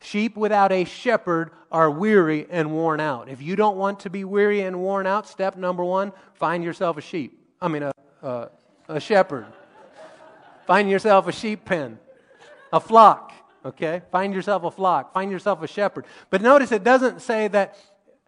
Sheep 0.00 0.36
without 0.36 0.70
a 0.70 0.84
shepherd 0.84 1.50
are 1.72 1.90
weary 1.90 2.46
and 2.48 2.70
worn 2.70 3.00
out. 3.00 3.28
If 3.28 3.42
you 3.42 3.56
don't 3.56 3.76
want 3.76 4.00
to 4.00 4.10
be 4.10 4.22
weary 4.22 4.60
and 4.60 4.78
worn 4.78 5.08
out, 5.08 5.26
step 5.26 5.56
number 5.56 5.82
one, 5.82 6.12
find 6.34 6.62
yourself 6.62 6.96
a 6.96 7.00
sheep. 7.00 7.44
I 7.60 7.66
mean, 7.66 7.82
a, 7.82 7.92
a, 8.22 8.50
a 8.88 9.00
shepherd. 9.00 9.46
find 10.66 10.90
yourself 10.90 11.26
a 11.28 11.32
sheep 11.32 11.64
pen, 11.64 11.98
a 12.72 12.80
flock. 12.80 13.32
Okay? 13.64 14.02
Find 14.10 14.34
yourself 14.34 14.64
a 14.64 14.70
flock, 14.70 15.12
find 15.12 15.30
yourself 15.30 15.62
a 15.62 15.66
shepherd. 15.66 16.06
But 16.30 16.42
notice 16.42 16.72
it 16.72 16.84
doesn't 16.84 17.20
say 17.20 17.48
that 17.48 17.76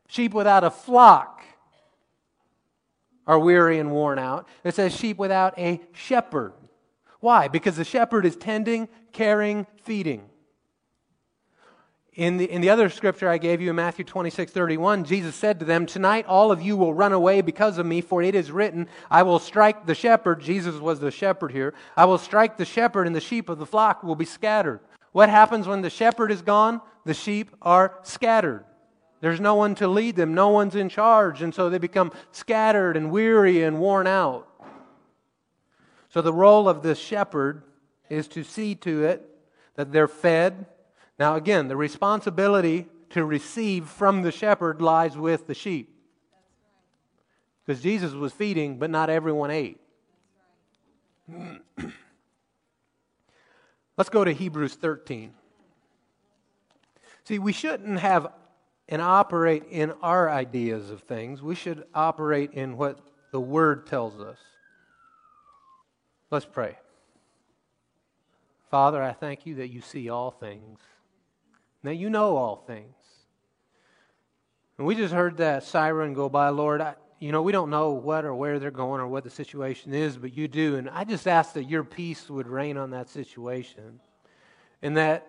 sheep 0.06 0.34
without 0.34 0.64
a 0.64 0.70
flock 0.70 1.42
are 3.26 3.38
weary 3.38 3.78
and 3.78 3.90
worn 3.90 4.18
out. 4.18 4.48
It 4.64 4.74
says 4.74 4.94
sheep 4.94 5.16
without 5.18 5.58
a 5.58 5.80
shepherd. 5.92 6.52
Why? 7.20 7.48
Because 7.48 7.76
the 7.76 7.84
shepherd 7.84 8.24
is 8.24 8.36
tending, 8.36 8.88
caring, 9.12 9.66
feeding. 9.82 10.29
In 12.14 12.38
the, 12.38 12.50
in 12.50 12.60
the 12.60 12.70
other 12.70 12.88
scripture 12.88 13.28
I 13.28 13.38
gave 13.38 13.60
you 13.60 13.70
in 13.70 13.76
Matthew 13.76 14.04
26, 14.04 14.50
31, 14.50 15.04
Jesus 15.04 15.36
said 15.36 15.60
to 15.60 15.64
them, 15.64 15.86
Tonight 15.86 16.26
all 16.26 16.50
of 16.50 16.60
you 16.60 16.76
will 16.76 16.92
run 16.92 17.12
away 17.12 17.40
because 17.40 17.78
of 17.78 17.86
me, 17.86 18.00
for 18.00 18.20
it 18.20 18.34
is 18.34 18.50
written, 18.50 18.88
I 19.08 19.22
will 19.22 19.38
strike 19.38 19.86
the 19.86 19.94
shepherd. 19.94 20.40
Jesus 20.40 20.76
was 20.76 20.98
the 20.98 21.12
shepherd 21.12 21.52
here. 21.52 21.72
I 21.96 22.06
will 22.06 22.18
strike 22.18 22.56
the 22.56 22.64
shepherd, 22.64 23.06
and 23.06 23.14
the 23.14 23.20
sheep 23.20 23.48
of 23.48 23.58
the 23.58 23.66
flock 23.66 24.02
will 24.02 24.16
be 24.16 24.24
scattered. 24.24 24.80
What 25.12 25.28
happens 25.28 25.68
when 25.68 25.82
the 25.82 25.90
shepherd 25.90 26.32
is 26.32 26.42
gone? 26.42 26.80
The 27.04 27.14
sheep 27.14 27.54
are 27.62 27.98
scattered. 28.02 28.64
There's 29.20 29.40
no 29.40 29.54
one 29.54 29.74
to 29.76 29.86
lead 29.86 30.16
them, 30.16 30.34
no 30.34 30.48
one's 30.48 30.74
in 30.74 30.88
charge, 30.88 31.42
and 31.42 31.54
so 31.54 31.68
they 31.68 31.78
become 31.78 32.10
scattered 32.32 32.96
and 32.96 33.10
weary 33.10 33.62
and 33.62 33.78
worn 33.78 34.06
out. 34.06 34.48
So 36.08 36.22
the 36.22 36.32
role 36.32 36.68
of 36.68 36.82
the 36.82 36.94
shepherd 36.94 37.62
is 38.08 38.26
to 38.28 38.42
see 38.42 38.74
to 38.76 39.04
it 39.04 39.28
that 39.76 39.92
they're 39.92 40.08
fed. 40.08 40.66
Now, 41.20 41.36
again, 41.36 41.68
the 41.68 41.76
responsibility 41.76 42.86
to 43.10 43.26
receive 43.26 43.86
from 43.86 44.22
the 44.22 44.32
shepherd 44.32 44.80
lies 44.80 45.18
with 45.18 45.46
the 45.46 45.54
sheep. 45.54 45.94
Because 47.64 47.82
Jesus 47.82 48.14
was 48.14 48.32
feeding, 48.32 48.78
but 48.78 48.88
not 48.88 49.10
everyone 49.10 49.50
ate. 49.50 49.78
Let's 53.98 54.08
go 54.08 54.24
to 54.24 54.32
Hebrews 54.32 54.76
13. 54.76 55.34
See, 57.24 57.38
we 57.38 57.52
shouldn't 57.52 58.00
have 58.00 58.32
and 58.88 59.02
operate 59.02 59.64
in 59.70 59.92
our 60.02 60.30
ideas 60.30 60.90
of 60.90 61.02
things. 61.02 61.42
We 61.42 61.54
should 61.54 61.84
operate 61.94 62.54
in 62.54 62.78
what 62.78 62.98
the 63.30 63.40
Word 63.40 63.86
tells 63.86 64.18
us. 64.18 64.38
Let's 66.30 66.46
pray. 66.46 66.78
Father, 68.70 69.02
I 69.02 69.12
thank 69.12 69.44
you 69.44 69.56
that 69.56 69.68
you 69.68 69.82
see 69.82 70.08
all 70.08 70.30
things. 70.30 70.80
Now 71.82 71.90
you 71.90 72.10
know 72.10 72.36
all 72.36 72.56
things. 72.56 72.94
And 74.78 74.86
we 74.86 74.94
just 74.94 75.12
heard 75.12 75.38
that 75.38 75.64
siren 75.64 76.14
go 76.14 76.28
by, 76.28 76.48
Lord. 76.48 76.80
I, 76.80 76.94
you 77.18 77.32
know, 77.32 77.42
we 77.42 77.52
don't 77.52 77.70
know 77.70 77.90
what 77.90 78.24
or 78.24 78.34
where 78.34 78.58
they're 78.58 78.70
going 78.70 79.00
or 79.00 79.06
what 79.06 79.24
the 79.24 79.30
situation 79.30 79.92
is, 79.92 80.16
but 80.16 80.34
you 80.34 80.48
do. 80.48 80.76
And 80.76 80.88
I 80.88 81.04
just 81.04 81.28
ask 81.28 81.52
that 81.54 81.64
your 81.64 81.84
peace 81.84 82.30
would 82.30 82.46
reign 82.46 82.76
on 82.76 82.90
that 82.90 83.08
situation 83.08 84.00
and 84.82 84.96
that 84.96 85.26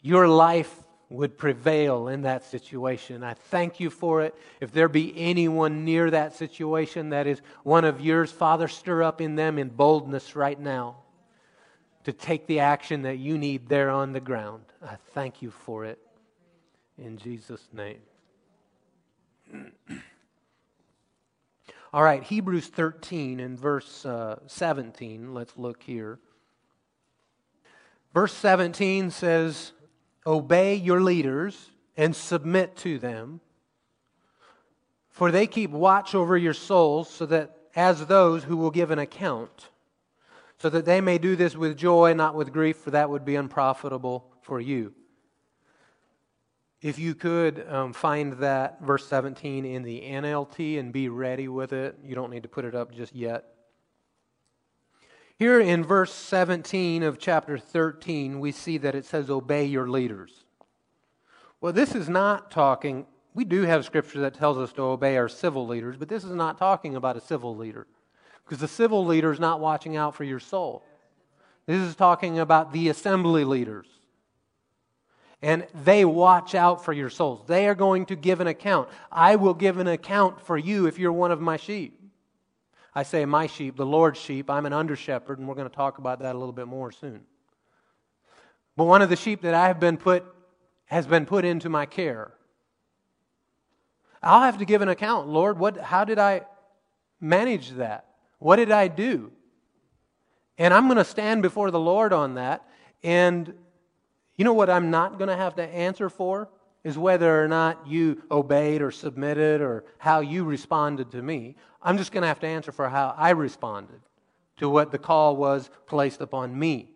your 0.00 0.28
life 0.28 0.72
would 1.08 1.36
prevail 1.36 2.08
in 2.08 2.22
that 2.22 2.44
situation. 2.44 3.22
I 3.22 3.34
thank 3.34 3.80
you 3.80 3.90
for 3.90 4.22
it. 4.22 4.34
If 4.60 4.72
there 4.72 4.88
be 4.88 5.12
anyone 5.16 5.84
near 5.84 6.10
that 6.10 6.34
situation 6.34 7.10
that 7.10 7.26
is 7.26 7.42
one 7.62 7.84
of 7.84 8.00
yours, 8.00 8.30
Father, 8.30 8.68
stir 8.68 9.02
up 9.02 9.20
in 9.20 9.34
them 9.34 9.58
in 9.58 9.68
boldness 9.68 10.36
right 10.36 10.58
now 10.58 11.03
to 12.04 12.12
take 12.12 12.46
the 12.46 12.60
action 12.60 13.02
that 13.02 13.16
you 13.16 13.36
need 13.38 13.68
there 13.68 13.90
on 13.90 14.12
the 14.12 14.20
ground. 14.20 14.62
I 14.82 14.96
thank 15.12 15.42
you 15.42 15.50
for 15.50 15.84
it 15.84 15.98
in 16.98 17.16
Jesus' 17.16 17.66
name. 17.72 18.00
All 21.92 22.02
right, 22.02 22.22
Hebrews 22.22 22.66
13 22.68 23.40
and 23.40 23.58
verse 23.58 24.04
uh, 24.04 24.40
17. 24.46 25.32
Let's 25.32 25.56
look 25.56 25.82
here. 25.82 26.18
Verse 28.12 28.34
17 28.34 29.10
says, 29.10 29.72
Obey 30.26 30.74
your 30.74 31.00
leaders 31.00 31.70
and 31.96 32.14
submit 32.16 32.76
to 32.78 32.98
them, 32.98 33.40
for 35.08 35.30
they 35.30 35.46
keep 35.46 35.70
watch 35.70 36.14
over 36.14 36.36
your 36.36 36.54
souls, 36.54 37.08
so 37.08 37.26
that 37.26 37.56
as 37.76 38.06
those 38.06 38.44
who 38.44 38.56
will 38.56 38.70
give 38.70 38.90
an 38.90 38.98
account, 38.98 39.68
so 40.58 40.70
that 40.70 40.84
they 40.84 41.00
may 41.00 41.18
do 41.18 41.36
this 41.36 41.56
with 41.56 41.76
joy, 41.76 42.14
not 42.14 42.34
with 42.34 42.52
grief, 42.52 42.76
for 42.76 42.90
that 42.90 43.10
would 43.10 43.24
be 43.24 43.36
unprofitable 43.36 44.26
for 44.42 44.60
you. 44.60 44.94
If 46.80 46.98
you 46.98 47.14
could 47.14 47.66
um, 47.68 47.92
find 47.94 48.34
that 48.34 48.82
verse 48.82 49.06
17 49.08 49.64
in 49.64 49.82
the 49.82 50.02
NLT 50.02 50.78
and 50.78 50.92
be 50.92 51.08
ready 51.08 51.48
with 51.48 51.72
it, 51.72 51.98
you 52.04 52.14
don't 52.14 52.30
need 52.30 52.42
to 52.42 52.48
put 52.48 52.66
it 52.66 52.74
up 52.74 52.92
just 52.92 53.14
yet. 53.14 53.46
Here 55.38 55.58
in 55.58 55.82
verse 55.82 56.12
17 56.12 57.02
of 57.02 57.18
chapter 57.18 57.58
13, 57.58 58.38
we 58.38 58.52
see 58.52 58.78
that 58.78 58.94
it 58.94 59.04
says, 59.04 59.30
Obey 59.30 59.64
your 59.64 59.88
leaders. 59.88 60.44
Well, 61.60 61.72
this 61.72 61.94
is 61.94 62.08
not 62.08 62.50
talking, 62.50 63.06
we 63.32 63.44
do 63.44 63.62
have 63.62 63.84
scripture 63.84 64.20
that 64.20 64.34
tells 64.34 64.58
us 64.58 64.72
to 64.74 64.82
obey 64.82 65.16
our 65.16 65.28
civil 65.28 65.66
leaders, 65.66 65.96
but 65.96 66.08
this 66.10 66.22
is 66.22 66.32
not 66.32 66.58
talking 66.58 66.94
about 66.94 67.16
a 67.16 67.20
civil 67.20 67.56
leader. 67.56 67.86
Because 68.44 68.58
the 68.58 68.68
civil 68.68 69.04
leader 69.04 69.32
is 69.32 69.40
not 69.40 69.60
watching 69.60 69.96
out 69.96 70.14
for 70.14 70.24
your 70.24 70.40
soul. 70.40 70.84
This 71.66 71.80
is 71.80 71.94
talking 71.96 72.38
about 72.38 72.72
the 72.72 72.88
assembly 72.88 73.44
leaders 73.44 73.86
and 75.44 75.66
they 75.84 76.06
watch 76.06 76.54
out 76.54 76.82
for 76.82 76.94
your 76.94 77.10
souls. 77.10 77.42
They 77.46 77.68
are 77.68 77.74
going 77.74 78.06
to 78.06 78.16
give 78.16 78.40
an 78.40 78.46
account. 78.46 78.88
I 79.12 79.36
will 79.36 79.52
give 79.52 79.76
an 79.76 79.86
account 79.86 80.40
for 80.40 80.56
you 80.56 80.86
if 80.86 80.98
you're 80.98 81.12
one 81.12 81.30
of 81.30 81.38
my 81.38 81.58
sheep. 81.58 82.00
I 82.94 83.02
say 83.02 83.26
my 83.26 83.46
sheep, 83.46 83.76
the 83.76 83.84
Lord's 83.84 84.18
sheep. 84.18 84.48
I'm 84.48 84.64
an 84.64 84.72
under 84.72 84.96
shepherd, 84.96 85.38
and 85.38 85.46
we're 85.46 85.54
going 85.54 85.68
to 85.68 85.76
talk 85.76 85.98
about 85.98 86.20
that 86.20 86.34
a 86.34 86.38
little 86.38 86.54
bit 86.54 86.66
more 86.66 86.90
soon. 86.90 87.20
But 88.74 88.84
one 88.84 89.02
of 89.02 89.10
the 89.10 89.16
sheep 89.16 89.42
that 89.42 89.52
I 89.52 89.66
have 89.66 89.78
been 89.78 89.98
put 89.98 90.24
has 90.86 91.06
been 91.06 91.26
put 91.26 91.44
into 91.44 91.68
my 91.68 91.84
care. 91.84 92.32
I'll 94.22 94.40
have 94.40 94.56
to 94.60 94.64
give 94.64 94.80
an 94.80 94.88
account, 94.88 95.28
Lord. 95.28 95.58
What, 95.58 95.76
how 95.76 96.06
did 96.06 96.18
I 96.18 96.40
manage 97.20 97.72
that? 97.72 98.06
What 98.44 98.56
did 98.56 98.70
I 98.70 98.88
do? 98.88 99.32
And 100.58 100.74
I'm 100.74 100.84
going 100.84 100.98
to 100.98 101.04
stand 101.04 101.40
before 101.40 101.70
the 101.70 101.80
Lord 101.80 102.12
on 102.12 102.34
that. 102.34 102.68
And 103.02 103.54
you 104.36 104.44
know 104.44 104.52
what 104.52 104.68
I'm 104.68 104.90
not 104.90 105.16
going 105.16 105.28
to 105.28 105.36
have 105.36 105.54
to 105.54 105.62
answer 105.62 106.10
for? 106.10 106.50
Is 106.82 106.98
whether 106.98 107.42
or 107.42 107.48
not 107.48 107.86
you 107.86 108.22
obeyed 108.30 108.82
or 108.82 108.90
submitted 108.90 109.62
or 109.62 109.86
how 109.96 110.20
you 110.20 110.44
responded 110.44 111.10
to 111.12 111.22
me. 111.22 111.56
I'm 111.80 111.96
just 111.96 112.12
going 112.12 112.20
to 112.20 112.28
have 112.28 112.40
to 112.40 112.46
answer 112.46 112.70
for 112.70 112.86
how 112.86 113.14
I 113.16 113.30
responded 113.30 114.02
to 114.58 114.68
what 114.68 114.92
the 114.92 114.98
call 114.98 115.36
was 115.36 115.70
placed 115.86 116.20
upon 116.20 116.58
me. 116.58 116.90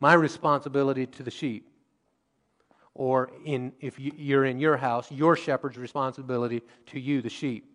My 0.00 0.14
responsibility 0.14 1.04
to 1.04 1.22
the 1.22 1.30
sheep. 1.30 1.68
Or 2.94 3.30
in, 3.44 3.74
if 3.78 3.98
you're 3.98 4.46
in 4.46 4.58
your 4.58 4.78
house, 4.78 5.12
your 5.12 5.36
shepherd's 5.36 5.76
responsibility 5.76 6.62
to 6.86 6.98
you, 6.98 7.20
the 7.20 7.28
sheep. 7.28 7.74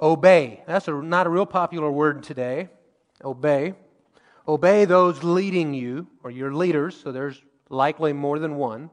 Obey. 0.00 0.62
That's 0.66 0.88
a, 0.88 0.92
not 0.92 1.26
a 1.26 1.30
real 1.30 1.46
popular 1.46 1.90
word 1.90 2.22
today. 2.22 2.68
Obey. 3.22 3.74
Obey 4.48 4.84
those 4.84 5.22
leading 5.22 5.74
you, 5.74 6.06
or 6.24 6.30
your 6.30 6.52
leaders, 6.54 6.98
so 7.00 7.12
there's 7.12 7.40
likely 7.68 8.12
more 8.12 8.38
than 8.38 8.56
one. 8.56 8.90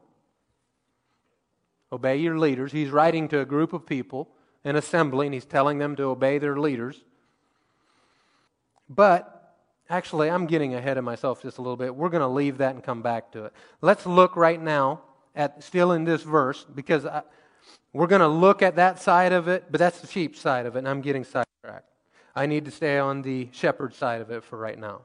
Obey 1.90 2.16
your 2.16 2.38
leaders. 2.38 2.72
He's 2.72 2.90
writing 2.90 3.28
to 3.28 3.40
a 3.40 3.44
group 3.44 3.72
of 3.72 3.86
people, 3.86 4.28
an 4.64 4.76
assembly, 4.76 5.26
and 5.26 5.34
he's 5.34 5.46
telling 5.46 5.78
them 5.78 5.96
to 5.96 6.04
obey 6.04 6.38
their 6.38 6.58
leaders. 6.58 7.02
But 8.90 9.54
actually, 9.88 10.30
I'm 10.30 10.46
getting 10.46 10.74
ahead 10.74 10.98
of 10.98 11.04
myself 11.04 11.42
just 11.42 11.58
a 11.58 11.62
little 11.62 11.76
bit. 11.76 11.94
We're 11.94 12.10
going 12.10 12.20
to 12.20 12.28
leave 12.28 12.58
that 12.58 12.74
and 12.74 12.84
come 12.84 13.00
back 13.00 13.32
to 13.32 13.46
it. 13.46 13.52
Let's 13.80 14.04
look 14.04 14.36
right 14.36 14.60
now 14.60 15.00
at 15.34 15.62
still 15.62 15.92
in 15.92 16.04
this 16.04 16.22
verse 16.22 16.66
because 16.74 17.06
I, 17.06 17.22
We're 17.92 18.06
going 18.06 18.20
to 18.20 18.28
look 18.28 18.62
at 18.62 18.76
that 18.76 19.00
side 19.00 19.32
of 19.32 19.48
it, 19.48 19.64
but 19.70 19.78
that's 19.78 20.00
the 20.00 20.06
sheep 20.06 20.36
side 20.36 20.66
of 20.66 20.76
it, 20.76 20.80
and 20.80 20.88
I'm 20.88 21.00
getting 21.00 21.24
sidetracked. 21.24 21.90
I 22.36 22.46
need 22.46 22.64
to 22.66 22.70
stay 22.70 22.98
on 22.98 23.22
the 23.22 23.48
shepherd 23.52 23.94
side 23.94 24.20
of 24.20 24.30
it 24.30 24.44
for 24.44 24.58
right 24.58 24.78
now. 24.78 25.02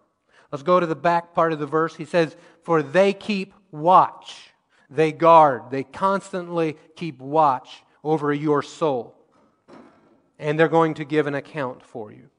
Let's 0.51 0.63
go 0.63 0.79
to 0.79 0.85
the 0.85 0.95
back 0.95 1.33
part 1.33 1.51
of 1.51 1.59
the 1.59 1.65
verse. 1.65 1.95
He 1.95 2.05
says, 2.05 2.35
For 2.61 2.83
they 2.83 3.13
keep 3.13 3.53
watch, 3.71 4.53
they 4.89 5.11
guard, 5.11 5.71
they 5.71 5.83
constantly 5.83 6.77
keep 6.95 7.19
watch 7.19 7.83
over 8.03 8.31
your 8.31 8.61
soul, 8.61 9.15
and 10.37 10.59
they're 10.59 10.67
going 10.67 10.93
to 10.95 11.05
give 11.05 11.25
an 11.25 11.35
account 11.35 11.81
for 11.81 12.11
you. 12.11 12.29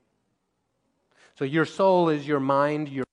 So 1.36 1.44
your 1.44 1.64
soul 1.64 2.08
is 2.08 2.28
your 2.28 2.38
mind, 2.38 2.88
your, 2.88 3.04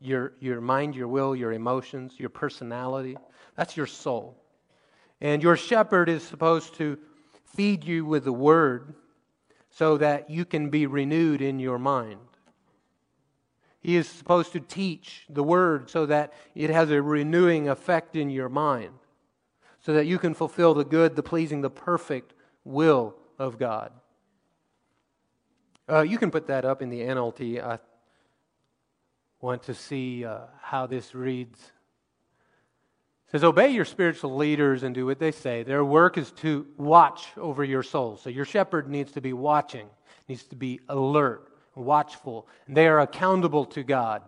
your, 0.00 0.32
your 0.40 0.60
mind, 0.60 0.96
your 0.96 1.06
will, 1.06 1.36
your 1.36 1.52
emotions, 1.52 2.14
your 2.18 2.30
personality. 2.30 3.16
That's 3.54 3.76
your 3.76 3.86
soul. 3.86 4.42
And 5.20 5.42
your 5.42 5.56
shepherd 5.56 6.08
is 6.08 6.22
supposed 6.22 6.74
to 6.74 6.98
feed 7.44 7.84
you 7.84 8.04
with 8.04 8.24
the 8.24 8.32
word 8.32 8.94
so 9.70 9.96
that 9.98 10.30
you 10.30 10.44
can 10.44 10.70
be 10.70 10.86
renewed 10.86 11.40
in 11.40 11.58
your 11.58 11.78
mind. 11.78 12.20
He 13.80 13.96
is 13.96 14.08
supposed 14.08 14.52
to 14.52 14.60
teach 14.60 15.26
the 15.28 15.42
word 15.42 15.90
so 15.90 16.06
that 16.06 16.32
it 16.54 16.70
has 16.70 16.90
a 16.90 17.00
renewing 17.00 17.68
effect 17.68 18.16
in 18.16 18.30
your 18.30 18.48
mind, 18.48 18.94
so 19.80 19.92
that 19.92 20.06
you 20.06 20.18
can 20.18 20.34
fulfill 20.34 20.74
the 20.74 20.84
good, 20.84 21.14
the 21.14 21.22
pleasing, 21.22 21.60
the 21.60 21.70
perfect 21.70 22.34
will 22.64 23.14
of 23.38 23.58
God. 23.58 23.92
Uh, 25.88 26.00
you 26.00 26.18
can 26.18 26.32
put 26.32 26.48
that 26.48 26.64
up 26.64 26.82
in 26.82 26.88
the 26.88 27.00
NLT. 27.00 27.62
I 27.62 27.78
want 29.40 29.62
to 29.64 29.74
see 29.74 30.24
uh, 30.24 30.38
how 30.60 30.86
this 30.86 31.14
reads. 31.14 31.70
Says, 33.32 33.42
Obey 33.42 33.70
your 33.70 33.84
spiritual 33.84 34.36
leaders 34.36 34.82
and 34.82 34.94
do 34.94 35.06
what 35.06 35.18
they 35.18 35.32
say. 35.32 35.62
Their 35.62 35.84
work 35.84 36.16
is 36.16 36.30
to 36.32 36.66
watch 36.76 37.26
over 37.36 37.64
your 37.64 37.82
soul. 37.82 38.16
So 38.16 38.30
your 38.30 38.44
shepherd 38.44 38.88
needs 38.88 39.12
to 39.12 39.20
be 39.20 39.32
watching, 39.32 39.88
needs 40.28 40.44
to 40.44 40.56
be 40.56 40.80
alert, 40.88 41.52
watchful. 41.74 42.46
And 42.66 42.76
they 42.76 42.86
are 42.86 43.00
accountable 43.00 43.66
to 43.66 43.82
God. 43.82 44.22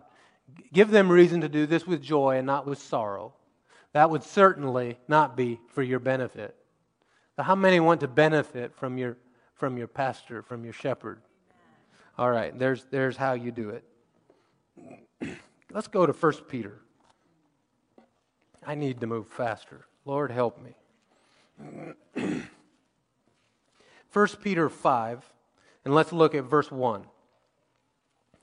Give 0.73 0.91
them 0.91 1.09
reason 1.09 1.41
to 1.41 1.49
do 1.49 1.65
this 1.65 1.87
with 1.87 2.01
joy 2.01 2.37
and 2.37 2.47
not 2.47 2.65
with 2.65 2.79
sorrow. 2.79 3.33
That 3.93 4.09
would 4.09 4.23
certainly 4.23 4.97
not 5.07 5.37
be 5.37 5.59
for 5.69 5.81
your 5.81 5.99
benefit. 5.99 6.55
So 7.35 7.43
how 7.43 7.55
many 7.55 7.79
want 7.79 8.01
to 8.01 8.07
benefit 8.07 8.75
from 8.75 8.97
your, 8.97 9.17
from 9.55 9.77
your 9.77 9.87
pastor, 9.87 10.41
from 10.41 10.63
your 10.63 10.73
shepherd? 10.73 11.21
All 12.17 12.29
right, 12.29 12.57
there's, 12.57 12.85
there's 12.91 13.15
how 13.15 13.33
you 13.33 13.51
do 13.51 13.69
it. 13.69 13.83
Let's 15.71 15.87
go 15.87 16.05
to 16.05 16.11
1 16.11 16.33
Peter. 16.49 16.81
I 18.69 18.75
need 18.75 19.01
to 19.01 19.07
move 19.07 19.27
faster. 19.27 19.87
Lord, 20.05 20.29
help 20.29 20.61
me. 20.61 20.75
1 24.13 24.27
Peter 24.43 24.69
5, 24.69 25.33
and 25.85 25.95
let's 25.95 26.13
look 26.13 26.35
at 26.35 26.43
verse 26.43 26.71
1. 26.71 27.03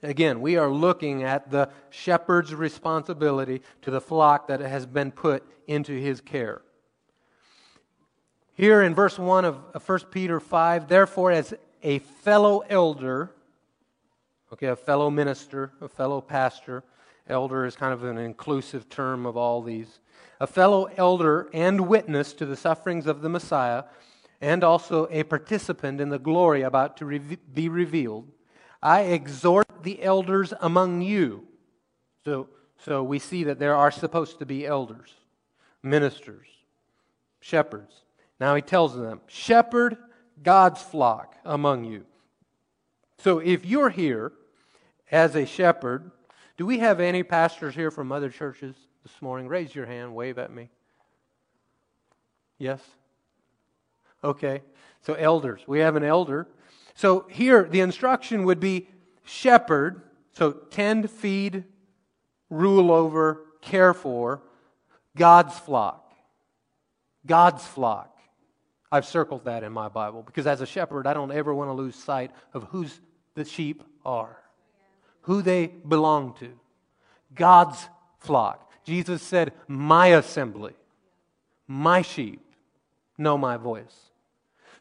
Again, 0.03 0.41
we 0.41 0.57
are 0.57 0.69
looking 0.69 1.23
at 1.23 1.53
the 1.53 1.71
shepherd's 1.91 2.53
responsibility 2.53 3.63
to 3.83 3.93
the 3.93 4.01
flock 4.01 4.49
that 4.49 4.59
has 4.59 4.85
been 4.85 5.13
put 5.13 5.45
into 5.69 5.93
his 5.93 6.21
care. 6.21 6.61
Here 8.55 8.83
in 8.83 8.97
verse 8.97 9.21
1 9.21 9.45
of 9.45 9.61
1 9.87 9.99
Peter 10.11 10.41
5, 10.41 10.89
therefore, 10.89 11.31
as 11.31 11.55
a 11.85 12.01
fellow 12.01 12.65
elder, 12.69 13.31
Okay, 14.53 14.67
a 14.67 14.77
fellow 14.77 15.09
minister, 15.09 15.71
a 15.81 15.89
fellow 15.89 16.21
pastor. 16.21 16.83
Elder 17.29 17.67
is 17.67 17.75
kind 17.77 17.93
of 17.93 18.05
an 18.05 18.19
inclusive 18.19 18.89
term 18.89 19.27
of 19.27 19.37
all 19.37 19.61
these. 19.61 20.01
A 20.41 20.47
fellow 20.47 20.85
elder 20.97 21.49
and 21.53 21.89
witness 21.89 22.33
to 22.35 22.47
the 22.47 22.57
sufferings 22.57 23.07
of 23.07 23.23
the 23.23 23.29
Messiah, 23.29 23.85
and 24.41 24.63
also 24.63 25.09
a 25.11 25.23
participant 25.23 26.01
in 26.01 26.11
the 26.11 26.19
glory 26.19 26.63
about 26.63 26.97
to 26.99 27.07
re- 27.07 27.19
be 27.19 27.69
revealed. 27.69 28.29
I 28.83 29.03
exhort 29.03 29.67
the 29.83 30.03
elders 30.03 30.53
among 30.61 31.01
you. 31.01 31.47
So, 32.25 32.49
so 32.79 33.03
we 33.03 33.19
see 33.19 33.45
that 33.45 33.59
there 33.59 33.75
are 33.75 33.91
supposed 33.91 34.39
to 34.41 34.47
be 34.47 34.67
elders, 34.67 35.15
ministers, 35.83 36.47
shepherds. 37.41 38.03
Now 38.39 38.55
he 38.55 38.63
tells 38.63 38.95
them, 38.95 39.21
Shepherd 39.27 39.97
God's 40.43 40.83
flock 40.83 41.35
among 41.45 41.85
you 41.85 42.05
so 43.19 43.39
if 43.39 43.65
you're 43.65 43.91
here 43.91 44.33
as 45.11 45.35
a 45.35 45.47
shepherd, 45.47 46.11
do 46.57 46.67
we 46.67 46.79
have 46.79 47.01
any 47.01 47.23
pastors 47.23 47.75
here 47.75 47.91
from 47.91 48.13
other 48.13 48.31
churches 48.31 48.77
this 49.07 49.23
morning? 49.23 49.47
Raise 49.47 49.73
your 49.73 49.87
hand, 49.87 50.17
wave 50.17 50.37
at 50.37 50.53
me. 50.53 50.69
Yes? 52.59 52.81
Okay. 54.25 54.63
So, 55.03 55.15
elders. 55.15 55.61
We 55.69 55.79
have 55.79 55.95
an 55.95 56.03
elder. 56.03 56.49
So, 56.97 57.25
here 57.31 57.63
the 57.63 57.81
instruction 57.81 58.45
would 58.47 58.59
be 58.59 58.89
shepherd. 59.25 60.03
So, 60.33 60.51
tend, 60.51 61.09
feed, 61.09 61.63
rule 62.51 62.91
over, 62.91 63.45
care 63.61 63.95
for 63.95 64.43
God's 65.15 65.57
flock. 65.57 66.13
God's 67.25 67.65
flock. 67.65 68.19
I've 68.91 69.07
circled 69.07 69.45
that 69.45 69.63
in 69.63 69.73
my 69.73 69.89
Bible 69.89 70.25
because 70.25 70.49
as 70.49 70.61
a 70.61 70.67
shepherd, 70.67 71.07
I 71.07 71.15
don't 71.15 71.31
ever 71.31 71.55
want 71.55 71.69
to 71.69 71.75
lose 71.75 71.95
sight 71.95 72.33
of 72.53 72.65
whose 72.65 73.01
the 73.35 73.45
sheep 73.45 73.85
are, 74.05 74.37
who 75.23 75.43
they 75.43 75.69
belong 75.69 76.35
to. 76.41 76.59
God's 77.33 77.89
flock. 78.19 78.66
Jesus 78.87 79.21
said, 79.21 79.53
My 79.67 80.09
assembly, 80.09 80.73
my 81.67 82.03
sheep 82.03 82.41
know 83.19 83.37
my 83.37 83.57
voice. 83.57 84.11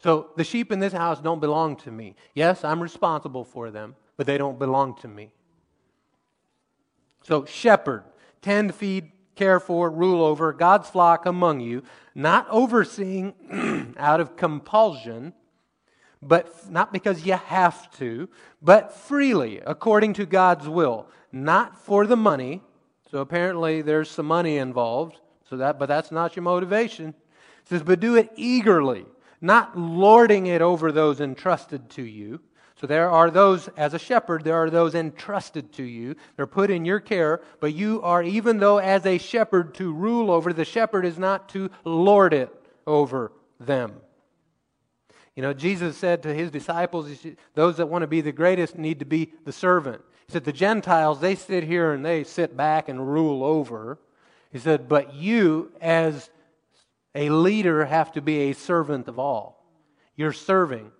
So 0.03 0.29
the 0.37 0.43
sheep 0.43 0.71
in 0.71 0.79
this 0.79 0.93
house 0.93 1.19
don't 1.19 1.39
belong 1.39 1.75
to 1.77 1.91
me. 1.91 2.15
Yes, 2.35 2.63
I'm 2.63 2.81
responsible 2.81 3.43
for 3.43 3.71
them, 3.71 3.95
but 4.17 4.27
they 4.27 4.37
don't 4.37 4.59
belong 4.59 4.95
to 4.97 5.07
me. 5.07 5.31
So, 7.23 7.45
shepherd, 7.45 8.03
tend, 8.43 8.75
feed, 8.75 9.11
care 9.35 9.59
for, 9.59 9.89
rule 9.89 10.23
over 10.23 10.53
God's 10.53 10.87
flock 10.87 11.25
among 11.25 11.59
you, 11.59 11.81
not 12.13 12.47
overseeing 12.51 13.95
out 13.97 14.21
of 14.21 14.37
compulsion, 14.37 15.33
but 16.21 16.69
not 16.69 16.93
because 16.93 17.25
you 17.25 17.33
have 17.33 17.89
to, 17.97 18.29
but 18.61 18.93
freely, 18.93 19.59
according 19.65 20.13
to 20.13 20.27
God's 20.27 20.69
will, 20.69 21.07
not 21.31 21.83
for 21.83 22.05
the 22.05 22.15
money. 22.15 22.61
So 23.15 23.21
apparently 23.21 23.81
there's 23.81 24.11
some 24.11 24.25
money 24.25 24.57
involved, 24.57 25.21
so 25.49 25.55
that 25.55 25.79
but 25.79 25.85
that's 25.85 26.11
not 26.11 26.35
your 26.35 26.43
motivation. 26.43 27.11
It 27.61 27.69
says, 27.69 27.81
but 27.81 28.01
do 28.01 28.17
it 28.17 28.29
eagerly, 28.35 29.05
not 29.39 29.79
lording 29.79 30.47
it 30.47 30.61
over 30.61 30.91
those 30.91 31.21
entrusted 31.21 31.89
to 31.91 32.01
you. 32.01 32.41
So 32.75 32.87
there 32.87 33.09
are 33.09 33.31
those, 33.31 33.69
as 33.77 33.93
a 33.93 33.99
shepherd, 33.99 34.43
there 34.43 34.57
are 34.57 34.69
those 34.69 34.95
entrusted 34.95 35.71
to 35.75 35.83
you. 35.83 36.17
They're 36.35 36.45
put 36.45 36.69
in 36.69 36.83
your 36.83 36.99
care, 36.99 37.39
but 37.61 37.73
you 37.73 38.01
are, 38.01 38.21
even 38.21 38.57
though 38.57 38.79
as 38.79 39.05
a 39.05 39.17
shepherd 39.17 39.75
to 39.75 39.93
rule 39.93 40.29
over, 40.29 40.51
the 40.51 40.65
shepherd 40.65 41.05
is 41.05 41.17
not 41.17 41.47
to 41.49 41.69
lord 41.85 42.33
it 42.33 42.49
over 42.85 43.31
them. 43.61 43.93
You 45.37 45.41
know, 45.41 45.53
Jesus 45.53 45.95
said 45.95 46.21
to 46.23 46.33
his 46.33 46.51
disciples, 46.51 47.25
those 47.53 47.77
that 47.77 47.87
want 47.87 48.01
to 48.01 48.07
be 48.07 48.19
the 48.19 48.33
greatest 48.33 48.77
need 48.77 48.99
to 48.99 49.05
be 49.05 49.31
the 49.45 49.53
servant. 49.53 50.01
He 50.27 50.33
said, 50.33 50.45
the 50.45 50.53
Gentiles, 50.53 51.19
they 51.19 51.35
sit 51.35 51.63
here 51.63 51.93
and 51.93 52.05
they 52.05 52.23
sit 52.23 52.57
back 52.57 52.89
and 52.89 53.11
rule 53.11 53.43
over. 53.43 53.99
He 54.51 54.59
said, 54.59 54.89
but 54.89 55.13
you, 55.13 55.71
as 55.81 56.29
a 57.13 57.29
leader, 57.29 57.85
have 57.85 58.11
to 58.13 58.21
be 58.21 58.49
a 58.49 58.53
servant 58.53 59.07
of 59.07 59.19
all. 59.19 59.63
You're 60.15 60.33
serving. 60.33 60.91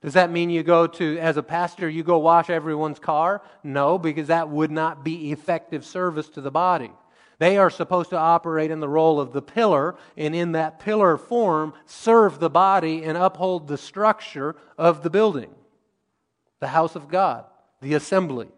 Does 0.00 0.14
that 0.14 0.30
mean 0.30 0.48
you 0.48 0.62
go 0.62 0.86
to, 0.86 1.18
as 1.18 1.36
a 1.36 1.42
pastor, 1.42 1.88
you 1.88 2.02
go 2.02 2.18
wash 2.18 2.48
everyone's 2.48 2.98
car? 2.98 3.42
No, 3.62 3.98
because 3.98 4.28
that 4.28 4.48
would 4.48 4.70
not 4.70 5.04
be 5.04 5.30
effective 5.30 5.84
service 5.84 6.28
to 6.30 6.40
the 6.40 6.50
body. 6.50 6.90
They 7.38 7.58
are 7.58 7.70
supposed 7.70 8.10
to 8.10 8.16
operate 8.16 8.70
in 8.70 8.80
the 8.80 8.88
role 8.88 9.20
of 9.20 9.32
the 9.32 9.42
pillar, 9.42 9.96
and 10.16 10.34
in 10.34 10.52
that 10.52 10.78
pillar 10.78 11.16
form, 11.16 11.74
serve 11.84 12.38
the 12.38 12.50
body 12.50 13.02
and 13.02 13.18
uphold 13.18 13.68
the 13.68 13.78
structure 13.78 14.56
of 14.78 15.02
the 15.02 15.10
building, 15.10 15.50
the 16.60 16.68
house 16.68 16.96
of 16.96 17.08
God, 17.08 17.44
the 17.82 17.94
assembly. 17.94 18.48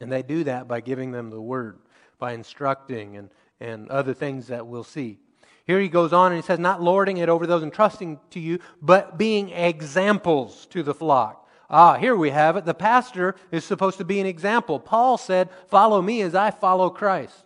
And 0.00 0.12
they 0.12 0.22
do 0.22 0.44
that 0.44 0.68
by 0.68 0.80
giving 0.80 1.12
them 1.12 1.30
the 1.30 1.40
word, 1.40 1.78
by 2.18 2.32
instructing 2.32 3.16
and, 3.16 3.30
and 3.60 3.88
other 3.88 4.14
things 4.14 4.48
that 4.48 4.66
we'll 4.66 4.84
see. 4.84 5.18
Here 5.64 5.80
he 5.80 5.88
goes 5.88 6.12
on 6.12 6.32
and 6.32 6.40
he 6.40 6.46
says, 6.46 6.58
Not 6.58 6.82
lording 6.82 7.18
it 7.18 7.28
over 7.28 7.46
those 7.46 7.62
entrusting 7.62 8.18
to 8.30 8.40
you, 8.40 8.58
but 8.80 9.16
being 9.16 9.50
examples 9.50 10.66
to 10.66 10.82
the 10.82 10.94
flock. 10.94 11.48
Ah, 11.70 11.96
here 11.96 12.16
we 12.16 12.30
have 12.30 12.56
it. 12.56 12.64
The 12.64 12.74
pastor 12.74 13.34
is 13.50 13.64
supposed 13.64 13.98
to 13.98 14.04
be 14.04 14.20
an 14.20 14.26
example. 14.26 14.78
Paul 14.78 15.16
said, 15.16 15.48
Follow 15.68 16.02
me 16.02 16.20
as 16.20 16.34
I 16.34 16.50
follow 16.50 16.90
Christ. 16.90 17.44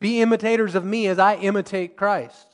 Be 0.00 0.22
imitators 0.22 0.74
of 0.74 0.84
me 0.84 1.06
as 1.06 1.18
I 1.18 1.36
imitate 1.36 1.96
Christ. 1.96 2.49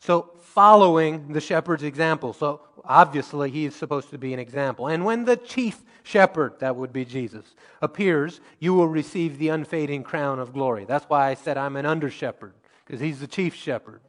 So, 0.00 0.30
following 0.40 1.32
the 1.32 1.40
shepherd's 1.40 1.82
example. 1.82 2.32
So, 2.32 2.60
obviously, 2.84 3.50
he 3.50 3.64
is 3.64 3.74
supposed 3.74 4.10
to 4.10 4.18
be 4.18 4.32
an 4.32 4.38
example. 4.38 4.86
And 4.86 5.04
when 5.04 5.24
the 5.24 5.36
chief 5.36 5.82
shepherd, 6.04 6.54
that 6.60 6.76
would 6.76 6.92
be 6.92 7.04
Jesus, 7.04 7.54
appears, 7.82 8.40
you 8.58 8.74
will 8.74 8.88
receive 8.88 9.38
the 9.38 9.48
unfading 9.48 10.04
crown 10.04 10.38
of 10.38 10.52
glory. 10.52 10.84
That's 10.84 11.04
why 11.06 11.28
I 11.28 11.34
said 11.34 11.58
I'm 11.58 11.76
an 11.76 11.84
under 11.84 12.10
shepherd 12.10 12.54
because 12.86 13.00
he's 13.00 13.20
the 13.20 13.26
chief 13.26 13.54
shepherd. 13.54 14.00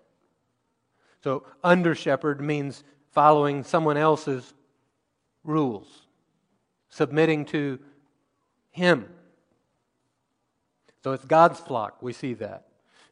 So, 1.23 1.43
under 1.63 1.95
shepherd 1.95 2.39
means 2.39 2.83
following 3.11 3.63
someone 3.63 3.97
else's 3.97 4.53
rules, 5.43 6.05
submitting 6.89 7.45
to 7.45 7.79
him. 8.69 9.09
So, 11.03 11.13
it's 11.13 11.25
God's 11.25 11.59
flock. 11.59 12.01
We 12.01 12.13
see 12.13 12.35
that. 12.35 12.68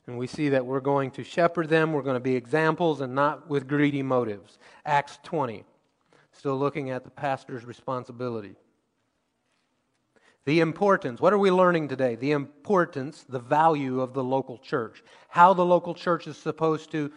And 0.08 0.18
we 0.18 0.26
see 0.26 0.50
that 0.50 0.66
we're 0.66 0.80
going 0.80 1.12
to 1.12 1.24
shepherd 1.24 1.68
them, 1.68 1.92
we're 1.92 2.02
going 2.02 2.16
to 2.16 2.22
be 2.22 2.36
examples 2.36 3.02
and 3.02 3.14
not 3.14 3.50
with 3.50 3.68
greedy 3.68 4.02
motives. 4.02 4.58
Acts 4.86 5.20
20. 5.24 5.66
Still 6.32 6.58
looking 6.58 6.90
at 6.92 7.04
the 7.04 7.10
pastor's 7.10 7.66
responsibility. 7.66 8.56
The 10.46 10.62
importance, 10.62 11.20
what 11.20 11.34
are 11.34 11.38
we 11.38 11.52
learning 11.52 11.90
today? 11.90 12.16
The 12.16 12.32
importance, 12.32 13.26
the 13.28 13.40
value 13.40 14.00
of 14.00 14.14
the 14.14 14.24
local 14.24 14.58
church. 14.58 15.04
How 15.28 15.54
the 15.54 15.66
local 15.66 15.94
church 15.94 16.26
is 16.26 16.38
supposed 16.38 16.90
to 16.92 17.12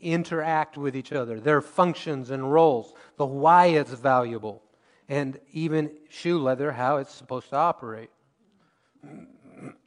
interact 0.00 0.76
with 0.76 0.96
each 0.96 1.12
other, 1.12 1.38
their 1.38 1.60
functions 1.60 2.30
and 2.30 2.52
roles, 2.52 2.92
the 3.18 3.26
why 3.26 3.66
it's 3.66 3.92
valuable, 3.92 4.62
and 5.08 5.38
even 5.52 5.90
shoe 6.08 6.38
leather, 6.38 6.72
how 6.72 6.96
it's 6.96 7.14
supposed 7.14 7.50
to 7.50 7.56
operate. 7.56 8.10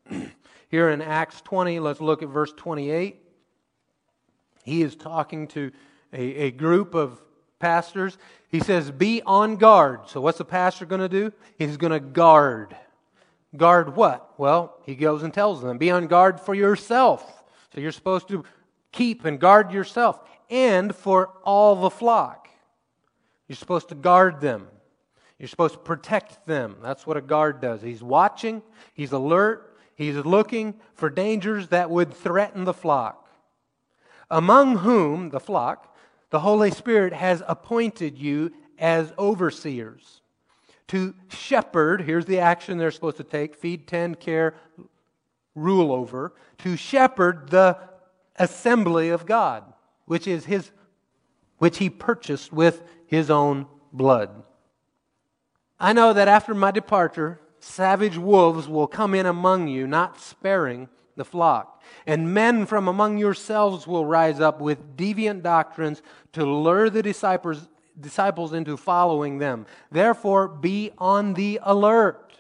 Here 0.70 0.90
in 0.90 1.02
Acts 1.02 1.42
20, 1.42 1.80
let's 1.80 2.00
look 2.00 2.22
at 2.22 2.30
verse 2.30 2.54
28. 2.56 3.18
He 4.64 4.82
is 4.84 4.96
talking 4.96 5.48
to 5.50 5.72
a, 6.14 6.22
a 6.22 6.52
group 6.52 6.94
of 6.94 7.22
pastors. 7.60 8.18
He 8.50 8.60
says, 8.60 8.92
Be 8.92 9.22
on 9.26 9.58
guard. 9.58 10.02
So, 10.08 10.22
what's 10.22 10.38
the 10.38 10.46
pastor 10.46 10.86
going 10.86 11.02
to 11.02 11.10
do? 11.10 11.34
He's 11.58 11.78
going 11.78 11.92
to 11.92 12.00
guard. 12.00 12.76
Guard 13.58 13.96
what? 13.96 14.40
Well, 14.40 14.78
he 14.86 14.96
goes 14.96 15.24
and 15.24 15.34
tells 15.34 15.62
them, 15.62 15.78
Be 15.80 15.90
on 15.92 16.08
guard 16.08 16.40
for 16.40 16.54
yourself. 16.54 17.44
So, 17.74 17.82
you're 17.82 17.92
supposed 17.92 18.28
to 18.30 18.44
keep 18.92 19.26
and 19.26 19.40
guard 19.40 19.72
yourself 19.72 20.20
and 20.50 20.96
for 20.96 21.30
all 21.44 21.76
the 21.76 21.90
flock. 21.90 22.48
You're 23.48 23.56
supposed 23.56 23.90
to 23.90 23.96
guard 23.96 24.40
them. 24.40 24.68
You're 25.40 25.48
supposed 25.48 25.74
to 25.74 25.80
protect 25.80 26.46
them. 26.46 26.76
That's 26.82 27.08
what 27.08 27.18
a 27.18 27.22
guard 27.22 27.62
does. 27.62 27.82
He's 27.82 28.04
watching, 28.04 28.62
he's 28.94 29.14
alert, 29.14 29.69
He's 30.00 30.16
looking 30.16 30.76
for 30.94 31.10
dangers 31.10 31.68
that 31.68 31.90
would 31.90 32.14
threaten 32.14 32.64
the 32.64 32.74
flock, 32.74 33.28
among 34.32 34.78
whom, 34.78 35.32
the 35.32 35.42
flock, 35.42 35.94
the 36.30 36.40
Holy 36.40 36.72
Spirit 36.72 37.12
has 37.12 37.44
appointed 37.46 38.18
you 38.18 38.54
as 38.78 39.12
overseers 39.20 40.22
to 40.88 41.14
shepherd. 41.28 42.04
Here's 42.04 42.26
the 42.26 42.40
action 42.40 42.78
they're 42.78 42.92
supposed 42.92 43.18
to 43.18 43.26
take 43.26 43.54
feed, 43.54 43.88
tend, 43.88 44.22
care, 44.22 44.56
rule 45.54 45.92
over. 45.92 46.34
To 46.60 46.78
shepherd 46.78 47.50
the 47.50 47.78
assembly 48.38 49.10
of 49.10 49.26
God, 49.26 49.66
which 50.06 50.28
is 50.30 50.46
his, 50.46 50.72
which 51.58 51.80
he 51.80 51.90
purchased 51.90 52.54
with 52.54 52.84
his 53.06 53.30
own 53.30 53.68
blood. 53.92 54.44
I 55.78 55.92
know 55.92 56.14
that 56.14 56.30
after 56.30 56.54
my 56.54 56.72
departure, 56.72 57.42
savage 57.60 58.18
wolves 58.18 58.68
will 58.68 58.88
come 58.88 59.14
in 59.14 59.26
among 59.26 59.68
you, 59.68 59.88
not 59.88 60.20
sparing 60.20 60.90
the 61.16 61.26
flock. 61.26 61.84
And 62.08 62.34
men 62.34 62.66
from 62.66 62.88
among 62.88 63.18
yourselves 63.18 63.86
will 63.86 64.06
rise 64.06 64.40
up 64.40 64.62
with 64.62 64.96
deviant 64.96 65.44
doctrines 65.44 66.02
to 66.34 66.46
lure 66.46 66.90
the 66.90 67.04
disciples, 67.04 67.68
disciples 68.00 68.54
into 68.54 68.78
following 68.78 69.38
them. 69.38 69.66
Therefore, 69.92 70.48
be 70.48 70.92
on 70.98 71.34
the 71.34 71.60
alert. 71.64 72.38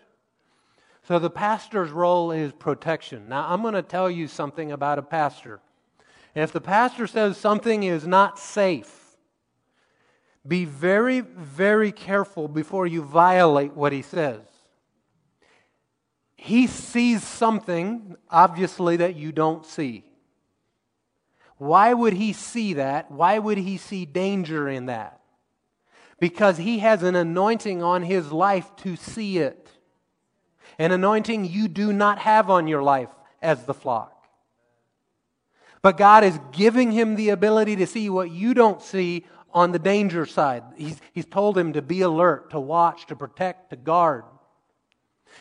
So, 1.03 1.19
the 1.19 1.29
pastor's 1.29 1.91
role 1.91 2.31
is 2.31 2.51
protection. 2.53 3.27
Now, 3.29 3.47
I'm 3.49 3.61
going 3.61 3.73
to 3.73 3.81
tell 3.81 4.09
you 4.09 4.27
something 4.27 4.71
about 4.71 4.99
a 4.99 5.03
pastor. 5.03 5.59
If 6.35 6.51
the 6.51 6.61
pastor 6.61 7.07
says 7.07 7.37
something 7.37 7.83
is 7.83 8.05
not 8.05 8.37
safe, 8.37 9.17
be 10.47 10.65
very, 10.65 11.19
very 11.19 11.91
careful 11.91 12.47
before 12.47 12.87
you 12.87 13.01
violate 13.01 13.73
what 13.73 13.91
he 13.91 14.01
says 14.01 14.41
he 16.41 16.67
sees 16.67 17.21
something, 17.21 18.15
obviously, 18.29 18.95
that 18.97 19.17
you 19.17 19.33
don't 19.33 19.65
see. 19.65 20.05
Why 21.57 21.93
would 21.93 22.13
he 22.13 22.31
see 22.31 22.75
that? 22.75 23.11
Why 23.11 23.37
would 23.37 23.57
he 23.57 23.75
see 23.75 24.05
danger 24.05 24.69
in 24.69 24.85
that? 24.85 25.19
Because 26.17 26.55
he 26.55 26.79
has 26.79 27.03
an 27.03 27.17
anointing 27.17 27.83
on 27.83 28.03
his 28.03 28.31
life 28.31 28.73
to 28.77 28.95
see 28.95 29.39
it. 29.39 29.69
An 30.77 30.93
anointing 30.93 31.43
you 31.43 31.67
do 31.67 31.91
not 31.91 32.19
have 32.19 32.49
on 32.49 32.67
your 32.67 32.81
life 32.81 33.09
as 33.41 33.65
the 33.65 33.73
flock. 33.73 34.25
But 35.81 35.97
God 35.97 36.23
is 36.23 36.39
giving 36.53 36.93
him 36.93 37.15
the 37.15 37.29
ability 37.29 37.75
to 37.75 37.85
see 37.85 38.09
what 38.09 38.31
you 38.31 38.53
don't 38.53 38.81
see 38.81 39.25
on 39.53 39.73
the 39.73 39.79
danger 39.79 40.25
side. 40.25 40.63
He's, 40.77 41.01
he's 41.11 41.25
told 41.25 41.57
him 41.57 41.73
to 41.73 41.81
be 41.81 41.99
alert, 41.99 42.51
to 42.51 42.61
watch, 42.61 43.07
to 43.07 43.15
protect, 43.17 43.71
to 43.71 43.75
guard. 43.75 44.23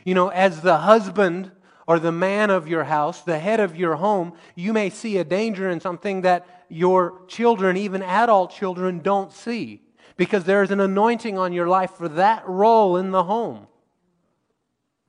You 0.05 0.15
know, 0.15 0.29
as 0.29 0.61
the 0.61 0.79
husband 0.79 1.51
or 1.87 1.99
the 1.99 2.12
man 2.12 2.51
of 2.51 2.69
your 2.69 2.85
house, 2.85 3.23
the 3.23 3.39
head 3.39 3.61
of 3.61 3.77
your 3.77 3.97
home, 3.97 4.35
you 4.55 4.73
may 4.73 4.91
see 4.91 5.19
a 5.19 5.25
danger 5.25 5.70
in 5.70 5.81
something 5.81 6.23
that 6.23 6.65
your 6.69 7.23
children, 7.29 7.77
even 7.77 8.03
adult 8.03 8.53
children, 8.53 9.01
don't 9.01 9.33
see 9.33 9.81
because 10.19 10.45
there's 10.45 10.70
an 10.70 10.81
anointing 10.81 11.39
on 11.39 11.53
your 11.53 11.69
life 11.69 11.93
for 11.93 12.09
that 12.09 12.47
role 12.47 12.99
in 12.99 13.11
the 13.11 13.25
home. 13.25 13.66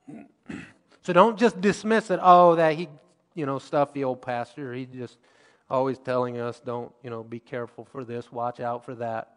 So 1.02 1.14
don't 1.14 1.38
just 1.38 1.58
dismiss 1.62 2.10
it, 2.10 2.20
oh, 2.22 2.56
that 2.56 2.74
he, 2.74 2.86
you 3.34 3.46
know, 3.46 3.58
stuffy 3.58 4.04
old 4.04 4.20
pastor. 4.20 4.74
He 4.74 4.84
just 4.84 5.16
always 5.70 5.98
telling 5.98 6.38
us, 6.38 6.60
don't, 6.60 6.92
you 7.02 7.08
know, 7.08 7.22
be 7.22 7.40
careful 7.40 7.86
for 7.86 8.04
this, 8.04 8.30
watch 8.30 8.60
out 8.60 8.84
for 8.84 8.94
that. 8.96 9.36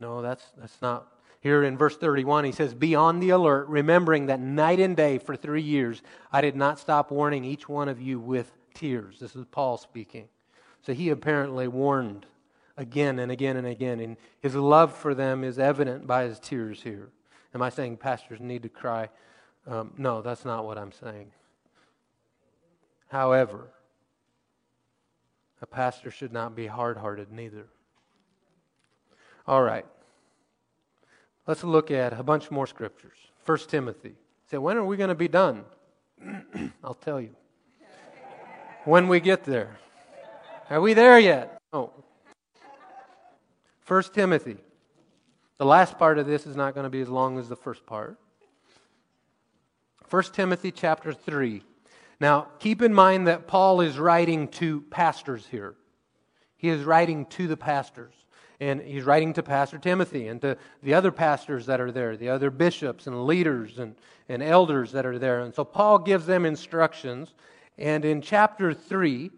No, 0.00 0.20
that's, 0.20 0.44
that's 0.58 0.82
not 0.82 1.06
here 1.40 1.62
in 1.62 1.78
verse 1.78 1.96
31, 1.96 2.44
he 2.44 2.52
says, 2.52 2.74
Be 2.74 2.94
on 2.94 3.20
the 3.20 3.30
alert, 3.30 3.68
remembering 3.68 4.26
that 4.26 4.40
night 4.40 4.80
and 4.80 4.96
day 4.96 5.18
for 5.18 5.36
three 5.36 5.62
years 5.62 6.02
I 6.32 6.40
did 6.40 6.56
not 6.56 6.78
stop 6.78 7.10
warning 7.10 7.44
each 7.44 7.68
one 7.68 7.88
of 7.88 8.00
you 8.00 8.18
with 8.18 8.52
tears. 8.74 9.20
This 9.20 9.36
is 9.36 9.44
Paul 9.50 9.76
speaking. 9.76 10.28
So 10.82 10.92
he 10.92 11.10
apparently 11.10 11.68
warned 11.68 12.26
again 12.76 13.18
and 13.18 13.30
again 13.30 13.56
and 13.56 13.66
again, 13.66 14.00
and 14.00 14.16
his 14.40 14.54
love 14.54 14.94
for 14.94 15.14
them 15.14 15.44
is 15.44 15.58
evident 15.58 16.06
by 16.06 16.24
his 16.24 16.38
tears 16.40 16.82
here. 16.82 17.10
Am 17.54 17.62
I 17.62 17.70
saying 17.70 17.96
pastors 17.98 18.40
need 18.40 18.62
to 18.62 18.68
cry? 18.68 19.08
Um, 19.66 19.92
no, 19.96 20.22
that's 20.22 20.44
not 20.44 20.64
what 20.64 20.78
I'm 20.78 20.92
saying. 20.92 21.30
However, 23.08 23.68
a 25.60 25.66
pastor 25.66 26.10
should 26.10 26.32
not 26.32 26.54
be 26.54 26.66
hard 26.66 26.96
hearted 26.96 27.32
neither. 27.32 27.66
All 29.46 29.62
right. 29.62 29.86
Let's 31.48 31.64
look 31.64 31.90
at 31.90 32.12
a 32.12 32.22
bunch 32.22 32.50
more 32.50 32.66
scriptures. 32.66 33.16
1 33.46 33.58
Timothy. 33.68 34.16
Say, 34.50 34.58
when 34.58 34.76
are 34.76 34.84
we 34.84 34.98
going 34.98 35.08
to 35.08 35.14
be 35.14 35.28
done? 35.28 35.64
I'll 36.84 36.92
tell 36.92 37.18
you. 37.18 37.34
when 38.84 39.08
we 39.08 39.18
get 39.18 39.44
there. 39.44 39.78
Are 40.68 40.82
we 40.82 40.92
there 40.92 41.18
yet? 41.18 41.58
Oh. 41.72 41.90
1 43.86 44.02
Timothy. 44.12 44.58
The 45.56 45.64
last 45.64 45.98
part 45.98 46.18
of 46.18 46.26
this 46.26 46.46
is 46.46 46.54
not 46.54 46.74
going 46.74 46.84
to 46.84 46.90
be 46.90 47.00
as 47.00 47.08
long 47.08 47.38
as 47.38 47.48
the 47.48 47.56
first 47.56 47.86
part. 47.86 48.18
1 50.10 50.22
Timothy 50.34 50.70
chapter 50.70 51.14
3. 51.14 51.62
Now, 52.20 52.48
keep 52.58 52.82
in 52.82 52.92
mind 52.92 53.26
that 53.26 53.46
Paul 53.48 53.80
is 53.80 53.98
writing 53.98 54.48
to 54.48 54.82
pastors 54.90 55.46
here. 55.46 55.76
He 56.58 56.68
is 56.68 56.84
writing 56.84 57.24
to 57.26 57.46
the 57.46 57.56
pastors. 57.56 58.12
And 58.60 58.80
he's 58.80 59.04
writing 59.04 59.32
to 59.34 59.42
Pastor 59.42 59.78
Timothy 59.78 60.26
and 60.28 60.40
to 60.40 60.56
the 60.82 60.94
other 60.94 61.12
pastors 61.12 61.66
that 61.66 61.80
are 61.80 61.92
there, 61.92 62.16
the 62.16 62.28
other 62.28 62.50
bishops 62.50 63.06
and 63.06 63.24
leaders 63.24 63.78
and, 63.78 63.94
and 64.28 64.42
elders 64.42 64.92
that 64.92 65.06
are 65.06 65.18
there. 65.18 65.40
And 65.40 65.54
so 65.54 65.64
Paul 65.64 66.00
gives 66.00 66.26
them 66.26 66.44
instructions. 66.44 67.34
And 67.76 68.04
in 68.04 68.20
chapter 68.20 68.74
3, 68.74 69.30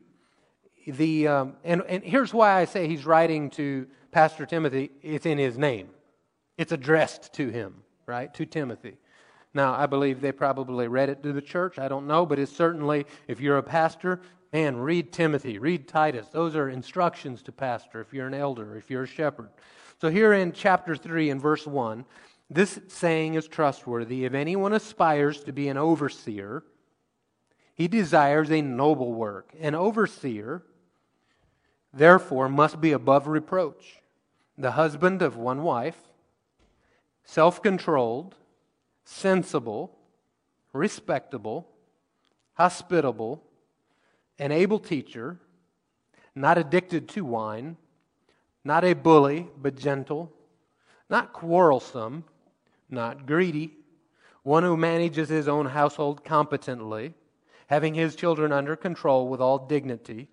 the, 0.87 1.29
um, 1.29 1.57
and, 1.65 1.83
and 1.87 2.03
here's 2.03 2.33
why 2.33 2.61
I 2.61 2.65
say 2.65 2.89
he's 2.89 3.05
writing 3.05 3.51
to 3.51 3.87
Pastor 4.11 4.47
Timothy 4.47 4.91
it's 5.03 5.27
in 5.27 5.39
his 5.39 5.59
name, 5.59 5.89
it's 6.57 6.73
addressed 6.73 7.33
to 7.35 7.49
him, 7.51 7.83
right? 8.07 8.33
To 8.35 8.47
Timothy. 8.47 8.97
Now, 9.53 9.75
I 9.75 9.87
believe 9.87 10.21
they 10.21 10.33
probably 10.33 10.87
read 10.87 11.09
it 11.09 11.23
to 11.25 11.33
the 11.33 11.43
church. 11.43 11.79
I 11.79 11.89
don't 11.89 12.07
know, 12.07 12.25
but 12.25 12.39
it's 12.39 12.55
certainly, 12.55 13.07
if 13.27 13.41
you're 13.41 13.59
a 13.59 13.63
pastor, 13.63 14.21
Man, 14.53 14.79
read 14.79 15.13
Timothy, 15.13 15.59
read 15.59 15.87
Titus. 15.87 16.27
Those 16.29 16.57
are 16.57 16.69
instructions 16.69 17.43
to 17.45 17.53
pastor 17.53 18.01
if 18.01 18.13
you're 18.13 18.27
an 18.27 18.35
elder, 18.35 18.77
if 18.77 18.91
you're 18.91 19.05
a 19.05 19.07
shepherd. 19.07 19.51
So, 20.01 20.11
here 20.11 20.33
in 20.33 20.53
chapter 20.53 20.97
3 20.97 21.31
and 21.31 21.41
verse 21.41 21.67
1, 21.67 22.05
this 22.49 22.81
saying 22.89 23.35
is 23.35 23.47
trustworthy. 23.47 24.25
If 24.25 24.35
anyone 24.35 24.73
aspires 24.73 25.45
to 25.45 25.53
be 25.53 25.69
an 25.69 25.77
overseer, 25.77 26.65
he 27.75 27.87
desires 27.87 28.51
a 28.51 28.61
noble 28.61 29.13
work. 29.13 29.55
An 29.61 29.77
overseer, 29.77 30.65
therefore, 31.93 32.49
must 32.49 32.81
be 32.81 32.91
above 32.91 33.29
reproach, 33.29 34.01
the 34.59 34.73
husband 34.73 35.23
of 35.23 35.37
one 35.37 35.63
wife, 35.63 35.99
self 37.25 37.63
controlled, 37.63 38.35
sensible, 39.05 39.97
respectable, 40.73 41.69
hospitable 42.55 43.45
an 44.41 44.51
able 44.51 44.79
teacher, 44.79 45.39
not 46.35 46.57
addicted 46.57 47.09
to 47.11 47.25
wine, 47.25 47.77
not 48.65 48.85
a 48.85 48.95
bully, 48.95 49.47
but 49.61 49.77
gentle, 49.77 50.33
not 51.11 51.35
quarrelsome, 51.35 52.25
not 52.89 53.27
greedy, 53.27 53.75
one 54.43 54.63
who 54.63 54.79
manages 54.79 55.29
his 55.29 55.47
own 55.47 55.67
household 55.67 56.25
competently, 56.25 57.13
having 57.67 57.93
his 57.93 58.17
children 58.17 58.51
under 58.51 58.75
control 58.77 59.29
with 59.29 59.43
all 59.43 59.67
dignity. 59.67 60.29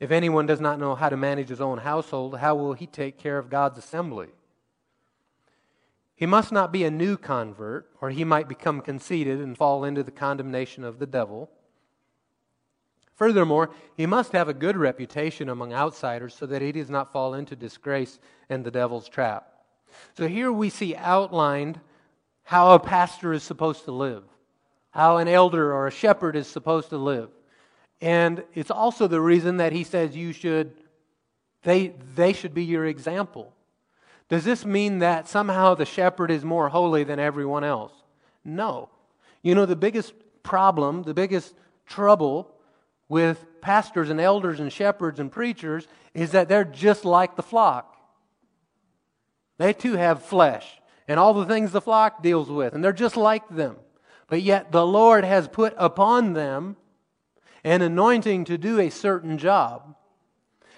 If 0.00 0.10
anyone 0.10 0.46
does 0.46 0.60
not 0.60 0.80
know 0.80 0.96
how 0.96 1.08
to 1.08 1.16
manage 1.16 1.48
his 1.48 1.60
own 1.60 1.78
household, 1.78 2.38
how 2.38 2.56
will 2.56 2.72
he 2.72 2.88
take 2.88 3.16
care 3.16 3.38
of 3.38 3.48
God's 3.48 3.78
assembly? 3.78 4.28
He 6.16 6.26
must 6.26 6.50
not 6.50 6.72
be 6.72 6.82
a 6.82 6.90
new 6.90 7.16
convert, 7.16 7.88
or 8.00 8.10
he 8.10 8.24
might 8.24 8.48
become 8.48 8.80
conceited 8.80 9.38
and 9.38 9.56
fall 9.56 9.84
into 9.84 10.02
the 10.02 10.10
condemnation 10.10 10.82
of 10.82 10.98
the 10.98 11.06
devil. 11.06 11.48
Furthermore, 13.22 13.70
he 13.96 14.04
must 14.04 14.32
have 14.32 14.48
a 14.48 14.52
good 14.52 14.76
reputation 14.76 15.48
among 15.48 15.72
outsiders 15.72 16.34
so 16.34 16.44
that 16.46 16.60
he 16.60 16.72
does 16.72 16.90
not 16.90 17.12
fall 17.12 17.34
into 17.34 17.54
disgrace 17.54 18.18
and 18.48 18.64
the 18.64 18.70
devil's 18.72 19.08
trap. 19.08 19.46
So 20.16 20.26
here 20.26 20.50
we 20.50 20.70
see 20.70 20.96
outlined 20.96 21.78
how 22.42 22.74
a 22.74 22.80
pastor 22.80 23.32
is 23.32 23.44
supposed 23.44 23.84
to 23.84 23.92
live, 23.92 24.24
how 24.90 25.18
an 25.18 25.28
elder 25.28 25.72
or 25.72 25.86
a 25.86 25.92
shepherd 25.92 26.34
is 26.34 26.48
supposed 26.48 26.88
to 26.88 26.96
live. 26.96 27.28
And 28.00 28.42
it's 28.54 28.72
also 28.72 29.06
the 29.06 29.20
reason 29.20 29.58
that 29.58 29.70
he 29.70 29.84
says 29.84 30.16
you 30.16 30.32
should, 30.32 30.72
they, 31.62 31.94
they 32.16 32.32
should 32.32 32.54
be 32.54 32.64
your 32.64 32.86
example. 32.86 33.52
Does 34.30 34.42
this 34.42 34.64
mean 34.64 34.98
that 34.98 35.28
somehow 35.28 35.76
the 35.76 35.86
shepherd 35.86 36.32
is 36.32 36.44
more 36.44 36.70
holy 36.70 37.04
than 37.04 37.20
everyone 37.20 37.62
else? 37.62 37.92
No. 38.44 38.88
You 39.42 39.54
know, 39.54 39.64
the 39.64 39.76
biggest 39.76 40.12
problem, 40.42 41.04
the 41.04 41.14
biggest 41.14 41.54
trouble 41.86 42.51
with 43.12 43.44
pastors 43.60 44.08
and 44.08 44.18
elders 44.18 44.58
and 44.58 44.72
shepherds 44.72 45.20
and 45.20 45.30
preachers 45.30 45.86
is 46.14 46.30
that 46.30 46.48
they're 46.48 46.64
just 46.64 47.04
like 47.04 47.36
the 47.36 47.42
flock. 47.42 47.94
They 49.58 49.74
too 49.74 49.96
have 49.96 50.24
flesh 50.24 50.80
and 51.06 51.20
all 51.20 51.34
the 51.34 51.44
things 51.44 51.72
the 51.72 51.82
flock 51.82 52.22
deals 52.22 52.48
with, 52.48 52.72
and 52.72 52.82
they're 52.82 52.90
just 52.90 53.18
like 53.18 53.46
them. 53.50 53.76
But 54.28 54.40
yet 54.40 54.72
the 54.72 54.86
Lord 54.86 55.24
has 55.24 55.46
put 55.46 55.74
upon 55.76 56.32
them 56.32 56.76
an 57.62 57.82
anointing 57.82 58.46
to 58.46 58.56
do 58.56 58.80
a 58.80 58.88
certain 58.88 59.36
job. 59.36 59.94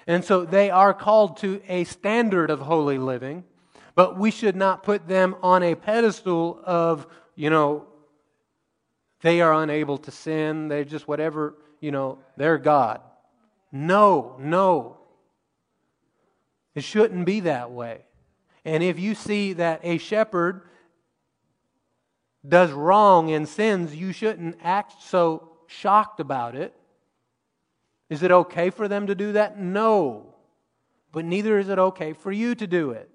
And 0.09 0.25
so 0.25 0.45
they 0.45 0.71
are 0.71 0.93
called 0.93 1.37
to 1.37 1.63
a 1.69 1.85
standard 1.85 2.51
of 2.51 2.59
holy 2.59 2.99
living, 2.99 3.45
but 3.95 4.19
we 4.19 4.33
should 4.33 4.57
not 4.57 4.83
put 4.83 5.07
them 5.07 5.37
on 5.41 5.63
a 5.63 5.77
pedestal 5.77 6.61
of, 6.65 7.07
you 7.37 7.49
know, 7.49 7.87
they 9.21 9.41
are 9.41 9.55
unable 9.55 9.99
to 9.99 10.11
sin, 10.11 10.67
they're 10.67 10.85
just 10.85 11.07
whatever 11.07 11.55
you 11.85 11.91
know, 11.91 12.19
they're 12.39 12.57
God. 12.57 13.03
No, 13.71 14.37
no. 14.41 14.97
It 16.75 16.83
shouldn't 16.83 17.27
be 17.27 17.41
that 17.41 17.71
way. 17.71 18.01
And 18.65 18.83
if 18.83 18.99
you 18.99 19.15
see 19.15 19.53
that 19.53 19.81
a 19.85 19.99
shepherd 19.99 20.63
does 22.49 22.71
wrong 22.71 23.31
and 23.31 23.47
sins, 23.47 23.95
you 23.95 24.13
shouldn't 24.13 24.57
act 24.63 25.03
so 25.03 25.51
shocked 25.67 26.21
about 26.21 26.57
it. 26.57 26.75
Is 28.09 28.23
it 28.23 28.31
okay 28.31 28.71
for 28.71 28.89
them 28.89 29.09
to 29.09 29.15
do 29.15 29.33
that? 29.33 29.61
No. 29.61 30.35
But 31.13 31.27
neither 31.27 31.59
is 31.59 31.69
it 31.69 31.79
okay 31.79 32.15
for 32.15 32.33
you 32.33 32.55
to 32.55 32.67
do 32.67 32.93
it. 32.93 33.11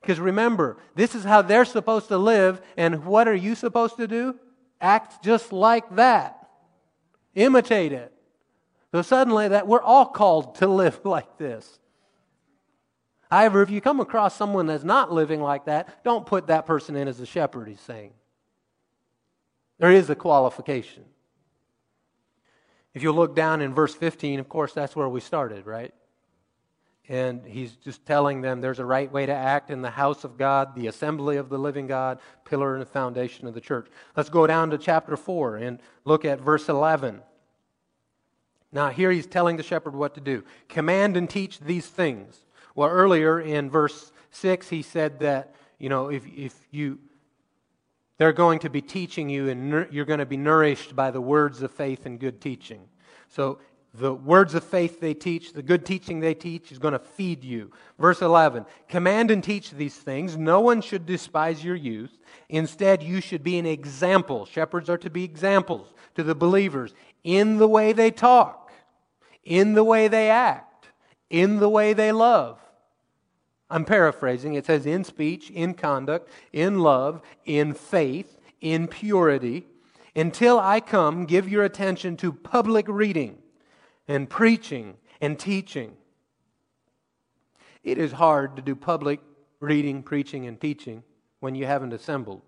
Because 0.00 0.20
remember, 0.20 0.76
this 0.94 1.16
is 1.16 1.24
how 1.24 1.42
they're 1.42 1.64
supposed 1.64 2.08
to 2.08 2.18
live, 2.18 2.60
and 2.76 3.04
what 3.04 3.26
are 3.26 3.34
you 3.34 3.56
supposed 3.56 3.96
to 3.96 4.06
do? 4.06 4.36
Act 4.80 5.24
just 5.24 5.52
like 5.52 5.96
that. 5.96 6.45
Imitate 7.36 7.92
it. 7.92 8.12
So 8.90 9.02
suddenly 9.02 9.48
that 9.48 9.68
we're 9.68 9.82
all 9.82 10.06
called 10.06 10.56
to 10.56 10.66
live 10.66 11.00
like 11.04 11.38
this. 11.38 11.78
However, 13.30 13.62
if 13.62 13.70
you 13.70 13.80
come 13.80 14.00
across 14.00 14.34
someone 14.34 14.66
that's 14.66 14.84
not 14.84 15.12
living 15.12 15.40
like 15.40 15.66
that, 15.66 16.02
don't 16.02 16.26
put 16.26 16.46
that 16.48 16.66
person 16.66 16.96
in 16.96 17.06
as 17.06 17.20
a 17.20 17.26
shepherd, 17.26 17.68
he's 17.68 17.80
saying. 17.80 18.12
There 19.78 19.92
is 19.92 20.08
a 20.08 20.14
qualification. 20.14 21.04
If 22.94 23.02
you 23.02 23.12
look 23.12 23.36
down 23.36 23.60
in 23.60 23.74
verse 23.74 23.94
15, 23.94 24.40
of 24.40 24.48
course, 24.48 24.72
that's 24.72 24.96
where 24.96 25.08
we 25.08 25.20
started, 25.20 25.66
right? 25.66 25.92
And 27.08 27.46
he's 27.46 27.76
just 27.76 28.04
telling 28.04 28.40
them 28.40 28.60
there's 28.60 28.80
a 28.80 28.84
right 28.84 29.10
way 29.10 29.26
to 29.26 29.32
act 29.32 29.70
in 29.70 29.80
the 29.80 29.90
house 29.90 30.24
of 30.24 30.36
God, 30.36 30.74
the 30.74 30.88
assembly 30.88 31.36
of 31.36 31.48
the 31.48 31.58
living 31.58 31.86
God, 31.86 32.18
pillar 32.44 32.74
and 32.74 32.86
foundation 32.88 33.46
of 33.46 33.54
the 33.54 33.60
church. 33.60 33.88
Let's 34.16 34.28
go 34.28 34.46
down 34.46 34.70
to 34.70 34.78
chapter 34.78 35.16
4 35.16 35.56
and 35.56 35.78
look 36.04 36.24
at 36.24 36.40
verse 36.40 36.68
11. 36.68 37.22
Now, 38.72 38.90
here 38.90 39.12
he's 39.12 39.26
telling 39.26 39.56
the 39.56 39.62
shepherd 39.62 39.94
what 39.94 40.14
to 40.14 40.20
do 40.20 40.44
command 40.68 41.16
and 41.16 41.30
teach 41.30 41.60
these 41.60 41.86
things. 41.86 42.44
Well, 42.74 42.88
earlier 42.88 43.40
in 43.40 43.70
verse 43.70 44.12
6, 44.32 44.68
he 44.68 44.82
said 44.82 45.20
that, 45.20 45.54
you 45.78 45.88
know, 45.88 46.10
if, 46.10 46.26
if 46.26 46.54
you, 46.70 46.98
they're 48.18 48.32
going 48.32 48.58
to 48.60 48.70
be 48.70 48.82
teaching 48.82 49.30
you 49.30 49.48
and 49.48 49.86
you're 49.90 50.04
going 50.04 50.18
to 50.18 50.26
be 50.26 50.36
nourished 50.36 50.96
by 50.96 51.10
the 51.10 51.20
words 51.20 51.62
of 51.62 51.70
faith 51.70 52.04
and 52.04 52.18
good 52.18 52.40
teaching. 52.40 52.80
So, 53.28 53.60
the 53.98 54.12
words 54.12 54.54
of 54.54 54.64
faith 54.64 55.00
they 55.00 55.14
teach, 55.14 55.52
the 55.52 55.62
good 55.62 55.86
teaching 55.86 56.20
they 56.20 56.34
teach, 56.34 56.70
is 56.70 56.78
going 56.78 56.92
to 56.92 56.98
feed 56.98 57.42
you. 57.44 57.70
Verse 57.98 58.20
11 58.20 58.66
Command 58.88 59.30
and 59.30 59.42
teach 59.42 59.70
these 59.70 59.96
things. 59.96 60.36
No 60.36 60.60
one 60.60 60.80
should 60.80 61.06
despise 61.06 61.64
your 61.64 61.76
youth. 61.76 62.18
Instead, 62.48 63.02
you 63.02 63.20
should 63.20 63.42
be 63.42 63.58
an 63.58 63.66
example. 63.66 64.46
Shepherds 64.46 64.90
are 64.90 64.98
to 64.98 65.10
be 65.10 65.24
examples 65.24 65.92
to 66.14 66.22
the 66.22 66.34
believers 66.34 66.94
in 67.24 67.58
the 67.58 67.68
way 67.68 67.92
they 67.92 68.10
talk, 68.10 68.70
in 69.44 69.74
the 69.74 69.84
way 69.84 70.08
they 70.08 70.30
act, 70.30 70.88
in 71.30 71.58
the 71.58 71.68
way 71.68 71.92
they 71.92 72.12
love. 72.12 72.60
I'm 73.68 73.84
paraphrasing. 73.84 74.54
It 74.54 74.66
says 74.66 74.86
in 74.86 75.04
speech, 75.04 75.50
in 75.50 75.74
conduct, 75.74 76.28
in 76.52 76.80
love, 76.80 77.20
in 77.44 77.74
faith, 77.74 78.38
in 78.60 78.86
purity. 78.86 79.66
Until 80.14 80.58
I 80.58 80.80
come, 80.80 81.26
give 81.26 81.48
your 81.48 81.64
attention 81.64 82.16
to 82.18 82.32
public 82.32 82.86
reading 82.88 83.38
and 84.08 84.28
preaching 84.28 84.96
and 85.20 85.38
teaching. 85.38 85.96
It 87.82 87.98
is 87.98 88.12
hard 88.12 88.56
to 88.56 88.62
do 88.62 88.74
public 88.74 89.20
reading, 89.60 90.02
preaching, 90.02 90.46
and 90.46 90.60
teaching 90.60 91.02
when 91.40 91.54
you 91.54 91.66
haven't 91.66 91.92
assembled. 91.92 92.42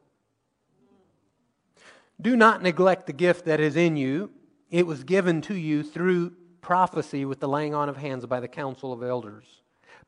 Do 2.20 2.36
not 2.36 2.62
neglect 2.62 3.06
the 3.06 3.12
gift 3.12 3.44
that 3.44 3.60
is 3.60 3.76
in 3.76 3.96
you 3.96 4.30
it 4.70 4.86
was 4.86 5.04
given 5.04 5.40
to 5.42 5.54
you 5.54 5.82
through 5.82 6.32
prophecy 6.60 7.24
with 7.24 7.40
the 7.40 7.48
laying 7.48 7.74
on 7.74 7.88
of 7.88 7.96
hands 7.96 8.26
by 8.26 8.40
the 8.40 8.48
council 8.48 8.92
of 8.92 9.02
elders. 9.02 9.44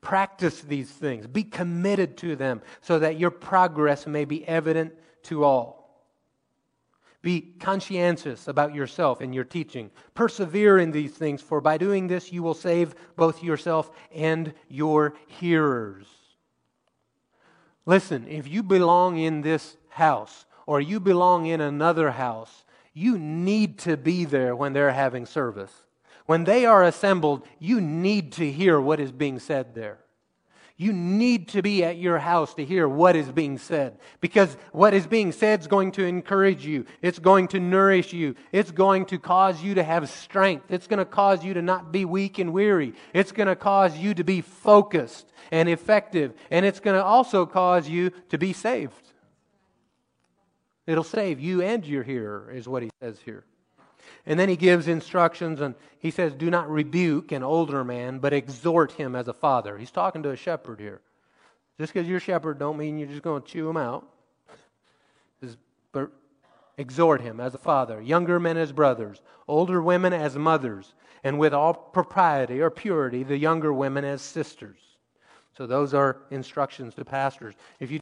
Practice 0.00 0.60
these 0.62 0.90
things, 0.90 1.26
be 1.26 1.44
committed 1.44 2.16
to 2.18 2.36
them 2.36 2.62
so 2.80 2.98
that 2.98 3.18
your 3.18 3.30
progress 3.30 4.06
may 4.06 4.24
be 4.24 4.46
evident 4.46 4.92
to 5.24 5.44
all. 5.44 5.79
Be 7.22 7.52
conscientious 7.60 8.48
about 8.48 8.74
yourself 8.74 9.20
and 9.20 9.34
your 9.34 9.44
teaching. 9.44 9.90
Persevere 10.14 10.78
in 10.78 10.90
these 10.90 11.12
things, 11.12 11.42
for 11.42 11.60
by 11.60 11.76
doing 11.76 12.06
this 12.06 12.32
you 12.32 12.42
will 12.42 12.54
save 12.54 12.94
both 13.16 13.42
yourself 13.42 13.90
and 14.14 14.54
your 14.68 15.14
hearers. 15.26 16.06
Listen, 17.84 18.26
if 18.28 18.48
you 18.48 18.62
belong 18.62 19.18
in 19.18 19.42
this 19.42 19.76
house 19.90 20.46
or 20.66 20.80
you 20.80 21.00
belong 21.00 21.46
in 21.46 21.60
another 21.60 22.12
house, 22.12 22.64
you 22.94 23.18
need 23.18 23.78
to 23.80 23.96
be 23.96 24.24
there 24.24 24.56
when 24.56 24.72
they're 24.72 24.92
having 24.92 25.26
service. 25.26 25.72
When 26.26 26.44
they 26.44 26.64
are 26.64 26.84
assembled, 26.84 27.46
you 27.58 27.80
need 27.80 28.32
to 28.32 28.50
hear 28.50 28.80
what 28.80 29.00
is 29.00 29.12
being 29.12 29.38
said 29.38 29.74
there. 29.74 29.98
You 30.80 30.94
need 30.94 31.48
to 31.48 31.60
be 31.60 31.84
at 31.84 31.98
your 31.98 32.18
house 32.18 32.54
to 32.54 32.64
hear 32.64 32.88
what 32.88 33.14
is 33.14 33.30
being 33.30 33.58
said 33.58 33.98
because 34.22 34.56
what 34.72 34.94
is 34.94 35.06
being 35.06 35.30
said 35.30 35.60
is 35.60 35.66
going 35.66 35.92
to 35.92 36.06
encourage 36.06 36.64
you. 36.64 36.86
It's 37.02 37.18
going 37.18 37.48
to 37.48 37.60
nourish 37.60 38.14
you. 38.14 38.34
It's 38.50 38.70
going 38.70 39.04
to 39.06 39.18
cause 39.18 39.62
you 39.62 39.74
to 39.74 39.82
have 39.82 40.08
strength. 40.08 40.70
It's 40.70 40.86
going 40.86 40.96
to 40.96 41.04
cause 41.04 41.44
you 41.44 41.52
to 41.52 41.60
not 41.60 41.92
be 41.92 42.06
weak 42.06 42.38
and 42.38 42.54
weary. 42.54 42.94
It's 43.12 43.30
going 43.30 43.48
to 43.48 43.56
cause 43.56 43.98
you 43.98 44.14
to 44.14 44.24
be 44.24 44.40
focused 44.40 45.30
and 45.50 45.68
effective. 45.68 46.32
And 46.50 46.64
it's 46.64 46.80
going 46.80 46.96
to 46.96 47.04
also 47.04 47.44
cause 47.44 47.86
you 47.86 48.08
to 48.30 48.38
be 48.38 48.54
saved. 48.54 49.12
It'll 50.86 51.04
save 51.04 51.40
you 51.40 51.60
and 51.60 51.84
your 51.84 52.04
hearer, 52.04 52.50
is 52.50 52.66
what 52.66 52.82
he 52.82 52.88
says 53.02 53.20
here. 53.22 53.44
And 54.26 54.38
then 54.38 54.48
he 54.48 54.56
gives 54.56 54.86
instructions, 54.86 55.60
and 55.60 55.74
he 55.98 56.10
says, 56.10 56.34
Do 56.34 56.50
not 56.50 56.70
rebuke 56.70 57.32
an 57.32 57.42
older 57.42 57.84
man, 57.84 58.18
but 58.18 58.32
exhort 58.32 58.92
him 58.92 59.16
as 59.16 59.28
a 59.28 59.32
father. 59.32 59.78
He's 59.78 59.90
talking 59.90 60.22
to 60.22 60.30
a 60.30 60.36
shepherd 60.36 60.78
here. 60.78 61.00
Just 61.78 61.94
because 61.94 62.06
you're 62.06 62.18
a 62.18 62.20
shepherd 62.20 62.58
don't 62.58 62.76
mean 62.76 62.98
you're 62.98 63.08
just 63.08 63.22
going 63.22 63.42
to 63.42 63.48
chew 63.48 63.68
him 63.68 63.76
out. 63.76 64.06
But 65.92 66.12
exhort 66.78 67.20
him 67.20 67.40
as 67.40 67.54
a 67.54 67.58
father, 67.58 68.00
younger 68.00 68.38
men 68.38 68.56
as 68.56 68.70
brothers, 68.70 69.20
older 69.48 69.82
women 69.82 70.12
as 70.12 70.36
mothers, 70.36 70.94
and 71.24 71.38
with 71.38 71.52
all 71.52 71.74
propriety 71.74 72.60
or 72.60 72.70
purity, 72.70 73.24
the 73.24 73.36
younger 73.36 73.72
women 73.72 74.04
as 74.04 74.22
sisters. 74.22 74.78
So 75.56 75.66
those 75.66 75.92
are 75.94 76.18
instructions 76.30 76.94
to 76.94 77.04
pastors. 77.04 77.54
If 77.80 77.90
you 77.90 78.00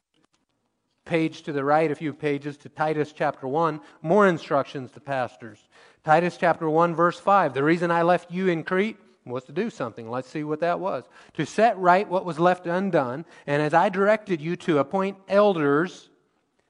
page 1.04 1.42
to 1.42 1.52
the 1.52 1.64
right, 1.64 1.90
a 1.90 1.94
few 1.94 2.12
pages 2.12 2.56
to 2.58 2.68
Titus 2.68 3.12
chapter 3.12 3.48
1, 3.48 3.80
more 4.02 4.28
instructions 4.28 4.90
to 4.92 5.00
pastors. 5.00 5.58
Titus 6.04 6.36
chapter 6.36 6.68
1, 6.68 6.94
verse 6.94 7.18
5. 7.18 7.54
The 7.54 7.64
reason 7.64 7.90
I 7.90 8.02
left 8.02 8.30
you 8.30 8.48
in 8.48 8.64
Crete 8.64 8.96
was 9.26 9.44
to 9.44 9.52
do 9.52 9.70
something. 9.70 10.10
Let's 10.10 10.28
see 10.28 10.44
what 10.44 10.60
that 10.60 10.80
was. 10.80 11.04
To 11.34 11.44
set 11.44 11.78
right 11.78 12.08
what 12.08 12.24
was 12.24 12.38
left 12.38 12.66
undone, 12.66 13.24
and 13.46 13.60
as 13.60 13.74
I 13.74 13.88
directed 13.88 14.40
you 14.40 14.56
to 14.56 14.78
appoint 14.78 15.18
elders, 15.28 16.08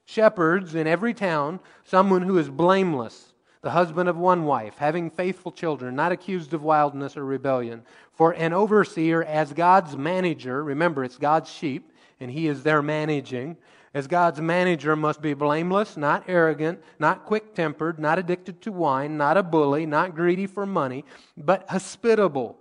shepherds 0.05 0.75
in 0.75 0.87
every 0.87 1.13
town, 1.13 1.59
someone 1.83 2.23
who 2.23 2.37
is 2.37 2.49
blameless, 2.49 3.33
the 3.61 3.69
husband 3.69 4.09
of 4.09 4.17
one 4.17 4.45
wife, 4.45 4.77
having 4.77 5.09
faithful 5.09 5.51
children, 5.51 5.95
not 5.95 6.11
accused 6.11 6.53
of 6.53 6.63
wildness 6.63 7.15
or 7.15 7.25
rebellion. 7.25 7.83
For 8.11 8.31
an 8.31 8.53
overseer 8.53 9.23
as 9.23 9.53
God's 9.53 9.95
manager, 9.95 10.63
remember 10.63 11.03
it's 11.03 11.17
God's 11.17 11.51
sheep, 11.51 11.91
and 12.19 12.31
he 12.31 12.47
is 12.47 12.63
there 12.63 12.81
managing. 12.81 13.57
As 13.93 14.07
God's 14.07 14.39
manager 14.39 14.95
must 14.95 15.21
be 15.21 15.33
blameless, 15.33 15.97
not 15.97 16.23
arrogant, 16.27 16.79
not 16.99 17.25
quick 17.25 17.55
tempered, 17.55 17.99
not 17.99 18.19
addicted 18.19 18.61
to 18.61 18.71
wine, 18.71 19.17
not 19.17 19.35
a 19.35 19.43
bully, 19.43 19.85
not 19.85 20.15
greedy 20.15 20.45
for 20.45 20.65
money, 20.65 21.03
but 21.35 21.67
hospitable, 21.69 22.57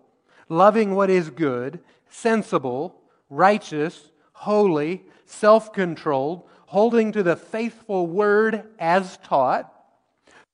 loving 0.49 0.95
what 0.95 1.11
is 1.11 1.29
good, 1.29 1.81
sensible, 2.09 3.03
righteous, 3.29 4.11
holy, 4.33 5.05
self 5.27 5.73
controlled, 5.73 6.45
holding 6.67 7.13
to 7.13 7.23
the 7.23 7.37
faithful 7.37 8.07
word 8.07 8.65
as 8.79 9.19
taught, 9.19 9.71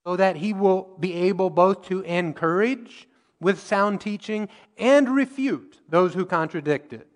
so 0.04 0.16
that 0.16 0.36
he 0.36 0.52
will 0.52 0.96
be 0.98 1.14
able 1.14 1.50
both 1.50 1.82
to 1.82 2.00
encourage 2.02 3.08
with 3.40 3.60
sound 3.60 4.00
teaching 4.00 4.48
and 4.76 5.08
refute 5.08 5.80
those 5.88 6.14
who 6.14 6.26
contradict 6.26 6.92
it. 6.92 7.06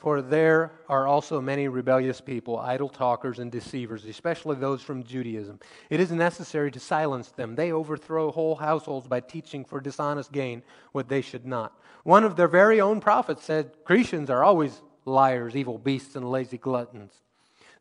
For 0.00 0.22
there 0.22 0.72
are 0.88 1.06
also 1.06 1.42
many 1.42 1.68
rebellious 1.68 2.22
people, 2.22 2.58
idle 2.58 2.88
talkers 2.88 3.38
and 3.38 3.52
deceivers, 3.52 4.06
especially 4.06 4.56
those 4.56 4.80
from 4.80 5.04
Judaism. 5.04 5.60
It 5.90 6.00
is 6.00 6.10
necessary 6.10 6.70
to 6.70 6.80
silence 6.80 7.28
them. 7.28 7.54
They 7.54 7.70
overthrow 7.70 8.32
whole 8.32 8.56
households 8.56 9.06
by 9.06 9.20
teaching 9.20 9.62
for 9.62 9.78
dishonest 9.78 10.32
gain 10.32 10.62
what 10.92 11.10
they 11.10 11.20
should 11.20 11.44
not. 11.44 11.78
One 12.02 12.24
of 12.24 12.36
their 12.36 12.48
very 12.48 12.80
own 12.80 13.00
prophets 13.00 13.44
said 13.44 13.72
Cretans 13.84 14.30
are 14.30 14.42
always 14.42 14.80
liars, 15.04 15.54
evil 15.54 15.76
beasts, 15.76 16.16
and 16.16 16.30
lazy 16.30 16.56
gluttons. 16.56 17.12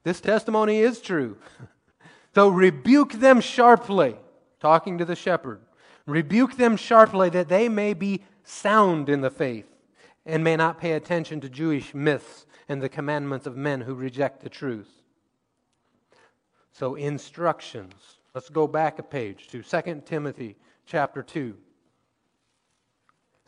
This 0.04 0.20
testimony 0.20 0.80
is 0.80 1.00
true. 1.00 1.38
so 2.36 2.50
rebuke 2.50 3.14
them 3.14 3.40
sharply, 3.40 4.18
talking 4.60 4.98
to 4.98 5.06
the 5.06 5.16
shepherd. 5.16 5.62
Rebuke 6.06 6.58
them 6.58 6.76
sharply 6.76 7.30
that 7.30 7.48
they 7.48 7.70
may 7.70 7.94
be 7.94 8.26
sound 8.44 9.08
in 9.08 9.22
the 9.22 9.32
faith 9.32 9.70
and 10.26 10.44
may 10.44 10.56
not 10.56 10.80
pay 10.80 10.94
attention 10.94 11.42
to 11.42 11.50
Jewish 11.50 11.94
myths 11.94 12.46
and 12.68 12.82
the 12.82 12.90
commandments 12.90 13.46
of 13.46 13.58
men 13.58 13.82
who 13.82 13.94
reject 13.94 14.42
the 14.42 14.50
truth. 14.50 14.90
So, 16.72 16.96
instructions. 16.96 17.94
Let's 18.34 18.50
go 18.50 18.68
back 18.68 19.00
a 19.00 19.04
page 19.04 19.48
to 19.48 19.64
2 19.64 20.04
Timothy 20.06 20.56
chapter 20.86 21.24
2. 21.24 21.56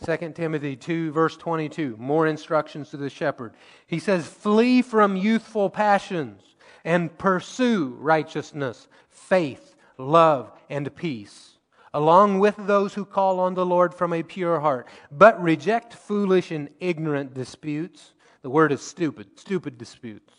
2 0.04 0.32
Timothy 0.34 0.76
2, 0.76 1.12
verse 1.12 1.38
22. 1.38 1.96
More 2.00 2.26
instructions 2.26 2.90
to 2.90 2.98
the 2.98 3.10
shepherd. 3.10 3.54
He 3.86 4.00
says, 4.00 4.26
Flee 4.26 4.82
from 4.82 5.16
youthful 5.16 5.70
passions 5.70 6.42
and 6.84 7.16
pursue 7.20 7.96
righteousness, 8.00 8.88
faith, 9.10 9.76
love, 10.00 10.52
and 10.70 10.94
peace 10.96 11.51
along 11.94 12.40
with 12.40 12.56
those 12.58 12.94
who 12.94 13.06
call 13.06 13.40
on 13.40 13.54
the 13.54 13.66
Lord 13.66 13.94
from 13.94 14.14
a 14.14 14.24
pure 14.24 14.60
heart, 14.60 14.88
but 15.12 15.42
reject 15.42 15.94
foolish 15.94 16.52
and 16.52 16.70
ignorant 16.80 17.34
disputes. 17.34 18.14
The 18.42 18.50
word 18.50 18.72
is 18.72 18.82
stupid, 18.82 19.40
stupid 19.40 19.78
disputes, 19.78 20.34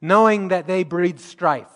knowing 0.00 0.48
that 0.48 0.66
they 0.66 0.82
breed 0.84 1.20
strife. 1.20 1.66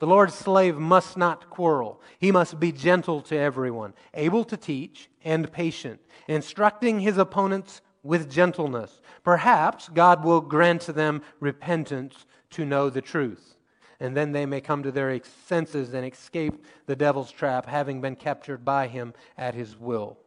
The 0.00 0.06
Lord's 0.06 0.34
slave 0.34 0.78
must 0.78 1.16
not 1.16 1.50
quarrel. 1.50 2.00
He 2.18 2.32
must 2.32 2.58
be 2.58 2.72
gentle 2.72 3.20
to 3.22 3.36
everyone, 3.36 3.92
able 4.14 4.44
to 4.44 4.56
teach, 4.56 5.10
and 5.22 5.52
patient, 5.52 6.00
instructing 6.26 7.00
his 7.00 7.18
opponents 7.18 7.82
with 8.02 8.30
gentleness. 8.30 9.02
Perhaps 9.22 9.90
God 9.90 10.24
will 10.24 10.40
grant 10.40 10.86
them 10.86 11.20
repentance 11.38 12.24
to 12.50 12.64
know 12.64 12.88
the 12.88 13.02
truth 13.02 13.56
and 14.00 14.16
then 14.16 14.32
they 14.32 14.46
may 14.46 14.60
come 14.60 14.82
to 14.82 14.90
their 14.90 15.20
senses 15.46 15.92
and 15.92 16.10
escape 16.10 16.64
the 16.86 16.96
devil's 16.96 17.30
trap, 17.30 17.66
having 17.66 18.00
been 18.00 18.16
captured 18.16 18.64
by 18.64 18.88
him 18.88 19.12
at 19.36 19.54
his 19.54 19.78
will. 19.78 20.18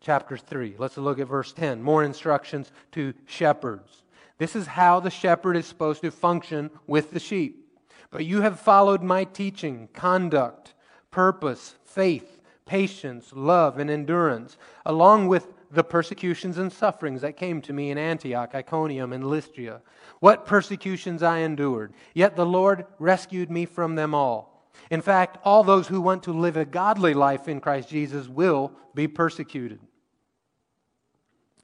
Chapter 0.00 0.36
3. 0.36 0.74
Let's 0.78 0.98
look 0.98 1.18
at 1.18 1.26
verse 1.28 1.52
10. 1.54 1.82
More 1.82 2.04
instructions 2.04 2.70
to 2.92 3.14
shepherds. 3.24 4.02
This 4.36 4.54
is 4.54 4.66
how 4.66 5.00
the 5.00 5.10
shepherd 5.10 5.56
is 5.56 5.64
supposed 5.64 6.02
to 6.02 6.10
function 6.10 6.70
with 6.86 7.12
the 7.12 7.20
sheep. 7.20 7.66
But 8.10 8.26
you 8.26 8.42
have 8.42 8.60
followed 8.60 9.02
my 9.02 9.24
teaching, 9.24 9.88
conduct, 9.94 10.74
purpose, 11.10 11.74
faith, 11.84 12.42
patience, 12.66 13.32
love, 13.34 13.78
and 13.78 13.88
endurance, 13.88 14.58
along 14.84 15.28
with 15.28 15.52
the 15.74 15.84
persecutions 15.84 16.58
and 16.58 16.72
sufferings 16.72 17.20
that 17.22 17.36
came 17.36 17.60
to 17.62 17.72
me 17.72 17.90
in 17.90 17.98
Antioch, 17.98 18.54
Iconium, 18.54 19.12
and 19.12 19.26
Lystra. 19.26 19.82
What 20.20 20.46
persecutions 20.46 21.22
I 21.22 21.38
endured. 21.38 21.92
Yet 22.14 22.36
the 22.36 22.46
Lord 22.46 22.86
rescued 22.98 23.50
me 23.50 23.66
from 23.66 23.94
them 23.94 24.14
all. 24.14 24.70
In 24.90 25.02
fact, 25.02 25.38
all 25.44 25.64
those 25.64 25.88
who 25.88 26.00
want 26.00 26.22
to 26.24 26.32
live 26.32 26.56
a 26.56 26.64
godly 26.64 27.14
life 27.14 27.48
in 27.48 27.60
Christ 27.60 27.88
Jesus 27.88 28.28
will 28.28 28.72
be 28.94 29.08
persecuted. 29.08 29.80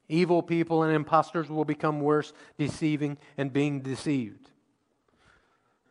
Evil 0.09 0.43
people 0.43 0.83
and 0.83 0.93
impostors 0.93 1.49
will 1.49 1.65
become 1.65 2.01
worse, 2.01 2.33
deceiving 2.57 3.17
and 3.37 3.53
being 3.53 3.79
deceived. 3.79 4.49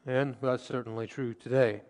And 0.07 0.37
that's 0.43 0.65
certainly 0.65 1.07
true 1.07 1.35
today. 1.35 1.83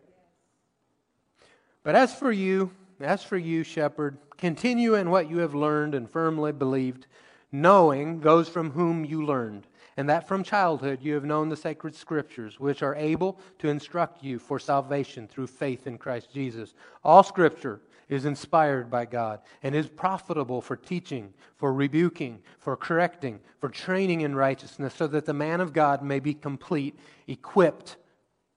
But 1.83 1.97
as 1.97 2.15
for 2.15 2.31
you, 2.31 2.71
as 3.01 3.25
for 3.25 3.37
you, 3.37 3.65
shepherd, 3.65 4.19
continue 4.41 4.95
in 4.95 5.11
what 5.11 5.29
you 5.31 5.39
have 5.39 5.55
learned 5.55 5.95
and 5.95 6.11
firmly 6.11 6.51
believed, 6.51 7.07
knowing 7.53 8.21
those 8.21 8.49
from 8.49 8.71
whom 8.71 9.05
you 9.05 9.25
learned, 9.25 9.67
and 9.97 10.09
that 10.09 10.27
from 10.27 10.43
childhood 10.43 10.99
you 11.03 11.15
have 11.15 11.25
known 11.25 11.49
the 11.49 11.57
sacred 11.57 11.95
scriptures, 11.95 12.59
which 12.59 12.83
are 12.83 12.95
able 12.97 13.39
to 13.59 13.69
instruct 13.69 14.25
you 14.25 14.39
for 14.39 14.59
salvation 14.59 15.29
through 15.29 15.47
faith 15.47 15.87
in 15.87 15.99
Christ 15.99 16.33
Jesus. 16.33 16.75
All 17.05 17.23
scripture 17.23 17.83
is 18.09 18.25
inspired 18.25 18.91
by 18.91 19.05
God 19.05 19.41
and 19.63 19.75
is 19.75 19.89
profitable 19.89 20.61
for 20.61 20.75
teaching, 20.75 21.33
for 21.57 21.73
rebuking, 21.73 22.41
for 22.59 22.77
correcting, 22.77 23.41
for 23.59 23.69
training 23.69 24.23
in 24.23 24.35
righteousness, 24.35 24.95
so 24.95 25.07
that 25.07 25.27
the 25.27 25.35
man 25.35 25.61
of 25.61 25.73
God 25.73 26.03
may 26.03 26.19
be 26.19 26.35
complete, 26.35 26.99
equipped 27.29 27.97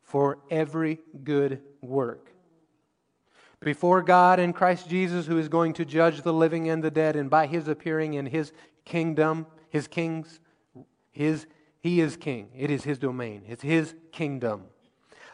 for 0.01 0.39
every 0.49 0.99
good 1.23 1.61
work 1.81 2.32
before 3.63 4.01
God 4.01 4.39
and 4.39 4.53
Christ 4.53 4.89
Jesus, 4.89 5.25
who 5.25 5.37
is 5.37 5.49
going 5.49 5.73
to 5.73 5.85
judge 5.85 6.21
the 6.21 6.33
living 6.33 6.69
and 6.69 6.83
the 6.83 6.91
dead, 6.91 7.15
and 7.15 7.29
by 7.29 7.47
his 7.47 7.67
appearing 7.67 8.13
in 8.13 8.25
his 8.25 8.51
kingdom, 8.85 9.47
his 9.69 9.87
kings, 9.87 10.39
his, 11.11 11.47
he 11.79 12.01
is 12.01 12.15
king. 12.17 12.49
It 12.55 12.69
is 12.69 12.83
his 12.83 12.97
domain, 12.97 13.43
it's 13.47 13.63
his 13.63 13.95
kingdom. 14.11 14.65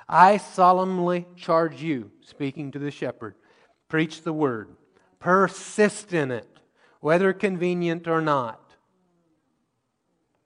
I 0.08 0.38
solemnly 0.38 1.28
charge 1.36 1.82
you, 1.82 2.12
speaking 2.22 2.72
to 2.72 2.80
the 2.80 2.92
shepherd, 2.92 3.36
preach 3.88 4.24
the 4.24 4.34
word, 4.34 4.70
persist 5.20 6.14
in 6.14 6.32
it, 6.32 6.48
whether 7.00 7.32
convenient 7.34 8.08
or 8.08 8.22
not. 8.22 8.74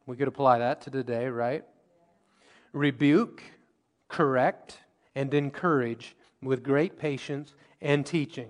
We 0.05 0.17
could 0.17 0.27
apply 0.27 0.59
that 0.59 0.81
to 0.81 0.91
today, 0.91 1.27
right? 1.27 1.63
Rebuke, 2.73 3.41
correct, 4.09 4.79
and 5.15 5.33
encourage 5.33 6.15
with 6.41 6.63
great 6.63 6.97
patience 6.97 7.53
and 7.83 8.05
teaching. 8.05 8.49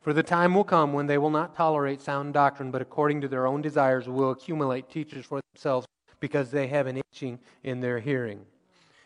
For 0.00 0.12
the 0.12 0.22
time 0.22 0.54
will 0.54 0.64
come 0.64 0.92
when 0.92 1.06
they 1.06 1.18
will 1.18 1.30
not 1.30 1.54
tolerate 1.54 2.00
sound 2.00 2.32
doctrine, 2.32 2.70
but 2.70 2.80
according 2.80 3.20
to 3.20 3.28
their 3.28 3.46
own 3.46 3.60
desires 3.60 4.08
will 4.08 4.30
accumulate 4.30 4.88
teachers 4.88 5.26
for 5.26 5.40
themselves 5.52 5.86
because 6.20 6.50
they 6.50 6.68
have 6.68 6.86
an 6.86 6.96
itching 7.12 7.38
in 7.62 7.80
their 7.80 7.98
hearing. 7.98 8.46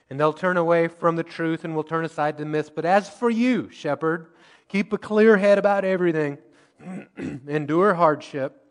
And 0.09 0.21
they'll 0.21 0.33
turn 0.33 0.57
away 0.57 0.87
from 0.87 1.17
the 1.17 1.25
truth 1.25 1.65
and 1.65 1.75
will 1.75 1.83
turn 1.83 2.05
aside 2.05 2.39
to 2.39 2.45
myths. 2.45 2.71
But 2.73 2.85
as 2.85 3.11
for 3.11 3.29
you, 3.29 3.69
shepherd, 3.71 4.29
keep 4.69 4.93
a 4.93 4.99
clear 4.99 5.37
head 5.37 5.59
about 5.59 5.85
everything, 5.85 6.39
endure 7.17 7.95
hardship, 7.95 8.63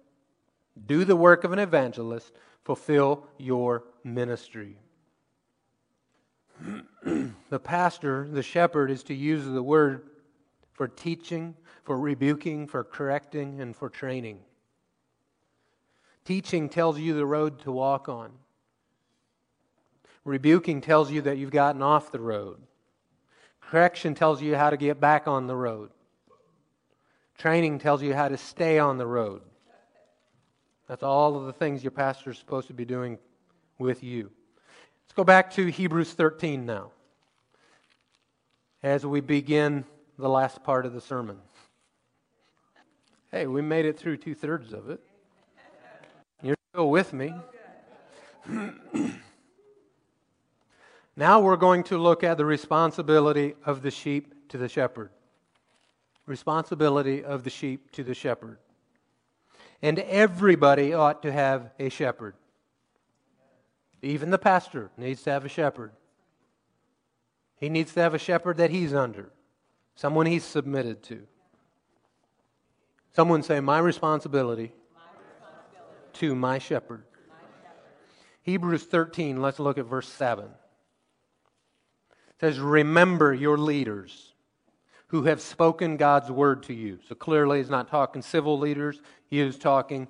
do 0.86 1.06
the 1.06 1.16
work 1.16 1.44
of 1.44 1.52
an 1.52 1.60
evangelist, 1.60 2.32
fulfill 2.64 3.28
your 3.38 3.84
ministry. 4.04 4.78
the 7.04 7.60
pastor, 7.60 8.28
the 8.32 8.44
shepherd, 8.44 8.90
is 8.90 9.04
to 9.04 9.14
use 9.14 9.46
the 9.46 9.64
word 9.64 10.10
for 10.76 10.88
teaching, 10.90 11.56
for 11.84 11.98
rebuking, 11.98 12.68
for 12.68 12.84
correcting, 12.84 13.62
and 13.62 13.76
for 13.76 13.90
training. 13.90 14.40
Teaching 16.26 16.68
tells 16.70 17.00
you 17.00 17.14
the 17.14 17.26
road 17.26 17.60
to 17.60 17.72
walk 17.72 18.10
on. 18.10 18.32
Rebuking 20.26 20.82
tells 20.82 21.10
you 21.12 21.22
that 21.22 21.38
you've 21.38 21.52
gotten 21.52 21.82
off 21.82 22.12
the 22.12 22.20
road. 22.20 22.60
Correction 23.62 24.16
tells 24.16 24.42
you 24.42 24.56
how 24.56 24.70
to 24.70 24.78
get 24.78 25.00
back 25.00 25.28
on 25.28 25.48
the 25.48 25.56
road. 25.56 25.92
Training 27.38 27.80
tells 27.80 28.02
you 28.02 28.14
how 28.14 28.28
to 28.28 28.38
stay 28.38 28.78
on 28.78 28.98
the 28.98 29.08
road. 29.08 29.42
That's 30.88 31.04
all 31.04 31.38
of 31.38 31.46
the 31.46 31.54
things 31.54 31.84
your 31.84 31.92
pastor 31.92 32.32
is 32.32 32.38
supposed 32.38 32.68
to 32.68 32.74
be 32.74 32.86
doing 32.86 33.18
with 33.80 34.04
you. 34.04 34.32
Let's 35.06 35.14
go 35.16 35.24
back 35.24 35.52
to 35.52 35.68
Hebrews 35.68 36.14
13 36.14 36.66
now. 36.66 36.92
as 38.84 39.06
we 39.06 39.20
begin 39.20 39.86
the 40.18 40.30
last 40.30 40.64
part 40.64 40.86
of 40.86 40.94
the 40.94 41.02
sermon. 41.02 41.38
Hey, 43.32 43.48
we 43.48 43.62
made 43.62 43.86
it 43.86 44.00
through 44.00 44.18
two 44.18 44.36
thirds 44.36 44.72
of 44.72 44.90
it. 44.90 45.02
You're 46.42 46.56
still 46.72 46.90
with 46.90 47.12
me. 47.12 47.34
now 51.18 51.40
we're 51.42 51.58
going 51.58 51.84
to 51.86 51.98
look 51.98 52.24
at 52.24 52.38
the 52.38 52.46
responsibility 52.46 53.56
of 53.66 53.82
the 53.82 53.92
sheep 53.92 54.48
to 54.50 54.58
the 54.58 54.70
shepherd. 54.70 55.10
Responsibility 56.26 57.24
of 57.24 57.44
the 57.44 57.50
sheep 57.50 57.92
to 57.92 58.04
the 58.04 58.14
shepherd. 58.14 58.58
And 59.82 60.00
everybody 60.00 60.94
ought 60.94 61.22
to 61.24 61.32
have 61.32 61.72
a 61.80 61.90
shepherd. 61.90 62.36
Even 64.02 64.30
the 64.30 64.38
pastor 64.38 64.92
needs 64.98 65.24
to 65.24 65.32
have 65.32 65.46
a 65.46 65.50
shepherd. 65.50 65.92
He 67.58 67.70
needs 67.70 67.94
to 67.94 68.02
have 68.02 68.14
a 68.14 68.20
shepherd 68.20 68.58
that 68.58 68.70
he's 68.70 68.94
under, 68.94 69.32
someone 69.96 70.26
he's 70.26 70.44
submitted 70.44 71.04
to. 71.04 71.26
Someone 73.14 73.44
say, 73.44 73.60
My 73.60 73.80
responsibility, 73.80 74.74
my 74.94 75.02
responsibility. 75.18 76.10
to 76.14 76.36
my 76.36 76.60
shepherd. 76.60 77.04
my 77.30 77.36
shepherd. 77.64 77.84
Hebrews 78.42 78.84
13, 78.84 79.42
let's 79.42 79.60
look 79.60 79.78
at 79.78 79.86
verse 79.86 80.10
7. 80.10 80.46
It 80.46 80.52
says, 82.40 82.60
Remember 82.60 83.34
your 83.34 83.58
leaders 83.58 84.34
who 85.08 85.24
have 85.24 85.40
spoken 85.40 85.98
God's 85.98 86.30
word 86.30 86.64
to 86.64 86.74
you. 86.74 87.00
So 87.08 87.16
clearly, 87.16 87.60
he's 87.60 87.70
not 87.70 87.88
talking 87.88 88.22
civil 88.22 88.60
leaders, 88.60 89.00
he 89.28 89.40
is 89.40 89.58
talking 89.58 90.08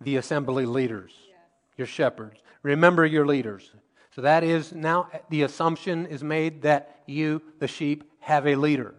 the 0.00 0.16
assembly 0.16 0.66
leaders, 0.66 1.12
yes. 1.28 1.38
your 1.76 1.86
shepherds. 1.86 2.40
Remember 2.62 3.04
your 3.04 3.26
leaders. 3.26 3.72
So 4.14 4.22
that 4.22 4.44
is 4.44 4.72
now 4.72 5.08
the 5.28 5.42
assumption 5.42 6.06
is 6.06 6.22
made 6.22 6.62
that 6.62 7.00
you, 7.06 7.42
the 7.58 7.66
sheep, 7.66 8.04
have 8.20 8.46
a 8.46 8.54
leader. 8.54 8.94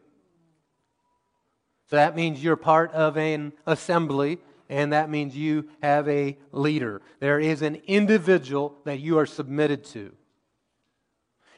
So 1.87 1.97
that 1.97 2.15
means 2.15 2.43
you're 2.43 2.55
part 2.55 2.91
of 2.93 3.17
an 3.17 3.53
assembly, 3.67 4.39
and 4.69 4.91
that 4.93 5.09
means 5.09 5.35
you 5.35 5.69
have 5.81 6.07
a 6.07 6.37
leader. 6.51 7.01
There 7.19 7.39
is 7.39 7.61
an 7.61 7.81
individual 7.85 8.75
that 8.85 8.99
you 8.99 9.19
are 9.19 9.25
submitted 9.25 9.83
to. 9.85 10.11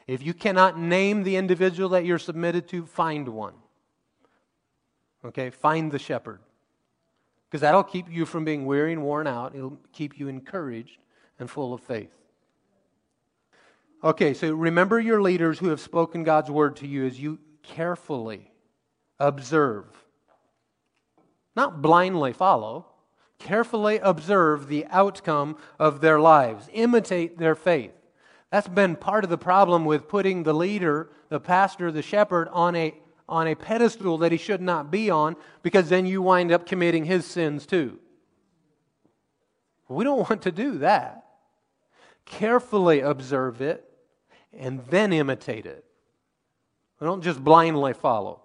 If 0.06 0.22
you 0.22 0.34
cannot 0.34 0.78
name 0.78 1.22
the 1.22 1.36
individual 1.36 1.90
that 1.90 2.04
you're 2.04 2.18
submitted 2.18 2.68
to, 2.68 2.84
find 2.86 3.28
one. 3.28 3.54
Okay, 5.24 5.50
find 5.50 5.90
the 5.90 5.98
shepherd. 5.98 6.40
Because 7.48 7.62
that'll 7.62 7.82
keep 7.82 8.10
you 8.10 8.26
from 8.26 8.44
being 8.44 8.66
weary 8.66 8.92
and 8.92 9.02
worn 9.02 9.26
out. 9.26 9.54
It'll 9.54 9.78
keep 9.92 10.18
you 10.18 10.28
encouraged 10.28 10.98
and 11.38 11.50
full 11.50 11.72
of 11.72 11.80
faith. 11.80 12.12
Okay, 14.04 14.32
so 14.32 14.52
remember 14.52 15.00
your 15.00 15.20
leaders 15.20 15.58
who 15.58 15.68
have 15.68 15.80
spoken 15.80 16.22
God's 16.22 16.50
word 16.50 16.76
to 16.76 16.86
you 16.86 17.06
as 17.06 17.18
you 17.18 17.38
carefully 17.62 18.52
observe 19.18 19.86
not 21.58 21.82
blindly 21.82 22.32
follow, 22.32 22.86
carefully 23.40 23.98
observe 23.98 24.68
the 24.68 24.86
outcome 24.90 25.56
of 25.78 26.00
their 26.00 26.20
lives, 26.20 26.70
imitate 26.72 27.36
their 27.36 27.56
faith. 27.56 27.92
That's 28.50 28.68
been 28.68 28.94
part 28.94 29.24
of 29.24 29.30
the 29.30 29.36
problem 29.36 29.84
with 29.84 30.08
putting 30.08 30.44
the 30.44 30.54
leader, 30.54 31.10
the 31.28 31.40
pastor, 31.40 31.90
the 31.90 32.00
shepherd 32.00 32.48
on 32.52 32.76
a, 32.76 32.94
on 33.28 33.48
a 33.48 33.56
pedestal 33.56 34.18
that 34.18 34.30
he 34.30 34.38
should 34.38 34.62
not 34.62 34.90
be 34.90 35.10
on, 35.10 35.34
because 35.62 35.88
then 35.88 36.06
you 36.06 36.22
wind 36.22 36.52
up 36.52 36.64
committing 36.64 37.04
his 37.04 37.26
sins 37.26 37.66
too. 37.66 37.98
We 39.88 40.04
don't 40.04 40.30
want 40.30 40.42
to 40.42 40.52
do 40.52 40.78
that. 40.78 41.24
Carefully 42.24 43.00
observe 43.00 43.60
it 43.60 43.84
and 44.56 44.86
then 44.86 45.12
imitate 45.12 45.66
it. 45.66 45.84
We 47.00 47.06
don't 47.06 47.22
just 47.22 47.42
blindly 47.42 47.94
follow. 47.94 48.42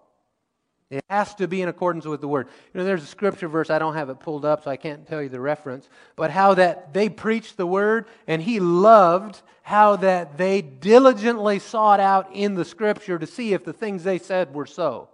It 0.94 1.04
has 1.10 1.34
to 1.36 1.48
be 1.48 1.64
in 1.64 1.70
accordance 1.70 2.06
with 2.06 2.22
the 2.22 2.28
word. 2.28 2.48
You 2.72 2.80
know, 2.80 2.86
there's 2.86 3.02
a 3.02 3.08
scripture 3.08 3.48
verse, 3.48 3.72
I 3.72 3.80
don't 3.80 3.96
have 3.96 4.10
it 4.10 4.20
pulled 4.20 4.46
up, 4.46 4.64
so 4.64 4.70
I 4.70 4.78
can't 4.78 5.08
tell 5.08 5.24
you 5.24 5.30
the 5.30 5.40
reference, 5.40 5.90
but 6.16 6.30
how 6.30 6.54
that 6.54 6.94
they 6.94 7.10
preached 7.10 7.58
the 7.58 7.66
word 7.66 8.06
and 8.28 8.44
he 8.44 8.60
loved 8.60 9.42
how 9.64 9.96
that 9.96 10.38
they 10.38 10.62
diligently 10.62 11.58
sought 11.58 12.00
out 12.00 12.30
in 12.32 12.54
the 12.54 12.64
scripture 12.64 13.18
to 13.18 13.26
see 13.26 13.54
if 13.54 13.64
the 13.64 13.74
things 13.74 14.04
they 14.04 14.20
said 14.20 14.54
were 14.54 14.68
so. 14.68 15.10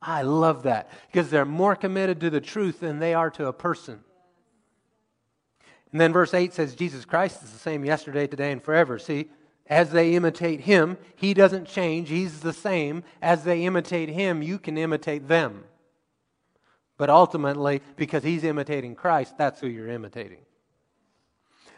I 0.00 0.22
love 0.22 0.62
that 0.62 0.92
because 1.10 1.28
they're 1.28 1.44
more 1.44 1.74
committed 1.74 2.20
to 2.20 2.30
the 2.30 2.40
truth 2.40 2.78
than 2.78 3.00
they 3.00 3.14
are 3.14 3.30
to 3.30 3.48
a 3.48 3.52
person. 3.52 3.98
And 5.90 6.00
then 6.00 6.12
verse 6.12 6.34
8 6.34 6.52
says, 6.52 6.76
Jesus 6.76 7.04
Christ 7.04 7.42
is 7.42 7.50
the 7.50 7.58
same 7.58 7.84
yesterday, 7.84 8.28
today, 8.28 8.52
and 8.52 8.62
forever. 8.62 8.98
See, 9.00 9.28
as 9.66 9.90
they 9.90 10.14
imitate 10.14 10.60
him, 10.60 10.98
he 11.16 11.32
doesn't 11.32 11.66
change. 11.66 12.10
He's 12.10 12.40
the 12.40 12.52
same. 12.52 13.02
As 13.22 13.44
they 13.44 13.64
imitate 13.64 14.10
him, 14.10 14.42
you 14.42 14.58
can 14.58 14.76
imitate 14.76 15.26
them. 15.26 15.64
But 16.96 17.10
ultimately, 17.10 17.80
because 17.96 18.22
he's 18.22 18.44
imitating 18.44 18.94
Christ, 18.94 19.36
that's 19.38 19.60
who 19.60 19.66
you're 19.66 19.88
imitating. 19.88 20.38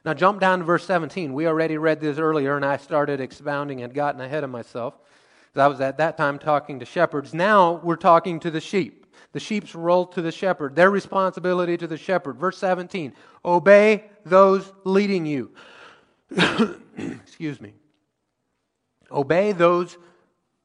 Now, 0.04 0.14
jump 0.14 0.40
down 0.40 0.60
to 0.60 0.64
verse 0.64 0.84
17. 0.84 1.32
We 1.32 1.46
already 1.46 1.78
read 1.78 2.00
this 2.00 2.18
earlier, 2.18 2.56
and 2.56 2.64
I 2.64 2.76
started 2.76 3.20
expounding 3.20 3.82
and 3.82 3.94
gotten 3.94 4.20
ahead 4.20 4.44
of 4.44 4.50
myself. 4.50 4.94
I 5.56 5.68
was 5.68 5.80
at 5.80 5.98
that 5.98 6.16
time 6.16 6.38
talking 6.38 6.80
to 6.80 6.84
shepherds. 6.84 7.32
Now 7.32 7.80
we're 7.82 7.96
talking 7.96 8.40
to 8.40 8.50
the 8.50 8.60
sheep. 8.60 9.06
The 9.32 9.40
sheep's 9.40 9.74
role 9.74 10.06
to 10.08 10.22
the 10.22 10.32
shepherd, 10.32 10.76
their 10.76 10.90
responsibility 10.90 11.76
to 11.78 11.86
the 11.86 11.96
shepherd. 11.96 12.36
Verse 12.36 12.58
17 12.58 13.14
Obey 13.44 14.04
those 14.24 14.72
leading 14.84 15.26
you. 15.26 15.50
Excuse 17.22 17.60
me. 17.60 17.74
Obey 19.10 19.52
those 19.52 19.98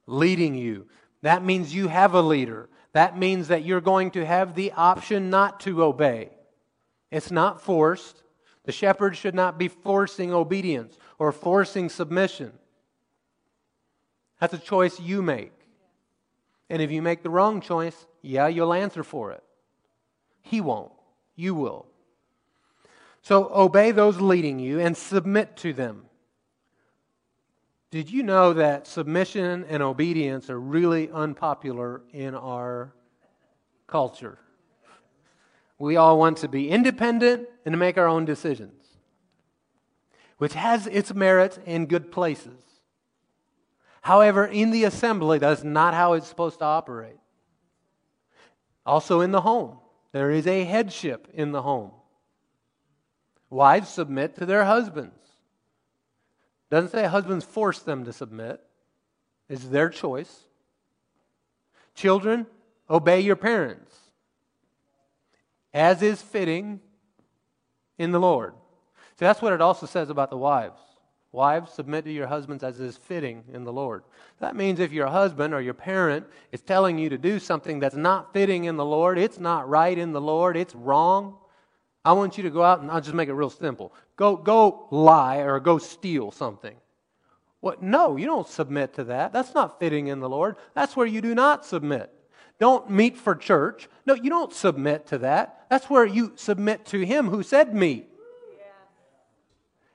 leading 0.08 0.56
you. 0.56 0.88
That 1.22 1.44
means 1.44 1.74
you 1.74 1.88
have 1.88 2.14
a 2.14 2.22
leader. 2.22 2.70
That 2.94 3.18
means 3.18 3.50
that 3.50 3.64
you're 3.64 3.82
going 3.82 4.12
to 4.12 4.26
have 4.26 4.56
the 4.56 4.72
option 4.74 5.30
not 5.30 5.60
to 5.62 5.84
obey. 5.84 6.32
It's 7.12 7.32
not 7.32 7.62
forced. 7.62 8.24
The 8.66 8.72
shepherd 8.72 9.16
should 9.16 9.36
not 9.36 9.58
be 9.58 9.68
forcing 9.68 10.34
obedience 10.34 10.98
or 11.20 11.32
forcing 11.32 11.90
submission. 11.90 12.54
That's 14.40 14.54
a 14.54 14.58
choice 14.58 15.00
you 15.00 15.22
make. 15.22 15.54
And 16.70 16.82
if 16.82 16.92
you 16.92 17.02
make 17.02 17.22
the 17.22 17.30
wrong 17.30 17.62
choice, 17.62 18.08
yeah, 18.22 18.48
you'll 18.48 18.74
answer 18.74 19.04
for 19.04 19.32
it. 19.32 19.44
He 20.42 20.62
won't. 20.62 20.92
You 21.36 21.54
will. 21.54 21.86
So 23.22 23.52
obey 23.54 23.92
those 23.92 24.20
leading 24.20 24.60
you 24.60 24.80
and 24.80 24.98
submit 24.98 25.58
to 25.58 25.74
them. 25.74 26.06
Did 27.92 28.10
you 28.10 28.24
know 28.24 28.54
that 28.54 28.88
submission 28.88 29.66
and 29.68 29.84
obedience 29.84 30.50
are 30.50 30.60
really 30.60 31.12
unpopular 31.12 32.02
in 32.14 32.36
our 32.36 32.94
culture? 33.86 34.40
We 35.78 35.98
all 35.98 36.18
want 36.18 36.38
to 36.38 36.48
be 36.48 36.70
independent 36.70 37.50
and 37.66 37.74
to 37.74 37.78
make 37.78 37.98
our 37.98 38.08
own 38.08 38.24
decisions, 38.24 38.86
which 40.38 40.54
has 40.54 40.88
its 40.88 41.14
merits 41.14 41.60
in 41.66 41.86
good 41.86 42.14
places. 42.14 42.64
However, 44.02 44.46
in 44.46 44.72
the 44.72 44.86
assembly, 44.86 45.40
that's 45.40 45.64
not 45.64 45.94
how 45.94 46.14
it's 46.14 46.28
supposed 46.28 46.60
to 46.60 46.66
operate. 46.66 47.20
Also, 48.86 49.20
in 49.20 49.32
the 49.32 49.42
home, 49.42 49.80
there 50.14 50.32
is 50.32 50.48
a 50.48 50.64
headship 50.64 51.28
in 51.34 51.52
the 51.52 51.62
home. 51.62 51.92
Wives 53.50 53.90
submit 53.90 54.38
to 54.38 54.46
their 54.46 54.64
husbands. 54.64 55.21
Doesn't 56.72 56.92
say 56.92 57.06
husbands 57.06 57.44
force 57.44 57.80
them 57.80 58.06
to 58.06 58.14
submit, 58.14 58.62
it's 59.50 59.66
their 59.66 59.90
choice. 59.90 60.46
Children, 61.94 62.48
obey 62.90 63.20
your 63.20 63.36
parents, 63.36 63.94
as 65.74 66.02
is 66.02 66.22
fitting 66.22 66.80
in 67.98 68.12
the 68.12 68.20
Lord. 68.20 68.54
See, 69.20 69.26
that's 69.26 69.42
what 69.42 69.52
it 69.52 69.62
also 69.62 69.86
says 69.86 70.10
about 70.10 70.30
the 70.30 70.38
wives. 70.38 70.80
Wives, 71.34 71.74
submit 71.74 72.06
to 72.06 72.12
your 72.12 72.28
husbands 72.28 72.64
as 72.64 72.80
is 72.80 72.96
fitting 72.96 73.44
in 73.54 73.66
the 73.66 73.74
Lord. 73.74 74.04
That 74.40 74.56
means 74.56 74.80
if 74.80 74.94
your 74.94 75.08
husband 75.08 75.54
or 75.54 75.62
your 75.62 75.74
parent 75.74 76.26
is 76.54 76.62
telling 76.62 76.98
you 76.98 77.10
to 77.10 77.18
do 77.18 77.40
something 77.40 77.80
that's 77.80 77.96
not 77.96 78.32
fitting 78.32 78.64
in 78.64 78.78
the 78.78 78.86
Lord, 78.86 79.18
it's 79.18 79.40
not 79.40 79.68
right 79.68 79.98
in 79.98 80.14
the 80.14 80.22
Lord, 80.22 80.56
it's 80.56 80.76
wrong, 80.76 81.36
I 82.04 82.14
want 82.14 82.38
you 82.38 82.44
to 82.44 82.50
go 82.50 82.64
out 82.64 82.82
and 82.82 82.90
I'll 82.90 83.02
just 83.02 83.14
make 83.14 83.30
it 83.30 83.34
real 83.34 83.50
simple. 83.50 83.94
Go, 84.16 84.36
go 84.36 84.88
lie 84.90 85.38
or 85.38 85.60
go 85.60 85.78
steal 85.78 86.32
something. 86.32 86.76
What? 87.60 87.84
No, 87.84 88.18
you 88.18 88.26
don't 88.26 88.48
submit 88.48 88.96
to 88.96 89.04
that. 89.06 89.34
That's 89.34 89.54
not 89.54 89.80
fitting 89.80 90.08
in 90.08 90.20
the 90.20 90.30
Lord. 90.30 90.56
That's 90.74 90.96
where 90.96 91.06
you 91.06 91.22
do 91.22 91.36
not 91.36 91.64
submit. 91.64 92.12
Don't 92.60 92.90
meet 92.90 93.18
for 93.18 93.36
church. 93.36 93.88
No, 94.06 94.16
you 94.16 94.30
don't 94.30 94.52
submit 94.52 95.08
to 95.08 95.20
that. 95.20 95.66
That's 95.70 95.90
where 95.90 96.06
you 96.06 96.34
submit 96.36 96.86
to 96.88 97.06
Him 97.06 97.28
who 97.30 97.44
said 97.44 97.74
meet. 97.74 98.08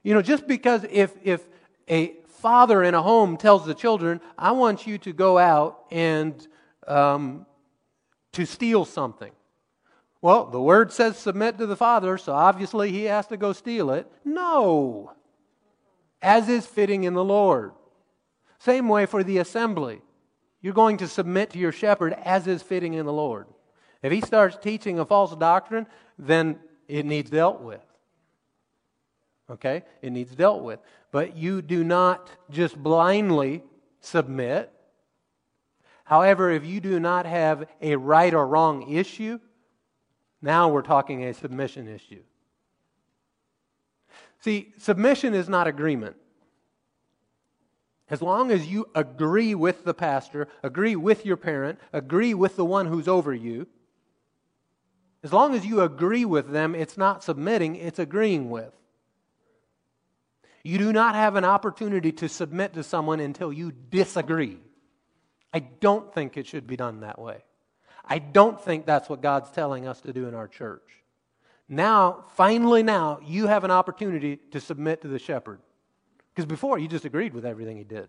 You 0.05 0.15
know, 0.15 0.23
just 0.23 0.47
because 0.47 0.85
if, 0.91 1.13
if 1.25 1.45
a 1.89 2.15
father 2.27 2.85
in 2.85 2.95
a 2.95 3.03
home 3.03 3.37
tells 3.37 3.67
the 3.67 3.75
children, 3.75 4.21
I 4.39 4.53
want 4.53 4.87
you 4.87 4.99
to 4.99 5.13
go 5.13 5.37
out 5.39 5.85
and 5.91 6.47
um, 6.87 7.47
to 8.33 8.47
steal 8.47 8.85
something. 8.85 9.33
Well, 10.23 10.47
the 10.47 10.61
word 10.61 10.93
says 10.93 11.19
submit 11.19 11.59
to 11.59 11.67
the 11.67 11.77
Father, 11.77 12.19
so 12.19 12.33
obviously 12.33 12.91
he 12.91 13.05
has 13.05 13.27
to 13.29 13.37
go 13.37 13.53
steal 13.53 13.91
it. 13.91 14.11
No. 14.25 15.13
As 16.23 16.49
is 16.49 16.67
fitting 16.67 17.05
in 17.05 17.15
the 17.15 17.25
Lord. 17.25 17.73
Same 18.59 18.89
way 18.89 19.07
for 19.07 19.23
the 19.23 19.39
assembly. 19.39 20.01
You're 20.61 20.75
going 20.75 20.97
to 20.99 21.09
submit 21.09 21.51
to 21.51 21.59
your 21.59 21.73
shepherd 21.73 22.15
as 22.25 22.47
is 22.47 22.63
fitting 22.63 22.95
in 22.95 23.07
the 23.07 23.13
Lord. 23.13 23.47
If 24.03 24.11
he 24.11 24.21
starts 24.21 24.57
teaching 24.57 24.99
a 24.99 25.05
false 25.05 25.35
doctrine, 25.37 25.87
then 26.19 26.59
it 26.89 27.07
needs 27.07 27.31
dealt 27.31 27.61
with. 27.61 27.85
Okay? 29.51 29.85
It 30.03 30.11
needs 30.11 30.35
dealt 30.35 30.63
with. 30.63 30.81
But 31.13 31.37
you 31.37 31.63
do 31.63 31.85
not 31.85 32.31
just 32.51 32.77
blindly 32.77 33.63
submit. 34.01 34.73
However, 36.05 36.51
if 36.51 36.65
you 36.65 36.81
do 36.81 36.99
not 37.01 37.27
have 37.27 37.67
a 37.81 37.97
right 37.97 38.33
or 38.33 38.47
wrong 38.47 38.91
issue, 38.91 39.39
now 40.47 40.69
we're 40.69 40.83
talking 40.83 41.25
a 41.25 41.35
submission 41.35 41.89
issue. 41.89 42.23
See, 44.41 44.73
submission 44.79 45.35
is 45.35 45.49
not 45.49 45.67
agreement. 45.67 46.17
As 48.09 48.23
long 48.23 48.53
as 48.53 48.67
you 48.67 48.87
agree 48.95 49.55
with 49.55 49.85
the 49.85 49.93
pastor, 49.93 50.47
agree 50.63 50.95
with 50.95 51.27
your 51.27 51.37
parent, 51.37 51.81
agree 51.93 52.33
with 52.33 52.55
the 52.55 52.65
one 52.65 52.87
who's 52.87 53.09
over 53.09 53.35
you, 53.35 53.67
as 55.25 55.33
long 55.33 55.57
as 55.57 55.67
you 55.67 55.81
agree 55.81 56.25
with 56.25 56.53
them, 56.53 56.77
it's 56.77 56.97
not 56.97 57.25
submitting, 57.25 57.75
it's 57.75 57.99
agreeing 57.99 58.49
with. 58.49 58.73
You 60.63 60.79
do 60.79 60.93
not 60.93 61.17
have 61.17 61.35
an 61.35 61.45
opportunity 61.45 62.13
to 62.13 62.29
submit 62.29 62.75
to 62.75 62.85
someone 62.85 63.19
until 63.19 63.53
you 63.53 63.73
disagree. 63.73 64.59
I 65.53 65.59
don't 65.59 66.15
think 66.15 66.37
it 66.37 66.47
should 66.47 66.69
be 66.69 66.77
done 66.77 67.01
that 67.01 67.19
way. 67.19 67.43
I 68.07 68.19
don't 68.19 68.61
think 68.61 68.87
that's 68.87 69.09
what 69.09 69.21
God's 69.21 69.51
telling 69.51 69.87
us 69.87 70.01
to 70.03 70.13
do 70.13 70.29
in 70.29 70.35
our 70.35 70.49
church. 70.49 70.83
Now, 71.69 72.25
finally, 72.37 72.83
now, 72.83 73.19
you 73.25 73.49
have 73.49 73.65
an 73.65 73.71
opportunity 73.71 74.37
to 74.53 74.61
submit 74.61 75.03
to 75.03 75.09
the 75.09 75.19
shepherd. 75.19 75.61
Because 76.33 76.47
before, 76.47 76.79
you 76.79 76.87
just 76.87 77.05
agreed 77.05 77.35
with 77.35 77.45
everything 77.45 77.77
he 77.77 77.85
did. 77.85 78.09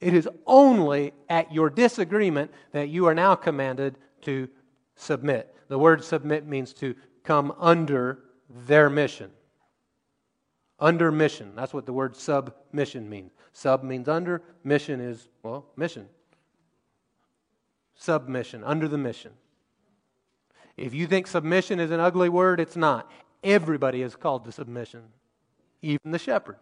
It 0.00 0.12
is 0.12 0.28
only 0.46 1.12
at 1.30 1.52
your 1.52 1.70
disagreement 1.70 2.50
that 2.72 2.88
you 2.90 3.06
are 3.06 3.14
now 3.14 3.34
commanded 3.34 3.96
to 4.22 4.48
submit. 4.96 5.54
The 5.68 5.78
word 5.78 6.04
submit 6.04 6.46
means 6.46 6.74
to 6.74 6.94
come 7.22 7.54
under 7.58 8.18
their 8.50 8.90
mission. 8.90 9.30
Under 10.78 11.10
mission. 11.10 11.52
That's 11.54 11.72
what 11.72 11.86
the 11.86 11.92
word 11.92 12.16
submission 12.16 13.08
means. 13.08 13.32
Sub 13.52 13.82
means 13.82 14.08
under, 14.08 14.42
mission 14.64 15.00
is, 15.00 15.28
well, 15.42 15.66
mission. 15.76 16.08
Submission, 17.94 18.64
under 18.64 18.88
the 18.88 18.98
mission. 18.98 19.32
If 20.76 20.94
you 20.94 21.06
think 21.06 21.26
submission 21.26 21.78
is 21.78 21.90
an 21.90 22.00
ugly 22.00 22.28
word, 22.28 22.60
it's 22.60 22.76
not. 22.76 23.10
Everybody 23.42 24.02
is 24.02 24.16
called 24.16 24.44
to 24.46 24.52
submission, 24.52 25.02
even 25.82 26.10
the 26.10 26.18
shepherd. 26.18 26.56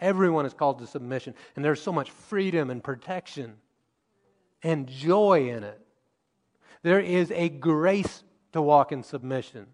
Everyone 0.00 0.46
is 0.46 0.54
called 0.54 0.78
to 0.78 0.86
submission. 0.86 1.34
And 1.56 1.64
there's 1.64 1.82
so 1.82 1.92
much 1.92 2.10
freedom 2.10 2.70
and 2.70 2.84
protection 2.84 3.56
and 4.62 4.86
joy 4.86 5.48
in 5.50 5.64
it. 5.64 5.80
There 6.82 7.00
is 7.00 7.32
a 7.32 7.48
grace 7.48 8.22
to 8.52 8.62
walk 8.62 8.92
in 8.92 9.02
submission. 9.02 9.66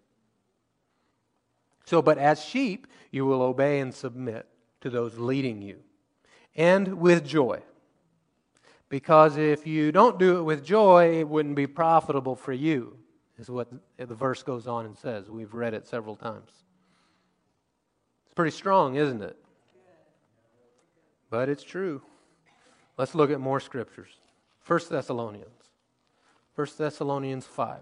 So, 1.85 2.01
but 2.01 2.17
as 2.17 2.43
sheep, 2.43 2.87
you 3.11 3.25
will 3.25 3.43
obey 3.43 3.79
and 3.79 3.93
submit 3.93 4.47
to 4.81 4.89
those 4.89 5.17
leading 5.17 5.61
you, 5.61 5.77
and 6.55 6.95
with 6.95 7.25
joy. 7.25 7.61
Because 8.89 9.37
if 9.37 9.65
you 9.65 9.91
don't 9.91 10.19
do 10.19 10.37
it 10.37 10.43
with 10.43 10.63
joy, 10.63 11.19
it 11.19 11.27
wouldn't 11.27 11.55
be 11.55 11.67
profitable 11.67 12.35
for 12.35 12.53
you 12.53 12.97
is 13.37 13.49
what 13.49 13.67
the 13.97 14.05
verse 14.05 14.43
goes 14.43 14.67
on 14.67 14.85
and 14.85 14.97
says. 14.97 15.29
We've 15.29 15.53
read 15.53 15.73
it 15.73 15.87
several 15.87 16.15
times. 16.15 16.51
It's 18.25 18.33
pretty 18.33 18.55
strong, 18.55 18.95
isn't 18.95 19.21
it? 19.21 19.37
But 21.29 21.49
it's 21.49 21.63
true. 21.63 22.01
Let's 22.97 23.15
look 23.15 23.31
at 23.31 23.39
more 23.39 23.59
scriptures. 23.59 24.11
1 24.65 24.79
Thessalonians. 24.89 25.49
1 26.55 26.67
Thessalonians 26.77 27.45
5. 27.45 27.79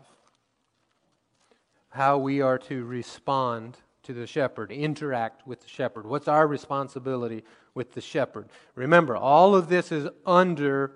How 1.89 2.17
we 2.17 2.41
are 2.41 2.57
to 2.57 2.85
respond 2.85 3.77
to 4.03 4.13
the 4.13 4.25
shepherd, 4.25 4.71
interact 4.71 5.45
with 5.45 5.61
the 5.61 5.69
shepherd. 5.69 6.05
What's 6.05 6.27
our 6.27 6.47
responsibility 6.47 7.43
with 7.76 7.94
the 7.94 8.02
shepherd? 8.02 8.50
Remember, 8.76 9.16
all 9.16 9.56
of 9.56 9.70
this 9.70 9.91
is 9.91 10.08
under 10.26 10.94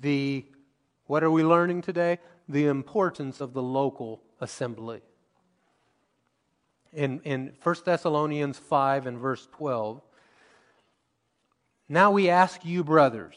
the, 0.00 0.44
what 1.06 1.22
are 1.22 1.30
we 1.30 1.42
learning 1.42 1.82
today? 1.82 2.18
the 2.48 2.66
importance 2.66 3.40
of 3.40 3.52
the 3.52 3.62
local 3.62 4.22
assembly. 4.40 5.02
In, 6.92 7.20
in 7.20 7.52
1 7.62 7.76
Thessalonians 7.84 8.58
5 8.58 9.06
and 9.06 9.18
verse 9.18 9.46
12, 9.52 10.00
now 11.90 12.10
we 12.10 12.30
ask 12.30 12.64
you, 12.64 12.82
brothers. 12.82 13.36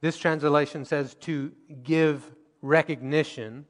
This 0.00 0.18
translation 0.18 0.84
says 0.84 1.14
to 1.20 1.52
give 1.82 2.30
recognition. 2.60 3.66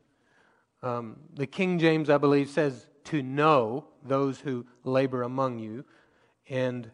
Um, 0.82 1.16
the 1.34 1.46
King 1.46 1.78
James, 1.78 2.10
I 2.10 2.18
believe, 2.18 2.50
says 2.50 2.88
to 3.04 3.22
know 3.22 3.86
those 4.04 4.40
who 4.40 4.66
labor 4.82 5.22
among 5.22 5.60
you 5.60 5.84
and 6.48 6.90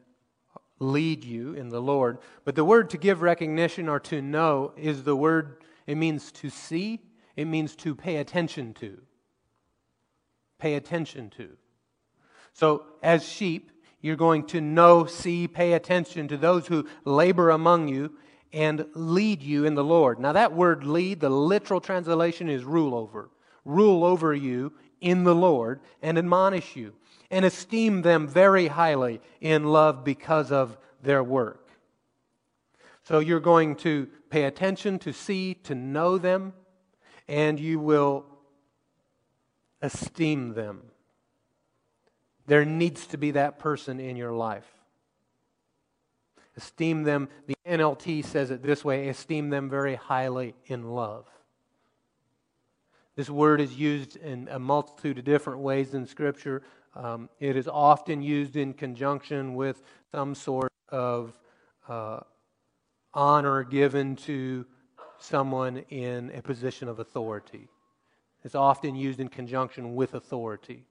lead 0.82 1.24
you 1.24 1.54
in 1.54 1.68
the 1.68 1.80
Lord. 1.80 2.18
But 2.44 2.56
the 2.56 2.64
word 2.64 2.90
to 2.90 2.98
give 2.98 3.22
recognition 3.22 3.88
or 3.88 4.00
to 4.00 4.20
know 4.20 4.72
is 4.76 5.04
the 5.04 5.16
word 5.16 5.62
it 5.86 5.96
means 5.96 6.32
to 6.32 6.50
see, 6.50 7.00
it 7.36 7.46
means 7.46 7.74
to 7.76 7.94
pay 7.94 8.16
attention 8.16 8.74
to. 8.74 9.00
Pay 10.58 10.74
attention 10.74 11.30
to. 11.30 11.50
So, 12.52 12.84
as 13.02 13.26
sheep, 13.26 13.70
you're 14.00 14.16
going 14.16 14.46
to 14.48 14.60
know, 14.60 15.06
see, 15.06 15.48
pay 15.48 15.72
attention 15.72 16.28
to 16.28 16.36
those 16.36 16.66
who 16.66 16.86
labor 17.04 17.50
among 17.50 17.88
you 17.88 18.12
and 18.52 18.84
lead 18.94 19.42
you 19.42 19.64
in 19.64 19.74
the 19.74 19.84
Lord. 19.84 20.18
Now, 20.18 20.32
that 20.32 20.52
word 20.52 20.84
lead, 20.84 21.20
the 21.20 21.30
literal 21.30 21.80
translation 21.80 22.48
is 22.48 22.64
rule 22.64 22.94
over. 22.94 23.30
Rule 23.64 24.04
over 24.04 24.34
you 24.34 24.72
in 25.00 25.24
the 25.24 25.34
Lord 25.34 25.80
and 26.02 26.18
admonish 26.18 26.76
you 26.76 26.92
and 27.32 27.44
esteem 27.44 28.02
them 28.02 28.28
very 28.28 28.68
highly 28.68 29.20
in 29.40 29.64
love 29.64 30.04
because 30.04 30.52
of 30.52 30.76
their 31.02 31.24
work. 31.24 31.68
So, 33.04 33.18
you're 33.18 33.40
going 33.40 33.74
to 33.76 34.06
pay 34.30 34.44
attention, 34.44 35.00
to 35.00 35.12
see, 35.12 35.54
to 35.64 35.74
know 35.74 36.18
them, 36.18 36.52
and 37.26 37.58
you 37.58 37.80
will 37.80 38.24
esteem 39.80 40.54
them. 40.54 40.82
There 42.46 42.64
needs 42.64 43.06
to 43.08 43.16
be 43.16 43.32
that 43.32 43.58
person 43.58 43.98
in 43.98 44.16
your 44.16 44.32
life. 44.32 44.66
Esteem 46.56 47.02
them. 47.02 47.28
The 47.46 47.56
NLT 47.66 48.24
says 48.24 48.50
it 48.50 48.62
this 48.62 48.84
way 48.84 49.08
esteem 49.08 49.48
them 49.48 49.70
very 49.70 49.94
highly 49.94 50.54
in 50.66 50.90
love. 50.90 51.26
This 53.16 53.30
word 53.30 53.60
is 53.60 53.74
used 53.74 54.16
in 54.16 54.48
a 54.50 54.58
multitude 54.58 55.18
of 55.18 55.24
different 55.24 55.60
ways 55.60 55.94
in 55.94 56.06
Scripture. 56.06 56.62
Um, 56.94 57.28
it 57.40 57.56
is 57.56 57.68
often 57.68 58.22
used 58.22 58.56
in 58.56 58.74
conjunction 58.74 59.54
with 59.54 59.82
some 60.10 60.34
sort 60.34 60.72
of 60.90 61.38
uh, 61.88 62.20
honor 63.14 63.64
given 63.64 64.16
to 64.16 64.66
someone 65.18 65.78
in 65.88 66.30
a 66.34 66.42
position 66.42 66.88
of 66.88 66.98
authority. 66.98 67.68
It's 68.44 68.54
often 68.54 68.94
used 68.94 69.20
in 69.20 69.28
conjunction 69.28 69.94
with 69.94 70.14
authority. 70.14 70.84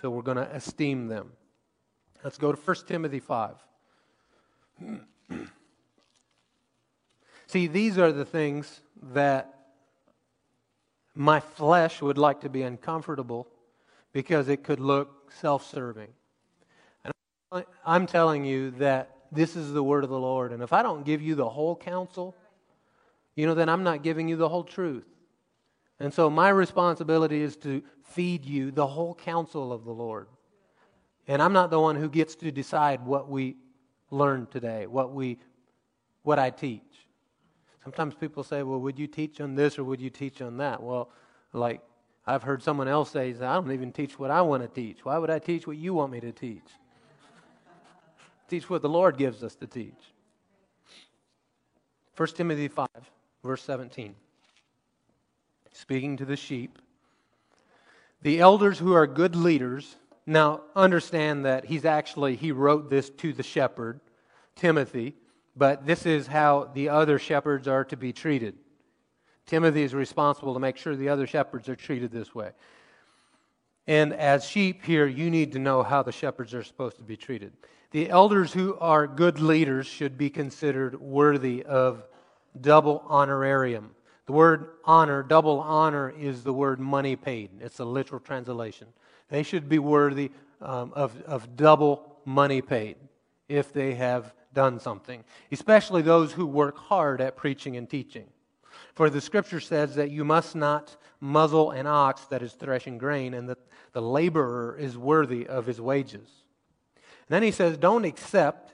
So 0.00 0.10
we're 0.10 0.22
going 0.22 0.36
to 0.36 0.54
esteem 0.54 1.08
them. 1.08 1.32
Let's 2.22 2.38
go 2.38 2.52
to 2.52 2.60
1 2.60 2.76
Timothy 2.86 3.20
5. 3.20 3.54
See, 7.46 7.66
these 7.66 7.96
are 7.96 8.12
the 8.12 8.24
things 8.24 8.80
that 9.14 9.54
my 11.14 11.40
flesh 11.40 12.02
would 12.02 12.18
like 12.18 12.42
to 12.42 12.48
be 12.48 12.62
uncomfortable 12.62 13.48
because 14.12 14.48
it 14.48 14.64
could 14.64 14.80
look 14.80 15.32
self 15.32 15.68
serving. 15.70 16.08
And 17.04 17.64
I'm 17.84 18.06
telling 18.06 18.44
you 18.44 18.70
that 18.72 19.16
this 19.30 19.56
is 19.56 19.72
the 19.72 19.82
word 19.82 20.04
of 20.04 20.10
the 20.10 20.18
Lord. 20.18 20.52
And 20.52 20.62
if 20.62 20.72
I 20.72 20.82
don't 20.82 21.04
give 21.04 21.22
you 21.22 21.34
the 21.34 21.48
whole 21.48 21.76
counsel, 21.76 22.34
you 23.34 23.46
know, 23.46 23.54
then 23.54 23.68
I'm 23.68 23.84
not 23.84 24.02
giving 24.02 24.28
you 24.28 24.36
the 24.36 24.48
whole 24.48 24.64
truth. 24.64 25.06
And 26.00 26.12
so 26.12 26.30
my 26.30 26.48
responsibility 26.48 27.42
is 27.42 27.56
to 27.58 27.82
feed 28.02 28.44
you 28.44 28.70
the 28.70 28.86
whole 28.86 29.14
counsel 29.14 29.72
of 29.72 29.84
the 29.84 29.92
Lord. 29.92 30.28
And 31.26 31.42
I'm 31.42 31.52
not 31.52 31.70
the 31.70 31.80
one 31.80 31.96
who 31.96 32.08
gets 32.08 32.34
to 32.36 32.50
decide 32.50 33.04
what 33.04 33.28
we 33.28 33.56
learn 34.10 34.46
today, 34.46 34.86
what 34.86 35.12
we 35.12 35.38
what 36.22 36.38
I 36.38 36.50
teach. 36.50 36.82
Sometimes 37.82 38.14
people 38.14 38.42
say, 38.42 38.62
"Well, 38.62 38.80
would 38.80 38.98
you 38.98 39.06
teach 39.06 39.40
on 39.40 39.54
this 39.54 39.78
or 39.78 39.84
would 39.84 40.00
you 40.00 40.10
teach 40.10 40.40
on 40.40 40.56
that?" 40.58 40.82
Well, 40.82 41.10
like 41.52 41.80
I've 42.28 42.42
heard 42.42 42.62
someone 42.62 42.88
else 42.88 43.10
say, 43.10 43.30
"I 43.30 43.54
don't 43.54 43.72
even 43.72 43.90
teach 43.90 44.18
what 44.18 44.30
I 44.30 44.42
want 44.42 44.62
to 44.62 44.68
teach. 44.68 45.02
Why 45.02 45.16
would 45.16 45.30
I 45.30 45.38
teach 45.38 45.66
what 45.66 45.78
you 45.78 45.94
want 45.94 46.12
me 46.12 46.20
to 46.20 46.30
teach?" 46.30 46.68
teach 48.48 48.68
what 48.68 48.82
the 48.82 48.88
Lord 48.88 49.16
gives 49.16 49.42
us 49.42 49.54
to 49.56 49.66
teach. 49.66 50.12
1 52.16 52.28
Timothy 52.34 52.68
5, 52.68 52.88
verse 53.42 53.62
17. 53.62 54.14
Speaking 55.72 56.16
to 56.16 56.24
the 56.24 56.36
sheep, 56.36 56.78
the 58.22 58.40
elders 58.40 58.78
who 58.78 58.92
are 58.94 59.06
good 59.06 59.36
leaders, 59.36 59.96
now 60.26 60.62
understand 60.74 61.44
that 61.44 61.66
he's 61.66 61.84
actually, 61.84 62.36
he 62.36 62.52
wrote 62.52 62.90
this 62.90 63.10
to 63.10 63.32
the 63.32 63.42
shepherd, 63.42 64.00
Timothy, 64.56 65.14
but 65.54 65.86
this 65.86 66.04
is 66.06 66.26
how 66.26 66.70
the 66.74 66.88
other 66.88 67.18
shepherds 67.18 67.68
are 67.68 67.84
to 67.84 67.96
be 67.96 68.12
treated. 68.12 68.56
Timothy 69.48 69.82
is 69.82 69.94
responsible 69.94 70.52
to 70.54 70.60
make 70.60 70.76
sure 70.76 70.94
the 70.94 71.08
other 71.08 71.26
shepherds 71.26 71.68
are 71.68 71.74
treated 71.74 72.12
this 72.12 72.34
way. 72.34 72.50
And 73.86 74.12
as 74.12 74.44
sheep 74.44 74.84
here, 74.84 75.06
you 75.06 75.30
need 75.30 75.52
to 75.52 75.58
know 75.58 75.82
how 75.82 76.02
the 76.02 76.12
shepherds 76.12 76.52
are 76.52 76.62
supposed 76.62 76.98
to 76.98 77.02
be 77.02 77.16
treated. 77.16 77.54
The 77.90 78.10
elders 78.10 78.52
who 78.52 78.76
are 78.78 79.06
good 79.06 79.40
leaders 79.40 79.86
should 79.86 80.18
be 80.18 80.28
considered 80.28 81.00
worthy 81.00 81.64
of 81.64 82.06
double 82.60 83.02
honorarium. 83.08 83.94
The 84.26 84.32
word 84.32 84.68
honor, 84.84 85.22
double 85.22 85.60
honor, 85.60 86.10
is 86.10 86.44
the 86.44 86.52
word 86.52 86.78
money 86.78 87.16
paid. 87.16 87.48
It's 87.62 87.78
a 87.78 87.86
literal 87.86 88.20
translation. 88.20 88.88
They 89.30 89.42
should 89.42 89.66
be 89.66 89.78
worthy 89.78 90.30
um, 90.60 90.92
of, 90.94 91.18
of 91.22 91.56
double 91.56 92.18
money 92.26 92.60
paid 92.60 92.96
if 93.48 93.72
they 93.72 93.94
have 93.94 94.34
done 94.52 94.78
something, 94.78 95.24
especially 95.50 96.02
those 96.02 96.32
who 96.32 96.44
work 96.44 96.76
hard 96.76 97.22
at 97.22 97.36
preaching 97.36 97.78
and 97.78 97.88
teaching. 97.88 98.26
For 98.98 99.10
the 99.10 99.20
scripture 99.20 99.60
says 99.60 99.94
that 99.94 100.10
you 100.10 100.24
must 100.24 100.56
not 100.56 100.96
muzzle 101.20 101.70
an 101.70 101.86
ox 101.86 102.22
that 102.30 102.42
is 102.42 102.54
threshing 102.54 102.98
grain, 102.98 103.32
and 103.32 103.48
that 103.48 103.58
the 103.92 104.02
laborer 104.02 104.76
is 104.76 104.98
worthy 104.98 105.46
of 105.46 105.66
his 105.66 105.80
wages. 105.80 106.28
And 106.96 107.28
then 107.28 107.44
he 107.44 107.52
says, 107.52 107.78
Don't 107.78 108.04
accept, 108.04 108.72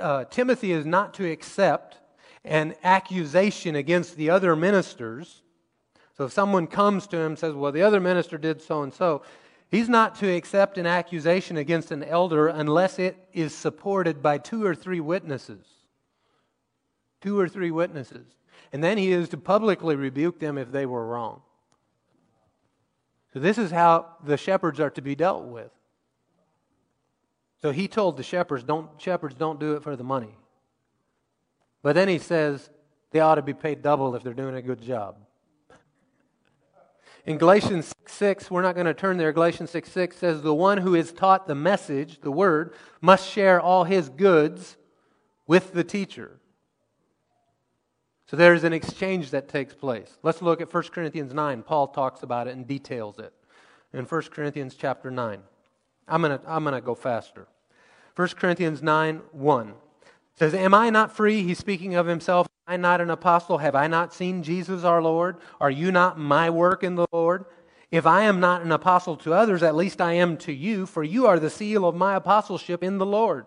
uh, 0.00 0.24
Timothy 0.30 0.72
is 0.72 0.86
not 0.86 1.12
to 1.12 1.30
accept 1.30 1.98
an 2.42 2.74
accusation 2.82 3.76
against 3.76 4.16
the 4.16 4.30
other 4.30 4.56
ministers. 4.56 5.42
So 6.16 6.24
if 6.24 6.32
someone 6.32 6.68
comes 6.68 7.06
to 7.08 7.18
him 7.18 7.32
and 7.32 7.38
says, 7.38 7.52
Well, 7.52 7.70
the 7.70 7.82
other 7.82 8.00
minister 8.00 8.38
did 8.38 8.62
so 8.62 8.82
and 8.82 8.94
so, 8.94 9.20
he's 9.68 9.90
not 9.90 10.14
to 10.20 10.34
accept 10.34 10.78
an 10.78 10.86
accusation 10.86 11.58
against 11.58 11.90
an 11.90 12.02
elder 12.02 12.48
unless 12.48 12.98
it 12.98 13.28
is 13.34 13.54
supported 13.54 14.22
by 14.22 14.38
two 14.38 14.64
or 14.64 14.74
three 14.74 15.00
witnesses. 15.00 15.66
Two 17.20 17.38
or 17.38 17.46
three 17.46 17.70
witnesses. 17.70 18.26
And 18.72 18.82
then 18.82 18.98
he 18.98 19.12
is 19.12 19.28
to 19.30 19.36
publicly 19.36 19.96
rebuke 19.96 20.38
them 20.38 20.58
if 20.58 20.72
they 20.72 20.86
were 20.86 21.06
wrong. 21.06 21.42
So, 23.32 23.40
this 23.40 23.58
is 23.58 23.70
how 23.70 24.06
the 24.24 24.36
shepherds 24.36 24.80
are 24.80 24.90
to 24.90 25.02
be 25.02 25.14
dealt 25.14 25.44
with. 25.44 25.70
So, 27.60 27.70
he 27.70 27.88
told 27.88 28.16
the 28.16 28.22
shepherds, 28.22 28.64
don't, 28.64 28.90
shepherds, 29.00 29.34
don't 29.34 29.60
do 29.60 29.74
it 29.74 29.82
for 29.82 29.96
the 29.96 30.04
money. 30.04 30.34
But 31.82 31.94
then 31.94 32.08
he 32.08 32.18
says 32.18 32.68
they 33.10 33.20
ought 33.20 33.36
to 33.36 33.42
be 33.42 33.54
paid 33.54 33.82
double 33.82 34.14
if 34.14 34.22
they're 34.22 34.34
doing 34.34 34.56
a 34.56 34.62
good 34.62 34.80
job. 34.80 35.16
In 37.26 37.38
Galatians 37.38 37.86
6, 37.86 38.12
6 38.12 38.50
we're 38.50 38.62
not 38.62 38.74
going 38.74 38.86
to 38.86 38.94
turn 38.94 39.18
there. 39.18 39.32
Galatians 39.32 39.70
6 39.70 39.90
6 39.90 40.16
says, 40.16 40.42
The 40.42 40.54
one 40.54 40.78
who 40.78 40.94
is 40.94 41.12
taught 41.12 41.46
the 41.46 41.54
message, 41.54 42.20
the 42.20 42.30
word, 42.30 42.74
must 43.00 43.28
share 43.28 43.60
all 43.60 43.84
his 43.84 44.08
goods 44.08 44.76
with 45.46 45.72
the 45.72 45.84
teacher. 45.84 46.40
So 48.28 48.36
there's 48.36 48.64
an 48.64 48.72
exchange 48.72 49.30
that 49.30 49.48
takes 49.48 49.72
place. 49.74 50.18
Let's 50.22 50.42
look 50.42 50.60
at 50.60 50.72
1 50.72 50.82
Corinthians 50.84 51.32
9. 51.32 51.62
Paul 51.62 51.88
talks 51.88 52.22
about 52.22 52.48
it 52.48 52.56
and 52.56 52.66
details 52.66 53.18
it. 53.18 53.32
In 53.92 54.04
1 54.04 54.22
Corinthians 54.32 54.74
chapter 54.74 55.10
9. 55.10 55.40
I'm 56.08 56.22
going 56.22 56.38
to 56.38 56.50
I'm 56.50 56.64
going 56.64 56.74
to 56.74 56.80
go 56.80 56.94
faster. 56.94 57.46
1 58.16 58.28
Corinthians 58.28 58.82
9 58.82 59.22
1 59.32 59.74
says, 60.34 60.54
Am 60.54 60.74
I 60.74 60.90
not 60.90 61.14
free? 61.14 61.42
He's 61.42 61.58
speaking 61.58 61.94
of 61.94 62.06
himself. 62.06 62.48
Am 62.66 62.74
I 62.74 62.76
not 62.76 63.00
an 63.00 63.10
apostle? 63.10 63.58
Have 63.58 63.74
I 63.74 63.86
not 63.86 64.12
seen 64.12 64.42
Jesus 64.42 64.84
our 64.84 65.02
Lord? 65.02 65.36
Are 65.60 65.70
you 65.70 65.92
not 65.92 66.18
my 66.18 66.50
work 66.50 66.82
in 66.82 66.94
the 66.94 67.06
Lord? 67.12 67.44
If 67.90 68.06
I 68.06 68.22
am 68.22 68.40
not 68.40 68.62
an 68.62 68.72
apostle 68.72 69.16
to 69.18 69.32
others, 69.32 69.62
at 69.62 69.76
least 69.76 70.00
I 70.00 70.14
am 70.14 70.36
to 70.38 70.52
you, 70.52 70.86
for 70.86 71.04
you 71.04 71.26
are 71.26 71.38
the 71.38 71.50
seal 71.50 71.86
of 71.86 71.94
my 71.94 72.16
apostleship 72.16 72.82
in 72.82 72.98
the 72.98 73.06
Lord. 73.06 73.46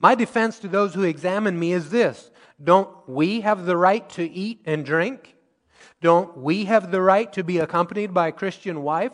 My 0.00 0.14
defense 0.14 0.58
to 0.58 0.68
those 0.68 0.94
who 0.94 1.04
examine 1.04 1.58
me 1.58 1.72
is 1.72 1.90
this 1.90 2.30
don't 2.62 3.08
we 3.08 3.40
have 3.42 3.66
the 3.66 3.76
right 3.76 4.08
to 4.10 4.28
eat 4.28 4.62
and 4.64 4.84
drink? 4.84 5.34
Don't 6.00 6.36
we 6.38 6.64
have 6.64 6.90
the 6.90 7.02
right 7.02 7.32
to 7.34 7.44
be 7.44 7.58
accompanied 7.58 8.14
by 8.14 8.28
a 8.28 8.32
Christian 8.32 8.82
wife? 8.82 9.12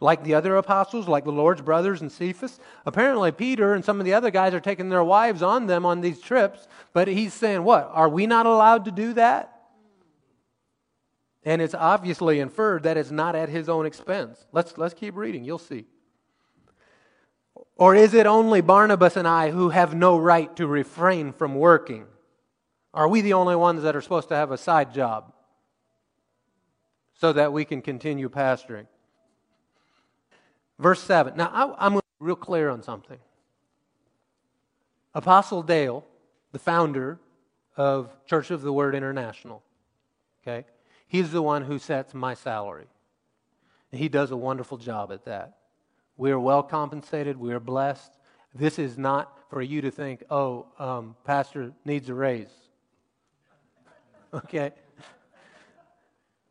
Like 0.00 0.24
the 0.24 0.34
other 0.34 0.56
apostles, 0.56 1.06
like 1.08 1.24
the 1.24 1.32
Lord's 1.32 1.60
brothers 1.60 2.00
and 2.00 2.10
Cephas? 2.10 2.58
Apparently, 2.86 3.32
Peter 3.32 3.74
and 3.74 3.84
some 3.84 4.00
of 4.00 4.06
the 4.06 4.14
other 4.14 4.30
guys 4.30 4.54
are 4.54 4.60
taking 4.60 4.88
their 4.88 5.04
wives 5.04 5.42
on 5.42 5.66
them 5.66 5.84
on 5.84 6.00
these 6.00 6.20
trips, 6.20 6.66
but 6.92 7.06
he's 7.06 7.34
saying, 7.34 7.64
What? 7.64 7.90
Are 7.92 8.08
we 8.08 8.26
not 8.26 8.46
allowed 8.46 8.86
to 8.86 8.90
do 8.90 9.12
that? 9.14 9.60
And 11.44 11.62
it's 11.62 11.74
obviously 11.74 12.40
inferred 12.40 12.82
that 12.82 12.96
it's 12.96 13.10
not 13.10 13.34
at 13.34 13.48
his 13.48 13.68
own 13.68 13.86
expense. 13.86 14.46
Let's, 14.52 14.76
let's 14.78 14.94
keep 14.94 15.16
reading, 15.16 15.44
you'll 15.44 15.58
see. 15.58 15.86
Or 17.76 17.94
is 17.94 18.12
it 18.12 18.26
only 18.26 18.60
Barnabas 18.60 19.16
and 19.16 19.26
I 19.26 19.50
who 19.50 19.70
have 19.70 19.94
no 19.94 20.18
right 20.18 20.54
to 20.56 20.66
refrain 20.66 21.32
from 21.32 21.54
working? 21.54 22.06
Are 22.92 23.08
we 23.08 23.20
the 23.20 23.34
only 23.34 23.56
ones 23.56 23.82
that 23.82 23.94
are 23.94 24.00
supposed 24.00 24.28
to 24.28 24.34
have 24.34 24.50
a 24.50 24.58
side 24.58 24.92
job 24.92 25.32
so 27.14 27.32
that 27.32 27.52
we 27.52 27.64
can 27.64 27.82
continue 27.82 28.28
pastoring? 28.28 28.86
Verse 30.78 31.00
7. 31.02 31.36
Now, 31.36 31.76
I, 31.78 31.86
am 31.86 32.00
real 32.18 32.36
clear 32.36 32.68
on 32.68 32.82
something. 32.82 33.18
Apostle 35.14 35.62
Dale, 35.62 36.04
the 36.52 36.58
founder 36.58 37.18
of 37.76 38.10
Church 38.26 38.50
of 38.50 38.62
the 38.62 38.72
Word 38.72 38.94
International, 38.94 39.62
okay, 40.42 40.66
he's 41.06 41.30
the 41.30 41.42
one 41.42 41.64
who 41.64 41.78
sets 41.78 42.14
my 42.14 42.34
salary. 42.34 42.86
and 43.92 44.00
He 44.00 44.08
does 44.08 44.30
a 44.30 44.36
wonderful 44.36 44.78
job 44.78 45.12
at 45.12 45.24
that. 45.26 45.58
We 46.16 46.30
are 46.30 46.40
well 46.40 46.62
compensated, 46.62 47.36
we 47.36 47.52
are 47.52 47.60
blessed. 47.60 48.12
This 48.54 48.78
is 48.78 48.98
not 48.98 49.38
for 49.48 49.62
you 49.62 49.80
to 49.82 49.90
think, 49.90 50.24
oh, 50.30 50.66
um, 50.78 51.16
Pastor 51.24 51.72
needs 51.84 52.08
a 52.08 52.14
raise. 52.14 52.69
Okay? 54.32 54.72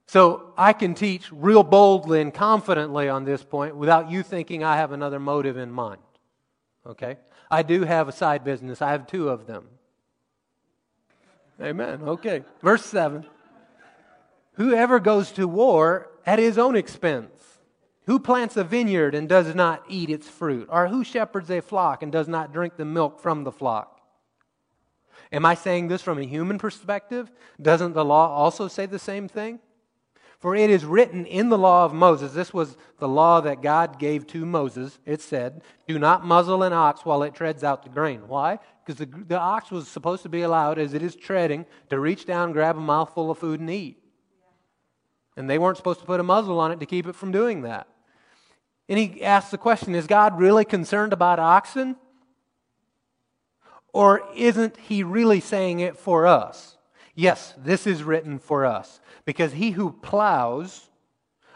So 0.07 0.53
I 0.57 0.73
can 0.73 0.95
teach 0.95 1.31
real 1.31 1.64
boldly 1.64 2.19
and 2.19 2.34
confidently 2.34 3.10
on 3.10 3.26
this 3.26 3.43
point 3.43 3.76
without 3.76 4.10
you 4.10 4.23
thinking 4.23 4.64
I 4.64 4.77
have 4.77 4.91
another 4.91 5.19
motive 5.19 5.56
in 5.56 5.72
mind. 5.72 6.01
Okay? 6.85 7.18
I 7.51 7.61
do 7.61 7.84
have 7.84 8.07
a 8.07 8.11
side 8.11 8.43
business, 8.43 8.81
I 8.81 8.91
have 8.91 9.06
two 9.06 9.30
of 9.30 9.45
them. 9.45 9.68
Amen. 11.61 12.01
Okay. 12.03 12.43
Verse 12.61 12.85
7 12.85 13.26
Whoever 14.53 14.99
goes 14.99 15.31
to 15.34 15.47
war 15.47 16.10
at 16.26 16.39
his 16.39 16.57
own 16.57 16.76
expense. 16.76 17.31
Who 18.07 18.19
plants 18.19 18.57
a 18.57 18.64
vineyard 18.64 19.14
and 19.14 19.30
does 19.30 19.53
not 19.53 19.84
eat 19.88 20.10
its 20.10 20.27
fruit? 20.27 20.68
Or 20.72 20.88
who 20.88 21.03
shepherds 21.03 21.51
a 21.51 21.61
flock 21.61 22.01
and 22.01 22.11
does 22.11 22.27
not 22.27 22.51
drink 22.51 22.76
the 22.76 22.85
milk 22.85 23.19
from 23.19 23.43
the 23.43 23.51
flock? 23.51 23.98
Am 25.31 25.45
I 25.45 25.53
saying 25.53 25.88
this 25.88 26.01
from 26.01 26.18
a 26.18 26.23
human 26.23 26.57
perspective? 26.57 27.31
Doesn't 27.61 27.93
the 27.93 28.06
law 28.06 28.30
also 28.30 28.68
say 28.68 28.85
the 28.85 28.99
same 28.99 29.27
thing? 29.27 29.60
For 30.39 30.56
it 30.56 30.69
is 30.69 30.85
written 30.85 31.26
in 31.26 31.49
the 31.49 31.57
law 31.57 31.84
of 31.84 31.93
Moses, 31.93 32.31
this 32.31 32.53
was 32.53 32.77
the 32.97 33.10
law 33.10 33.41
that 33.41 33.61
God 33.61 33.99
gave 33.99 34.26
to 34.27 34.45
Moses. 34.45 34.97
It 35.06 35.22
said, 35.22 35.61
Do 35.85 35.99
not 35.99 36.26
muzzle 36.26 36.64
an 36.64 36.72
ox 36.72 37.03
while 37.03 37.23
it 37.23 37.34
treads 37.34 37.61
out 37.61 37.84
the 37.84 37.89
grain. 37.89 38.27
Why? 38.27 38.60
Because 38.85 38.99
the, 38.99 39.06
the 39.06 39.38
ox 39.38 39.69
was 39.69 39.89
supposed 39.89 40.23
to 40.23 40.30
be 40.30 40.41
allowed, 40.41 40.80
as 40.80 40.93
it 40.93 41.03
is 41.03 41.15
treading, 41.15 41.65
to 41.89 41.99
reach 41.99 42.26
down, 42.26 42.53
grab 42.53 42.77
a 42.77 42.80
mouthful 42.80 43.30
of 43.30 43.38
food, 43.38 43.60
and 43.60 43.69
eat. 43.69 44.01
And 45.35 45.49
they 45.49 45.60
weren't 45.60 45.77
supposed 45.77 45.99
to 45.99 46.06
put 46.06 46.22
a 46.22 46.23
muzzle 46.23 46.60
on 46.60 46.72
it 46.72 46.80
to 46.80 46.85
keep 46.85 47.06
it 47.06 47.15
from 47.15 47.34
doing 47.34 47.64
that. 47.64 47.88
And 48.88 48.97
he 48.97 49.22
asks 49.22 49.51
the 49.51 49.57
question 49.57 49.93
Is 49.93 50.07
God 50.07 50.39
really 50.39 50.65
concerned 50.65 51.11
about 51.11 51.39
oxen? 51.39 51.97
Or 53.94 54.28
isn't 54.36 54.78
he 54.78 55.03
really 55.03 55.40
saying 55.40 55.80
it 55.80 55.98
for 55.98 56.28
us? 56.28 56.78
Yes, 57.16 57.53
this 57.57 57.88
is 57.88 58.03
written 58.03 58.40
for 58.40 58.66
us. 58.66 58.99
Because 59.26 59.53
he 59.53 59.72
who 59.72 59.91
plows 59.91 60.90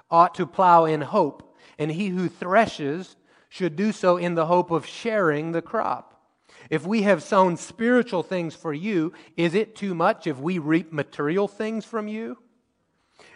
ought 0.09 0.35
to 0.35 0.45
plow 0.45 0.85
in 0.85 1.01
hope, 1.01 1.55
and 1.79 1.91
he 1.91 2.09
who 2.09 2.27
threshes 2.27 3.15
should 3.49 3.75
do 3.75 3.91
so 3.91 4.17
in 4.17 4.35
the 4.35 4.47
hope 4.47 4.71
of 4.71 4.85
sharing 4.85 5.51
the 5.51 5.61
crop. 5.61 6.21
If 6.69 6.85
we 6.85 7.03
have 7.03 7.21
sown 7.21 7.57
spiritual 7.57 8.23
things 8.23 8.55
for 8.55 8.73
you, 8.73 9.13
is 9.37 9.53
it 9.53 9.75
too 9.75 9.93
much 9.93 10.27
if 10.27 10.39
we 10.39 10.57
reap 10.57 10.91
material 10.91 11.47
things 11.47 11.85
from 11.85 12.07
you? 12.07 12.37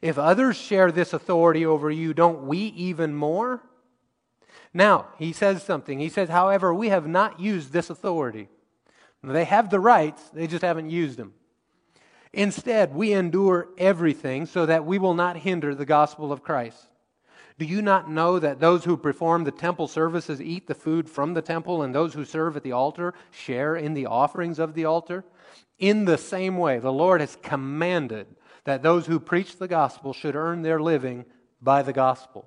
If 0.02 0.18
others 0.18 0.57
share 0.57 0.91
this 0.91 1.14
authority 1.14 1.65
over 1.65 1.90
you, 1.90 2.14
don't 2.14 2.44
we 2.48 2.57
even 2.57 3.15
more? 3.15 3.61
Now, 4.74 5.07
he 5.18 5.34
says 5.34 5.64
something. 5.64 5.99
He 5.99 6.10
says, 6.10 6.30
however, 6.30 6.74
we 6.74 6.90
have 6.90 7.07
not 7.07 7.40
used 7.40 7.72
this 7.72 7.90
authority. 7.90 8.49
They 9.23 9.45
have 9.45 9.69
the 9.69 9.80
rights, 9.80 10.22
they 10.30 10.48
just 10.48 10.64
haven't 10.64 10.89
used 10.89 11.18
them. 11.18 11.34
Instead, 12.34 12.94
we 12.94 13.14
endure 13.14 13.69
everything 13.77 14.45
so 14.45 14.65
that 14.65 14.85
we 14.85 14.98
will 14.98 15.14
not 15.14 15.38
hinder 15.38 15.73
the 15.73 15.85
gospel 15.85 16.31
of 16.31 16.44
Christ. 16.44 16.88
Do 17.57 17.65
you 17.65 17.81
not 17.81 18.10
know 18.10 18.38
that 18.38 18.60
those 18.60 18.84
who 18.85 18.95
perform 18.95 19.44
the 19.44 19.52
temple 19.52 19.88
services 19.88 20.39
eat 20.39 20.68
the 20.68 20.76
food 20.76 21.10
from 21.10 21.34
the 21.34 21.41
temple, 21.41 21.81
and 21.81 21.94
those 21.94 22.14
who 22.14 22.23
serve 22.23 22.56
at 22.56 22.64
the 22.64 22.73
altar 22.73 23.15
share 23.31 23.76
in 23.76 23.95
the 23.95 24.06
offerings 24.06 24.60
of 24.60 24.76
the 24.76 24.85
altar? 24.85 25.26
In 25.80 26.06
the 26.06 26.18
same 26.18 26.57
way, 26.57 26.77
the 26.77 26.94
Lord 26.94 27.22
has 27.22 27.38
commanded 27.41 28.27
that 28.65 28.84
those 28.84 29.07
who 29.07 29.19
preach 29.19 29.57
the 29.57 29.68
gospel 29.68 30.14
should 30.14 30.35
earn 30.35 30.61
their 30.61 30.80
living 30.80 31.26
by 31.61 31.81
the 31.81 31.94
gospel. 31.94 32.45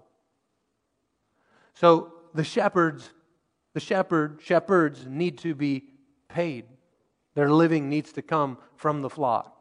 So 1.75 2.13
the 2.35 2.45
shepherds, 2.45 3.11
the 3.75 3.81
shepherd, 3.81 4.41
shepherds 4.45 5.07
need 5.07 5.39
to 5.39 5.55
be 5.55 5.85
paid. 6.33 6.65
Their 7.35 7.51
living 7.51 7.89
needs 7.89 8.13
to 8.13 8.23
come 8.23 8.59
from 8.77 9.03
the 9.03 9.11
flock. 9.11 9.57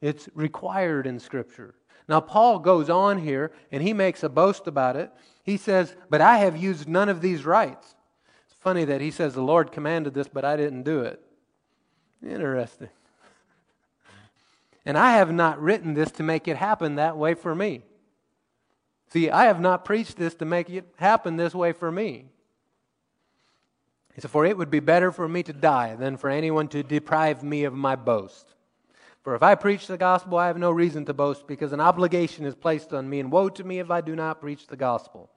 It's 0.00 0.28
required 0.34 1.06
in 1.06 1.18
Scripture. 1.18 1.74
Now, 2.08 2.20
Paul 2.20 2.60
goes 2.60 2.88
on 2.88 3.18
here 3.18 3.52
and 3.72 3.82
he 3.82 3.92
makes 3.92 4.22
a 4.22 4.28
boast 4.28 4.66
about 4.66 4.96
it. 4.96 5.10
He 5.42 5.56
says, 5.56 5.96
But 6.08 6.20
I 6.20 6.38
have 6.38 6.56
used 6.56 6.88
none 6.88 7.08
of 7.08 7.20
these 7.20 7.44
rights. 7.44 7.94
It's 8.46 8.58
funny 8.60 8.84
that 8.84 9.00
he 9.00 9.10
says, 9.10 9.34
The 9.34 9.42
Lord 9.42 9.72
commanded 9.72 10.14
this, 10.14 10.28
but 10.28 10.44
I 10.44 10.56
didn't 10.56 10.84
do 10.84 11.00
it. 11.00 11.20
Interesting. 12.24 12.88
And 14.84 14.96
I 14.96 15.12
have 15.12 15.32
not 15.32 15.60
written 15.60 15.94
this 15.94 16.12
to 16.12 16.22
make 16.22 16.46
it 16.46 16.56
happen 16.56 16.94
that 16.94 17.16
way 17.16 17.34
for 17.34 17.54
me. 17.54 17.82
See, 19.08 19.30
I 19.30 19.46
have 19.46 19.60
not 19.60 19.84
preached 19.84 20.16
this 20.16 20.34
to 20.36 20.44
make 20.44 20.70
it 20.70 20.86
happen 20.96 21.36
this 21.36 21.54
way 21.54 21.72
for 21.72 21.90
me. 21.90 22.26
He 24.16 24.22
said, 24.22 24.30
For 24.30 24.46
it 24.46 24.56
would 24.56 24.70
be 24.70 24.80
better 24.80 25.12
for 25.12 25.28
me 25.28 25.42
to 25.42 25.52
die 25.52 25.94
than 25.94 26.16
for 26.16 26.30
anyone 26.30 26.68
to 26.68 26.82
deprive 26.82 27.42
me 27.42 27.64
of 27.64 27.74
my 27.74 27.96
boast. 27.96 28.54
For 29.22 29.34
if 29.34 29.42
I 29.42 29.54
preach 29.54 29.86
the 29.86 29.98
gospel, 29.98 30.38
I 30.38 30.46
have 30.46 30.56
no 30.56 30.70
reason 30.70 31.04
to 31.04 31.12
boast, 31.12 31.46
because 31.46 31.74
an 31.74 31.80
obligation 31.80 32.46
is 32.46 32.54
placed 32.54 32.94
on 32.94 33.10
me, 33.10 33.20
and 33.20 33.30
woe 33.30 33.50
to 33.50 33.62
me 33.62 33.78
if 33.78 33.90
I 33.90 34.00
do 34.00 34.16
not 34.16 34.40
preach 34.40 34.68
the 34.68 34.76
gospel. 34.76 35.28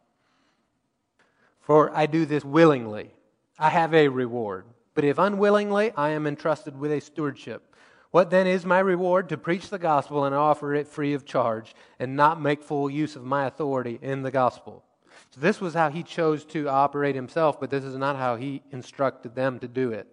For 1.59 1.93
I 1.93 2.05
do 2.05 2.25
this 2.25 2.45
willingly. 2.45 3.11
I 3.59 3.67
have 3.67 3.93
a 3.93 4.07
reward. 4.07 4.63
But 4.93 5.03
if 5.03 5.19
unwillingly, 5.19 5.91
I 5.97 6.11
am 6.11 6.25
entrusted 6.25 6.79
with 6.79 6.93
a 6.93 7.01
stewardship. 7.01 7.75
What 8.11 8.29
then 8.29 8.47
is 8.47 8.65
my 8.65 8.79
reward? 8.79 9.27
To 9.27 9.37
preach 9.37 9.69
the 9.69 9.77
gospel 9.77 10.23
and 10.23 10.33
offer 10.33 10.73
it 10.73 10.87
free 10.87 11.13
of 11.13 11.25
charge, 11.25 11.75
and 11.99 12.15
not 12.15 12.39
make 12.39 12.63
full 12.63 12.89
use 12.89 13.17
of 13.17 13.25
my 13.25 13.45
authority 13.45 13.99
in 14.01 14.21
the 14.21 14.31
gospel. 14.31 14.85
So, 15.31 15.41
this 15.41 15.61
was 15.61 15.73
how 15.73 15.89
he 15.89 16.03
chose 16.03 16.43
to 16.45 16.67
operate 16.67 17.15
himself, 17.15 17.59
but 17.59 17.69
this 17.69 17.83
is 17.83 17.95
not 17.95 18.15
how 18.15 18.35
he 18.35 18.63
instructed 18.71 19.35
them 19.35 19.59
to 19.59 19.67
do 19.67 19.91
it. 19.91 20.07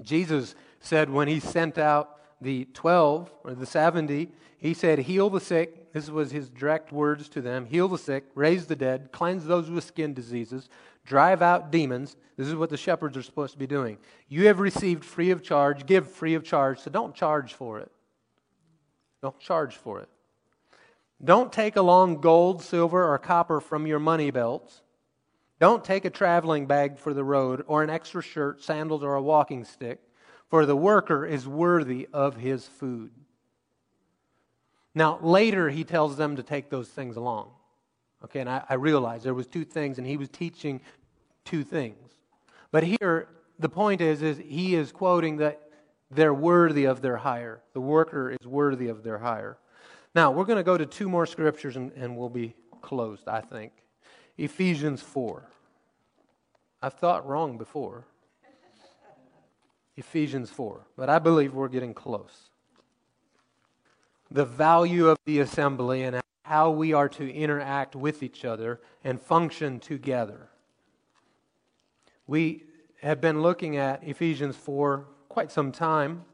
Jesus 0.00 0.54
said 0.80 1.10
when 1.10 1.28
he 1.28 1.40
sent 1.40 1.78
out 1.78 2.18
the 2.40 2.66
12 2.74 3.32
or 3.44 3.54
the 3.54 3.66
70, 3.66 4.28
he 4.58 4.74
said, 4.74 5.00
Heal 5.00 5.30
the 5.30 5.40
sick. 5.40 5.92
This 5.92 6.08
was 6.08 6.30
his 6.30 6.48
direct 6.48 6.92
words 6.92 7.28
to 7.30 7.40
them 7.40 7.66
heal 7.66 7.88
the 7.88 7.98
sick, 7.98 8.24
raise 8.34 8.66
the 8.66 8.76
dead, 8.76 9.10
cleanse 9.12 9.44
those 9.44 9.70
with 9.70 9.84
skin 9.84 10.14
diseases, 10.14 10.68
drive 11.04 11.42
out 11.42 11.70
demons. 11.70 12.16
This 12.36 12.48
is 12.48 12.54
what 12.54 12.70
the 12.70 12.76
shepherds 12.76 13.16
are 13.16 13.22
supposed 13.22 13.52
to 13.52 13.58
be 13.58 13.66
doing. 13.66 13.98
You 14.28 14.46
have 14.46 14.58
received 14.60 15.04
free 15.04 15.30
of 15.30 15.42
charge, 15.42 15.84
give 15.84 16.10
free 16.10 16.34
of 16.34 16.44
charge, 16.44 16.78
so 16.78 16.90
don't 16.90 17.14
charge 17.14 17.52
for 17.52 17.78
it. 17.78 17.90
Don't 19.20 19.38
charge 19.38 19.76
for 19.76 20.00
it. 20.00 20.08
Don't 21.24 21.52
take 21.52 21.76
along 21.76 22.20
gold, 22.20 22.62
silver, 22.62 23.12
or 23.12 23.18
copper 23.18 23.60
from 23.60 23.86
your 23.86 24.00
money 24.00 24.30
belts. 24.30 24.82
Don't 25.60 25.84
take 25.84 26.04
a 26.04 26.10
traveling 26.10 26.66
bag 26.66 26.98
for 26.98 27.14
the 27.14 27.22
road, 27.22 27.62
or 27.68 27.84
an 27.84 27.90
extra 27.90 28.22
shirt, 28.22 28.62
sandals, 28.62 29.04
or 29.04 29.14
a 29.14 29.22
walking 29.22 29.64
stick, 29.64 30.00
for 30.50 30.66
the 30.66 30.74
worker 30.74 31.24
is 31.24 31.46
worthy 31.46 32.08
of 32.12 32.36
his 32.36 32.66
food. 32.66 33.12
Now, 34.94 35.18
later 35.22 35.70
he 35.70 35.84
tells 35.84 36.16
them 36.16 36.36
to 36.36 36.42
take 36.42 36.68
those 36.68 36.88
things 36.88 37.16
along. 37.16 37.50
Okay, 38.24 38.40
and 38.40 38.50
I, 38.50 38.64
I 38.68 38.74
realized 38.74 39.24
there 39.24 39.34
was 39.34 39.46
two 39.46 39.64
things, 39.64 39.98
and 39.98 40.06
he 40.06 40.16
was 40.16 40.28
teaching 40.28 40.80
two 41.44 41.62
things. 41.62 42.10
But 42.72 42.82
here, 42.82 43.28
the 43.58 43.68
point 43.68 44.00
is, 44.00 44.22
is 44.22 44.38
he 44.38 44.74
is 44.74 44.90
quoting 44.90 45.36
that 45.36 45.60
they're 46.10 46.34
worthy 46.34 46.84
of 46.84 47.00
their 47.00 47.16
hire. 47.16 47.62
The 47.72 47.80
worker 47.80 48.30
is 48.30 48.46
worthy 48.46 48.88
of 48.88 49.02
their 49.02 49.18
hire. 49.18 49.58
Now, 50.14 50.30
we're 50.30 50.44
going 50.44 50.58
to 50.58 50.62
go 50.62 50.76
to 50.76 50.84
two 50.84 51.08
more 51.08 51.26
scriptures 51.26 51.76
and, 51.76 51.90
and 51.92 52.16
we'll 52.16 52.28
be 52.28 52.54
closed, 52.82 53.28
I 53.28 53.40
think. 53.40 53.72
Ephesians 54.36 55.00
4. 55.00 55.48
I've 56.82 56.94
thought 56.94 57.26
wrong 57.26 57.56
before. 57.56 58.04
Ephesians 59.96 60.50
4. 60.50 60.86
But 60.96 61.08
I 61.08 61.18
believe 61.18 61.54
we're 61.54 61.68
getting 61.68 61.94
close. 61.94 62.50
The 64.30 64.44
value 64.44 65.08
of 65.08 65.18
the 65.24 65.40
assembly 65.40 66.02
and 66.02 66.20
how 66.42 66.70
we 66.70 66.92
are 66.92 67.08
to 67.08 67.32
interact 67.32 67.94
with 67.94 68.22
each 68.22 68.44
other 68.44 68.80
and 69.04 69.20
function 69.20 69.78
together. 69.78 70.48
We 72.26 72.64
have 73.02 73.20
been 73.20 73.42
looking 73.42 73.76
at 73.76 74.02
Ephesians 74.04 74.56
4 74.56 75.06
quite 75.28 75.50
some 75.50 75.72
time 75.72 76.24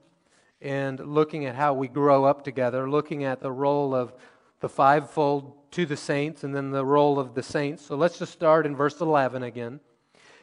and 0.60 0.98
looking 1.00 1.44
at 1.44 1.54
how 1.54 1.74
we 1.74 1.88
grow 1.88 2.24
up 2.24 2.44
together, 2.44 2.90
looking 2.90 3.24
at 3.24 3.40
the 3.40 3.52
role 3.52 3.94
of 3.94 4.12
the 4.60 4.68
fivefold 4.68 5.52
to 5.70 5.86
the 5.86 5.96
saints 5.96 6.44
and 6.44 6.54
then 6.54 6.70
the 6.70 6.84
role 6.84 7.18
of 7.18 7.34
the 7.34 7.42
saints. 7.42 7.84
So 7.84 7.96
let's 7.96 8.18
just 8.18 8.32
start 8.32 8.66
in 8.66 8.74
verse 8.74 9.00
11 9.00 9.42
again. 9.42 9.80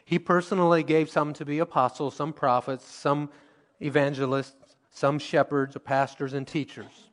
He 0.05 0.19
personally 0.19 0.83
gave 0.83 1.09
some 1.09 1.33
to 1.33 1.45
be 1.45 1.59
apostles, 1.59 2.15
some 2.15 2.31
prophets, 2.31 2.85
some 2.85 3.29
evangelists, 3.81 4.75
some 4.91 5.19
shepherds, 5.19 5.75
or 5.75 5.79
pastors, 5.79 6.33
and 6.33 6.47
teachers 6.47 7.09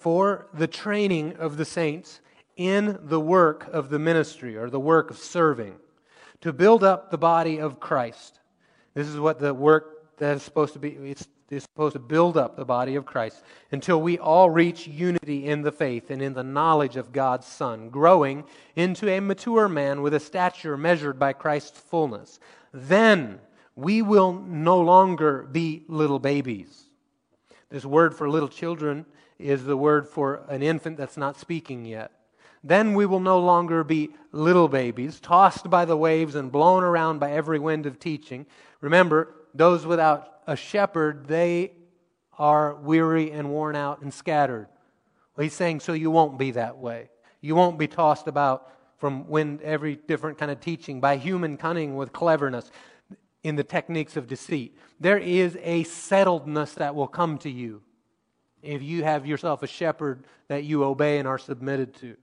for 0.00 0.48
the 0.54 0.66
training 0.66 1.36
of 1.36 1.58
the 1.58 1.64
saints 1.64 2.20
in 2.56 2.98
the 3.02 3.20
work 3.20 3.68
of 3.70 3.90
the 3.90 3.98
ministry 3.98 4.56
or 4.56 4.70
the 4.70 4.80
work 4.80 5.10
of 5.10 5.18
serving, 5.18 5.74
to 6.40 6.54
build 6.54 6.82
up 6.82 7.10
the 7.10 7.18
body 7.18 7.60
of 7.60 7.78
Christ. 7.78 8.40
This 8.94 9.06
is 9.06 9.18
what 9.18 9.38
the 9.38 9.52
work 9.52 10.16
that 10.16 10.36
is 10.36 10.42
supposed 10.42 10.72
to 10.72 10.78
be. 10.78 10.88
It's, 10.88 11.28
it's 11.50 11.64
supposed 11.64 11.94
to 11.94 11.98
build 11.98 12.36
up 12.36 12.56
the 12.56 12.64
body 12.64 12.94
of 12.94 13.04
Christ 13.04 13.42
until 13.72 14.00
we 14.00 14.18
all 14.18 14.48
reach 14.48 14.86
unity 14.86 15.46
in 15.46 15.62
the 15.62 15.72
faith 15.72 16.10
and 16.10 16.22
in 16.22 16.34
the 16.34 16.44
knowledge 16.44 16.96
of 16.96 17.12
God's 17.12 17.46
Son, 17.46 17.90
growing 17.90 18.44
into 18.76 19.08
a 19.08 19.20
mature 19.20 19.68
man 19.68 20.00
with 20.00 20.14
a 20.14 20.20
stature 20.20 20.76
measured 20.76 21.18
by 21.18 21.32
Christ's 21.32 21.80
fullness. 21.80 22.38
Then 22.72 23.40
we 23.74 24.00
will 24.00 24.32
no 24.32 24.80
longer 24.80 25.42
be 25.50 25.84
little 25.88 26.20
babies. 26.20 26.84
This 27.68 27.84
word 27.84 28.14
for 28.14 28.28
little 28.28 28.48
children 28.48 29.04
is 29.38 29.64
the 29.64 29.76
word 29.76 30.06
for 30.06 30.42
an 30.48 30.62
infant 30.62 30.96
that's 30.96 31.16
not 31.16 31.38
speaking 31.38 31.84
yet. 31.84 32.12
Then 32.62 32.94
we 32.94 33.06
will 33.06 33.20
no 33.20 33.40
longer 33.40 33.82
be 33.82 34.10
little 34.32 34.68
babies, 34.68 35.18
tossed 35.18 35.70
by 35.70 35.84
the 35.84 35.96
waves 35.96 36.34
and 36.34 36.52
blown 36.52 36.84
around 36.84 37.18
by 37.18 37.32
every 37.32 37.58
wind 37.58 37.86
of 37.86 37.98
teaching. 37.98 38.46
Remember, 38.80 39.34
those 39.54 39.86
without 39.86 40.39
a 40.50 40.56
shepherd, 40.56 41.28
they 41.28 41.70
are 42.36 42.74
weary 42.74 43.30
and 43.30 43.48
worn 43.48 43.76
out 43.76 44.02
and 44.02 44.12
scattered. 44.12 44.66
Well, 45.36 45.44
he's 45.44 45.54
saying, 45.54 45.78
so 45.78 45.92
you 45.92 46.10
won't 46.10 46.40
be 46.40 46.50
that 46.50 46.76
way. 46.76 47.08
You 47.40 47.54
won't 47.54 47.78
be 47.78 47.86
tossed 47.86 48.26
about 48.26 48.68
from 48.98 49.28
wind, 49.28 49.62
every 49.62 49.94
different 49.94 50.38
kind 50.38 50.50
of 50.50 50.60
teaching 50.60 51.00
by 51.00 51.18
human 51.18 51.56
cunning 51.56 51.94
with 51.94 52.12
cleverness 52.12 52.72
in 53.44 53.54
the 53.54 53.62
techniques 53.62 54.16
of 54.16 54.26
deceit. 54.26 54.76
There 54.98 55.18
is 55.18 55.56
a 55.62 55.84
settledness 55.84 56.74
that 56.74 56.96
will 56.96 57.06
come 57.06 57.38
to 57.38 57.50
you 57.50 57.82
if 58.60 58.82
you 58.82 59.04
have 59.04 59.24
yourself 59.26 59.62
a 59.62 59.68
shepherd 59.68 60.24
that 60.48 60.64
you 60.64 60.82
obey 60.82 61.18
and 61.18 61.28
are 61.28 61.38
submitted 61.38 61.94
to. 62.00 62.16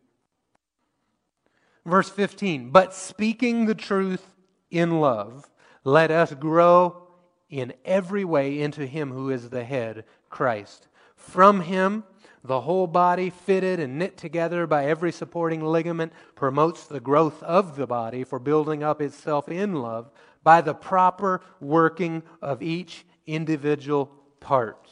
Verse 1.86 2.10
15, 2.10 2.72
but 2.72 2.94
speaking 2.94 3.68
the 3.68 3.74
truth 3.74 4.36
in 4.70 5.00
love, 5.00 5.50
let 5.86 6.12
us 6.12 6.34
grow 6.34 7.07
in 7.50 7.74
every 7.86 8.24
way 8.24 8.60
into 8.62 8.86
Him 8.86 9.12
who 9.12 9.30
is 9.30 9.50
the 9.50 9.64
head, 9.64 10.06
Christ. 10.30 10.88
From 11.16 11.62
Him, 11.62 12.04
the 12.44 12.62
whole 12.62 12.88
body, 12.88 13.30
fitted 13.30 13.80
and 13.80 13.98
knit 13.98 14.18
together 14.18 14.68
by 14.68 14.86
every 14.86 15.12
supporting 15.12 15.64
ligament, 15.64 16.14
promotes 16.36 16.86
the 16.86 17.00
growth 17.00 17.42
of 17.44 17.76
the 17.76 17.88
body 17.88 18.24
for 18.24 18.40
building 18.40 18.84
up 18.84 19.02
itself 19.02 19.50
in 19.50 19.76
love 19.82 20.10
by 20.44 20.62
the 20.62 20.74
proper 20.74 21.42
working 21.60 22.24
of 22.42 22.62
each 22.62 23.06
individual 23.26 24.12
part. 24.40 24.90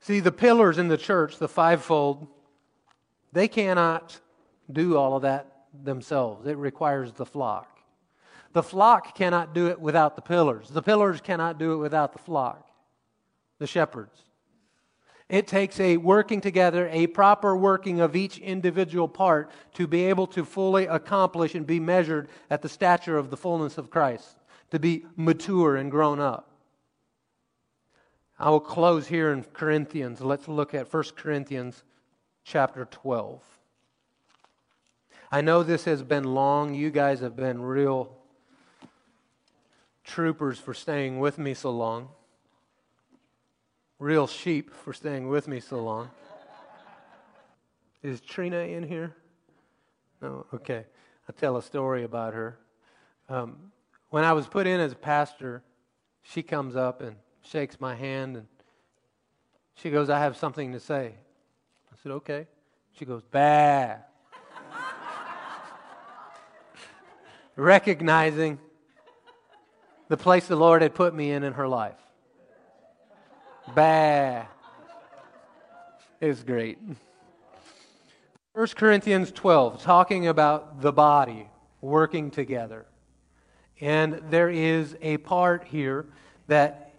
See, 0.00 0.20
the 0.20 0.32
pillars 0.32 0.78
in 0.78 0.88
the 0.88 0.96
church, 0.96 1.38
the 1.38 1.48
fivefold, 1.48 2.26
they 3.32 3.46
cannot 3.46 4.20
do 4.70 4.96
all 4.96 5.16
of 5.16 5.22
that 5.22 5.66
themselves. 5.84 6.46
It 6.46 6.56
requires 6.56 7.12
the 7.12 7.26
flock. 7.26 7.77
The 8.58 8.62
flock 8.64 9.14
cannot 9.14 9.54
do 9.54 9.68
it 9.68 9.80
without 9.80 10.16
the 10.16 10.20
pillars. 10.20 10.68
The 10.68 10.82
pillars 10.82 11.20
cannot 11.20 11.60
do 11.60 11.74
it 11.74 11.76
without 11.76 12.12
the 12.12 12.18
flock, 12.18 12.68
the 13.60 13.68
shepherds. 13.68 14.24
It 15.28 15.46
takes 15.46 15.78
a 15.78 15.96
working 15.96 16.40
together, 16.40 16.88
a 16.90 17.06
proper 17.06 17.56
working 17.56 18.00
of 18.00 18.16
each 18.16 18.38
individual 18.38 19.06
part 19.06 19.52
to 19.74 19.86
be 19.86 20.06
able 20.06 20.26
to 20.26 20.44
fully 20.44 20.86
accomplish 20.86 21.54
and 21.54 21.68
be 21.68 21.78
measured 21.78 22.30
at 22.50 22.60
the 22.60 22.68
stature 22.68 23.16
of 23.16 23.30
the 23.30 23.36
fullness 23.36 23.78
of 23.78 23.90
Christ, 23.90 24.38
to 24.72 24.80
be 24.80 25.06
mature 25.14 25.76
and 25.76 25.88
grown 25.88 26.18
up. 26.18 26.50
I 28.40 28.50
will 28.50 28.58
close 28.58 29.06
here 29.06 29.30
in 29.30 29.44
Corinthians. 29.44 30.20
Let's 30.20 30.48
look 30.48 30.74
at 30.74 30.92
1 30.92 31.04
Corinthians 31.14 31.84
chapter 32.42 32.86
12. 32.86 33.40
I 35.30 35.42
know 35.42 35.62
this 35.62 35.84
has 35.84 36.02
been 36.02 36.24
long. 36.24 36.74
You 36.74 36.90
guys 36.90 37.20
have 37.20 37.36
been 37.36 37.62
real 37.62 38.17
troopers 40.08 40.58
for 40.58 40.74
staying 40.74 41.18
with 41.18 41.38
me 41.38 41.54
so 41.54 41.70
long. 41.70 42.08
Real 43.98 44.26
sheep 44.26 44.74
for 44.74 44.92
staying 44.92 45.28
with 45.28 45.46
me 45.46 45.60
so 45.60 45.82
long. 45.82 46.10
Is 48.02 48.20
Trina 48.20 48.58
in 48.58 48.82
here? 48.82 49.14
No? 50.22 50.46
Okay. 50.54 50.84
I'll 51.28 51.34
tell 51.36 51.56
a 51.56 51.62
story 51.62 52.04
about 52.04 52.32
her. 52.32 52.58
Um, 53.28 53.72
when 54.08 54.24
I 54.24 54.32
was 54.32 54.46
put 54.46 54.66
in 54.66 54.80
as 54.80 54.92
a 54.92 54.96
pastor, 54.96 55.62
she 56.22 56.42
comes 56.42 56.74
up 56.74 57.02
and 57.02 57.16
shakes 57.42 57.80
my 57.80 57.94
hand 57.94 58.38
and 58.38 58.46
she 59.74 59.90
goes, 59.90 60.08
I 60.08 60.20
have 60.20 60.36
something 60.36 60.72
to 60.72 60.80
say. 60.80 61.12
I 61.92 61.96
said, 62.02 62.12
Okay. 62.12 62.46
She 62.92 63.04
goes, 63.04 63.22
Bah. 63.30 63.94
Recognizing 67.56 68.58
the 70.08 70.16
place 70.16 70.46
the 70.46 70.56
Lord 70.56 70.82
had 70.82 70.94
put 70.94 71.14
me 71.14 71.30
in 71.30 71.42
in 71.42 71.52
her 71.52 71.68
life. 71.68 71.98
Bah. 73.74 74.44
It 76.20 76.26
was 76.26 76.42
great. 76.42 76.78
1 78.54 78.66
Corinthians 78.74 79.30
12, 79.30 79.82
talking 79.82 80.26
about 80.26 80.80
the 80.80 80.92
body 80.92 81.48
working 81.80 82.30
together. 82.30 82.86
And 83.80 84.20
there 84.30 84.50
is 84.50 84.96
a 85.00 85.18
part 85.18 85.64
here 85.64 86.06
that 86.48 86.92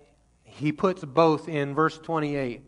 he 0.44 0.72
puts 0.72 1.04
both 1.04 1.50
in 1.50 1.76
verse 1.76 1.98
28. 1.98 2.62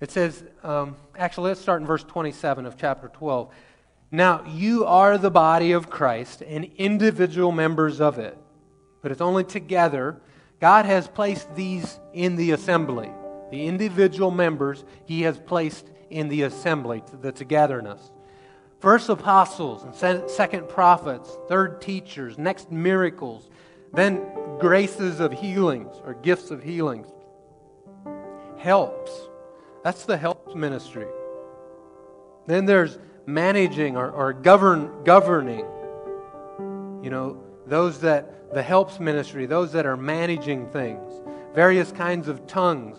It 0.00 0.10
says, 0.10 0.44
um, 0.62 0.96
actually, 1.16 1.48
let's 1.48 1.60
start 1.60 1.80
in 1.80 1.86
verse 1.86 2.04
27 2.04 2.66
of 2.66 2.76
chapter 2.76 3.08
12. 3.08 3.50
Now, 4.10 4.44
you 4.46 4.84
are 4.84 5.16
the 5.16 5.30
body 5.30 5.72
of 5.72 5.88
Christ 5.88 6.42
and 6.42 6.64
individual 6.76 7.52
members 7.52 8.00
of 8.00 8.18
it 8.18 8.36
but 9.02 9.12
it's 9.12 9.20
only 9.20 9.44
together. 9.44 10.20
God 10.60 10.84
has 10.84 11.06
placed 11.06 11.54
these 11.54 11.98
in 12.12 12.36
the 12.36 12.52
assembly. 12.52 13.10
The 13.50 13.66
individual 13.66 14.30
members 14.30 14.84
He 15.06 15.22
has 15.22 15.38
placed 15.38 15.90
in 16.10 16.28
the 16.28 16.42
assembly, 16.42 17.02
the 17.20 17.32
togetherness. 17.32 18.10
First 18.80 19.08
apostles, 19.08 19.82
and 19.82 20.30
second 20.30 20.68
prophets, 20.68 21.36
third 21.48 21.80
teachers, 21.80 22.38
next 22.38 22.70
miracles, 22.70 23.50
then 23.92 24.24
graces 24.60 25.18
of 25.20 25.32
healings 25.32 25.96
or 26.04 26.14
gifts 26.14 26.50
of 26.50 26.62
healings. 26.62 27.08
Helps. 28.58 29.10
That's 29.82 30.04
the 30.04 30.16
helps 30.16 30.54
ministry. 30.54 31.06
Then 32.46 32.66
there's 32.66 32.98
managing 33.26 33.96
or, 33.96 34.10
or 34.10 34.32
govern, 34.32 35.02
governing. 35.04 35.66
You 37.02 37.10
know, 37.10 37.42
those 37.66 38.00
that 38.00 38.37
the 38.52 38.62
helps 38.62 38.98
ministry, 38.98 39.46
those 39.46 39.72
that 39.72 39.86
are 39.86 39.96
managing 39.96 40.68
things, 40.70 41.12
various 41.54 41.92
kinds 41.92 42.28
of 42.28 42.46
tongues. 42.46 42.98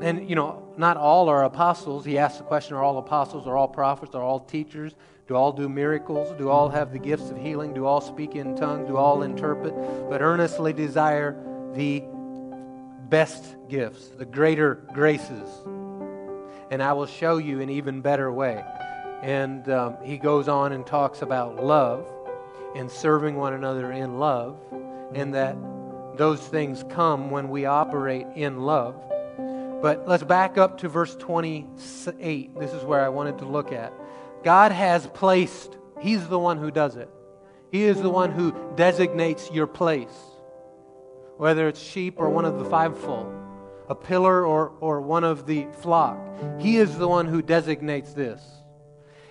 And, 0.00 0.28
you 0.28 0.36
know, 0.36 0.62
not 0.76 0.96
all 0.96 1.28
are 1.28 1.44
apostles. 1.44 2.04
He 2.04 2.18
asks 2.18 2.38
the 2.38 2.44
question 2.44 2.76
are 2.76 2.82
all 2.82 2.98
apostles, 2.98 3.46
are 3.46 3.56
all 3.56 3.68
prophets, 3.68 4.14
are 4.14 4.22
all 4.22 4.40
teachers? 4.40 4.94
Do 5.26 5.34
all 5.34 5.52
do 5.52 5.68
miracles? 5.68 6.32
Do 6.38 6.48
all 6.48 6.68
have 6.70 6.92
the 6.92 6.98
gifts 6.98 7.30
of 7.30 7.36
healing? 7.36 7.74
Do 7.74 7.84
all 7.84 8.00
speak 8.00 8.36
in 8.36 8.56
tongues? 8.56 8.88
Do 8.88 8.96
all 8.96 9.22
interpret? 9.22 9.74
But 10.08 10.22
earnestly 10.22 10.72
desire 10.72 11.36
the 11.74 12.04
best 13.10 13.56
gifts, 13.68 14.08
the 14.08 14.24
greater 14.24 14.86
graces. 14.94 15.48
And 16.70 16.82
I 16.82 16.92
will 16.92 17.06
show 17.06 17.38
you 17.38 17.60
an 17.60 17.68
even 17.68 18.00
better 18.00 18.32
way. 18.32 18.64
And 19.22 19.68
um, 19.68 19.96
he 20.02 20.16
goes 20.16 20.48
on 20.48 20.72
and 20.72 20.86
talks 20.86 21.22
about 21.22 21.62
love 21.62 22.06
and 22.74 22.90
serving 22.90 23.36
one 23.36 23.52
another 23.52 23.92
in 23.92 24.18
love, 24.18 24.58
and 25.14 25.34
that 25.34 25.56
those 26.16 26.40
things 26.40 26.84
come 26.90 27.30
when 27.30 27.48
we 27.48 27.64
operate 27.64 28.26
in 28.34 28.60
love. 28.60 28.96
But 29.80 30.08
let's 30.08 30.24
back 30.24 30.58
up 30.58 30.78
to 30.78 30.88
verse 30.88 31.14
28. 31.16 32.58
This 32.58 32.72
is 32.72 32.82
where 32.84 33.00
I 33.00 33.08
wanted 33.08 33.38
to 33.38 33.44
look 33.44 33.72
at. 33.72 33.92
God 34.42 34.72
has 34.72 35.06
placed, 35.06 35.76
He's 36.00 36.26
the 36.28 36.38
one 36.38 36.58
who 36.58 36.70
does 36.70 36.96
it. 36.96 37.08
He 37.70 37.84
is 37.84 38.00
the 38.00 38.10
one 38.10 38.32
who 38.32 38.54
designates 38.76 39.50
your 39.50 39.66
place, 39.66 40.16
whether 41.36 41.68
it's 41.68 41.80
sheep 41.80 42.14
or 42.16 42.30
one 42.30 42.44
of 42.44 42.58
the 42.58 42.64
fivefold, 42.64 43.32
a 43.88 43.94
pillar 43.94 44.44
or, 44.44 44.72
or 44.80 45.00
one 45.00 45.22
of 45.22 45.46
the 45.46 45.66
flock. 45.80 46.18
He 46.58 46.78
is 46.78 46.96
the 46.98 47.08
one 47.08 47.26
who 47.26 47.42
designates 47.42 48.14
this 48.14 48.42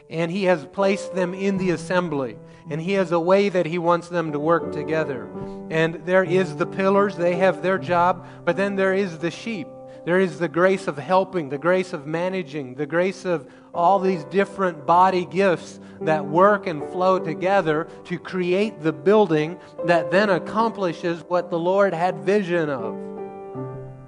and 0.09 0.31
He 0.31 0.45
has 0.45 0.65
placed 0.65 1.13
them 1.13 1.33
in 1.33 1.57
the 1.57 1.71
assembly. 1.71 2.37
And 2.69 2.81
He 2.81 2.93
has 2.93 3.11
a 3.11 3.19
way 3.19 3.49
that 3.49 3.65
He 3.65 3.77
wants 3.77 4.09
them 4.09 4.31
to 4.31 4.39
work 4.39 4.71
together. 4.71 5.29
And 5.69 6.05
there 6.05 6.23
is 6.23 6.55
the 6.55 6.65
pillars, 6.65 7.15
they 7.15 7.35
have 7.35 7.61
their 7.61 7.77
job, 7.77 8.25
but 8.45 8.57
then 8.57 8.75
there 8.75 8.93
is 8.93 9.19
the 9.19 9.31
sheep. 9.31 9.67
There 10.05 10.19
is 10.21 10.39
the 10.39 10.47
grace 10.47 10.87
of 10.87 10.97
helping, 10.97 11.49
the 11.49 11.57
grace 11.57 11.91
of 11.91 12.07
managing, 12.07 12.75
the 12.75 12.85
grace 12.85 13.25
of 13.25 13.45
all 13.73 13.99
these 13.99 14.23
different 14.25 14.85
body 14.85 15.25
gifts 15.25 15.81
that 16.01 16.25
work 16.25 16.65
and 16.65 16.81
flow 16.91 17.19
together 17.19 17.89
to 18.05 18.17
create 18.17 18.81
the 18.81 18.93
building 18.93 19.59
that 19.85 20.09
then 20.09 20.29
accomplishes 20.29 21.23
what 21.27 21.49
the 21.49 21.59
Lord 21.59 21.93
had 21.93 22.19
vision 22.19 22.69
of. 22.69 22.95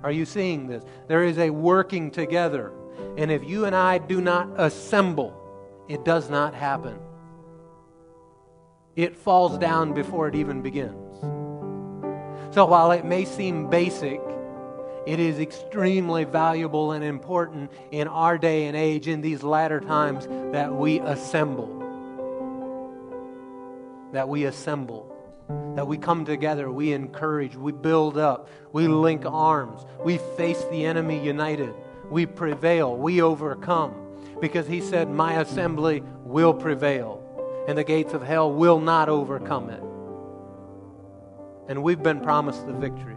Are 0.02 0.12
you 0.12 0.26
seeing 0.26 0.68
this? 0.68 0.84
There 1.08 1.24
is 1.24 1.38
a 1.38 1.50
working 1.50 2.12
together. 2.12 2.72
And 3.18 3.30
if 3.30 3.44
you 3.44 3.66
and 3.66 3.76
I 3.76 3.98
do 3.98 4.22
not 4.22 4.48
assemble, 4.56 5.36
it 5.90 6.06
does 6.06 6.30
not 6.30 6.53
happen. 6.53 6.98
It 8.95 9.18
falls 9.18 9.57
down 9.57 9.94
before 9.94 10.28
it 10.28 10.36
even 10.36 10.61
begins. 10.61 11.20
So 12.53 12.66
while 12.66 12.91
it 12.91 13.06
may 13.06 13.26
seem 13.26 13.70
basic, 13.70 14.22
it 15.07 15.20
is 15.20 15.40
extremely 15.40 16.26
valuable 16.26 16.91
and 16.91 17.03
important 17.03 17.72
in 17.91 18.07
our 18.07 18.38
day 18.38 18.68
and 18.68 18.78
age, 18.78 19.07
in 19.07 19.22
these 19.22 19.41
latter 19.41 19.80
times, 19.80 20.28
that 20.52 20.72
we 20.74 20.99
assemble. 20.99 21.76
That 24.14 24.30
we 24.30 24.45
assemble. 24.45 25.16
That 25.76 25.88
we 25.88 25.98
come 25.98 26.26
together, 26.26 26.72
we 26.72 26.94
encourage, 26.94 27.56
we 27.56 27.72
build 27.72 28.18
up, 28.20 28.49
we 28.72 28.88
link 28.88 29.26
arms, 29.26 29.84
we 30.03 30.20
face 30.38 30.64
the 30.66 30.86
enemy 30.86 31.24
united, 31.24 31.74
we 32.11 32.28
prevail, 32.28 32.95
we 32.95 33.24
overcome 33.24 34.09
because 34.40 34.68
he 34.68 34.82
said, 34.82 35.10
My 35.10 35.40
assembly 35.41 36.03
will 36.24 36.53
prevail, 36.53 37.24
and 37.68 37.78
the 37.78 37.84
gates 37.84 38.14
of 38.14 38.22
hell 38.22 38.52
will 38.52 38.80
not 38.80 39.10
overcome 39.10 39.70
it. 39.70 39.84
And 41.70 41.84
we've 41.84 42.02
been 42.02 42.22
promised 42.22 42.66
the 42.66 42.74
victory. 42.74 43.16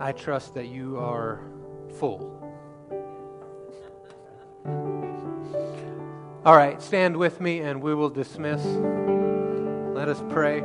I 0.00 0.12
trust 0.12 0.54
that 0.54 0.66
you 0.66 0.98
are 0.98 1.40
full. 1.98 2.40
All 6.44 6.54
right, 6.54 6.82
stand 6.82 7.16
with 7.16 7.40
me 7.40 7.60
and 7.60 7.80
we 7.80 7.94
will 7.94 8.10
dismiss. 8.10 8.62
Let 8.62 10.08
us 10.08 10.22
pray. 10.28 10.62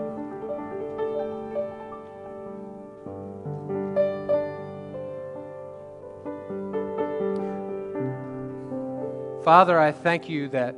Father, 9.49 9.79
I 9.79 9.91
thank 9.91 10.29
you 10.29 10.47
that 10.49 10.75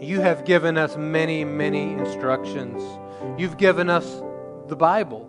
you 0.00 0.22
have 0.22 0.46
given 0.46 0.78
us 0.78 0.96
many, 0.96 1.44
many 1.44 1.92
instructions. 1.92 2.82
You've 3.38 3.58
given 3.58 3.90
us 3.90 4.22
the 4.66 4.76
Bible 4.76 5.28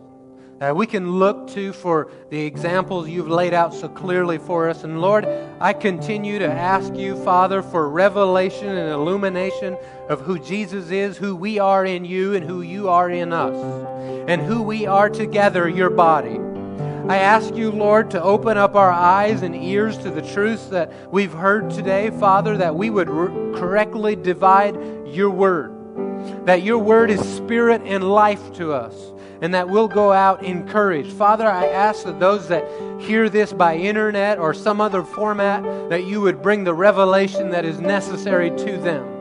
that 0.60 0.74
we 0.78 0.88
can 0.88 1.20
look 1.20 1.50
to 1.50 1.74
for 1.74 2.10
the 2.30 2.40
examples 2.40 3.10
you've 3.10 3.28
laid 3.28 3.54
out 3.54 3.74
so 3.74 3.90
clearly 3.90 4.38
for 4.38 4.70
us. 4.70 4.86
And 4.86 5.02
Lord, 5.02 5.28
I 5.60 5.74
continue 5.74 6.40
to 6.40 6.50
ask 6.50 6.96
you, 6.96 7.22
Father, 7.22 7.62
for 7.62 7.90
revelation 7.90 8.70
and 8.70 8.90
illumination 8.90 9.76
of 10.08 10.22
who 10.22 10.40
Jesus 10.40 10.90
is, 10.90 11.18
who 11.18 11.36
we 11.36 11.60
are 11.60 11.86
in 11.86 12.06
you, 12.06 12.34
and 12.34 12.46
who 12.46 12.62
you 12.62 12.88
are 12.88 13.10
in 13.10 13.34
us, 13.34 13.58
and 14.30 14.42
who 14.42 14.64
we 14.64 14.86
are 14.86 15.10
together, 15.10 15.68
your 15.68 15.90
body. 15.90 16.40
I 17.12 17.18
ask 17.18 17.58
you, 17.58 17.72
Lord, 17.72 18.12
to 18.12 18.24
open 18.24 18.56
up 18.58 18.74
our 18.74 18.90
eyes 18.90 19.42
and 19.42 19.54
ears 19.54 19.98
to 19.98 20.10
the 20.10 20.22
truths 20.22 20.68
that 20.68 21.12
we've 21.12 21.34
heard 21.34 21.70
today, 21.70 22.10
Father, 22.10 22.56
that 22.56 22.74
we 22.74 22.90
would 22.90 23.10
re- 23.10 23.60
correctly 23.60 24.16
divide 24.16 24.78
your 25.06 25.30
word, 25.30 26.46
that 26.46 26.64
your 26.64 26.78
word 26.78 27.12
is 27.12 27.20
spirit 27.20 27.82
and 27.84 28.10
life 28.10 28.54
to 28.54 28.72
us, 28.72 28.96
and 29.42 29.54
that 29.54 29.68
we'll 29.68 29.90
go 29.90 30.14
out 30.14 30.42
encouraged. 30.46 31.12
Father, 31.12 31.46
I 31.46 31.66
ask 31.66 32.06
that 32.06 32.18
those 32.22 32.48
that 32.48 32.66
hear 33.02 33.28
this 33.28 33.52
by 33.52 33.76
internet 33.76 34.40
or 34.40 34.54
some 34.54 34.80
other 34.80 35.04
format, 35.04 35.64
that 35.90 36.06
you 36.06 36.22
would 36.22 36.42
bring 36.42 36.64
the 36.64 36.74
revelation 36.74 37.50
that 37.50 37.66
is 37.66 37.82
necessary 37.82 38.52
to 38.52 38.78
them 38.78 39.21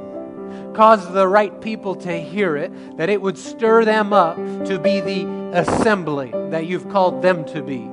cause 0.75 1.13
the 1.13 1.27
right 1.27 1.61
people 1.61 1.95
to 1.97 2.21
hear 2.21 2.57
it, 2.57 2.97
that 2.97 3.09
it 3.09 3.21
would 3.21 3.39
stir 3.39 3.85
them 3.85 4.13
up 4.13 4.37
to 4.67 4.79
be 4.79 5.01
the 5.01 5.27
assembly 5.53 6.31
that 6.51 6.67
you've 6.67 6.89
called 6.89 7.23
them 7.23 7.45
to 7.47 7.63
be. 7.63 7.89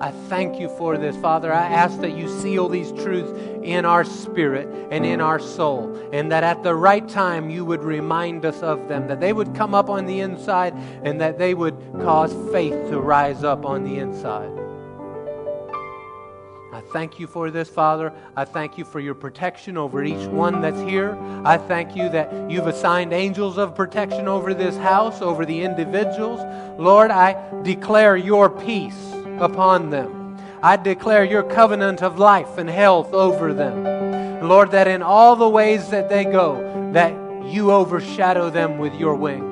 I 0.00 0.10
thank 0.28 0.58
you 0.58 0.68
for 0.68 0.98
this, 0.98 1.16
Father. 1.18 1.52
I 1.52 1.64
ask 1.68 2.00
that 2.00 2.16
you 2.16 2.28
seal 2.40 2.68
these 2.68 2.90
truths 2.90 3.30
in 3.62 3.84
our 3.84 4.02
spirit 4.02 4.68
and 4.90 5.06
in 5.06 5.20
our 5.20 5.38
soul, 5.38 5.96
and 6.12 6.32
that 6.32 6.42
at 6.42 6.64
the 6.64 6.74
right 6.74 7.08
time 7.08 7.50
you 7.50 7.64
would 7.64 7.84
remind 7.84 8.44
us 8.44 8.60
of 8.62 8.88
them, 8.88 9.06
that 9.06 9.20
they 9.20 9.32
would 9.32 9.54
come 9.54 9.76
up 9.76 9.88
on 9.88 10.06
the 10.06 10.18
inside, 10.18 10.74
and 11.04 11.20
that 11.20 11.38
they 11.38 11.54
would 11.54 11.76
cause 12.00 12.34
faith 12.52 12.74
to 12.90 13.00
rise 13.00 13.44
up 13.44 13.64
on 13.64 13.84
the 13.84 14.00
inside. 14.00 14.61
I 16.72 16.80
thank 16.80 17.20
you 17.20 17.26
for 17.26 17.50
this, 17.50 17.68
Father. 17.68 18.14
I 18.34 18.46
thank 18.46 18.78
you 18.78 18.86
for 18.86 18.98
your 18.98 19.14
protection 19.14 19.76
over 19.76 20.02
each 20.02 20.26
one 20.28 20.62
that's 20.62 20.80
here. 20.80 21.18
I 21.44 21.58
thank 21.58 21.94
you 21.94 22.08
that 22.08 22.50
you've 22.50 22.66
assigned 22.66 23.12
angels 23.12 23.58
of 23.58 23.74
protection 23.74 24.26
over 24.26 24.54
this 24.54 24.78
house, 24.78 25.20
over 25.20 25.44
the 25.44 25.60
individuals. 25.60 26.40
Lord, 26.80 27.10
I 27.10 27.36
declare 27.62 28.16
your 28.16 28.48
peace 28.48 29.12
upon 29.38 29.90
them. 29.90 30.38
I 30.62 30.78
declare 30.78 31.24
your 31.24 31.42
covenant 31.42 32.02
of 32.02 32.18
life 32.18 32.56
and 32.56 32.70
health 32.70 33.12
over 33.12 33.52
them. 33.52 34.48
Lord, 34.48 34.70
that 34.70 34.88
in 34.88 35.02
all 35.02 35.36
the 35.36 35.48
ways 35.48 35.90
that 35.90 36.08
they 36.08 36.24
go, 36.24 36.90
that 36.94 37.12
you 37.52 37.70
overshadow 37.70 38.48
them 38.48 38.78
with 38.78 38.94
your 38.94 39.14
wing. 39.14 39.51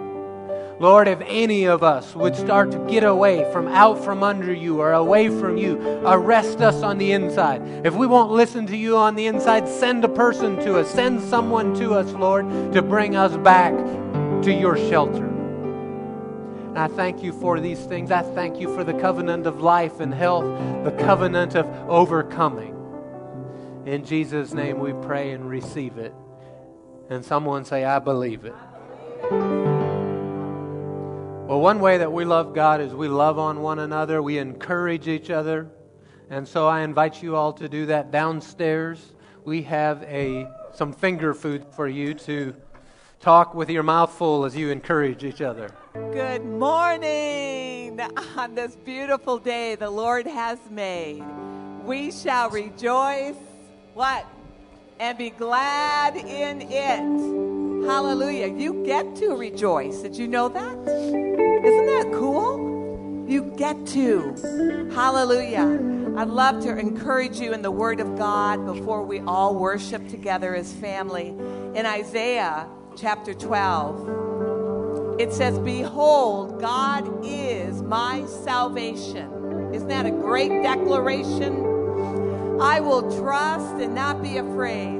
Lord, 0.80 1.08
if 1.08 1.20
any 1.26 1.66
of 1.66 1.82
us 1.82 2.14
would 2.14 2.34
start 2.34 2.70
to 2.70 2.78
get 2.88 3.04
away 3.04 3.46
from 3.52 3.68
out 3.68 4.02
from 4.02 4.22
under 4.22 4.50
you 4.50 4.80
or 4.80 4.94
away 4.94 5.28
from 5.28 5.58
you, 5.58 5.78
arrest 6.06 6.62
us 6.62 6.82
on 6.82 6.96
the 6.96 7.12
inside. 7.12 7.60
If 7.84 7.94
we 7.94 8.06
won't 8.06 8.32
listen 8.32 8.66
to 8.68 8.76
you 8.78 8.96
on 8.96 9.14
the 9.14 9.26
inside, 9.26 9.68
send 9.68 10.06
a 10.06 10.08
person 10.08 10.56
to 10.60 10.78
us, 10.78 10.90
send 10.90 11.20
someone 11.20 11.74
to 11.74 11.92
us, 11.92 12.10
Lord, 12.14 12.72
to 12.72 12.80
bring 12.80 13.14
us 13.14 13.36
back 13.36 13.74
to 14.42 14.50
your 14.50 14.78
shelter. 14.88 15.26
And 15.26 16.78
I 16.78 16.88
thank 16.88 17.22
you 17.22 17.34
for 17.34 17.60
these 17.60 17.80
things. 17.80 18.10
I 18.10 18.22
thank 18.22 18.58
you 18.58 18.74
for 18.74 18.82
the 18.82 18.94
covenant 18.94 19.46
of 19.46 19.60
life 19.60 20.00
and 20.00 20.14
health, 20.14 20.46
the 20.82 20.92
covenant 20.92 21.56
of 21.56 21.66
overcoming. 21.90 22.74
In 23.84 24.02
Jesus' 24.02 24.54
name 24.54 24.78
we 24.78 24.94
pray 24.94 25.32
and 25.32 25.46
receive 25.46 25.98
it. 25.98 26.14
And 27.10 27.22
someone 27.22 27.66
say, 27.66 27.84
I 27.84 27.98
believe 27.98 28.46
it. 28.46 28.54
Well, 31.50 31.60
one 31.60 31.80
way 31.80 31.98
that 31.98 32.12
we 32.12 32.24
love 32.24 32.54
God 32.54 32.80
is 32.80 32.94
we 32.94 33.08
love 33.08 33.36
on 33.36 33.60
one 33.60 33.80
another, 33.80 34.22
we 34.22 34.38
encourage 34.38 35.08
each 35.08 35.30
other. 35.30 35.68
And 36.30 36.46
so 36.46 36.68
I 36.68 36.82
invite 36.82 37.24
you 37.24 37.34
all 37.34 37.52
to 37.54 37.68
do 37.68 37.86
that 37.86 38.12
downstairs. 38.12 39.14
We 39.44 39.62
have 39.62 40.04
a 40.04 40.46
some 40.72 40.92
finger 40.92 41.34
food 41.34 41.66
for 41.72 41.88
you 41.88 42.14
to 42.14 42.54
talk 43.18 43.52
with 43.52 43.68
your 43.68 43.82
mouth 43.82 44.12
full 44.12 44.44
as 44.44 44.54
you 44.54 44.70
encourage 44.70 45.24
each 45.24 45.40
other. 45.40 45.74
Good 46.12 46.44
morning 46.44 48.00
on 48.36 48.54
this 48.54 48.76
beautiful 48.76 49.36
day 49.38 49.74
the 49.74 49.90
Lord 49.90 50.28
has 50.28 50.60
made. 50.70 51.24
We 51.84 52.12
shall 52.12 52.48
rejoice 52.50 53.34
what? 53.94 54.24
And 55.00 55.18
be 55.18 55.30
glad 55.30 56.14
in 56.14 56.62
it. 56.62 57.59
Hallelujah. 57.86 58.48
You 58.48 58.84
get 58.84 59.16
to 59.16 59.30
rejoice. 59.30 59.98
Did 59.98 60.16
you 60.16 60.28
know 60.28 60.48
that? 60.48 60.78
Isn't 60.88 61.86
that 61.86 62.10
cool? 62.12 63.26
You 63.28 63.42
get 63.56 63.86
to. 63.88 64.90
Hallelujah. 64.94 66.16
I'd 66.16 66.28
love 66.28 66.62
to 66.64 66.76
encourage 66.76 67.38
you 67.40 67.52
in 67.52 67.62
the 67.62 67.70
Word 67.70 68.00
of 68.00 68.18
God 68.18 68.66
before 68.66 69.02
we 69.02 69.20
all 69.20 69.54
worship 69.54 70.08
together 70.08 70.54
as 70.54 70.72
family. 70.74 71.28
In 71.74 71.86
Isaiah 71.86 72.66
chapter 72.96 73.32
12, 73.32 75.20
it 75.20 75.32
says, 75.32 75.58
Behold, 75.60 76.60
God 76.60 77.24
is 77.24 77.82
my 77.82 78.24
salvation. 78.26 79.72
Isn't 79.72 79.88
that 79.88 80.06
a 80.06 80.10
great 80.10 80.62
declaration? 80.62 81.64
I 82.60 82.80
will 82.80 83.02
trust 83.20 83.76
and 83.76 83.94
not 83.94 84.22
be 84.22 84.38
afraid, 84.38 84.99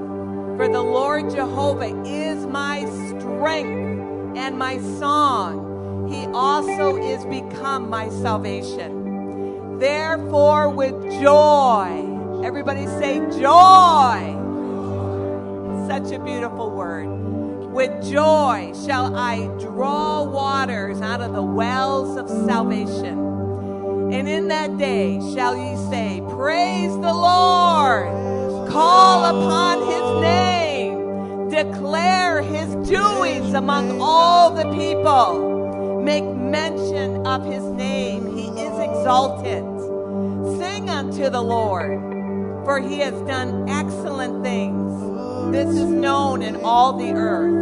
for 0.61 0.69
the 0.69 0.83
Lord 0.83 1.31
Jehovah 1.31 2.05
is 2.05 2.45
my 2.45 2.85
strength 3.09 4.37
and 4.37 4.59
my 4.59 4.77
song. 4.99 6.07
He 6.13 6.27
also 6.35 6.99
is 6.99 7.25
become 7.25 7.89
my 7.89 8.11
salvation. 8.11 9.79
Therefore, 9.79 10.69
with 10.69 10.93
joy, 11.19 12.43
everybody 12.45 12.85
say 12.85 13.21
joy. 13.41 14.37
Such 15.89 16.13
a 16.13 16.23
beautiful 16.23 16.71
word. 16.71 17.09
With 17.73 18.05
joy 18.05 18.75
shall 18.85 19.17
I 19.17 19.47
draw 19.61 20.25
waters 20.25 21.01
out 21.01 21.23
of 21.23 21.33
the 21.33 21.43
wells 21.43 22.19
of 22.19 22.29
salvation. 22.29 23.19
And 24.13 24.29
in 24.29 24.49
that 24.49 24.77
day 24.77 25.21
shall 25.35 25.57
ye 25.57 25.75
say, 25.89 26.23
Praise 26.29 26.93
the 26.93 27.15
Lord, 27.15 28.30
call 28.71 29.25
upon 29.25 29.79
his 29.87 30.23
name, 30.23 31.49
declare 31.49 32.41
his 32.43 32.69
doings 32.89 33.53
among 33.55 34.01
all 34.01 34.51
the 34.51 34.65
people 34.73 35.51
make 36.03 36.25
mention 36.25 37.27
of 37.27 37.45
his 37.45 37.63
name. 37.63 38.37
He 38.37 38.49
is 38.49 38.79
exalted. 38.79 39.65
Sing 40.59 40.89
unto 40.89 41.29
the 41.29 41.43
Lord, 41.43 41.99
for 42.65 42.81
he 42.81 42.99
has 43.01 43.15
done 43.23 43.69
excellent 43.69 44.43
things. 44.43 44.91
This 45.53 45.69
is 45.69 45.89
known 45.89 46.43
in 46.43 46.57
all 46.57 46.97
the 46.97 47.13
earth. 47.13 47.61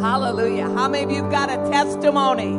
Hallelujah. 0.00 0.68
How 0.70 0.88
many 0.88 1.04
of 1.04 1.10
you 1.10 1.22
have 1.22 1.32
got 1.32 1.50
a 1.50 1.70
testimony? 1.70 2.52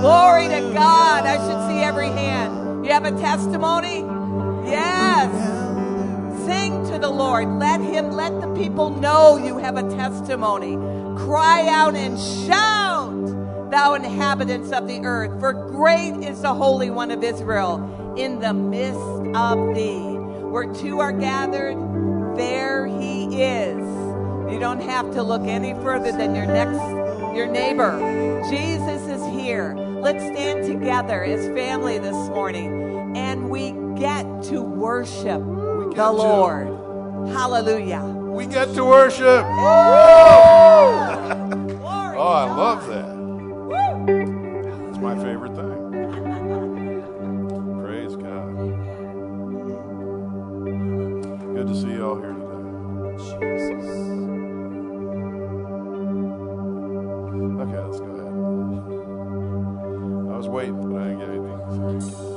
Glory 0.00 0.48
to 0.48 0.70
God. 0.72 1.26
I 1.26 1.36
should 1.36 1.68
see 1.68 1.82
every 1.82 2.08
hand. 2.08 2.84
You 2.84 2.92
have 2.92 3.04
a 3.04 3.12
testimony? 3.12 4.00
Yes. 4.68 5.71
Sing 6.46 6.84
to 6.90 6.98
the 6.98 7.10
Lord. 7.10 7.48
Let 7.58 7.80
him, 7.80 8.12
let 8.12 8.40
the 8.40 8.52
people 8.54 8.90
know 8.90 9.36
you 9.36 9.58
have 9.58 9.76
a 9.76 9.88
testimony. 9.96 10.76
Cry 11.16 11.68
out 11.68 11.94
and 11.94 12.18
shout 12.18 13.70
thou 13.70 13.94
inhabitants 13.94 14.70
of 14.70 14.86
the 14.86 15.00
earth, 15.00 15.40
for 15.40 15.52
great 15.52 16.14
is 16.16 16.42
the 16.42 16.52
Holy 16.52 16.90
One 16.90 17.10
of 17.10 17.24
Israel 17.24 18.14
in 18.18 18.38
the 18.38 18.52
midst 18.52 18.98
of 19.34 19.74
thee. 19.74 20.12
Where 20.52 20.72
two 20.74 21.00
are 21.00 21.12
gathered, 21.12 21.76
there 22.36 22.86
he 22.86 23.42
is. 23.42 23.78
You 24.52 24.58
don't 24.60 24.82
have 24.82 25.10
to 25.12 25.22
look 25.22 25.42
any 25.42 25.72
further 25.74 26.12
than 26.12 26.34
your 26.34 26.46
next 26.46 26.80
your 27.34 27.46
neighbor. 27.46 27.98
Jesus 28.50 29.02
is 29.08 29.24
here. 29.32 29.74
Let's 29.74 30.22
stand 30.22 30.66
together 30.66 31.24
as 31.24 31.46
family 31.56 31.98
this 31.98 32.28
morning 32.28 33.16
and 33.16 33.48
we 33.48 33.72
get 33.98 34.24
to 34.44 34.60
worship 34.60 35.40
the. 35.96 36.12
Lord. 36.12 36.68
Hallelujah. 37.30 38.02
We 38.02 38.46
get 38.46 38.74
to 38.74 38.84
worship. 38.84 39.24
oh, 42.14 42.18
I 42.18 42.44
love 42.54 42.86
that 42.88 43.10
It's 44.88 44.98
my 44.98 45.14
favorite 45.16 45.54
thing. 45.54 45.78
Praise 47.82 48.16
God. 48.16 48.56
Good 51.54 51.66
to 51.68 51.74
see 51.74 51.92
you 51.92 52.04
all 52.06 52.16
here 52.16 52.32
today. 52.32 52.62
Jesus. 53.18 53.84
Okay, 57.60 57.78
let's 57.78 58.00
go 58.00 58.06
ahead. 58.06 58.32
I 60.32 60.36
was 60.36 60.48
waiting, 60.48 60.80
but 60.80 61.00
I 61.00 61.04
didn't 61.08 61.18
get 61.20 61.28
anything. 61.28 62.31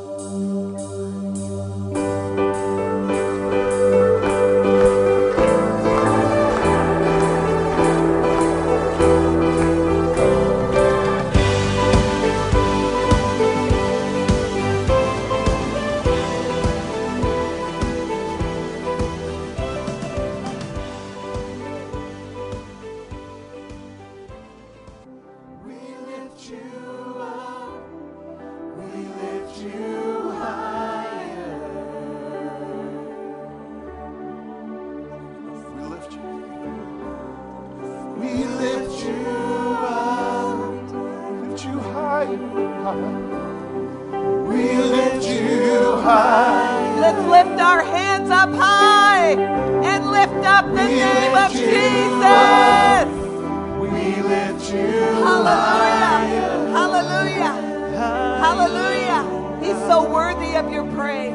Hallelujah. 58.46 59.58
He's 59.60 59.78
so 59.90 60.08
worthy 60.08 60.56
of 60.56 60.72
your 60.72 60.86
praise. 60.92 61.34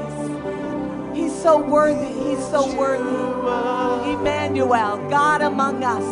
He's 1.12 1.34
so 1.42 1.58
worthy. 1.60 2.06
He's 2.06 2.38
so 2.38 2.72
worthy. 2.76 4.12
Emmanuel, 4.12 4.96
God 5.10 5.42
among 5.42 5.82
us, 5.82 6.04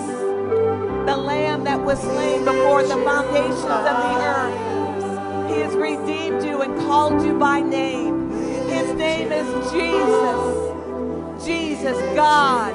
the 1.07 1.17
Lamb 1.17 1.63
that 1.63 1.81
was 1.81 2.01
slain 2.01 2.45
before 2.45 2.83
the 2.83 2.97
foundations 3.05 3.63
of 3.63 3.97
the 4.03 4.15
earth. 4.27 5.49
He 5.49 5.61
has 5.61 5.73
redeemed 5.77 6.43
you 6.43 6.63
and 6.63 6.77
called 6.81 7.23
you 7.25 7.39
by 7.39 7.61
name. 7.61 8.33
His 8.69 8.93
name 8.95 9.31
is 9.31 9.47
Jesus. 9.71 11.47
Jesus, 11.47 11.97
God, 12.17 12.73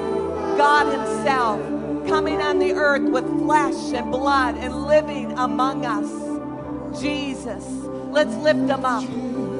God 0.56 0.86
Himself, 0.86 1.60
coming 2.08 2.40
on 2.40 2.58
the 2.58 2.72
earth 2.72 3.02
with 3.02 3.26
flesh 3.38 3.92
and 3.92 4.10
blood 4.10 4.56
and 4.56 4.86
living 4.86 5.38
among 5.38 5.84
us. 5.84 6.98
Jesus. 6.98 7.83
Let's 8.14 8.36
lift 8.36 8.68
them 8.68 8.84
up. 8.84 9.02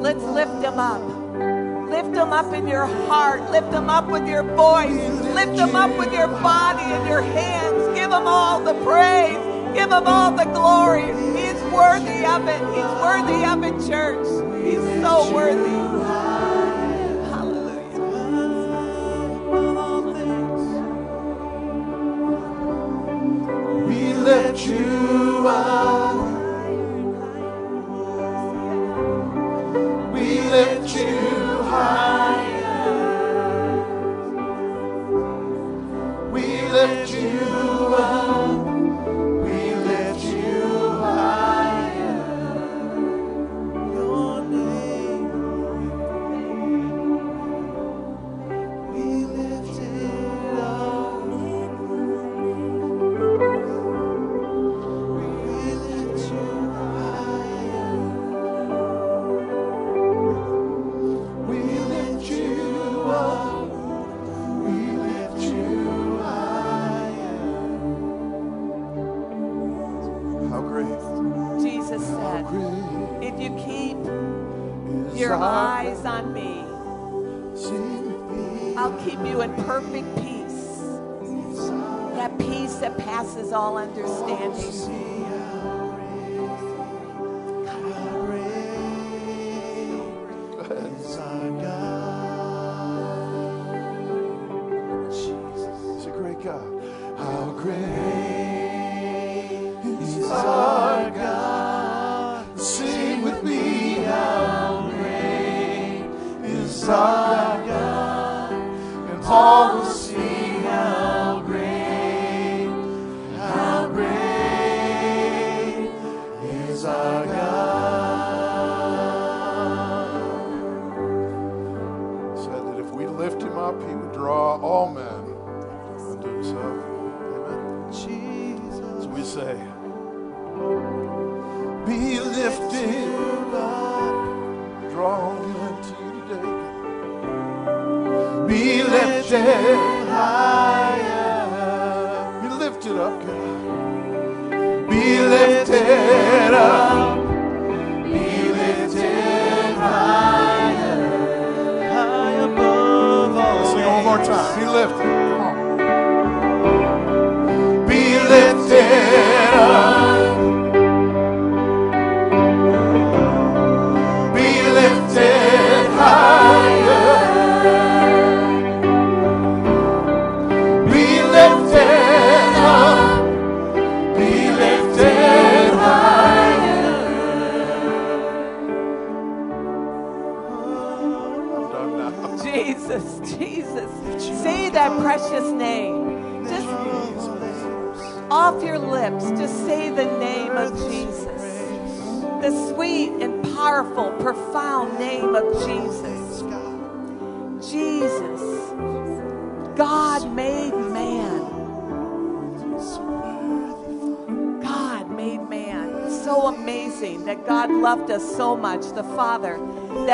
Let's 0.00 0.22
lift 0.22 0.62
them 0.62 0.78
up. 0.78 1.02
Lift 1.90 2.12
them 2.12 2.32
up 2.32 2.52
in 2.54 2.68
your 2.68 2.86
heart. 2.86 3.50
Lift 3.50 3.72
them 3.72 3.90
up 3.90 4.08
with 4.08 4.28
your 4.28 4.44
voice. 4.44 5.10
Lift 5.34 5.56
them 5.56 5.74
up 5.74 5.90
with 5.98 6.12
your 6.12 6.28
body 6.28 6.84
and 6.84 7.04
your 7.08 7.22
hands. 7.22 7.98
Give 7.98 8.10
them 8.10 8.28
all 8.28 8.62
the 8.62 8.74
praise. 8.84 9.36
Give 9.74 9.90
Him 9.90 10.06
all 10.06 10.30
the 10.30 10.44
glory. 10.44 11.06
He's 11.36 11.60
worthy 11.72 12.24
of 12.24 12.46
it. 12.46 12.60
He's 12.76 12.92
worthy 13.02 13.44
of 13.44 13.64
it, 13.64 13.90
church. 13.90 14.24
He's 14.64 14.84
so 15.02 15.34
worthy. 15.34 15.74
Hallelujah. 17.32 17.90
We 23.88 24.14
lift 24.14 24.64
you 24.64 25.48
up. 25.48 26.03
Lift 30.54 30.94
you 30.94 31.23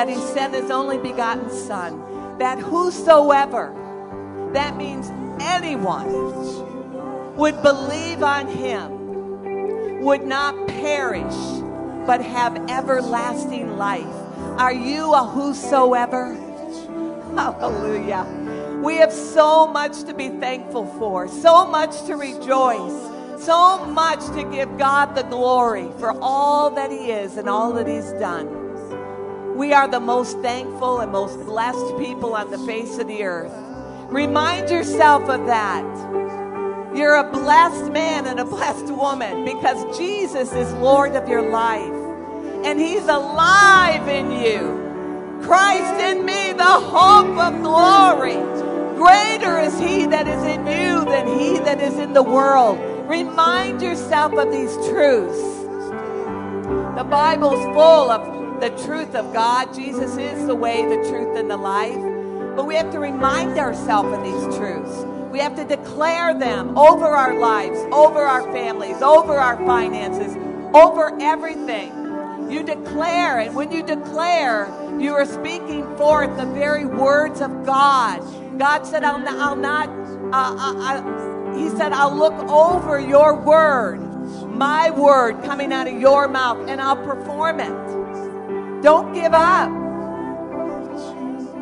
that 0.00 0.08
He 0.08 0.16
sent 0.16 0.54
His 0.54 0.70
only 0.70 0.96
begotten 0.96 1.50
Son, 1.50 2.38
that 2.38 2.58
whosoever, 2.58 3.74
that 4.54 4.74
means 4.78 5.10
anyone, 5.42 7.36
would 7.36 7.62
believe 7.62 8.22
on 8.22 8.48
Him, 8.48 10.00
would 10.02 10.22
not 10.22 10.68
perish, 10.68 11.34
but 12.06 12.22
have 12.22 12.70
everlasting 12.70 13.76
life. 13.76 14.06
Are 14.56 14.72
you 14.72 15.12
a 15.12 15.22
whosoever? 15.22 16.32
Hallelujah. 17.36 18.80
We 18.82 18.96
have 18.96 19.12
so 19.12 19.66
much 19.66 20.04
to 20.04 20.14
be 20.14 20.30
thankful 20.30 20.86
for, 20.98 21.28
so 21.28 21.66
much 21.66 22.06
to 22.06 22.14
rejoice, 22.14 23.44
so 23.44 23.84
much 23.84 24.24
to 24.28 24.48
give 24.50 24.78
God 24.78 25.14
the 25.14 25.24
glory 25.24 25.90
for 25.98 26.18
all 26.22 26.70
that 26.70 26.90
He 26.90 27.10
is 27.10 27.36
and 27.36 27.50
all 27.50 27.74
that 27.74 27.86
He's 27.86 28.12
done. 28.12 28.59
We 29.60 29.74
are 29.74 29.86
the 29.86 30.00
most 30.00 30.38
thankful 30.38 31.00
and 31.00 31.12
most 31.12 31.38
blessed 31.44 31.98
people 31.98 32.34
on 32.34 32.50
the 32.50 32.56
face 32.60 32.96
of 32.96 33.06
the 33.08 33.24
earth. 33.24 33.52
Remind 34.08 34.70
yourself 34.70 35.28
of 35.28 35.44
that. 35.48 35.84
You're 36.96 37.16
a 37.16 37.30
blessed 37.30 37.92
man 37.92 38.26
and 38.26 38.40
a 38.40 38.46
blessed 38.46 38.86
woman 38.86 39.44
because 39.44 39.98
Jesus 39.98 40.54
is 40.54 40.72
Lord 40.76 41.14
of 41.14 41.28
your 41.28 41.42
life 41.42 41.92
and 42.64 42.80
He's 42.80 43.02
alive 43.02 44.08
in 44.08 44.30
you. 44.30 45.42
Christ 45.42 46.00
in 46.04 46.24
me, 46.24 46.54
the 46.54 46.64
hope 46.64 47.36
of 47.36 47.60
glory. 47.60 48.40
Greater 48.96 49.58
is 49.58 49.78
He 49.78 50.06
that 50.06 50.26
is 50.26 50.42
in 50.42 50.66
you 50.66 51.04
than 51.04 51.38
He 51.38 51.58
that 51.58 51.82
is 51.82 51.98
in 51.98 52.14
the 52.14 52.22
world. 52.22 52.78
Remind 53.10 53.82
yourself 53.82 54.32
of 54.32 54.50
these 54.50 54.74
truths. 54.88 55.38
The 56.96 57.04
Bible's 57.04 57.62
full 57.74 58.10
of 58.10 58.39
the 58.60 58.70
truth 58.84 59.14
of 59.14 59.32
God. 59.32 59.74
Jesus 59.74 60.16
is 60.18 60.46
the 60.46 60.54
way, 60.54 60.82
the 60.82 61.08
truth, 61.08 61.36
and 61.38 61.50
the 61.50 61.56
life. 61.56 61.96
But 62.54 62.66
we 62.66 62.74
have 62.74 62.90
to 62.92 62.98
remind 62.98 63.58
ourselves 63.58 64.12
of 64.12 64.22
these 64.22 64.56
truths. 64.56 65.04
We 65.30 65.38
have 65.38 65.56
to 65.56 65.64
declare 65.64 66.34
them 66.34 66.76
over 66.76 67.06
our 67.06 67.38
lives, 67.38 67.78
over 67.92 68.18
our 68.20 68.42
families, 68.52 69.00
over 69.00 69.38
our 69.38 69.56
finances, 69.64 70.36
over 70.74 71.16
everything. 71.22 71.96
You 72.50 72.62
declare, 72.62 73.38
and 73.38 73.54
when 73.54 73.70
you 73.72 73.82
declare, 73.82 74.68
you 74.98 75.14
are 75.14 75.24
speaking 75.24 75.96
forth 75.96 76.36
the 76.36 76.46
very 76.46 76.84
words 76.84 77.40
of 77.40 77.64
God. 77.64 78.20
God 78.58 78.84
said, 78.84 79.04
I'll, 79.04 79.26
I'll 79.26 79.56
not, 79.56 79.88
uh, 79.88 80.56
I, 80.58 80.96
uh, 80.98 81.56
He 81.56 81.70
said, 81.70 81.92
I'll 81.92 82.14
look 82.14 82.34
over 82.50 83.00
your 83.00 83.36
word, 83.36 84.00
my 84.48 84.90
word 84.90 85.42
coming 85.44 85.72
out 85.72 85.86
of 85.86 85.98
your 85.98 86.28
mouth, 86.28 86.68
and 86.68 86.80
I'll 86.80 86.96
perform 86.96 87.60
it. 87.60 87.99
Don't 88.82 89.12
give 89.12 89.34
up. 89.34 89.70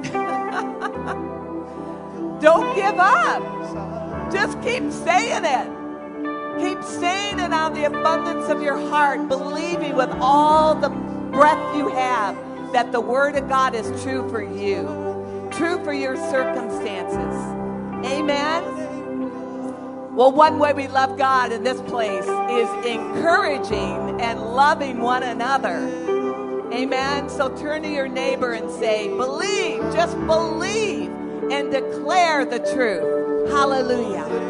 Don't 2.41 2.75
give 2.77 2.99
up. 2.99 4.33
Just 4.33 4.61
keep 4.63 4.91
saying 4.93 5.45
it. 5.45 6.61
Keep 6.61 6.83
saying 6.85 7.39
it 7.39 7.53
out 7.53 7.73
of 7.73 7.77
the 7.77 7.85
abundance 7.85 8.49
of 8.49 8.63
your 8.63 8.77
heart, 8.89 9.29
believing 9.29 9.97
with 9.97 10.11
all 10.21 10.75
the 10.75 10.91
breath 10.91 11.77
you 11.77 11.89
have 11.89 12.37
that 12.73 12.93
the 12.93 13.01
Word 13.01 13.37
of 13.37 13.49
God 13.49 13.75
is 13.75 14.03
true 14.03 14.29
for 14.29 14.43
you, 14.43 15.49
true 15.51 15.83
for 15.83 15.93
your 15.93 16.17
circumstances. 16.17 17.35
Amen. 18.05 18.63
Well, 20.15 20.33
one 20.33 20.59
way 20.59 20.73
we 20.73 20.89
love 20.89 21.17
God 21.17 21.53
in 21.53 21.65
this 21.65 21.81
place 21.83 22.25
is 22.25 22.87
encouraging 22.87 24.21
and 24.21 24.41
loving 24.41 25.01
one 25.01 25.23
another. 25.23 25.79
Amen. 26.73 27.29
So 27.29 27.55
turn 27.57 27.83
to 27.83 27.89
your 27.89 28.09
neighbor 28.09 28.53
and 28.53 28.71
say, 28.71 29.09
believe, 29.09 29.81
just 29.95 30.17
believe 30.27 31.11
and 31.51 31.71
declare 31.71 32.45
the 32.45 32.59
truth. 32.59 33.51
Hallelujah. 33.51 34.49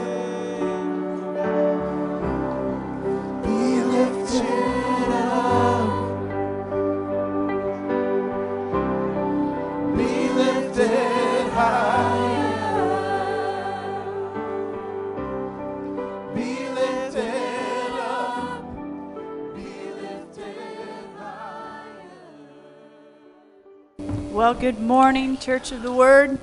Well, 24.38 24.54
good 24.54 24.78
morning, 24.78 25.36
Church 25.36 25.72
of 25.72 25.82
the 25.82 25.92
Word. 25.92 26.38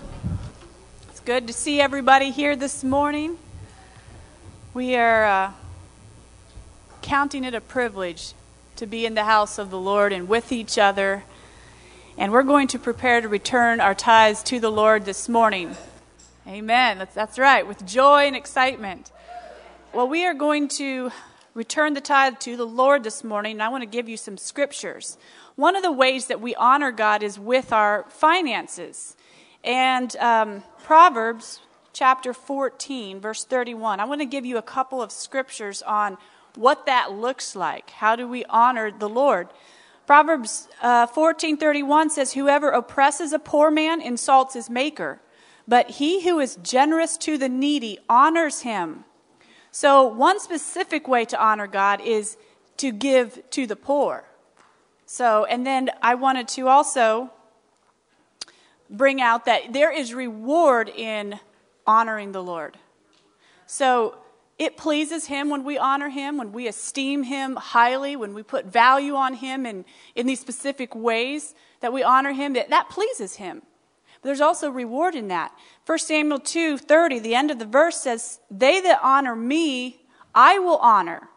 It's 1.07 1.21
good 1.21 1.47
to 1.47 1.53
see 1.53 1.79
everybody 1.79 2.29
here 2.29 2.57
this 2.57 2.83
morning. 2.83 3.37
We 4.73 4.97
are 4.97 5.23
uh, 5.23 5.51
counting 7.01 7.45
it 7.45 7.53
a 7.53 7.61
privilege 7.61 8.33
to 8.75 8.85
be 8.85 9.05
in 9.05 9.13
the 9.13 9.23
house 9.23 9.57
of 9.57 9.69
the 9.69 9.79
Lord 9.79 10.11
and 10.11 10.27
with 10.27 10.51
each 10.51 10.77
other. 10.77 11.23
And 12.17 12.33
we're 12.33 12.43
going 12.43 12.67
to 12.67 12.79
prepare 12.79 13.21
to 13.21 13.29
return 13.29 13.79
our 13.79 13.95
tithes 13.95 14.43
to 14.43 14.59
the 14.59 14.69
Lord 14.69 15.05
this 15.05 15.29
morning. 15.29 15.77
Amen. 16.45 16.97
That's, 16.97 17.15
that's 17.15 17.39
right, 17.39 17.65
with 17.65 17.85
joy 17.85 18.27
and 18.27 18.35
excitement. 18.35 19.09
Well, 19.93 20.09
we 20.09 20.25
are 20.25 20.33
going 20.33 20.67
to 20.67 21.11
return 21.53 21.93
the 21.93 22.01
tithe 22.01 22.39
to 22.39 22.57
the 22.57 22.67
Lord 22.67 23.05
this 23.05 23.23
morning, 23.23 23.53
and 23.53 23.63
I 23.63 23.69
want 23.69 23.83
to 23.83 23.89
give 23.89 24.09
you 24.09 24.17
some 24.17 24.35
scriptures. 24.35 25.17
One 25.55 25.75
of 25.75 25.83
the 25.83 25.91
ways 25.91 26.27
that 26.27 26.41
we 26.41 26.55
honor 26.55 26.91
God 26.91 27.23
is 27.23 27.39
with 27.39 27.71
our 27.71 28.05
finances. 28.09 29.15
And 29.63 30.15
um, 30.17 30.63
Proverbs 30.83 31.61
chapter 31.93 32.33
14, 32.33 33.19
verse 33.19 33.45
31, 33.45 33.99
I 33.99 34.05
want 34.05 34.21
to 34.21 34.25
give 34.25 34.45
you 34.45 34.57
a 34.57 34.61
couple 34.61 35.01
of 35.01 35.11
scriptures 35.11 35.81
on 35.81 36.17
what 36.55 36.85
that 36.85 37.11
looks 37.11 37.55
like. 37.55 37.89
How 37.89 38.15
do 38.15 38.27
we 38.27 38.45
honor 38.45 38.91
the 38.91 39.09
Lord? 39.09 39.49
Proverbs 40.05 40.67
uh, 40.81 41.07
14:31 41.07 42.11
says 42.11 42.33
whoever 42.33 42.69
oppresses 42.69 43.33
a 43.33 43.39
poor 43.39 43.71
man 43.71 44.01
insults 44.01 44.53
his 44.53 44.69
maker 44.69 45.19
but 45.67 45.91
he 45.91 46.23
who 46.27 46.39
is 46.39 46.57
generous 46.57 47.17
to 47.17 47.37
the 47.37 47.49
needy 47.49 47.99
honors 48.09 48.61
him. 48.61 49.05
So 49.71 50.05
one 50.05 50.39
specific 50.39 51.07
way 51.07 51.25
to 51.25 51.41
honor 51.41 51.67
God 51.67 52.01
is 52.01 52.37
to 52.77 52.91
give 52.91 53.41
to 53.51 53.67
the 53.67 53.75
poor. 53.75 54.25
So, 55.05 55.45
and 55.45 55.65
then 55.65 55.89
I 56.01 56.15
wanted 56.15 56.47
to 56.49 56.67
also 56.67 57.31
bring 58.89 59.21
out 59.21 59.45
that 59.45 59.73
there 59.73 59.91
is 59.91 60.13
reward 60.13 60.89
in 60.89 61.39
honoring 61.85 62.31
the 62.31 62.43
Lord. 62.43 62.77
So, 63.67 64.17
it 64.57 64.77
pleases 64.77 65.27
him 65.27 65.49
when 65.49 65.65
we 65.65 65.77
honor 65.77 66.09
him, 66.09 66.37
when 66.37 66.53
we 66.53 66.67
esteem 66.67 67.23
him 67.23 67.57
highly, 67.57 68.15
when 68.15 68.33
we 68.33 68.41
put 68.41 68.65
value 68.65 69.15
on 69.15 69.33
him 69.33 69.65
in, 69.65 69.83
in 70.15 70.27
these 70.27 70.39
specific 70.39 70.95
ways 70.95 71.53
that 71.81 71.91
we 71.91 72.03
honor 72.03 72.31
him, 72.31 72.53
that, 72.53 72.69
that 72.69 72.89
pleases 72.89 73.35
him. 73.35 73.63
But 74.21 74.29
there's 74.29 74.41
also 74.41 74.69
reward 74.69 75.13
in 75.13 75.27
that. 75.27 75.51
1 75.85 75.99
Samuel 75.99 76.39
2 76.39 76.77
30, 76.77 77.19
the 77.19 77.35
end 77.35 77.51
of 77.51 77.59
the 77.59 77.65
verse 77.65 77.97
says, 77.97 78.39
They 78.49 78.79
that 78.79 78.99
honor 79.03 79.35
me, 79.35 80.05
I 80.33 80.57
will 80.59 80.77
honor. 80.77 81.27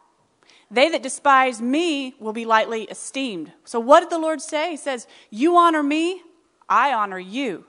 They 0.71 0.91
that 0.91 1.03
despise 1.03 1.63
me 1.63 2.15
will 2.19 2.33
be 2.33 2.45
lightly 2.45 2.85
esteemed. 2.85 3.53
So, 3.65 3.81
what 3.81 4.01
did 4.01 4.11
the 4.11 4.19
Lord 4.19 4.41
say? 4.41 4.73
He 4.73 4.77
says, 4.77 5.07
You 5.31 5.57
honor 5.57 5.83
me, 5.83 6.23
I 6.69 6.93
honor 6.93 7.19
you. 7.19 7.65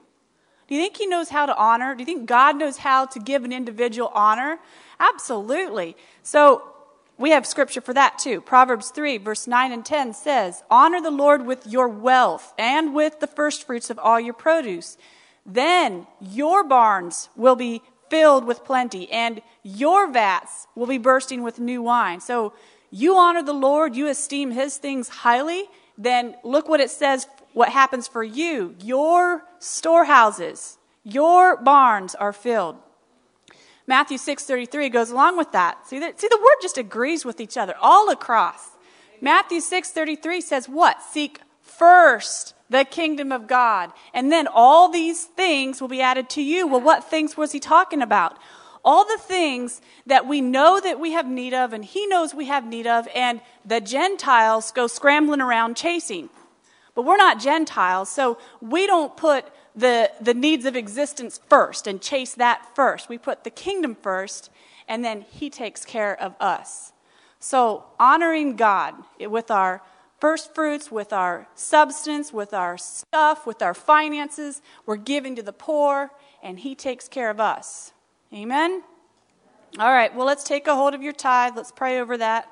Do 0.67 0.75
you 0.75 0.81
think 0.81 0.97
He 0.97 1.07
knows 1.07 1.29
how 1.29 1.45
to 1.45 1.55
honor? 1.55 1.95
Do 1.95 2.01
you 2.01 2.05
think 2.05 2.27
God 2.27 2.57
knows 2.57 2.77
how 2.77 3.05
to 3.05 3.19
give 3.19 3.45
an 3.45 3.53
individual 3.53 4.11
honor? 4.13 4.59
Absolutely. 4.99 5.95
So, 6.23 6.63
we 7.17 7.31
have 7.31 7.45
scripture 7.45 7.81
for 7.81 7.93
that 7.93 8.17
too. 8.17 8.39
Proverbs 8.39 8.91
3, 8.91 9.17
verse 9.17 9.45
9 9.45 9.73
and 9.73 9.85
10 9.85 10.13
says, 10.13 10.63
Honor 10.69 11.01
the 11.01 11.11
Lord 11.11 11.45
with 11.45 11.67
your 11.67 11.89
wealth 11.89 12.53
and 12.57 12.93
with 12.93 13.19
the 13.19 13.27
firstfruits 13.27 13.89
of 13.89 13.99
all 13.99 14.19
your 14.19 14.33
produce. 14.33 14.97
Then 15.45 16.07
your 16.21 16.63
barns 16.63 17.29
will 17.35 17.57
be 17.57 17.81
filled 18.09 18.45
with 18.45 18.63
plenty, 18.63 19.11
and 19.11 19.41
your 19.63 20.09
vats 20.09 20.67
will 20.75 20.87
be 20.87 20.97
bursting 20.97 21.43
with 21.43 21.59
new 21.59 21.81
wine. 21.81 22.21
So, 22.21 22.53
you 22.91 23.15
honor 23.15 23.43
the 23.43 23.53
Lord, 23.53 23.95
you 23.95 24.07
esteem 24.07 24.51
his 24.51 24.77
things 24.77 25.09
highly, 25.09 25.65
then 25.97 26.35
look 26.43 26.67
what 26.67 26.79
it 26.79 26.89
says 26.89 27.27
what 27.53 27.69
happens 27.69 28.07
for 28.07 28.23
you. 28.23 28.75
Your 28.81 29.43
storehouses, 29.59 30.77
your 31.03 31.57
barns 31.57 32.15
are 32.15 32.33
filled. 32.33 32.77
Matthew 33.85 34.17
6:33 34.17 34.89
goes 34.89 35.09
along 35.09 35.37
with 35.37 35.51
that. 35.51 35.87
See 35.87 35.99
that 35.99 36.19
see 36.19 36.27
the 36.29 36.37
word 36.37 36.61
just 36.61 36.77
agrees 36.77 37.25
with 37.25 37.41
each 37.41 37.57
other 37.57 37.75
all 37.81 38.09
across. 38.09 38.77
Matthew 39.19 39.59
6:33 39.59 40.41
says 40.41 40.69
what? 40.69 41.01
Seek 41.01 41.41
first 41.61 42.53
the 42.69 42.85
kingdom 42.85 43.31
of 43.31 43.47
God, 43.47 43.91
and 44.13 44.31
then 44.31 44.47
all 44.47 44.89
these 44.89 45.25
things 45.25 45.81
will 45.81 45.87
be 45.87 46.01
added 46.01 46.29
to 46.29 46.41
you. 46.41 46.67
Well, 46.67 46.81
what 46.81 47.09
things 47.09 47.35
was 47.35 47.51
he 47.51 47.59
talking 47.59 48.01
about? 48.01 48.37
All 48.83 49.05
the 49.05 49.17
things 49.17 49.81
that 50.05 50.27
we 50.27 50.41
know 50.41 50.79
that 50.79 50.99
we 50.99 51.11
have 51.11 51.27
need 51.27 51.53
of 51.53 51.73
and 51.73 51.83
he 51.83 52.05
knows 52.07 52.33
we 52.33 52.45
have 52.45 52.65
need 52.65 52.87
of 52.87 53.07
and 53.13 53.41
the 53.65 53.81
gentiles 53.81 54.71
go 54.71 54.87
scrambling 54.87 55.41
around 55.41 55.75
chasing. 55.75 56.29
But 56.95 57.03
we're 57.03 57.17
not 57.17 57.39
gentiles 57.39 58.09
so 58.09 58.37
we 58.61 58.87
don't 58.87 59.15
put 59.15 59.45
the, 59.75 60.11
the 60.19 60.33
needs 60.33 60.65
of 60.65 60.75
existence 60.75 61.39
first 61.49 61.87
and 61.87 62.01
chase 62.01 62.33
that 62.35 62.75
first. 62.75 63.09
We 63.09 63.17
put 63.17 63.43
the 63.43 63.49
kingdom 63.49 63.95
first 63.95 64.49
and 64.87 65.03
then 65.05 65.25
he 65.29 65.49
takes 65.49 65.85
care 65.85 66.19
of 66.19 66.35
us. 66.39 66.93
So 67.39 67.85
honoring 67.99 68.55
god 68.55 68.95
with 69.19 69.51
our 69.51 69.81
first 70.19 70.53
fruits 70.53 70.91
with 70.91 71.13
our 71.13 71.47
substance 71.55 72.33
with 72.33 72.53
our 72.53 72.77
stuff 72.77 73.47
with 73.47 73.61
our 73.61 73.73
finances 73.73 74.61
we're 74.85 74.97
giving 74.97 75.35
to 75.35 75.41
the 75.41 75.53
poor 75.53 76.11
and 76.43 76.59
he 76.59 76.75
takes 76.75 77.07
care 77.07 77.29
of 77.29 77.39
us 77.39 77.93
Amen? 78.31 78.83
All 79.79 79.91
right, 79.91 80.15
well, 80.15 80.27
let's 80.27 80.43
take 80.43 80.67
a 80.67 80.75
hold 80.75 80.93
of 80.93 81.01
your 81.01 81.13
tithe. 81.13 81.53
Let's 81.55 81.71
pray 81.71 81.99
over 81.99 82.15
that. 82.17 82.47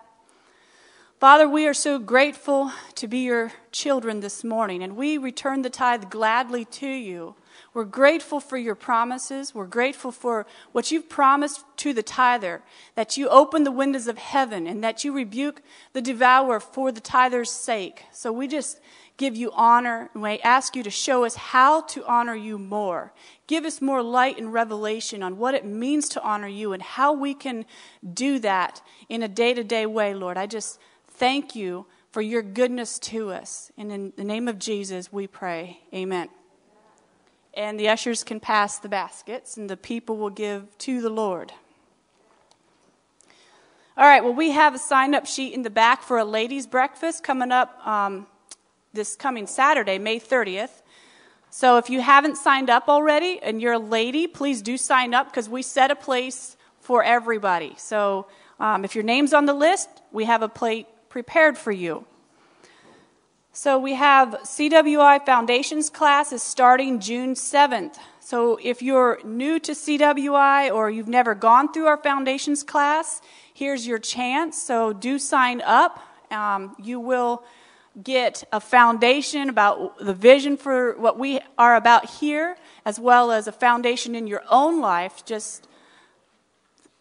Father, 1.20 1.48
we 1.48 1.68
are 1.68 1.74
so 1.74 2.00
grateful 2.00 2.72
to 2.96 3.08
be 3.08 3.20
your 3.20 3.52
children 3.72 4.22
this 4.22 4.44
morning, 4.44 4.82
and 4.82 4.96
we 4.96 5.20
return 5.20 5.62
the 5.62 5.70
tithe 5.70 6.10
gladly 6.10 6.66
to 6.66 6.88
you. 6.88 7.36
We're 7.76 7.86
grateful 7.86 8.40
for 8.40 8.58
your 8.58 8.74
promises. 8.74 9.54
We're 9.54 9.68
grateful 9.68 10.12
for 10.12 10.48
what 10.72 10.90
you've 10.90 11.10
promised 11.10 11.64
to 11.78 11.94
the 11.94 12.02
tither, 12.02 12.64
that 12.96 13.16
you 13.16 13.30
open 13.30 13.64
the 13.64 13.72
windows 13.72 14.08
of 14.08 14.18
heaven 14.18 14.66
and 14.66 14.84
that 14.84 15.04
you 15.04 15.14
rebuke 15.14 15.62
the 15.94 16.02
devourer 16.02 16.60
for 16.60 16.92
the 16.92 17.02
tither's 17.02 17.52
sake. 17.52 18.06
So 18.12 18.32
we 18.32 18.48
just 18.48 18.80
give 19.18 19.36
you 19.36 19.52
honor 19.54 20.10
and 20.14 20.24
we 20.24 20.40
ask 20.40 20.76
you 20.76 20.84
to 20.84 20.90
show 20.90 21.26
us 21.26 21.36
how 21.36 21.82
to 21.82 22.06
honor 22.06 22.36
you 22.36 22.58
more. 22.58 23.12
Give 23.48 23.66
us 23.66 23.82
more 23.82 24.02
light 24.02 24.38
and 24.38 24.54
revelation 24.54 25.24
on 25.24 25.38
what 25.38 25.56
it 25.56 25.66
means 25.66 26.08
to 26.10 26.24
honor 26.24 26.48
you 26.48 26.74
and 26.74 26.82
how 26.82 27.14
we 27.14 27.34
can 27.34 27.66
do 28.14 28.40
that 28.40 28.82
in 29.10 29.24
a 29.24 29.28
day 29.28 29.54
to 29.54 29.64
day 29.64 29.86
way, 29.86 30.14
Lord. 30.14 30.38
I 30.38 30.46
just 30.46 30.80
thank 31.08 31.56
you 31.56 31.88
for 32.12 32.22
your 32.22 32.42
goodness 32.42 33.00
to 33.00 33.32
us. 33.32 33.72
And 33.78 33.92
in 33.92 34.14
the 34.16 34.24
name 34.24 34.48
of 34.48 34.60
Jesus, 34.60 35.12
we 35.12 35.28
pray. 35.28 35.80
Amen. 35.94 36.30
And 37.54 37.80
the 37.80 37.90
ushers 37.90 38.24
can 38.24 38.40
pass 38.40 38.78
the 38.78 38.90
baskets, 38.90 39.58
and 39.58 39.68
the 39.68 39.78
people 39.78 40.18
will 40.18 40.30
give 40.30 40.78
to 40.80 41.02
the 41.02 41.10
Lord. 41.10 41.54
All 43.98 44.06
right, 44.06 44.24
well, 44.24 44.34
we 44.34 44.52
have 44.52 44.76
a 44.76 44.78
sign 44.78 45.16
up 45.16 45.26
sheet 45.26 45.54
in 45.54 45.64
the 45.64 45.72
back 45.72 46.04
for 46.04 46.20
a 46.20 46.26
ladies' 46.26 46.68
breakfast 46.68 47.24
coming 47.24 47.52
up 47.52 47.86
um, 47.86 48.28
this 48.98 49.16
coming 49.16 49.48
Saturday, 49.48 49.98
May 49.98 50.20
30th. 50.20 50.82
So 51.50 51.78
if 51.78 51.90
you 51.90 52.02
haven't 52.02 52.36
signed 52.36 52.70
up 52.70 52.90
already 52.90 53.40
and 53.42 53.62
you're 53.62 53.74
a 53.74 53.80
lady, 53.80 54.28
please 54.28 54.62
do 54.62 54.76
sign 54.76 55.14
up 55.14 55.30
because 55.30 55.48
we 55.48 55.62
set 55.62 55.92
a 55.92 55.96
place 55.96 56.58
for 56.82 57.04
everybody. 57.04 57.76
So 57.78 58.28
um, 58.60 58.84
if 58.84 58.96
your 58.96 59.04
name's 59.04 59.34
on 59.34 59.46
the 59.46 59.54
list, 59.54 59.88
we 60.12 60.26
have 60.26 60.42
a 60.42 60.50
plate 60.50 60.88
prepared 61.08 61.58
for 61.58 61.72
you. 61.72 62.06
So 63.54 63.80
we 63.80 63.94
have 63.94 64.30
CWI 64.44 65.26
Foundations 65.26 65.90
class 65.90 66.32
is 66.32 66.44
starting 66.44 67.00
June 67.00 67.34
7th. 67.34 67.96
So 68.20 68.60
if 68.62 68.82
you're 68.82 69.20
new 69.24 69.60
to 69.60 69.72
CWI 69.72 70.74
or 70.74 70.90
you've 70.90 71.08
never 71.08 71.34
gone 71.34 71.72
through 71.72 71.86
our 71.86 71.98
Foundations 71.98 72.62
class, 72.62 73.22
here's 73.54 73.88
your 73.88 74.00
chance. 74.00 74.62
So 74.62 74.94
do 74.94 75.18
sign 75.18 75.62
up. 75.62 76.00
Um, 76.30 76.76
you 76.82 77.00
will 77.00 77.44
get 78.04 78.44
a 78.52 78.60
foundation 78.60 79.50
about 79.50 79.98
the 79.98 80.14
vision 80.14 80.58
for 80.58 80.96
what 80.98 81.18
we 81.18 81.40
are 81.58 81.76
about 81.76 82.10
here, 82.10 82.58
as 82.86 83.00
well 83.00 83.32
as 83.32 83.48
a 83.48 83.52
foundation 83.52 84.16
in 84.16 84.28
your 84.28 84.44
own 84.50 84.80
life, 84.80 85.26
just 85.26 85.68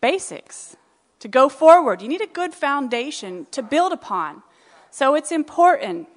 basics 0.00 0.76
to 1.20 1.28
go 1.28 1.48
forward. 1.48 2.02
You 2.02 2.08
need 2.08 2.22
a 2.22 2.26
good 2.26 2.54
foundation 2.54 3.46
to 3.50 3.62
build 3.62 3.92
upon. 3.92 4.42
So 4.90 5.14
it's 5.14 5.32
important 5.32 6.08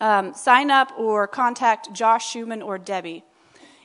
um, 0.00 0.34
sign 0.34 0.70
up 0.70 0.92
or 0.98 1.26
contact 1.26 1.92
Josh 1.92 2.30
Schumann 2.30 2.62
or 2.62 2.78
Debbie. 2.78 3.24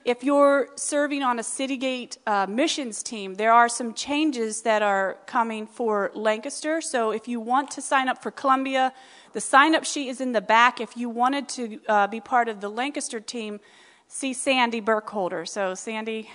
If 0.05 0.23
you're 0.23 0.69
serving 0.75 1.21
on 1.21 1.37
a 1.37 1.41
Citygate 1.41 2.17
uh, 2.25 2.47
missions 2.47 3.03
team, 3.03 3.35
there 3.35 3.51
are 3.51 3.67
some 3.67 3.93
changes 3.93 4.61
that 4.61 4.81
are 4.81 5.17
coming 5.25 5.67
for 5.67 6.11
Lancaster. 6.13 6.79
So 6.79 7.11
if 7.11 7.27
you 7.27 7.41
want 7.41 7.71
to 7.71 7.81
sign 7.81 8.07
up 8.07 8.23
for 8.23 8.31
Columbia, 8.31 8.93
the 9.37 9.41
sign 9.41 9.75
up 9.75 9.85
sheet 9.85 10.09
is 10.09 10.19
in 10.19 10.31
the 10.31 10.41
back. 10.41 10.81
If 10.81 10.97
you 10.97 11.09
wanted 11.09 11.47
to 11.49 11.79
uh, 11.87 12.07
be 12.07 12.19
part 12.19 12.49
of 12.49 12.59
the 12.59 12.69
Lancaster 12.69 13.19
team, 13.19 13.59
see 14.07 14.33
Sandy 14.33 14.79
Burkholder. 14.79 15.45
So, 15.45 15.75
Sandy, 15.75 16.31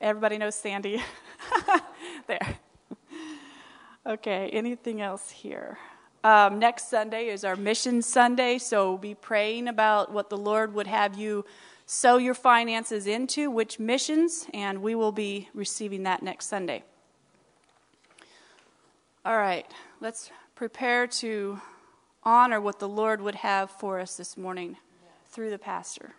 everybody 0.00 0.36
knows 0.36 0.56
Sandy. 0.56 1.00
there. 2.26 2.58
Okay, 4.04 4.50
anything 4.52 5.00
else 5.00 5.30
here? 5.30 5.78
Um, 6.24 6.58
next 6.58 6.90
Sunday 6.90 7.28
is 7.28 7.44
our 7.44 7.54
Mission 7.54 8.02
Sunday, 8.02 8.58
so 8.58 8.98
be 8.98 9.14
praying 9.14 9.68
about 9.68 10.10
what 10.10 10.28
the 10.28 10.36
Lord 10.36 10.74
would 10.74 10.88
have 10.88 11.16
you 11.16 11.44
sow 11.86 12.16
your 12.16 12.34
finances 12.34 13.06
into, 13.06 13.48
which 13.48 13.78
missions, 13.78 14.48
and 14.52 14.82
we 14.82 14.96
will 14.96 15.12
be 15.12 15.48
receiving 15.54 16.02
that 16.02 16.20
next 16.20 16.46
Sunday. 16.48 16.82
All 19.24 19.38
right, 19.38 19.70
let's 20.00 20.32
prepare 20.56 21.06
to 21.06 21.60
honor 22.22 22.60
what 22.60 22.78
the 22.78 22.88
Lord 22.88 23.20
would 23.20 23.36
have 23.36 23.70
for 23.70 23.98
us 24.00 24.16
this 24.16 24.36
morning 24.36 24.76
through 25.30 25.50
the 25.50 25.58
pastor. 25.58 26.14